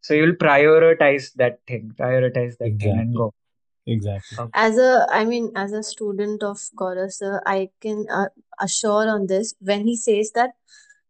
So 0.00 0.14
you'll 0.14 0.36
prioritize 0.36 1.32
that 1.34 1.60
thing, 1.66 1.92
prioritize 1.98 2.56
that 2.58 2.78
thing 2.80 2.98
and 2.98 3.14
go. 3.14 3.34
Exactly. 3.88 4.38
Okay. 4.38 4.50
As 4.54 4.78
a, 4.78 5.06
I 5.10 5.24
mean, 5.24 5.52
as 5.56 5.72
a 5.72 5.82
student 5.82 6.42
of 6.42 6.58
Gaurav 6.76 7.12
sir, 7.12 7.42
I 7.46 7.70
can 7.80 8.06
uh, 8.10 8.28
assure 8.60 9.08
on 9.08 9.26
this 9.26 9.54
when 9.60 9.86
he 9.86 9.96
says 9.96 10.30
that 10.34 10.50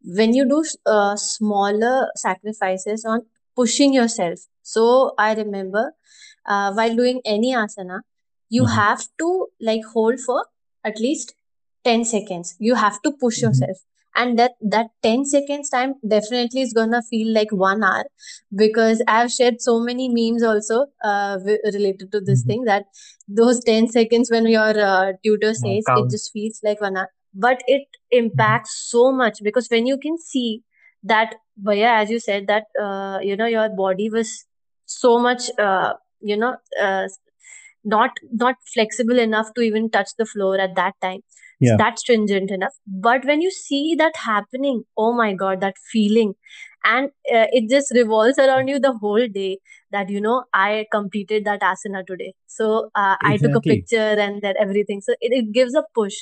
when 0.05 0.35
you 0.35 0.49
do 0.49 0.65
uh, 0.87 1.17
smaller 1.17 2.09
sacrifices 2.17 3.05
on 3.05 3.27
pushing 3.57 3.93
yourself. 3.93 4.41
So 4.63 5.15
I 5.19 5.35
remember 5.35 5.93
uh, 6.47 6.73
while 6.73 6.95
doing 6.97 7.21
any 7.25 7.55
asana, 7.55 8.01
you 8.49 8.65
Mhm. 8.65 8.75
have 8.77 9.05
to 9.19 9.49
like 9.61 9.85
hold 9.95 10.21
for 10.21 10.47
at 10.85 11.01
least 11.01 11.35
10 11.85 12.05
seconds. 12.05 12.55
You 12.59 12.77
have 12.77 13.01
to 13.03 13.13
push 13.13 13.39
Mhm. 13.39 13.49
yourself. 13.49 13.79
And 14.19 14.39
that, 14.39 14.53
that 14.61 14.89
10 15.03 15.25
seconds 15.25 15.71
time 15.71 15.95
definitely 16.07 16.63
is 16.63 16.73
gonna 16.75 17.03
feel 17.11 17.33
like 17.35 17.53
one 17.53 17.85
hour 17.85 18.05
because 18.55 19.03
I've 19.09 19.31
shared 19.31 19.61
so 19.61 19.81
many 19.81 20.09
memes 20.09 20.43
also 20.43 20.87
uh, 21.05 21.39
related 21.73 22.13
to 22.13 22.21
this 22.21 22.43
Mhm. 22.45 22.47
thing 22.47 22.65
that 22.65 22.87
those 23.29 23.61
10 23.65 23.89
seconds 23.89 24.31
when 24.31 24.47
your 24.47 24.73
uh, 24.93 25.13
tutor 25.25 25.55
says 25.55 25.91
it 25.95 26.11
just 26.11 26.33
feels 26.33 26.61
like 26.65 26.81
one 26.81 26.97
hour. 26.97 27.11
But 27.35 27.63
it 27.67 27.87
impacts 28.11 28.77
so 28.91 29.13
much 29.13 29.39
because 29.43 29.69
when 29.77 29.87
you 29.87 29.99
can 29.99 30.19
see 30.19 30.63
that 31.05 31.35
but 31.57 31.77
yeah 31.77 32.01
as 32.03 32.11
you 32.11 32.19
said 32.19 32.47
that 32.49 32.65
uh, 32.83 33.19
you 33.23 33.37
know 33.37 33.47
your 33.47 33.69
body 33.69 34.11
was 34.11 34.33
so 34.87 35.19
much 35.19 35.51
uh, 35.59 35.93
you 36.21 36.37
know 36.37 36.57
uh, 36.83 37.07
not 37.85 38.11
not 38.33 38.57
flexible 38.75 39.19
enough 39.19 39.53
to 39.55 39.63
even 39.63 39.91
touch 39.91 40.11
the 40.19 40.27
floor 40.27 40.59
at 40.61 40.75
that 40.77 40.95
time 41.03 41.21
Yeah. 41.61 41.77
that 41.79 41.99
stringent 41.99 42.51
enough. 42.51 42.73
But 42.87 43.25
when 43.25 43.41
you 43.41 43.51
see 43.51 43.95
that 43.97 44.17
happening 44.17 44.85
oh 44.97 45.13
my 45.13 45.33
god 45.35 45.61
that 45.61 45.75
feeling. 45.93 46.35
And 46.85 47.09
uh, 47.33 47.47
it 47.53 47.69
just 47.69 47.93
revolves 47.95 48.39
around 48.39 48.69
you 48.69 48.79
the 48.79 48.93
whole 48.93 49.27
day 49.27 49.59
that 49.91 50.09
you 50.11 50.21
know 50.21 50.45
i 50.55 50.87
completed 50.93 51.45
that 51.45 51.61
asana 51.61 52.07
today. 52.07 52.35
So 52.47 52.91
uh, 52.95 53.17
i 53.25 53.37
took 53.39 53.55
a 53.55 53.61
picture 53.61 54.11
and 54.27 54.43
that 54.43 54.57
everything. 54.59 55.01
So 55.01 55.13
it, 55.21 55.33
it 55.41 55.53
gives 55.53 55.75
a 55.75 55.85
push. 55.95 56.15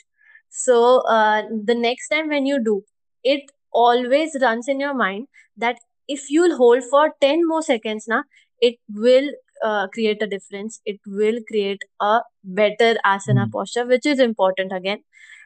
So 0.51 1.01
uh, 1.09 1.43
the 1.65 1.75
next 1.75 2.09
time 2.09 2.29
when 2.29 2.47
you 2.47 2.63
do 2.63 2.83
it 3.23 3.43
always 3.73 4.37
runs 4.41 4.69
in 4.69 4.81
your 4.81 4.95
mind 4.95 5.27
that 5.57 5.77
if 6.09 6.31
you'll 6.31 6.57
hold 6.57 6.83
for 6.85 7.13
10 7.21 7.47
more 7.47 7.63
seconds 7.63 8.07
now 8.09 8.23
it 8.61 8.77
will 8.89 9.29
uh, 9.65 9.87
create 9.89 10.23
a 10.23 10.27
difference 10.27 10.81
it 10.85 11.01
will 11.07 11.39
create 11.49 11.83
a 12.01 12.21
better 12.45 12.91
asana 13.13 13.47
Mhm. 13.47 13.53
posture 13.57 13.87
which 13.87 14.07
is 14.07 14.21
important 14.27 14.73
again 14.81 15.03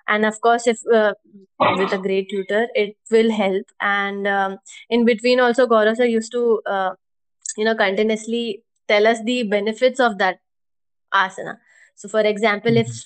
and 0.08 0.24
of 0.30 0.40
course 0.40 0.66
if 0.66 0.78
uh, 1.00 1.12
with 1.78 1.92
a 1.92 1.98
great 2.06 2.28
tutor 2.30 2.66
it 2.74 2.96
will 3.10 3.30
help 3.30 3.66
and 3.80 4.26
um, 4.26 4.58
in 4.90 5.04
between 5.04 5.40
also 5.40 5.66
Gaurav 5.66 5.96
sir 5.96 6.04
used 6.16 6.32
to 6.32 6.44
uh, 6.66 6.90
you 7.56 7.64
know 7.64 7.74
continuously 7.74 8.62
tell 8.88 9.06
us 9.06 9.22
the 9.24 9.42
benefits 9.56 10.00
of 10.08 10.18
that 10.18 10.38
asana 11.22 11.54
so 11.96 12.08
for 12.16 12.20
example 12.32 12.76
if 12.84 12.88
Mhm. 12.88 13.04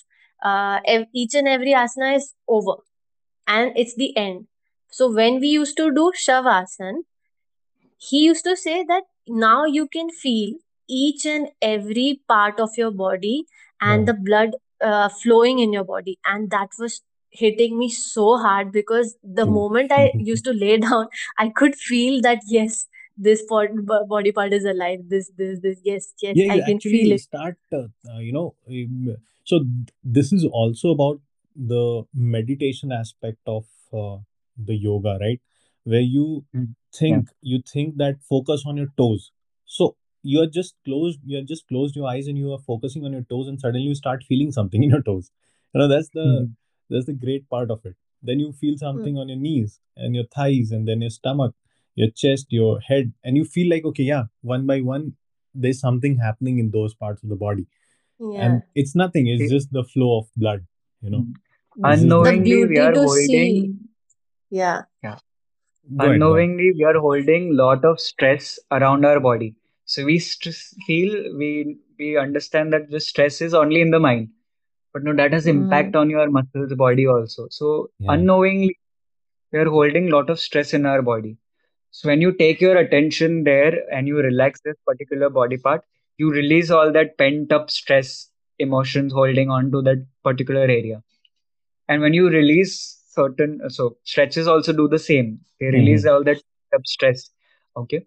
uh, 0.49 0.79
ev- 0.95 1.09
each 1.23 1.35
and 1.41 1.47
every 1.55 1.73
asana 1.83 2.15
is 2.19 2.33
over 2.57 2.75
and 3.57 3.77
it's 3.83 3.95
the 4.03 4.09
end 4.25 4.47
so 4.99 5.11
when 5.19 5.39
we 5.45 5.49
used 5.61 5.77
to 5.83 5.87
do 5.99 6.11
shavasana 6.25 7.03
he 7.97 8.19
used 8.25 8.43
to 8.45 8.55
say 8.55 8.83
that 8.83 9.03
now 9.27 9.65
you 9.65 9.87
can 9.87 10.09
feel 10.09 10.53
each 10.87 11.25
and 11.25 11.49
every 11.61 12.21
part 12.27 12.59
of 12.59 12.69
your 12.77 12.91
body 12.91 13.45
and 13.81 14.07
Yeah. 14.07 14.13
the 14.13 14.19
blood 14.29 14.55
uh, 14.81 15.09
flowing 15.09 15.59
in 15.59 15.73
your 15.73 15.83
body 15.83 16.17
and 16.25 16.49
that 16.51 16.69
was 16.79 17.01
hitting 17.29 17.77
me 17.77 17.89
so 17.89 18.37
hard 18.37 18.71
because 18.71 19.15
the 19.23 19.45
True. 19.45 19.53
moment 19.53 19.91
i 19.91 20.13
used 20.19 20.43
to 20.45 20.53
lay 20.53 20.77
down 20.77 21.07
i 21.37 21.49
could 21.49 21.75
feel 21.75 22.21
that 22.21 22.39
yes 22.47 22.87
this 23.17 23.43
part, 23.45 23.75
b- 23.75 24.03
body 24.07 24.31
part 24.31 24.53
is 24.53 24.65
alive 24.65 24.99
this 25.07 25.31
this 25.37 25.59
this 25.61 25.79
yes 25.83 26.13
yes 26.21 26.37
yeah 26.37 26.53
i 26.53 26.59
can 26.61 26.79
feel 26.79 27.11
it 27.11 27.19
start 27.21 27.57
uh, 27.73 27.83
uh, 28.11 28.19
you 28.19 28.31
know 28.33 28.55
um, 28.69 29.15
so 29.43 29.63
this 30.03 30.31
is 30.33 30.45
also 30.45 30.89
about 30.91 31.19
the 31.55 32.03
meditation 32.13 32.91
aspect 32.91 33.39
of 33.47 33.65
uh, 33.93 34.17
the 34.57 34.75
yoga 34.75 35.17
right 35.21 35.41
where 35.83 36.07
you 36.17 36.45
Mm. 36.55 36.67
Yeah. 37.07 37.17
think 37.17 37.29
you 37.41 37.61
think 37.73 37.97
that 37.97 38.21
focus 38.29 38.63
on 38.65 38.77
your 38.77 38.91
toes 38.97 39.31
so 39.65 39.95
you're 40.33 40.47
just 40.57 40.75
closed 40.87 41.19
you're 41.33 41.43
just 41.53 41.67
closed 41.71 41.95
your 41.99 42.07
eyes 42.11 42.27
and 42.31 42.37
you 42.43 42.51
are 42.53 42.61
focusing 42.67 43.05
on 43.09 43.13
your 43.17 43.25
toes 43.33 43.47
and 43.51 43.59
suddenly 43.63 43.87
you 43.87 43.95
start 43.99 44.23
feeling 44.29 44.51
something 44.57 44.83
in 44.87 44.89
your 44.95 45.01
toes. 45.09 45.29
You 45.73 45.81
know 45.81 45.87
that's 45.93 46.09
the 46.19 46.25
Mhm. 46.29 46.49
that's 46.95 47.05
the 47.11 47.17
great 47.25 47.47
part 47.55 47.71
of 47.75 47.85
it. 47.91 47.95
Then 48.29 48.39
you 48.45 48.51
feel 48.63 48.73
Hmm. 48.75 48.83
something 48.85 49.17
on 49.23 49.29
your 49.33 49.39
knees 49.45 49.79
and 50.05 50.19
your 50.19 50.25
thighs 50.37 50.71
and 50.77 50.87
then 50.91 51.01
your 51.07 51.13
stomach 51.19 51.53
your 52.01 52.09
chest 52.21 52.55
your 52.59 52.71
head 52.85 53.11
and 53.23 53.37
you 53.41 53.45
feel 53.57 53.69
like 53.73 53.85
okay 53.89 54.05
yeah 54.11 54.23
one 54.53 54.65
by 54.71 54.77
one 54.93 55.03
there's 55.65 55.79
something 55.87 56.15
happening 56.21 56.57
in 56.63 56.71
those 56.77 56.93
parts 57.03 57.23
of 57.23 57.29
the 57.33 57.37
body. 57.43 57.65
Yeah. 58.19 58.45
And 58.45 58.63
it's 58.83 58.95
nothing 59.03 59.27
it's 59.33 59.43
See, 59.43 59.49
just 59.55 59.71
the 59.77 59.83
flow 59.93 60.09
of 60.19 60.25
blood 60.45 60.65
you 61.01 61.11
know. 61.13 61.21
Mm. 61.27 61.35
this 61.83 61.99
is 61.99 62.03
the 62.03 62.09
the 62.09 62.15
unknowingly 62.15 62.65
we 62.73 62.77
are 62.87 62.91
to 62.97 62.99
see. 62.99 63.05
holding 63.05 63.79
yeah. 64.49 64.81
Yeah. 65.03 65.15
Go 65.15 65.17
ahead 65.17 65.97
go 65.97 66.03
ahead 66.05 66.13
unknowingly 66.13 66.71
we 66.79 66.83
are 66.91 66.97
holding 67.05 67.47
lot 67.61 67.85
of 67.91 67.99
stress 68.07 68.51
around 68.79 69.05
our 69.11 69.19
body 69.29 69.49
so 69.85 70.03
we 70.05 70.19
st- 70.19 70.55
feel 70.87 71.11
we 71.37 71.77
we 71.99 72.17
understand 72.17 72.73
that 72.73 72.89
the 72.89 72.99
stress 72.99 73.41
is 73.41 73.53
only 73.53 73.81
in 73.81 73.91
the 73.91 73.99
mind 73.99 74.29
but 74.95 75.03
no 75.03 75.13
that 75.13 75.33
has 75.33 75.45
impact 75.45 75.91
mm. 75.91 75.99
on 75.99 76.09
your 76.09 76.29
muscles 76.29 76.73
body 76.73 77.05
also. 77.05 77.47
So 77.51 77.89
yeah. 77.99 78.13
unknowingly 78.13 78.77
we 79.51 79.59
are 79.59 79.69
holding 79.69 80.09
lot 80.09 80.29
of 80.29 80.39
stress 80.39 80.73
in 80.73 80.85
our 80.85 81.01
body. 81.01 81.37
So 81.91 82.07
when 82.07 82.21
you 82.21 82.31
take 82.31 82.61
your 82.61 82.77
attention 82.77 83.43
there 83.43 83.73
and 83.91 84.07
you 84.07 84.17
relax 84.17 84.61
this 84.61 84.75
particular 84.87 85.29
body 85.29 85.57
part 85.57 85.83
you 86.17 86.31
release 86.31 86.71
all 86.71 86.93
that 86.93 87.17
pent 87.17 87.51
up 87.51 87.69
stress 87.69 88.29
emotions 88.59 89.11
holding 89.11 89.49
on 89.49 89.69
to 89.71 89.81
that 89.81 90.05
particular 90.23 90.61
area. 90.61 91.03
And 91.89 92.01
when 92.01 92.13
you 92.13 92.29
release 92.29 93.01
certain 93.09 93.69
so 93.69 93.97
stretches 94.03 94.47
also 94.47 94.71
do 94.71 94.87
the 94.87 94.99
same. 94.99 95.39
They 95.59 95.67
release 95.67 96.03
hmm 96.03 96.09
all 96.09 96.23
that 96.23 96.35
pent 96.35 96.73
up 96.75 96.87
stress 96.87 97.29
okay? 97.75 98.05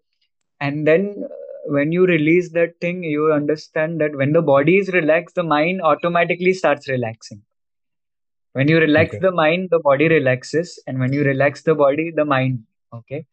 And 0.61 0.87
then 0.87 1.25
uh, 1.25 1.29
when 1.77 1.93
you 1.93 2.07
release 2.07 2.49
that 2.53 2.81
thing 2.81 3.03
you 3.03 3.33
understand 3.33 4.01
that 4.01 4.17
when 4.17 4.33
the 4.33 4.41
body 4.41 4.79
is 4.79 4.89
relaxed 4.89 5.35
the 5.35 5.43
mind 5.43 5.83
automatically 5.83 6.55
starts 6.55 6.89
relaxing. 6.89 7.43
When 8.55 8.69
you 8.69 8.79
relax 8.79 9.11
okay. 9.11 9.19
the 9.21 9.31
mind 9.31 9.69
the 9.71 9.79
body 9.79 10.09
relaxes 10.09 10.79
and 10.87 10.99
when 10.99 11.13
you 11.13 11.23
relax 11.25 11.63
the 11.63 11.75
body 11.75 12.11
the 12.15 12.25
mind 12.25 12.65
okay? 12.95 13.27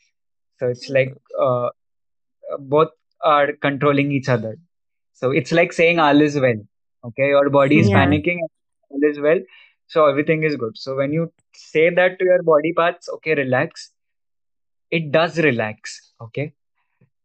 So 0.59 0.67
it's 0.67 0.89
like 0.89 1.15
uh, 1.39 1.69
both 2.59 2.89
are 3.21 3.53
controlling 3.53 4.11
each 4.11 4.27
other. 4.27 4.57
So 5.13 5.31
it's 5.31 5.51
like 5.51 5.71
saying 5.71 5.99
all 5.99 6.21
is 6.21 6.37
well 6.37 6.61
okay? 7.05 7.29
Your 7.29 7.49
body 7.49 7.79
is 7.79 7.89
yeah. 7.89 8.05
hmm 8.05 8.11
panicking 8.11 8.39
all 8.89 9.09
is 9.11 9.19
well 9.19 9.39
so 9.87 10.07
everything 10.07 10.43
is 10.43 10.57
good. 10.57 10.77
So 10.77 10.95
when 10.95 11.13
you 11.13 11.31
say 11.53 11.89
that 11.89 12.19
to 12.19 12.25
your 12.25 12.43
body 12.43 12.73
parts 12.73 13.07
okay 13.15 13.35
relax 13.35 13.91
it 14.91 15.11
does 15.13 15.39
relax 15.39 16.13
okay? 16.21 16.51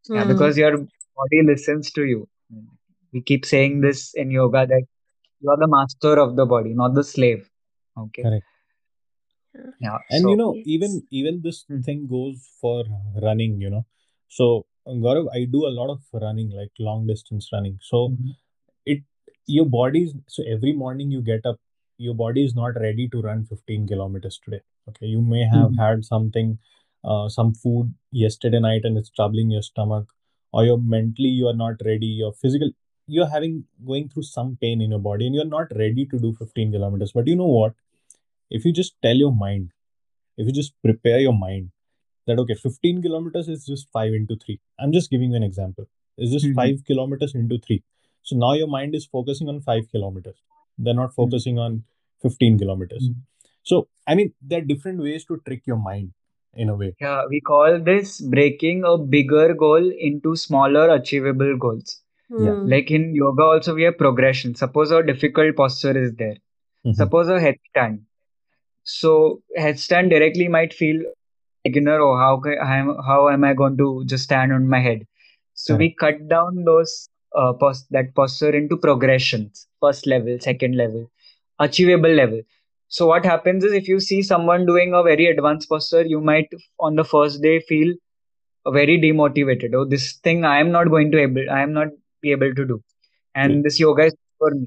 Yeah 0.09 0.25
mm. 0.25 0.29
because 0.29 0.57
your 0.57 0.87
body 1.21 1.43
listens 1.53 1.91
to 1.93 2.05
you. 2.05 2.29
We 3.13 3.23
keep 3.23 3.45
saying 3.47 3.81
this 3.81 4.15
in 4.15 4.31
yoga 4.31 4.67
that 4.67 4.85
you 5.41 5.51
are 5.51 5.59
the 5.59 5.69
master 5.69 6.19
of 6.19 6.37
the 6.37 6.47
body 6.47 6.75
not 6.75 6.95
the 6.95 7.05
slave. 7.05 7.49
Okay? 7.99 8.23
Correct. 8.23 8.45
Yeah 9.81 9.99
and 10.11 10.29
you 10.31 10.37
know 10.37 10.55
even 10.65 10.93
yes. 10.97 11.05
even 11.11 11.41
this 11.43 11.65
mm, 11.71 11.85
thing 11.85 12.07
goes 12.09 12.49
for 12.61 12.85
running 13.23 13.61
you 13.61 13.71
know. 13.71 13.85
So 14.29 14.65
Gaurav, 14.87 15.29
I 15.35 15.45
do 15.45 15.67
a 15.67 15.75
lot 15.79 15.91
of 15.91 16.01
running 16.13 16.51
like 16.51 16.71
long 16.79 17.07
distance 17.07 17.49
running. 17.53 17.79
So 17.83 18.09
mhm, 18.11 18.35
it 18.87 19.03
your 19.47 19.67
body's 19.67 20.15
so 20.29 20.45
every 20.57 20.73
morning 20.73 21.11
you 21.11 21.23
get 21.23 21.47
up 21.47 21.59
your 21.99 22.15
body 22.15 22.45
is 22.45 22.55
not 22.55 22.81
ready 22.87 23.09
to 23.09 23.23
run 23.23 23.45
15 23.45 23.87
kilometers 23.87 24.41
today. 24.45 24.61
Okay? 24.89 25.07
You 25.07 25.21
may 25.23 25.45
have 25.57 25.73
Mhm. 25.73 25.79
had 25.85 26.05
something 26.05 26.59
uh, 27.05 27.29
some 27.29 27.55
food 27.55 27.95
yesterday 28.13 28.61
night 28.61 28.85
and 28.85 28.99
it's 28.99 29.11
troubling 29.11 29.51
your 29.51 29.63
stomach 29.63 30.07
or 30.53 30.65
you're 30.65 30.79
mentally 30.79 31.29
you 31.41 31.47
are 31.49 31.59
not 31.65 31.77
ready 31.85 32.07
your 32.23 32.33
physical 32.33 32.71
you're 33.07 33.29
having 33.35 33.65
going 33.87 34.09
through 34.09 34.23
some 34.23 34.57
pain 34.63 34.81
in 34.81 34.91
your 34.91 35.01
body 35.01 35.27
and 35.27 35.35
you're 35.35 35.53
not 35.59 35.69
ready 35.77 36.07
to 36.07 36.19
do 36.19 36.33
15 36.35 36.71
kilometers. 36.73 37.13
But 37.13 37.27
you 37.27 37.37
know 37.37 37.47
what? 37.47 37.75
If 38.51 38.65
you 38.65 38.73
just 38.73 38.95
tell 39.03 39.17
your 39.17 39.33
mind 39.33 39.71
if 40.39 40.47
you 40.47 40.53
just 40.53 40.75
prepare 40.83 41.19
your 41.21 41.33
mind 41.35 41.71
that 42.27 42.39
okay 42.39 42.55
15 42.55 43.03
kilometers 43.03 43.49
is 43.49 43.67
just 43.67 43.89
5 43.93 44.15
into 44.19 44.37
3 44.45 44.59
i'm 44.81 44.93
just 44.93 45.11
giving 45.11 45.31
you 45.33 45.37
an 45.37 45.43
example. 45.43 45.87
It's 46.19 46.33
just 46.33 46.47
Mhm. 46.47 46.55
5 46.61 46.85
kilometers 46.91 47.35
into 47.35 47.59
3 47.67 47.83
so 48.23 48.37
now 48.45 48.53
your 48.61 48.69
mind 48.69 48.95
is 49.01 49.07
focusing 49.07 49.49
on 49.49 49.61
5 49.69 49.91
kilometers. 49.93 50.39
They're 50.79 50.95
not 51.03 51.11
Mhm. 51.13 51.19
focusing 51.23 51.59
on 51.67 51.83
15 52.27 52.59
kilometers. 52.65 53.09
Mhm. 53.11 53.21
so 53.71 53.77
i 54.11 54.15
mean 54.19 54.29
there 54.51 54.61
are 54.63 54.67
different 54.71 55.01
ways 55.07 55.25
to 55.29 55.37
trick 55.47 55.67
your 55.71 55.77
mind 55.87 56.09
in 56.55 56.69
a 56.69 56.75
way 56.75 56.95
Yeah, 57.01 57.23
we 57.29 57.41
call 57.41 57.79
this 57.81 58.21
breaking 58.21 58.85
a 58.85 58.97
bigger 58.99 59.55
goal 59.55 59.91
into 60.09 60.37
smaller 60.37 60.89
achievable 60.91 61.57
goals. 61.57 62.01
Yeah. 62.31 62.55
Hmm. 62.55 62.69
Like 62.69 62.91
in 62.91 63.15
yoga, 63.15 63.43
also 63.43 63.75
we 63.75 63.83
have 63.85 63.99
progression. 63.99 64.55
Suppose 64.55 64.91
a 64.93 65.03
difficult 65.03 65.57
posture 65.57 65.97
is 66.03 66.15
there. 66.15 66.37
Mhm. 66.87 66.95
Suppose 66.95 67.29
a 67.29 67.39
headstand. 67.47 68.01
So 68.85 69.43
headstand 69.59 70.11
directly 70.11 70.49
might 70.49 70.73
feel 70.75 71.03
beginner. 71.65 72.01
Oh, 72.01 72.17
how 72.17 72.39
ca- 72.39 72.65
how 72.65 72.77
am- 72.85 72.99
how 73.07 73.29
am 73.29 73.45
I 73.45 73.53
going 73.55 73.77
to 73.79 74.05
just 74.07 74.25
stand 74.25 74.53
on 74.53 74.69
my 74.69 74.81
head? 74.81 75.07
So 75.55 75.77
we 75.77 75.91
cut 76.05 76.29
down 76.29 76.65
those 76.65 77.09
uh, 77.35 77.53
pos- 77.53 77.87
that 77.91 78.15
posture 78.15 78.55
into 78.61 78.77
progressions. 78.77 79.67
First 79.81 80.07
level, 80.07 80.39
second 80.41 80.77
level, 80.77 81.11
achievable 81.59 82.11
level. 82.23 82.43
So 82.91 83.07
what 83.07 83.25
happens 83.25 83.65
is 83.65 83.73
if 83.73 83.89
you 83.89 84.01
see 84.01 84.23
someone 84.23 84.67
doing 84.67 84.95
a 84.95 85.03
very 85.03 85.27
advanced 85.27 85.69
posture, 85.69 86.05
you 86.05 86.21
might 86.21 86.49
on 86.79 86.97
the 86.97 87.05
first 87.05 87.41
day 87.43 87.61
feel 87.61 87.95
very 88.67 89.01
demotivated. 89.01 89.75
Oh, 89.75 89.85
this 89.85 90.15
thing 90.25 90.45
I 90.45 90.59
am 90.61 90.71
not 90.73 90.91
going 90.91 91.11
to 91.13 91.21
able, 91.21 91.49
I 91.51 91.63
am 91.63 91.73
not 91.73 91.89
be 92.21 92.33
able 92.33 92.55
to 92.55 92.67
do, 92.67 92.83
and 93.35 93.65
this 93.65 93.81
yoga 93.81 94.07
is 94.07 94.15
for 94.39 94.51
me. 94.51 94.67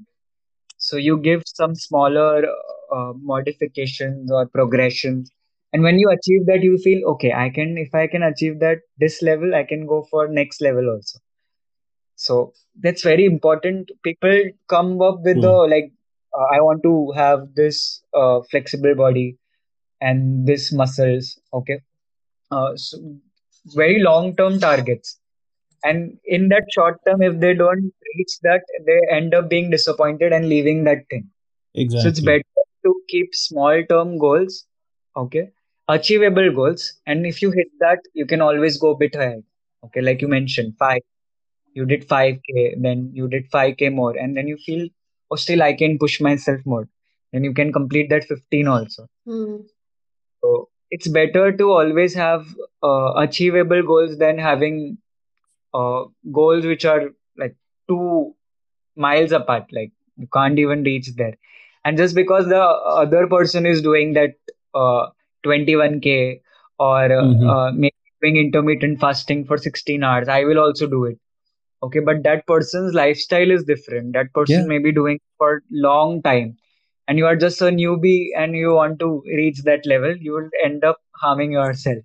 So 0.77 0.97
you 0.97 1.17
give 1.19 1.43
some 1.45 1.75
smaller 1.75 2.45
uh, 2.91 3.13
modifications 3.21 4.31
or 4.31 4.47
progressions, 4.47 5.29
and 5.73 5.83
when 5.83 5.99
you 5.99 6.09
achieve 6.09 6.45
that, 6.47 6.63
you 6.63 6.77
feel 6.77 7.05
okay. 7.09 7.33
I 7.33 7.49
can 7.49 7.77
if 7.77 7.93
I 7.93 8.07
can 8.07 8.23
achieve 8.23 8.59
that 8.61 8.79
this 8.97 9.21
level, 9.21 9.53
I 9.53 9.63
can 9.63 9.85
go 9.85 10.07
for 10.09 10.27
next 10.29 10.61
level 10.61 10.89
also. 10.89 11.19
So 12.15 12.53
that's 12.81 13.03
very 13.03 13.25
important. 13.25 13.91
People 14.03 14.43
come 14.67 15.01
up 15.01 15.19
with 15.23 15.41
the 15.41 15.41
True. 15.41 15.69
like, 15.69 15.91
uh, 16.37 16.45
I 16.53 16.61
want 16.61 16.83
to 16.83 17.11
have 17.15 17.53
this 17.55 18.01
uh, 18.13 18.41
flexible 18.49 18.95
body 18.95 19.37
and 20.01 20.47
this 20.47 20.71
muscles. 20.71 21.39
Okay, 21.53 21.79
uh, 22.51 22.75
so 22.75 22.97
very 23.67 24.01
long 24.01 24.35
term 24.35 24.59
targets. 24.59 25.19
And 25.85 26.17
in 26.25 26.47
that 26.49 26.63
short 26.73 26.99
term, 27.05 27.21
if 27.21 27.39
they 27.39 27.53
don't 27.53 27.91
reach 28.15 28.39
that, 28.43 28.61
they 28.85 28.99
end 29.11 29.33
up 29.33 29.49
being 29.49 29.69
disappointed 29.69 30.31
and 30.31 30.47
leaving 30.47 30.85
that 30.85 30.99
thing. 31.09 31.29
Exactly. 31.75 32.01
So 32.01 32.07
it's 32.09 32.19
better 32.21 32.43
to 32.85 32.95
keep 33.09 33.35
small 33.35 33.83
term 33.89 34.17
goals, 34.17 34.65
okay, 35.17 35.49
achievable 35.89 36.51
goals. 36.53 36.93
And 37.05 37.25
if 37.25 37.41
you 37.41 37.51
hit 37.51 37.67
that, 37.79 37.99
you 38.13 38.25
can 38.25 38.41
always 38.41 38.77
go 38.77 38.91
a 38.91 38.97
bit 38.97 39.15
ahead. 39.15 39.43
Okay, 39.85 39.99
like 39.99 40.21
you 40.21 40.29
mentioned, 40.29 40.75
five 40.79 41.01
you 41.73 41.85
did 41.85 42.07
5k 42.07 42.81
then 42.81 43.09
you 43.13 43.27
did 43.27 43.49
5k 43.51 43.91
more 43.93 44.15
and 44.15 44.37
then 44.37 44.47
you 44.47 44.57
feel 44.65 44.87
oh 45.33 45.37
still 45.45 45.63
i 45.63 45.73
can 45.73 45.97
push 45.99 46.21
myself 46.21 46.61
more. 46.65 46.87
And 47.33 47.45
you 47.45 47.53
can 47.53 47.73
complete 47.73 48.09
that 48.11 48.25
15 48.25 48.67
also. 48.67 49.07
Hmm. 49.25 49.57
so 50.43 50.69
it's 50.91 51.07
better 51.07 51.51
to 51.51 51.71
always 51.71 52.13
have 52.13 52.45
uh, 52.83 53.13
achievable 53.17 53.81
goals 53.83 54.17
than 54.17 54.37
having 54.37 54.97
uh, 55.73 56.03
goals 56.31 56.65
which 56.65 56.85
are 56.85 57.01
like 57.37 57.55
two 57.89 58.35
miles 58.95 59.31
apart 59.31 59.65
like 59.71 59.91
you 60.17 60.27
can't 60.33 60.59
even 60.59 60.83
reach 60.83 61.09
there. 61.15 61.33
And 61.85 61.97
just 61.97 62.15
because 62.15 62.47
the 62.47 62.61
other 62.61 63.27
person 63.27 63.65
is 63.65 63.81
doing 63.81 64.13
that 64.13 64.35
uh, 64.75 65.07
21k 65.43 66.41
or 66.79 67.11
uh, 67.11 67.23
hmm 67.23 67.49
uh, 67.49 67.71
maybe 67.71 67.95
doing 68.21 68.37
intermittent 68.37 68.99
fasting 68.99 69.45
for 69.45 69.57
16 69.57 70.03
hours 70.03 70.27
i 70.29 70.43
will 70.45 70.59
also 70.59 70.87
do 70.87 71.05
it 71.05 71.19
okay 71.83 71.99
but 71.99 72.23
that 72.23 72.45
person's 72.47 72.93
lifestyle 72.93 73.51
is 73.51 73.63
different. 73.63 74.13
That 74.13 74.33
person 74.33 74.61
yeah. 74.61 74.67
may 74.67 74.79
be 74.79 74.91
doing 74.91 75.19
for 75.37 75.61
long 75.71 76.21
time. 76.21 76.57
And 77.07 77.17
you 77.17 77.25
are 77.25 77.35
just 77.35 77.61
a 77.61 77.65
newbie 77.65 78.27
and 78.37 78.55
you 78.55 78.73
want 78.73 78.99
to 78.99 79.21
reach 79.25 79.63
that 79.63 79.85
level 79.85 80.15
you 80.15 80.33
will 80.33 80.49
end 80.63 80.85
up 80.85 80.97
harming 81.15 81.51
yourself. 81.51 82.03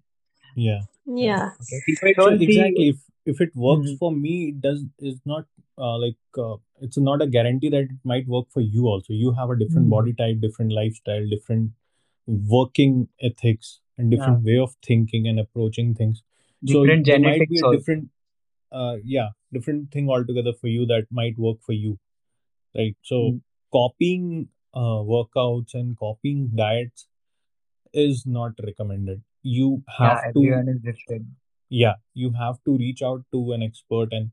Yeah. 0.56 0.80
Yeah. 1.06 1.50
okay. 1.62 1.80
People 1.86 2.12
so 2.16 2.30
don't 2.30 2.40
see 2.40 2.44
exactly. 2.44 2.88
If 2.88 2.96
if 3.26 3.40
it 3.40 3.54
works 3.54 3.90
Mhm. 3.90 3.98
for 3.98 4.12
me 4.12 4.34
it 4.48 4.60
does 4.60 4.84
is 4.98 5.20
not 5.24 5.46
uh, 5.78 5.96
like 5.98 6.40
uh, 6.46 6.56
it's 6.80 6.98
not 6.98 7.22
a 7.22 7.26
guarantee 7.26 7.70
that 7.70 7.84
it 7.96 7.98
might 8.12 8.26
work 8.26 8.46
for 8.50 8.60
you 8.60 8.88
also. 8.88 9.12
You 9.12 9.32
have 9.40 9.50
a 9.50 9.58
different 9.64 9.86
Mhm. 9.86 9.96
body 9.96 10.14
type 10.22 10.40
different 10.46 10.72
lifestyle 10.72 11.28
different 11.34 11.70
working 12.26 13.08
ethics 13.20 13.80
and 13.96 14.10
yeah. 14.10 14.16
different 14.16 14.44
way 14.44 14.58
of 14.58 14.74
thinking 14.86 15.28
and 15.28 15.40
approaching 15.40 15.94
things. 15.94 16.22
So 16.66 16.84
different 16.84 17.06
there 17.06 17.18
might 17.20 17.38
be 17.38 17.46
genetics 17.46 17.62
a 17.62 17.66
also. 17.66 17.78
different 17.78 18.08
uh 18.72 18.96
yeah 19.04 19.28
different 19.52 19.90
thing 19.90 20.08
altogether 20.10 20.52
for 20.60 20.68
you 20.68 20.86
that 20.86 21.06
might 21.10 21.38
work 21.38 21.58
for 21.64 21.72
you 21.72 21.98
right? 22.76 22.96
So 23.02 23.16
Mm. 23.22 23.40
copying 23.72 24.48
uh, 24.74 25.00
workouts 25.14 25.74
and 25.74 25.96
copying 25.98 26.50
diets 26.54 27.08
is 27.92 28.24
not 28.26 28.52
recommended. 28.64 29.22
You 29.42 29.82
yeah 30.00 30.08
have 30.08 30.22
to 30.34 30.40
everyone 30.40 30.68
is 30.68 30.80
different. 30.82 31.26
Yeah 31.68 31.94
you 32.14 32.32
have 32.32 32.56
to 32.66 32.76
reach 32.76 33.02
out 33.02 33.24
to 33.32 33.52
an 33.52 33.62
expert 33.62 34.12
and 34.12 34.30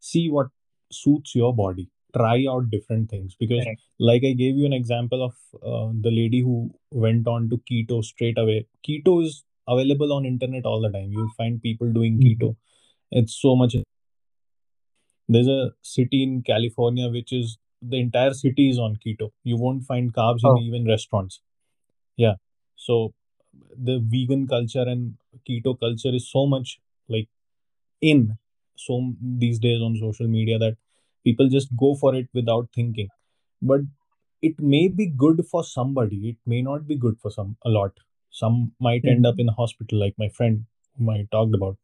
see 0.00 0.28
what 0.30 0.48
suits 0.92 1.34
your 1.34 1.54
body. 1.54 1.88
Try 2.16 2.46
out 2.50 2.70
different 2.70 3.10
things 3.10 3.36
because 3.38 3.64
correct. 3.64 3.80
like 4.00 4.24
i 4.24 4.32
gave 4.32 4.56
you 4.56 4.66
an 4.66 4.72
example 4.72 5.22
of 5.24 5.34
uh, 5.62 5.92
the 6.06 6.10
lady 6.10 6.40
who 6.40 6.70
went 6.90 7.28
on 7.28 7.48
to 7.50 7.58
keto 7.70 8.02
straight 8.04 8.38
away. 8.38 8.66
Keto 8.88 9.22
is 9.24 9.44
available 9.68 10.12
on 10.12 10.24
internet 10.26 10.64
all 10.66 10.80
the 10.80 10.90
time. 10.90 11.12
You'll 11.12 11.36
find 11.36 11.62
people 11.62 11.92
doing 11.92 12.18
Mhm. 12.18 12.24
keto 12.24 12.56
it's 13.10 13.40
so 13.40 13.56
much 13.56 13.74
there's 15.28 15.48
a 15.48 15.72
city 15.82 16.22
in 16.22 16.42
california 16.42 17.08
which 17.08 17.32
is 17.32 17.58
the 17.82 17.98
entire 17.98 18.34
city 18.34 18.70
is 18.70 18.78
on 18.78 18.96
keto. 18.96 19.30
You 19.44 19.56
won't 19.56 19.84
find 19.84 20.12
carbs 20.12 20.40
in 20.42 20.50
oh. 20.50 20.58
even 20.58 20.86
restaurants. 20.86 21.40
Yeah. 22.16 22.34
So 22.76 23.14
the 23.76 24.00
vegan 24.02 24.46
culture 24.46 24.82
and 24.82 25.14
keto 25.48 25.78
culture 25.78 26.14
is 26.14 26.30
so 26.30 26.46
much 26.46 26.80
like 27.08 27.28
in 28.00 28.36
so 28.76 29.12
these 29.20 29.58
days 29.58 29.80
on 29.82 29.96
social 29.96 30.28
media 30.28 30.58
that 30.58 30.76
people 31.24 31.48
just 31.48 31.68
go 31.76 31.94
for 31.94 32.14
it 32.14 32.28
without 32.34 32.68
thinking. 32.74 33.08
But 33.62 33.80
it 34.42 34.58
may 34.58 34.88
be 34.88 35.06
good 35.06 35.46
for 35.46 35.62
somebody. 35.64 36.30
It 36.30 36.36
may 36.46 36.62
not 36.62 36.86
be 36.86 36.96
good 36.96 37.18
for 37.20 37.30
some 37.30 37.56
a 37.64 37.68
lot. 37.68 37.92
Some 38.30 38.72
might 38.78 39.04
end 39.04 39.26
up 39.26 39.34
Mhm. 39.36 39.40
in 39.40 39.48
a 39.48 39.52
hospital 39.52 39.98
like 39.98 40.18
my 40.18 40.28
friend 40.28 40.64
whom 40.96 41.10
i 41.10 41.26
talked 41.32 41.54
about 41.54 41.76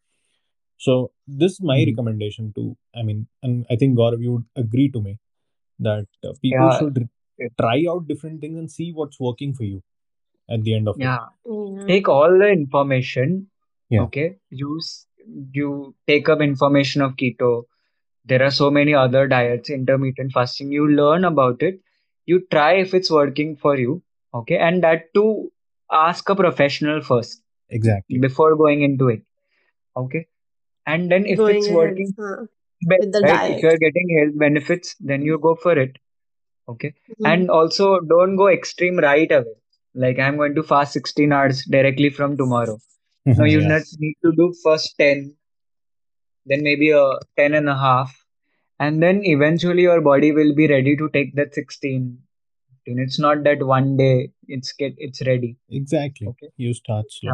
so 0.77 1.11
this 1.27 1.53
is 1.53 1.61
my 1.61 1.77
Mhm. 1.79 1.87
recommendation 1.91 2.53
to 2.57 2.63
i 2.95 3.03
mean 3.09 3.27
and 3.43 3.67
i 3.71 3.77
think 3.83 3.97
gaurav 4.01 4.23
you 4.27 4.33
would 4.37 4.65
agree 4.65 4.89
to 4.97 5.01
me 5.07 5.15
that 5.89 6.07
uh, 6.25 6.33
people 6.43 6.67
yeah. 6.69 6.79
should 6.79 6.99
it- 6.99 7.53
try 7.61 7.85
out 7.93 8.07
different 8.09 8.41
things 8.41 8.59
and 8.59 8.71
see 8.71 8.93
what's 8.93 9.21
working 9.21 9.53
for 9.55 9.65
you 9.65 9.83
at 10.49 10.63
the 10.65 10.75
end 10.75 10.89
of 10.89 10.97
it. 10.99 11.03
Yeah. 11.03 11.25
Yeah. 11.45 11.85
take 11.89 12.09
all 12.09 12.39
the 12.43 12.49
information 12.49 13.49
yeah. 13.91 14.03
okay? 14.03 14.37
Use 14.51 15.07
you 15.53 15.95
take 16.07 16.29
up 16.29 16.41
information 16.41 17.03
of 17.03 17.17
keto. 17.17 17.65
There 18.25 18.43
are 18.43 18.51
so 18.51 18.71
many 18.71 18.95
other 18.95 19.27
diets 19.29 19.71
intermittent 19.71 20.33
fasting. 20.33 20.73
You 20.73 20.89
learn 20.89 21.25
about 21.25 21.63
it. 21.63 21.81
You 22.27 22.41
try 22.51 22.73
if 22.85 22.95
it's 22.95 23.11
working 23.11 23.57
for 23.57 23.77
you 23.77 24.03
okay? 24.35 24.59
And 24.59 24.83
that 24.83 25.13
too 25.15 25.53
ask 25.93 26.29
a 26.29 26.35
professional 26.35 27.01
first 27.01 27.43
exactly. 27.71 28.19
before 28.19 28.57
going 28.57 28.83
into 28.83 29.09
it 29.09 29.23
okay 29.97 30.27
and 30.87 31.11
then 31.11 31.27
if 31.27 31.39
Going 31.39 31.57
it's 31.57 31.67
ahead 31.67 31.77
working 31.77 32.13
huh, 32.19 32.47
better 32.83 33.01
with 33.05 33.13
the 33.13 33.21
right 33.23 33.57
if 33.57 33.63
you're 33.63 33.79
getting 33.79 34.19
health 34.19 34.39
benefits 34.39 34.95
then 35.01 35.23
you 35.23 35.39
go 35.39 35.55
for 35.55 35.79
it 35.79 35.97
okay? 36.69 36.93
Hmm. 37.19 37.27
and 37.27 37.51
also 37.51 38.01
don't 38.01 38.37
go 38.37 38.49
extreme 38.49 38.99
right 38.99 39.31
away. 39.31 39.57
Like 39.95 40.19
i'm 40.19 40.37
going 40.37 40.55
to 40.57 40.63
fast 40.63 40.93
16 40.93 41.33
hours 41.33 41.65
directly 41.65 42.11
from 42.11 42.37
tomorrow. 42.37 42.79
No 43.25 43.45
you 43.45 43.61
yeah 43.61 43.69
not 43.69 43.83
need 43.99 44.15
to 44.25 44.33
do 44.37 44.53
first 44.63 44.95
10 44.99 45.35
then 46.47 46.63
maybe 46.63 46.91
a 46.91 47.05
10 47.37 47.55
and 47.55 47.69
a 47.69 47.77
half 47.77 48.13
and 48.79 49.03
then 49.03 49.25
eventually 49.25 49.83
your 49.83 50.01
body 50.01 50.31
will 50.33 50.55
be 50.55 50.69
ready 50.69 50.97
to 50.97 51.09
take 51.17 51.35
that 51.35 51.55
16 51.55 52.19
it's 52.87 53.19
not 53.19 53.43
that 53.45 53.63
one 53.67 53.97
day 53.97 54.31
it's 54.47 54.73
get 54.73 54.95
it's 54.99 55.27
ready. 55.27 55.57
Exactly. 55.71 56.29
Okay? 56.29 56.49
You 56.57 56.75
start 56.75 57.07
slow. 57.11 57.33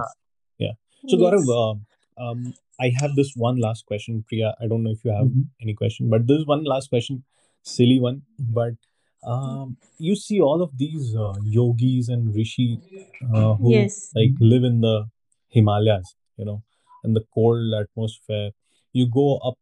Yeah. 0.59 0.69
Yeah. 0.69 0.73
So 1.09 1.17
gaurav 1.19 1.45
Yes. 1.47 1.57
uh, 1.59 2.25
um 2.25 2.55
i 2.81 2.89
have 3.01 3.15
this 3.17 3.33
one 3.37 3.59
last 3.65 3.87
question 3.87 4.25
priya 4.29 4.55
i 4.61 4.67
don't 4.67 4.83
know 4.83 4.93
if 4.97 5.05
you 5.05 5.13
have 5.13 5.29
Mhm. 5.29 5.45
any 5.63 5.75
question 5.75 6.09
but 6.15 6.27
this 6.27 6.39
is 6.41 6.47
one 6.47 6.65
last 6.65 6.89
question 6.91 7.23
silly 7.63 8.01
one, 8.01 8.23
but 8.39 8.75
um, 9.25 9.77
you 9.99 10.15
see 10.17 10.41
all 10.41 10.63
of 10.63 10.77
these 10.77 11.15
uh, 11.15 11.35
yogis 11.43 12.09
and 12.09 12.35
rishi 12.35 12.81
uh, 13.35 13.55
who 13.55 13.71
Yes. 13.75 14.11
like 14.15 14.33
live 14.41 14.65
in 14.65 14.81
the 14.81 15.07
Himalayas, 15.49 16.15
you 16.37 16.45
know, 16.45 16.63
in 17.05 17.13
the 17.15 17.25
cold 17.35 17.73
atmosphere. 17.81 18.51
You 18.93 19.09
go 19.09 19.37
up 19.39 19.59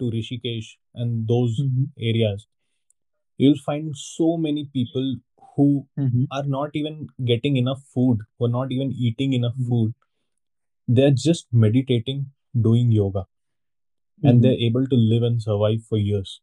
to 0.00 0.10
Rishikesh 0.10 0.76
and 0.94 1.28
those 1.28 1.58
Mhm. 1.60 1.90
areas, 1.98 2.46
you'll 3.38 3.58
find 3.66 3.96
so 3.96 4.36
many 4.36 4.64
people 4.66 5.16
who 5.56 5.86
Mhm. 5.96 6.26
are 6.30 6.44
not 6.44 6.70
even 6.74 7.08
getting 7.24 7.56
enough 7.56 7.82
food, 7.94 8.18
who 8.38 8.46
are 8.46 8.54
not 8.56 8.72
even 8.72 8.92
eating 8.92 9.32
enough 9.32 9.54
Mhm. 9.56 9.68
food. 9.68 9.94
They're 10.88 11.10
just 11.26 11.46
meditating, 11.52 12.30
doing 12.68 12.92
yoga, 12.92 13.26
and 14.22 14.38
Mhm. 14.38 14.42
they're 14.42 14.60
able 14.68 14.86
to 14.86 14.96
live 14.96 15.22
and 15.22 15.42
survive 15.42 15.82
for 15.84 15.96
years. 15.98 16.40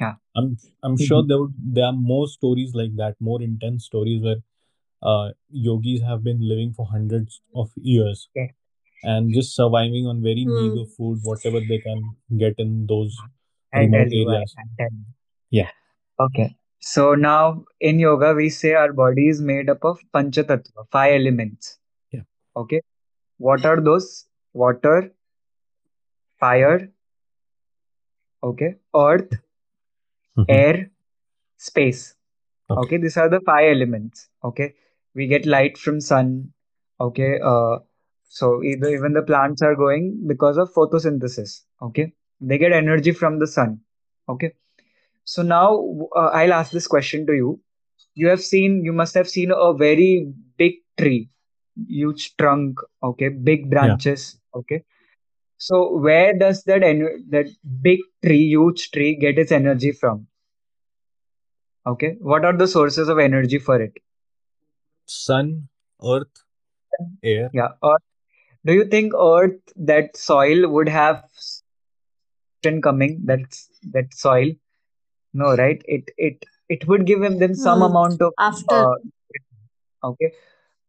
Yeah. 0.00 0.14
I'm 0.36 0.56
I'm 0.82 0.96
sure 0.96 1.22
Mhm. 1.22 1.28
there 1.28 1.38
would 1.40 1.54
there 1.76 1.84
are 1.86 1.92
more 1.92 2.26
stories 2.28 2.74
like 2.74 2.94
that, 2.96 3.16
more 3.20 3.40
intense 3.42 3.84
stories 3.86 4.22
where 4.22 4.40
uh, 5.02 5.30
yogis 5.50 6.02
have 6.02 6.22
been 6.24 6.40
living 6.52 6.72
for 6.72 6.86
hundreds 6.86 7.40
of 7.54 7.70
years 7.76 8.28
Yeah. 8.34 8.48
and 9.02 9.32
just 9.34 9.54
surviving 9.54 10.06
on 10.06 10.22
very 10.22 10.44
meager 10.46 10.84
Hmm. 10.84 10.92
food, 10.96 11.20
whatever 11.22 11.60
they 11.60 11.78
can 11.78 12.16
get 12.38 12.58
in 12.58 12.86
those 12.86 13.16
remote 13.74 14.12
areas. 14.12 14.54
Yeah, 15.50 15.70
Okay. 16.20 16.56
So 16.80 17.14
now 17.14 17.64
in 17.80 17.98
yoga, 17.98 18.34
we 18.34 18.48
say 18.50 18.72
our 18.74 18.92
body 18.92 19.28
is 19.28 19.40
made 19.40 19.68
up 19.68 19.84
of 19.84 20.00
panchatattva, 20.14 20.86
five 20.90 21.14
elements. 21.20 21.78
yeah, 22.12 22.22
Okay. 22.56 22.82
What 23.38 23.64
are 23.66 23.80
those? 23.80 24.26
Water, 24.52 25.12
fire, 26.38 26.90
okay, 28.42 28.76
earth, 28.94 29.30
hmm 30.36 30.44
air, 30.48 30.90
space. 31.56 32.14
okay, 32.70 32.80
Okay, 32.80 32.96
these 32.98 33.16
are 33.16 33.28
the 33.28 33.40
five 33.40 33.70
elements. 33.76 34.28
Okay. 34.44 34.74
We 35.14 35.26
get 35.26 35.46
light 35.46 35.76
from 35.78 36.00
sun. 36.00 36.52
Okay. 37.00 37.38
Uh, 37.44 37.78
so 38.28 38.62
either 38.62 38.88
even 38.88 39.12
the 39.12 39.22
plants 39.22 39.62
are 39.62 39.74
going 39.74 40.22
because 40.26 40.56
of 40.56 40.72
photosynthesis. 40.72 41.62
Okay. 41.82 42.12
They 42.40 42.58
get 42.58 42.72
energy 42.72 43.12
from 43.12 43.38
the 43.38 43.46
sun. 43.46 43.80
Okay. 44.28 44.52
So 45.24 45.42
now 45.42 46.08
uh, 46.16 46.30
I'll 46.32 46.52
ask 46.52 46.72
this 46.72 46.86
question 46.86 47.26
to 47.26 47.34
you. 47.34 47.60
You 48.14 48.28
have 48.28 48.40
seen, 48.42 48.84
you 48.84 48.92
must 48.92 49.14
have 49.14 49.28
seen 49.28 49.52
a 49.54 49.74
very 49.74 50.32
big 50.56 50.74
tree, 50.98 51.28
huge 51.88 52.36
trunk, 52.36 52.78
okay, 53.02 53.28
big 53.28 53.62
yeah. 53.62 53.68
branches, 53.68 54.38
okay. 54.54 54.84
So 55.58 55.96
where 55.98 56.36
does 56.36 56.64
that 56.64 56.82
ener 56.82 57.18
that 57.30 57.46
big 57.82 58.00
tree, 58.24 58.48
huge 58.48 58.90
tree, 58.90 59.14
get 59.14 59.38
its 59.38 59.52
energy 59.52 59.92
from? 59.92 60.26
Okay, 61.86 62.16
what 62.20 62.44
are 62.44 62.56
the 62.56 62.68
sources 62.68 63.08
of 63.08 63.18
energy 63.18 63.58
for 63.58 63.80
it? 63.80 63.92
Sun, 65.06 65.68
earth, 66.02 66.44
air. 67.22 67.50
Yeah. 67.52 67.68
Or 67.82 67.98
do 68.64 68.74
you 68.74 68.84
think 68.84 69.12
Earth, 69.14 69.60
that 69.76 70.16
soil 70.16 70.68
would 70.70 70.88
have 70.88 71.24
some 72.62 72.82
coming? 72.82 73.22
That's 73.24 73.68
that 73.92 74.12
soil. 74.12 74.50
No, 75.32 75.56
right? 75.56 75.80
It 75.86 76.10
it 76.16 76.44
it 76.68 76.86
would 76.86 77.06
give 77.06 77.20
them, 77.20 77.38
them 77.38 77.54
some 77.54 77.82
amount 77.82 78.20
of 78.20 78.32
After. 78.38 78.74
uh, 78.74 78.94
okay. 80.04 80.32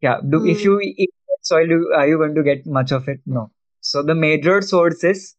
Yeah. 0.02 0.20
Do 0.28 0.46
if 0.46 0.64
Hmm. 0.64 0.66
you 0.66 0.80
eat 0.82 1.12
soil, 1.42 1.68
do, 1.68 1.94
are 1.96 2.08
you 2.08 2.18
going 2.18 2.36
to 2.36 2.44
get 2.44 2.66
much 2.66 2.92
of 2.92 3.08
it? 3.08 3.22
No. 3.26 3.52
So 3.82 4.04
the 4.04 4.16
major 4.16 4.62
source 4.62 5.04
is 5.04 5.36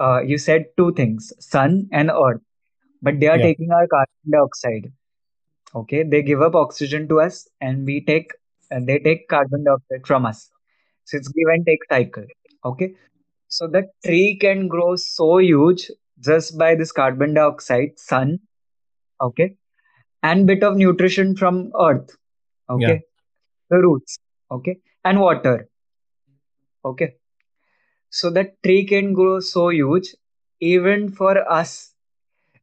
uh, 0.00 0.20
you 0.22 0.38
said 0.38 0.66
two 0.76 0.92
things, 0.94 1.32
sun 1.38 1.88
and 1.92 2.10
earth, 2.10 2.40
but 3.02 3.20
they 3.20 3.28
are 3.28 3.38
Yeah, 3.38 3.40
taking 3.40 3.70
our 3.72 3.86
carbon 3.88 4.30
dioxide. 4.30 4.92
Okay, 5.74 6.02
they 6.02 6.22
give 6.22 6.42
up 6.42 6.54
oxygen 6.54 7.08
to 7.08 7.20
us, 7.20 7.48
and 7.60 7.86
we 7.86 8.00
take 8.04 8.32
and 8.70 8.86
they 8.88 8.98
take 8.98 9.28
carbon 9.28 9.64
dioxide 9.64 10.06
from 10.06 10.26
us. 10.26 10.50
So 11.04 11.16
it's 11.18 11.28
give 11.28 11.48
and 11.52 11.66
take 11.66 11.80
cycle. 11.88 12.24
Okay, 12.64 12.94
so 13.48 13.66
the 13.68 13.88
tree 14.04 14.36
can 14.40 14.68
grow 14.68 14.96
so 14.96 15.38
huge 15.38 15.90
just 16.20 16.58
by 16.58 16.74
this 16.74 16.92
carbon 16.92 17.34
dioxide, 17.34 17.98
sun. 17.98 18.40
Okay, 19.20 19.56
and 20.22 20.46
bit 20.46 20.62
of 20.62 20.76
nutrition 20.76 21.36
from 21.36 21.72
earth. 21.80 22.16
yeah, 22.74 22.94
Okay, 22.94 23.02
the 23.70 23.78
roots. 23.78 24.18
Okay, 24.50 24.78
and 25.04 25.20
water. 25.20 25.68
Okay, 26.84 27.16
so 28.10 28.30
that 28.30 28.62
tree 28.62 28.84
can 28.84 29.12
grow 29.14 29.40
so 29.40 29.68
huge. 29.70 30.14
Even 30.60 31.10
for 31.10 31.36
us, 31.50 31.94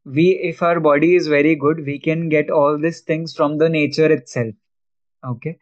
we 0.06 0.30
if 0.52 0.62
our 0.62 0.80
body 0.80 1.16
is 1.16 1.28
very 1.28 1.56
good, 1.56 1.86
we 1.86 2.00
can 2.00 2.30
get 2.30 2.50
all 2.50 2.78
these 2.78 3.02
things 3.02 3.36
from 3.36 3.58
the 3.58 3.70
nature 3.70 4.12
itself. 4.12 4.54
Okay 5.26 5.58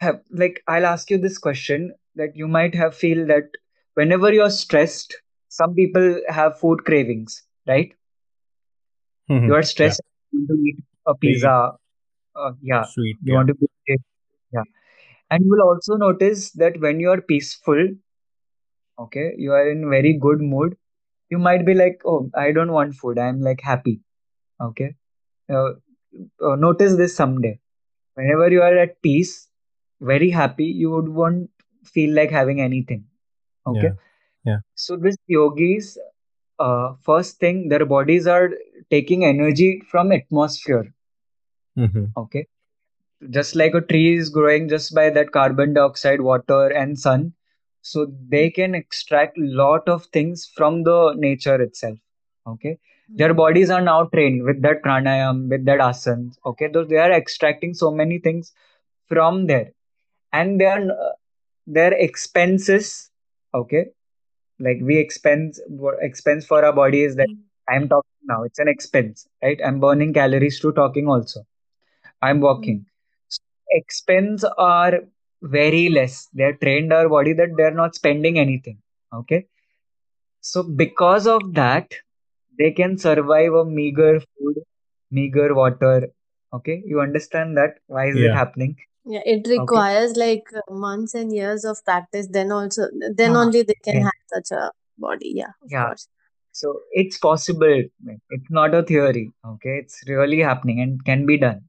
have 0.00 0.20
like 0.30 0.62
I'll 0.68 0.86
ask 0.86 1.10
you 1.10 1.18
this 1.18 1.38
question 1.38 1.94
that 2.16 2.36
you 2.36 2.48
might 2.48 2.74
have 2.74 2.94
feel 2.94 3.26
that 3.26 3.44
whenever 3.94 4.32
you're 4.32 4.50
stressed, 4.50 5.16
some 5.48 5.74
people 5.74 6.20
have 6.28 6.58
food 6.60 6.84
cravings, 6.84 7.42
right? 7.66 7.92
hmm 9.28 9.46
You 9.46 9.54
are 9.54 9.62
yeah. 9.80 9.94
stressed, 9.94 10.02
you 10.32 10.38
want 10.40 10.48
to 10.48 10.64
eat 10.66 10.84
a 11.06 11.14
pizza, 11.14 11.72
uh, 12.36 12.52
yeah, 12.62 12.86
sweet. 12.92 13.18
you 13.24 13.32
Yeah, 13.32 13.36
want 13.36 13.48
to 13.48 13.54
eat 13.88 14.00
yeah. 14.52 14.62
And 15.30 15.44
you 15.44 15.50
will 15.50 15.66
also 15.68 15.96
notice 15.96 16.50
that 16.52 16.80
when 16.80 17.00
you 17.00 17.10
are 17.10 17.20
peaceful, 17.20 17.88
okay, 18.98 19.32
you 19.36 19.52
are 19.52 19.68
in 19.70 19.88
very 19.90 20.14
good 20.14 20.40
mood, 20.40 20.76
you 21.30 21.38
might 21.38 21.64
be 21.66 21.74
like, 21.74 22.00
oh, 22.04 22.30
I 22.34 22.52
don't 22.52 22.72
want 22.72 22.94
food, 22.94 23.18
I'm 23.18 23.40
like 23.40 23.60
happy, 23.60 24.00
okay. 24.60 24.94
Uh, 25.50 25.72
uh, 26.42 26.56
notice 26.56 26.96
this 26.96 27.14
someday. 27.16 27.58
Whenever 28.14 28.50
you 28.50 28.62
are 28.62 28.76
at 28.76 29.00
peace, 29.02 29.48
very 30.00 30.30
happy, 30.30 30.64
you 30.66 30.90
would 30.90 31.08
won't 31.08 31.50
feel 31.84 32.14
like 32.14 32.30
having 32.30 32.60
anything, 32.60 33.04
okay 33.66 33.90
yeah, 33.90 33.94
yeah. 34.44 34.58
So 34.74 34.96
these 34.96 35.16
yogis, 35.26 35.98
uh, 36.58 36.94
first 37.02 37.38
thing, 37.38 37.68
their 37.68 37.84
bodies 37.86 38.26
are 38.26 38.50
taking 38.90 39.24
energy 39.24 39.82
from 39.90 40.12
atmosphere. 40.12 40.92
hmm 41.76 42.12
Okay, 42.16 42.46
just 43.30 43.54
like 43.56 43.74
a 43.74 43.80
tree 43.80 44.16
is 44.16 44.28
growing 44.30 44.68
just 44.68 44.94
by 44.94 45.10
that 45.10 45.32
carbon 45.32 45.74
dioxide, 45.74 46.20
water, 46.20 46.68
and 46.68 46.98
sun. 46.98 47.32
So 47.82 48.06
they 48.28 48.50
can 48.50 48.74
extract 48.74 49.36
lot 49.38 49.88
of 49.88 50.06
things 50.06 50.46
from 50.54 50.82
the 50.84 51.14
nature 51.16 51.60
itself. 51.60 51.98
Okay, 52.46 52.78
their 53.16 53.32
Hmm. 53.32 53.34
bodies 53.34 53.70
are 53.70 53.80
now 53.80 54.04
trained 54.04 54.44
with 54.44 54.62
that 54.62 54.82
pranayam, 54.82 55.48
with 55.48 55.64
that 55.66 55.78
asana. 55.80 56.32
Okay, 56.46 56.68
those 56.68 56.88
they 56.88 56.96
are 56.96 57.12
extracting 57.12 57.74
so 57.74 57.90
many 57.90 58.18
things 58.18 58.52
from 59.08 59.46
there, 59.46 59.72
and 60.32 60.60
they 60.60 60.64
are 60.66 60.80
uh, 60.82 61.12
their 61.66 61.92
expenses. 61.92 63.10
Okay, 63.54 63.86
like 64.58 64.78
we 64.82 64.98
expense 64.98 65.60
expense 66.00 66.44
for 66.46 66.64
our 66.64 66.72
body 66.72 67.02
is 67.02 67.16
that 67.16 67.28
i'm 67.68 67.88
talking 67.88 68.26
now 68.28 68.42
it's 68.42 68.58
an 68.58 68.68
expense 68.68 69.26
right 69.42 69.60
i'm 69.64 69.78
burning 69.80 70.12
calories 70.12 70.58
through 70.60 70.72
talking 70.72 71.08
also 71.08 71.40
i'm 72.22 72.40
walking 72.40 72.84
so 72.84 72.97
expense 73.70 74.44
are 74.58 75.00
very 75.42 75.88
less 75.88 76.28
they're 76.32 76.58
trained 76.64 76.92
our 76.92 77.08
body 77.08 77.32
that 77.32 77.50
they're 77.56 77.78
not 77.82 77.94
spending 77.94 78.38
anything 78.38 78.78
okay 79.14 79.46
so 80.40 80.62
because 80.62 81.26
of 81.26 81.54
that 81.54 81.92
they 82.58 82.70
can 82.72 82.96
survive 82.98 83.52
a 83.54 83.64
meager 83.64 84.20
food 84.20 84.56
meager 85.10 85.54
water 85.54 86.10
okay 86.52 86.82
you 86.86 87.00
understand 87.00 87.56
that 87.56 87.76
why 87.86 88.06
is 88.08 88.20
it 88.20 88.34
happening 88.34 88.76
Yeah, 89.04 89.20
it 89.24 89.46
okay 89.56 89.82
requires 89.82 90.16
like 90.16 90.46
uh, 90.54 90.60
months 90.72 91.14
and 91.14 91.32
years 91.34 91.64
of 91.64 91.84
practice. 91.84 92.28
Then 92.30 92.52
also, 92.52 92.88
then 93.14 93.34
yeah 93.34 93.36
only 93.36 93.62
they 93.62 93.78
can 93.84 93.96
yeah 93.96 94.08
have 94.08 94.12
such 94.32 94.50
a 94.52 94.70
body. 94.98 95.32
Yeah, 95.34 95.52
of 95.62 95.70
yeah 95.70 95.80
course. 95.80 96.08
So 96.52 96.80
it's 96.92 97.18
possible. 97.18 97.82
It's 98.30 98.50
not 98.50 98.74
a 98.74 98.82
theory. 98.82 99.32
Okay. 99.46 99.78
It's 99.82 100.02
really 100.08 100.40
happening 100.40 100.80
and 100.80 101.04
can 101.04 101.26
be 101.26 101.38
done. 101.38 101.62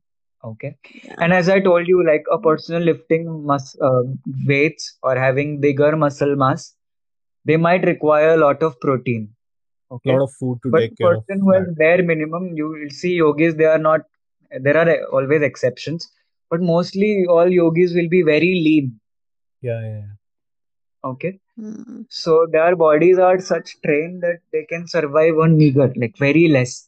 Okay. 0.43 0.77
Yeah. 1.03 1.15
And 1.19 1.33
as 1.33 1.49
I 1.49 1.59
told 1.59 1.87
you, 1.87 2.05
like 2.05 2.23
a 2.31 2.39
person 2.39 2.85
lifting 2.85 3.45
mus- 3.45 3.77
uh, 3.81 4.03
weights 4.47 4.97
or 5.03 5.15
having 5.17 5.59
bigger 5.59 5.95
muscle 5.95 6.35
mass, 6.35 6.75
they 7.45 7.57
might 7.57 7.85
require 7.85 8.33
a 8.33 8.37
lot 8.37 8.63
of 8.63 8.79
protein. 8.79 9.33
a 10.05 10.09
lot 10.09 10.21
of 10.23 10.31
food 10.39 10.59
to 10.63 10.71
But 10.71 10.81
take 10.81 10.93
a 10.93 10.95
care 10.97 11.15
of 11.15 11.25
person 11.25 11.41
who 11.41 11.51
has 11.53 11.65
that. 11.65 11.75
bare 11.77 12.03
minimum, 12.03 12.55
you 12.55 12.69
will 12.69 12.89
see 12.89 13.13
yogis, 13.15 13.55
they 13.55 13.65
are 13.65 13.77
not, 13.79 14.01
there 14.61 14.77
are 14.77 15.05
always 15.11 15.41
exceptions, 15.41 16.09
but 16.49 16.61
mostly 16.61 17.25
all 17.29 17.47
yogis 17.49 17.93
will 17.93 18.09
be 18.09 18.21
very 18.23 18.53
lean. 18.67 18.99
Yeah, 19.61 19.81
yeah, 19.81 19.97
yeah. 19.99 20.13
Okay. 21.03 21.39
Hmm. 21.57 22.01
So 22.09 22.47
their 22.51 22.75
bodies 22.75 23.17
are 23.19 23.39
such 23.39 23.79
trained 23.81 24.21
that 24.23 24.39
they 24.51 24.65
can 24.65 24.87
survive 24.87 25.37
on 25.37 25.57
meager, 25.57 25.91
like 25.95 26.17
very 26.17 26.47
less. 26.47 26.87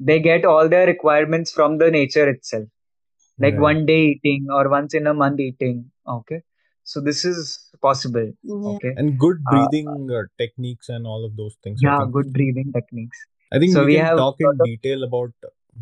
They 0.00 0.20
get 0.20 0.44
all 0.44 0.68
their 0.68 0.86
requirements 0.86 1.52
from 1.52 1.78
the 1.78 1.90
nature 1.90 2.28
itself, 2.28 2.68
like 3.38 3.56
Right. 3.56 3.58
one 3.58 3.86
day 3.86 4.00
eating 4.22 4.48
or 4.50 4.68
once 4.68 4.94
in 4.94 5.06
a 5.06 5.14
month 5.14 5.40
eating. 5.40 5.90
Okay, 6.06 6.42
so 6.84 7.00
this 7.00 7.24
is 7.24 7.68
possible. 7.82 8.32
Yeah. 8.42 8.76
Okay, 8.76 8.96
And 8.96 9.18
good 9.18 9.48
uh, 9.50 9.68
breathing 9.72 10.10
uh, 10.10 10.24
techniques 10.38 10.88
and 10.88 11.06
all 11.06 11.24
of 11.24 11.36
those 11.36 11.56
things. 11.62 11.82
Yeah, 11.82 11.96
think 11.96 12.10
good 12.10 12.32
breathing 12.32 12.72
techniques. 12.72 13.26
I 13.52 13.58
think 13.58 13.74
So 13.74 13.84
we 13.84 13.86
we 13.86 13.94
can 13.94 14.08
have 14.08 14.16
talk 14.16 14.36
in 14.40 14.60
of 14.60 14.60
detail 14.62 15.02
about 15.04 15.32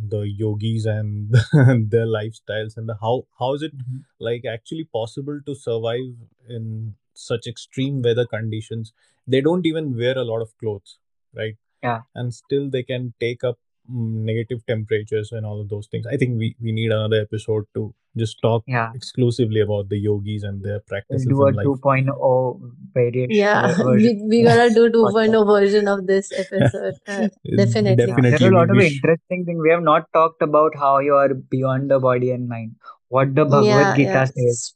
the 0.08 0.20
yogis 0.20 0.86
and 0.86 1.30
their 1.90 2.06
lifestyles 2.06 2.76
and 2.76 2.88
the 2.88 2.96
how 3.00 3.26
how 3.38 3.54
is 3.54 3.62
it 3.62 3.74
Mhm. 3.74 4.04
like 4.18 4.44
actually 4.44 4.84
possible 4.84 5.40
to 5.46 5.54
survive 5.54 6.14
in 6.48 6.94
such 7.14 7.46
extreme 7.46 8.02
weather 8.02 8.26
conditions. 8.26 8.92
They 9.26 9.40
don't 9.40 9.66
even 9.66 9.96
wear 9.96 10.16
a 10.18 10.24
lot 10.24 10.40
of 10.42 10.56
clothes, 10.58 10.98
right? 11.34 11.56
yeah. 11.82 12.02
And 12.14 12.34
still 12.34 12.70
they 12.70 12.82
can 12.82 13.14
take 13.20 13.44
up 13.44 13.58
negative 13.88 14.64
temperatures 14.66 15.32
and 15.32 15.44
all 15.44 15.60
of 15.60 15.68
those 15.68 15.86
things. 15.88 16.06
I 16.06 16.16
think 16.16 16.38
we 16.38 16.54
we 16.60 16.72
need 16.72 16.92
another 16.92 17.20
episode 17.22 17.64
to 17.74 17.94
just 18.16 18.40
talk 18.42 18.62
Yeah. 18.66 18.92
exclusively 18.94 19.60
about 19.60 19.88
the 19.88 19.98
yogis 19.98 20.42
and 20.42 20.62
their 20.62 20.74
We'll 20.74 20.80
practices 20.92 21.26
do 21.26 21.42
a 21.44 21.48
in 21.48 21.54
life. 21.54 21.66
2.0 21.66 22.60
variation 22.94 23.30
Yeah, 23.30 23.74
ver- 23.76 23.84
version 23.84 24.20
we, 24.28 24.28
we 24.28 24.40
of 24.40 24.46
gotta 24.46 24.68
this 24.68 24.74
do 24.74 24.90
podcast. 24.90 25.32
2.0 25.32 25.46
version 25.60 25.88
of 25.88 26.06
this 26.06 26.32
episode. 26.32 26.94
Uh, 27.08 27.28
definitely. 27.56 28.04
Yeah, 28.04 28.14
there 28.20 28.38
Definitely, 28.38 28.46
are 28.48 28.52
a 28.52 28.58
lot 28.58 28.70
of 28.70 28.82
sh- 28.82 28.92
interesting 28.96 29.44
things. 29.46 29.60
We 29.62 29.70
have 29.70 29.82
not 29.82 30.12
talked 30.12 30.42
about 30.42 30.76
how 30.76 30.98
you 30.98 31.14
are 31.14 31.32
beyond 31.34 31.90
the 31.90 31.98
body 31.98 32.30
and 32.30 32.48
mind. 32.48 32.76
What 33.08 33.34
the 33.34 33.44
Bhagavad 33.44 33.64
Yeah, 33.66 33.96
Gita 33.96 34.10
yeah. 34.10 34.24
says. 34.24 34.74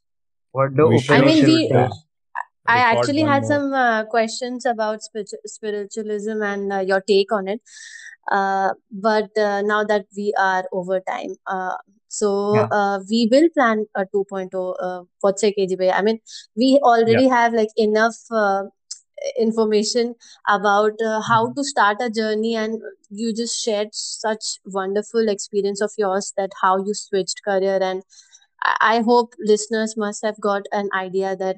What 0.51 0.75
the 0.75 0.87
we 0.87 1.01
I 1.09 1.21
mean, 1.21 1.45
we. 1.45 1.71
uh, 1.71 1.87
says. 1.89 2.03
I 2.67 2.79
actually 2.79 3.23
had 3.23 3.43
more. 3.43 3.47
some 3.47 3.73
uh, 3.73 4.05
questions 4.05 4.65
about 4.65 5.01
spiritu- 5.03 5.45
spiritualism 5.45 6.41
and 6.41 6.71
uh, 6.73 6.79
your 6.79 7.01
take 7.01 7.31
on 7.31 7.47
it. 7.47 7.61
Uh, 8.31 8.73
but 8.91 9.37
uh, 9.37 9.61
now 9.61 9.83
that 9.83 10.05
we 10.15 10.33
are 10.39 10.65
over 10.71 10.99
time, 10.99 11.35
uh, 11.47 11.75
so 12.07 12.31
Yeah. 12.53 12.67
uh, 12.71 12.99
we 13.09 13.27
will 13.31 13.49
plan 13.55 13.85
a 13.95 14.05
2.0 14.05 14.75
uh, 14.81 15.01
what's 15.21 15.43
a 15.43 15.51
KGB. 15.51 15.89
I 15.89 16.01
mean, 16.01 16.19
we 16.55 16.79
Yeah. 17.05 17.21
already 17.21 17.27
have 17.27 17.53
like 17.53 17.69
enough 17.77 18.15
uh, 18.31 18.63
information 19.39 20.15
about 20.47 20.93
uh, 21.05 21.21
how 21.21 21.47
Mhm. 21.47 21.53
to 21.55 21.63
start 21.63 21.97
a 22.01 22.09
journey, 22.09 22.55
and 22.55 22.81
you 23.09 23.33
just 23.33 23.61
shared 23.63 23.89
such 23.93 24.59
wonderful 24.65 25.27
experience 25.29 25.81
of 25.81 25.91
yours 25.97 26.33
that 26.37 26.51
how 26.61 26.77
you 26.77 26.93
switched 26.93 27.41
career 27.45 27.79
and 27.81 28.03
I 28.81 29.01
hope 29.01 29.33
listeners 29.39 29.95
must 29.97 30.23
have 30.23 30.39
got 30.41 30.63
an 30.71 30.89
idea 30.95 31.35
that 31.35 31.57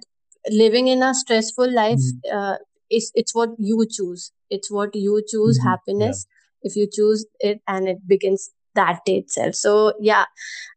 living 0.49 0.87
in 0.87 1.03
a 1.03 1.13
stressful 1.13 1.71
life 1.71 1.99
Mhm. 1.99 2.21
uh, 2.33 2.57
is 2.89 3.11
it's 3.15 3.35
what 3.35 3.49
you 3.57 3.85
choose. 3.89 4.31
It's 4.49 4.71
what 4.71 4.95
you 4.95 5.23
choose 5.27 5.57
Mhm. 5.57 5.63
Yeah. 5.65 5.71
happiness 5.71 6.27
if 6.61 6.75
you 6.75 6.87
choose 6.91 7.25
it, 7.39 7.61
and 7.67 7.87
it 7.87 8.07
begins 8.07 8.49
that 8.75 8.99
day 9.05 9.17
itself. 9.17 9.55
So 9.55 9.93
yeah, 9.99 10.25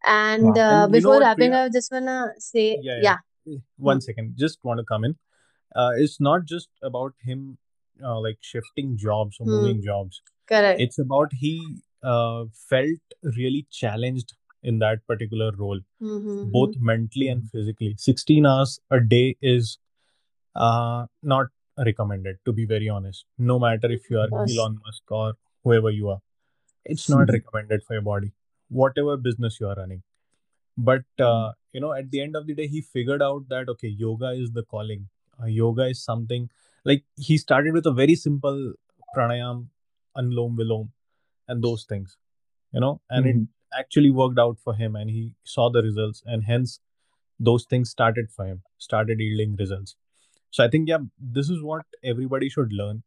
and 0.04 0.56
Yeah. 0.56 0.62
uh, 0.62 0.86
And 0.86 0.92
before 0.92 1.20
wrapping 1.20 1.52
Priya? 1.52 1.64
up, 1.64 1.72
just 1.72 1.90
wanna 1.92 2.32
say 2.38 2.78
Yeah, 2.82 2.98
yeah, 3.00 3.16
yeah. 3.44 3.58
One 3.76 4.00
second, 4.00 4.34
just 4.38 4.58
want 4.64 4.78
to 4.78 4.84
come 4.84 5.04
in. 5.04 5.16
Uh, 5.74 5.92
it's 5.96 6.20
not 6.20 6.44
just 6.44 6.68
about 6.82 7.14
him 7.22 7.58
uh, 8.04 8.20
like 8.20 8.38
shifting 8.40 8.96
jobs 8.96 9.36
or 9.40 9.46
hmm, 9.46 9.50
moving 9.54 9.82
jobs. 9.82 10.20
correct. 10.48 10.80
It's 10.80 10.98
about 10.98 11.32
he 11.32 11.82
uh, 12.02 12.44
felt 12.68 13.00
really 13.22 13.66
challenged 13.70 14.34
in 14.62 14.78
that 14.78 15.06
particular 15.06 15.52
role, 15.56 15.80
Mm-hmm. 16.02 16.50
both 16.52 16.74
mentally 16.78 17.28
and 17.28 17.48
physically. 17.50 17.94
16 17.98 18.46
hours 18.46 18.80
a 18.90 19.00
day 19.00 19.36
is 19.40 19.78
uh, 20.54 21.06
not 21.22 21.48
recommended, 21.86 22.38
to 22.44 22.52
be 22.52 22.64
very 22.66 22.88
honest. 22.88 23.24
No 23.38 23.58
matter 23.58 23.90
if 23.90 24.10
you 24.10 24.18
are 24.20 24.28
course. 24.28 24.50
Elon 24.50 24.78
Musk 24.84 25.02
or 25.10 25.34
whoever 25.64 25.90
you 25.90 26.08
are, 26.10 26.20
it's 26.84 27.08
not 27.08 27.28
Mhm. 27.28 27.34
recommended 27.38 27.84
for 27.84 27.94
your 27.94 28.02
body, 28.10 28.32
whatever 28.68 29.16
business 29.16 29.60
you 29.60 29.68
are 29.68 29.76
running. 29.76 30.02
But 30.76 31.04
uh, 31.20 31.52
you 31.72 31.80
know, 31.80 31.92
at 31.92 32.10
the 32.10 32.20
end 32.20 32.36
of 32.36 32.46
the 32.46 32.54
day, 32.54 32.66
he 32.68 32.80
figured 32.80 33.22
out 33.22 33.48
that 33.48 33.68
okay, 33.68 33.88
yoga 33.88 34.30
is 34.30 34.52
the 34.52 34.62
calling. 34.62 35.08
Uh, 35.42 35.46
yoga 35.46 35.86
is 35.86 36.02
something 36.02 36.50
like 36.84 37.04
he 37.16 37.36
started 37.38 37.72
with 37.74 37.86
a 37.86 37.92
very 37.92 38.14
simple 38.14 38.74
pranayam, 39.16 39.68
anulom 40.16 40.56
vilom, 40.56 40.90
and 41.48 41.62
those 41.62 41.84
things, 41.84 42.16
you 42.72 42.80
know, 42.80 43.00
and 43.10 43.26
it 43.26 43.36
Mhm. 43.36 43.48
Actually 43.78 44.10
worked 44.10 44.38
out 44.38 44.58
for 44.62 44.74
him, 44.74 44.96
and 44.96 45.10
he 45.10 45.34
saw 45.44 45.70
the 45.70 45.82
results, 45.82 46.22
and 46.26 46.44
hence 46.44 46.80
those 47.40 47.64
things 47.64 47.90
started 47.90 48.30
for 48.30 48.46
him, 48.46 48.62
started 48.78 49.20
yielding 49.20 49.56
results. 49.56 49.96
So 50.50 50.64
I 50.64 50.68
think 50.68 50.88
yeah, 50.88 50.98
this 51.20 51.50
is 51.50 51.62
what 51.62 51.84
everybody 52.04 52.48
should 52.48 52.72
learn. 52.72 53.02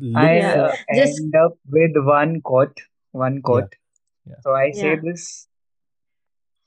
Look 0.00 0.22
I'll 0.22 0.36
Yeah, 0.36 0.62
uh, 0.62 0.76
just 0.94 1.20
end 1.20 1.34
up 1.36 1.58
with 1.70 1.92
one 1.96 2.40
quote. 2.40 2.80
One 3.12 3.36
yeah, 3.36 3.40
quote. 3.42 3.74
yeah, 4.26 4.34
So 4.42 4.54
I 4.54 4.70
say 4.72 4.90
yeah, 4.90 5.00
this: 5.02 5.48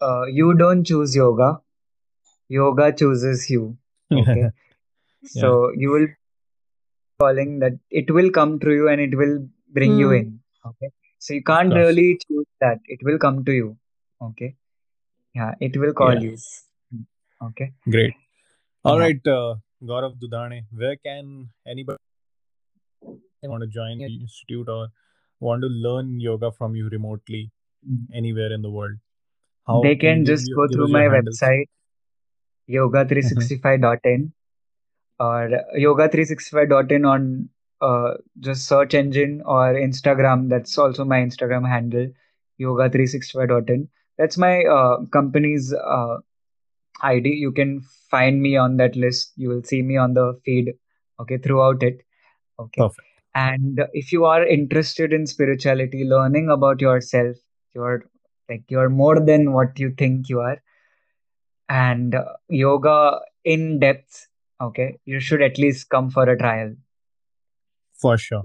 uh, 0.01 0.25
You 0.25 0.53
don't 0.55 0.83
choose 0.83 1.15
yoga. 1.15 1.61
Yoga 2.49 2.91
chooses 2.93 3.49
you. 3.49 3.77
Okay. 4.11 4.41
yeah, 4.41 4.49
So 5.23 5.71
you 5.75 5.91
will 5.91 6.07
calling 7.19 7.59
that 7.59 7.73
it 7.89 8.11
will 8.11 8.29
come 8.29 8.59
to 8.59 8.71
you 8.73 8.89
and 8.89 9.01
it 9.01 9.15
will 9.15 9.47
bring 9.73 9.97
you 9.97 10.07
hmm, 10.07 10.15
in. 10.15 10.39
Okay. 10.65 10.91
So 11.25 11.33
you 11.33 11.41
can't 11.41 11.71
course, 11.73 11.87
really 11.87 12.19
choose 12.23 12.45
that. 12.61 12.81
It 12.85 12.99
will 13.01 13.17
come 13.17 13.43
to 13.45 13.51
you. 13.51 13.77
Okay. 14.21 14.55
Yeah. 15.33 15.55
It 15.59 15.75
will 15.75 15.93
call 16.01 16.13
yeah, 16.13 16.25
you. 16.25 16.33
Mm, 16.95 17.05
Okay. 17.47 17.71
great. 17.89 18.13
All 18.83 18.99
Yeah. 18.99 19.05
right, 19.05 19.27
uh, 19.27 19.55
Gaurav 19.91 20.19
Dudhane, 20.23 20.65
where 20.81 20.95
can 20.97 21.49
anybody 21.65 21.97
want 23.43 23.63
to 23.63 23.67
join 23.67 23.97
the 23.97 24.13
institute 24.19 24.69
or 24.69 24.89
want 25.39 25.63
to 25.63 25.67
learn 25.87 26.19
yoga 26.19 26.51
from 26.51 26.75
you 26.75 26.89
remotely 26.89 27.41
Mm. 27.89 28.05
anywhere 28.13 28.51
in 28.51 28.61
the 28.61 28.69
world? 28.69 28.99
How 29.65 29.81
They 29.87 29.95
can 29.95 30.17
can 30.17 30.25
just 30.25 30.47
you 30.51 30.55
go 30.55 30.67
through 30.67 30.89
my 30.89 31.03
handles? 31.07 31.41
website 31.41 31.65
Mhm. 32.69 32.77
yoga365.in 32.77 34.31
or 35.19 35.41
yoga365.in 35.87 37.05
on 37.15 37.49
uh, 37.81 38.15
just 38.39 38.67
search 38.67 38.93
engine 38.93 39.41
or 39.45 39.73
Instagram. 39.73 40.49
That's 40.49 40.77
also 40.77 41.05
my 41.05 41.19
Instagram 41.19 41.67
handle, 41.67 42.07
yoga365.in. 42.59 43.87
That's 44.17 44.37
my 44.37 44.63
uh, 44.63 45.05
company's 45.11 45.73
uh, 45.73 46.17
ID. 47.01 47.29
You 47.29 47.51
can 47.51 47.81
find 48.09 48.41
me 48.41 48.55
on 48.55 48.77
that 48.77 48.95
list. 48.95 49.33
You 49.35 49.49
will 49.49 49.63
see 49.63 49.81
me 49.81 49.97
on 49.97 50.13
the 50.13 50.39
feed, 50.45 50.73
okay, 51.19 51.37
throughout 51.37 51.83
it. 51.83 52.01
Okay. 52.59 52.81
Perfect. 52.81 53.07
And 53.33 53.81
if 53.91 54.13
you 54.13 54.23
are 54.23 54.45
interested 54.45 55.11
in 55.11 55.27
spirituality, 55.27 56.05
learning 56.05 56.49
about 56.49 56.79
yourself, 56.79 57.35
you're 57.73 58.05
like 58.49 58.63
you're 58.69 58.89
more 58.89 59.19
than 59.19 59.51
what 59.51 59.77
you 59.77 59.91
think 59.97 60.29
you 60.29 60.39
are, 60.39 60.61
and 61.67 62.15
uh, 62.15 62.23
yoga 62.47 63.19
in 63.43 63.79
depth, 63.79 64.27
okay, 64.61 64.97
you 65.03 65.19
should 65.19 65.41
at 65.41 65.57
least 65.57 65.89
come 65.89 66.09
for 66.09 66.29
a 66.29 66.37
trial. 66.37 66.73
For 67.99 68.17
sure. 68.17 68.43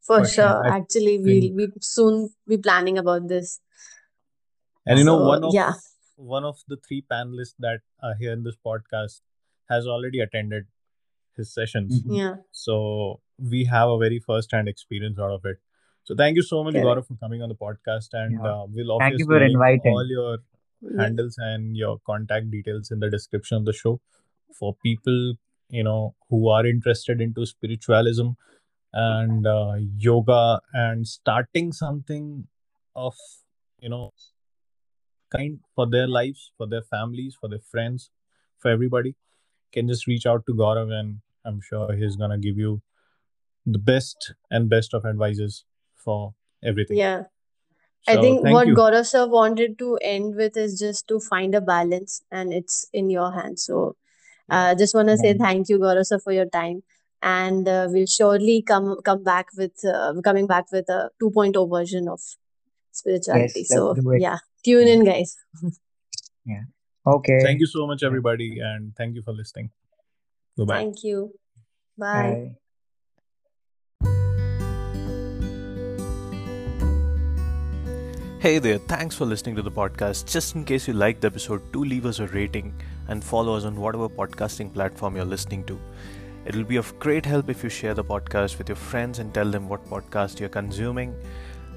for 0.00 0.18
For 0.20 0.24
sure. 0.26 0.48
sure. 0.48 0.66
Actually, 0.72 1.18
think 1.22 1.54
we'll 1.56 1.68
we 1.68 1.72
soon 1.80 2.30
be 2.46 2.56
planning 2.58 2.98
about 2.98 3.28
this. 3.28 3.60
and 4.86 4.98
you 4.98 5.04
know 5.04 5.16
one 5.16 5.44
of 5.44 5.54
yeah, 5.54 5.74
one 6.16 6.44
of 6.44 6.58
the 6.68 6.76
three 6.76 7.04
panelists 7.10 7.54
that 7.58 7.80
are 8.02 8.14
here 8.18 8.32
in 8.32 8.42
this 8.44 8.56
podcast 8.64 9.20
has 9.68 9.86
already 9.86 10.20
attended 10.20 10.66
his 11.36 11.52
sessions. 11.52 12.02
Mhm. 12.02 12.16
yeah, 12.16 12.34
So 12.52 13.20
we 13.38 13.64
have 13.64 13.88
a 13.90 13.98
very 13.98 14.18
first 14.20 14.52
hand 14.52 14.68
experience 14.68 15.18
out 15.18 15.30
of 15.32 15.44
it. 15.44 15.58
So 16.04 16.14
thank 16.14 16.36
you 16.36 16.42
so 16.42 16.62
much, 16.64 16.74
correct. 16.74 16.86
Gaurav, 16.86 17.06
for 17.08 17.16
coming 17.16 17.42
on 17.42 17.48
the 17.48 17.56
podcast. 17.62 18.14
And 18.20 18.32
Yeah. 18.38 18.52
uh, 18.52 18.66
we'll 18.68 18.98
Thank 18.98 19.18
you 19.18 19.26
obviously 19.26 19.26
for 19.26 19.42
inviting. 19.44 19.92
all 19.92 20.06
your 20.06 20.38
handles 20.98 21.36
and 21.38 21.76
your 21.76 21.98
contact 22.06 22.50
details 22.50 22.90
in 22.90 23.00
the 23.00 23.10
description 23.10 23.56
of 23.58 23.64
the 23.64 23.72
show 23.72 24.00
for 24.60 24.74
people, 24.76 25.34
you 25.68 25.82
know, 25.82 26.14
who 26.30 26.48
are 26.48 26.64
interested 26.66 27.20
into 27.20 27.44
spiritualism 27.44 28.30
and 28.96 29.46
uh, 29.46 29.74
yoga 29.98 30.60
and 30.72 31.06
starting 31.06 31.70
something 31.72 32.46
of, 32.94 33.14
you 33.80 33.90
know, 33.90 34.12
kind 35.30 35.60
for 35.74 35.86
their 35.88 36.08
lives, 36.08 36.50
for 36.56 36.66
their 36.66 36.82
families, 36.82 37.36
for 37.38 37.48
their 37.48 37.64
friends, 37.70 38.10
for 38.58 38.70
everybody 38.70 39.14
can 39.72 39.86
just 39.86 40.06
reach 40.06 40.26
out 40.26 40.44
to 40.46 40.54
Gaurav 40.54 40.90
and 40.90 41.20
I'm 41.44 41.60
sure 41.60 41.92
he's 41.92 42.16
gonna 42.16 42.38
give 42.38 42.56
you 42.56 42.80
the 43.66 43.78
best 43.78 44.34
and 44.50 44.68
best 44.68 44.94
of 44.94 45.04
advices 45.04 45.64
for 45.94 46.34
everything. 46.64 46.96
yeah. 46.96 47.24
I 48.08 48.16
think 48.16 48.44
what 48.44 48.68
you. 48.68 48.74
Gaurav 48.74 49.06
sir 49.06 49.26
wanted 49.26 49.78
to 49.80 49.98
end 50.00 50.36
with 50.36 50.56
is 50.56 50.78
just 50.78 51.08
to 51.08 51.18
find 51.20 51.56
a 51.56 51.60
balance, 51.60 52.22
and 52.30 52.52
it's 52.52 52.86
in 52.92 53.10
your 53.10 53.32
hands. 53.32 53.64
So, 53.64 53.96
I 54.48 54.70
uh, 54.70 54.74
just 54.76 54.94
want 54.94 55.08
to 55.08 55.16
say 55.16 55.34
thank 55.34 55.68
you, 55.68 55.78
Gaurav 55.78 56.06
sir, 56.06 56.20
for 56.20 56.32
your 56.32 56.46
time, 56.46 56.84
and 57.22 57.68
uh, 57.68 57.88
we'll 57.90 58.06
surely 58.06 58.62
come 58.62 58.96
come 59.04 59.22
back 59.22 59.48
with 59.56 59.84
uh, 59.84 60.14
coming 60.22 60.46
back 60.46 60.70
with 60.72 60.88
a 60.88 61.10
2.0 61.22 61.70
version 61.70 62.08
of 62.08 62.20
spirituality. 62.92 63.60
Yes, 63.60 63.68
So 63.68 63.96
yeah, 64.18 64.38
tune 64.64 64.88
in, 64.88 65.04
guys. 65.04 65.36
Yeah. 66.48 66.62
Okay. 67.04 67.40
Thank 67.42 67.58
you 67.58 67.66
so 67.66 67.88
much, 67.88 68.04
everybody, 68.04 68.60
and 68.60 68.94
thank 68.94 69.16
you 69.16 69.22
for 69.22 69.32
listening. 69.32 69.70
Goodbye. 70.56 70.76
Thank 70.76 71.02
you. 71.02 71.32
Bye. 71.98 72.22
Bye. 72.22 72.56
Hey 78.38 78.58
there, 78.60 78.78
thanks 78.78 79.16
for 79.16 79.24
listening 79.24 79.56
to 79.56 79.62
the 79.62 79.72
podcast. 79.72 80.30
Just 80.30 80.54
in 80.54 80.64
case 80.64 80.86
you 80.86 80.94
liked 80.94 81.22
the 81.22 81.26
episode, 81.26 81.72
do 81.72 81.82
leave 81.82 82.06
us 82.06 82.20
a 82.20 82.28
rating 82.28 82.72
and 83.08 83.24
follow 83.24 83.56
us 83.56 83.64
on 83.64 83.74
whatever 83.74 84.08
podcasting 84.08 84.72
platform 84.72 85.16
you're 85.16 85.24
listening 85.24 85.64
to. 85.64 85.80
It'll 86.46 86.64
be 86.64 86.76
of 86.76 86.96
great 86.98 87.26
help 87.26 87.50
if 87.50 87.64
you 87.64 87.68
share 87.68 87.94
the 87.94 88.04
podcast 88.04 88.58
with 88.58 88.68
your 88.68 88.76
friends 88.76 89.18
and 89.18 89.34
tell 89.34 89.50
them 89.50 89.68
what 89.68 89.84
podcast 89.86 90.38
you're 90.38 90.48
consuming. 90.48 91.14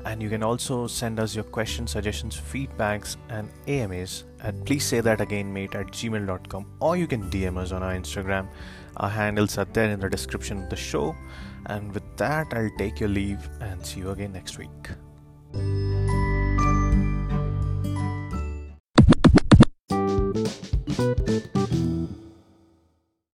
And 0.06 0.22
you 0.22 0.30
can 0.30 0.44
also 0.44 0.88
send 0.88 1.20
us 1.20 1.36
your 1.36 1.44
questions, 1.44 1.92
suggestions, 1.92 2.40
feedbacks, 2.40 3.18
and 3.30 3.50
AMAs 3.68 4.24
at 4.42 4.66
please 4.66 4.86
say 4.86 5.02
that 5.02 5.22
again, 5.22 5.52
mate, 5.52 5.76
at 5.76 5.88
gmail.com. 5.88 6.66
Or 6.80 6.96
you 6.96 7.08
can 7.08 7.30
DM 7.30 7.58
us 7.58 7.72
on 7.72 7.84
our 7.84 7.94
Instagram. 7.94 8.48
Our 8.98 9.10
handles 9.10 9.58
are 9.58 9.66
there 9.66 9.90
in 9.90 10.00
the 10.00 10.10
description 10.10 10.64
of 10.64 10.70
the 10.70 10.76
show. 10.76 11.16
And 11.66 11.94
with 11.94 12.04
that, 12.18 12.48
I'll 12.54 12.72
take 12.78 13.00
your 13.00 13.10
leave 13.10 13.50
and 13.60 13.86
see 13.86 14.00
you 14.00 14.12
again 14.12 14.32
next 14.32 14.58
week. 14.58 15.99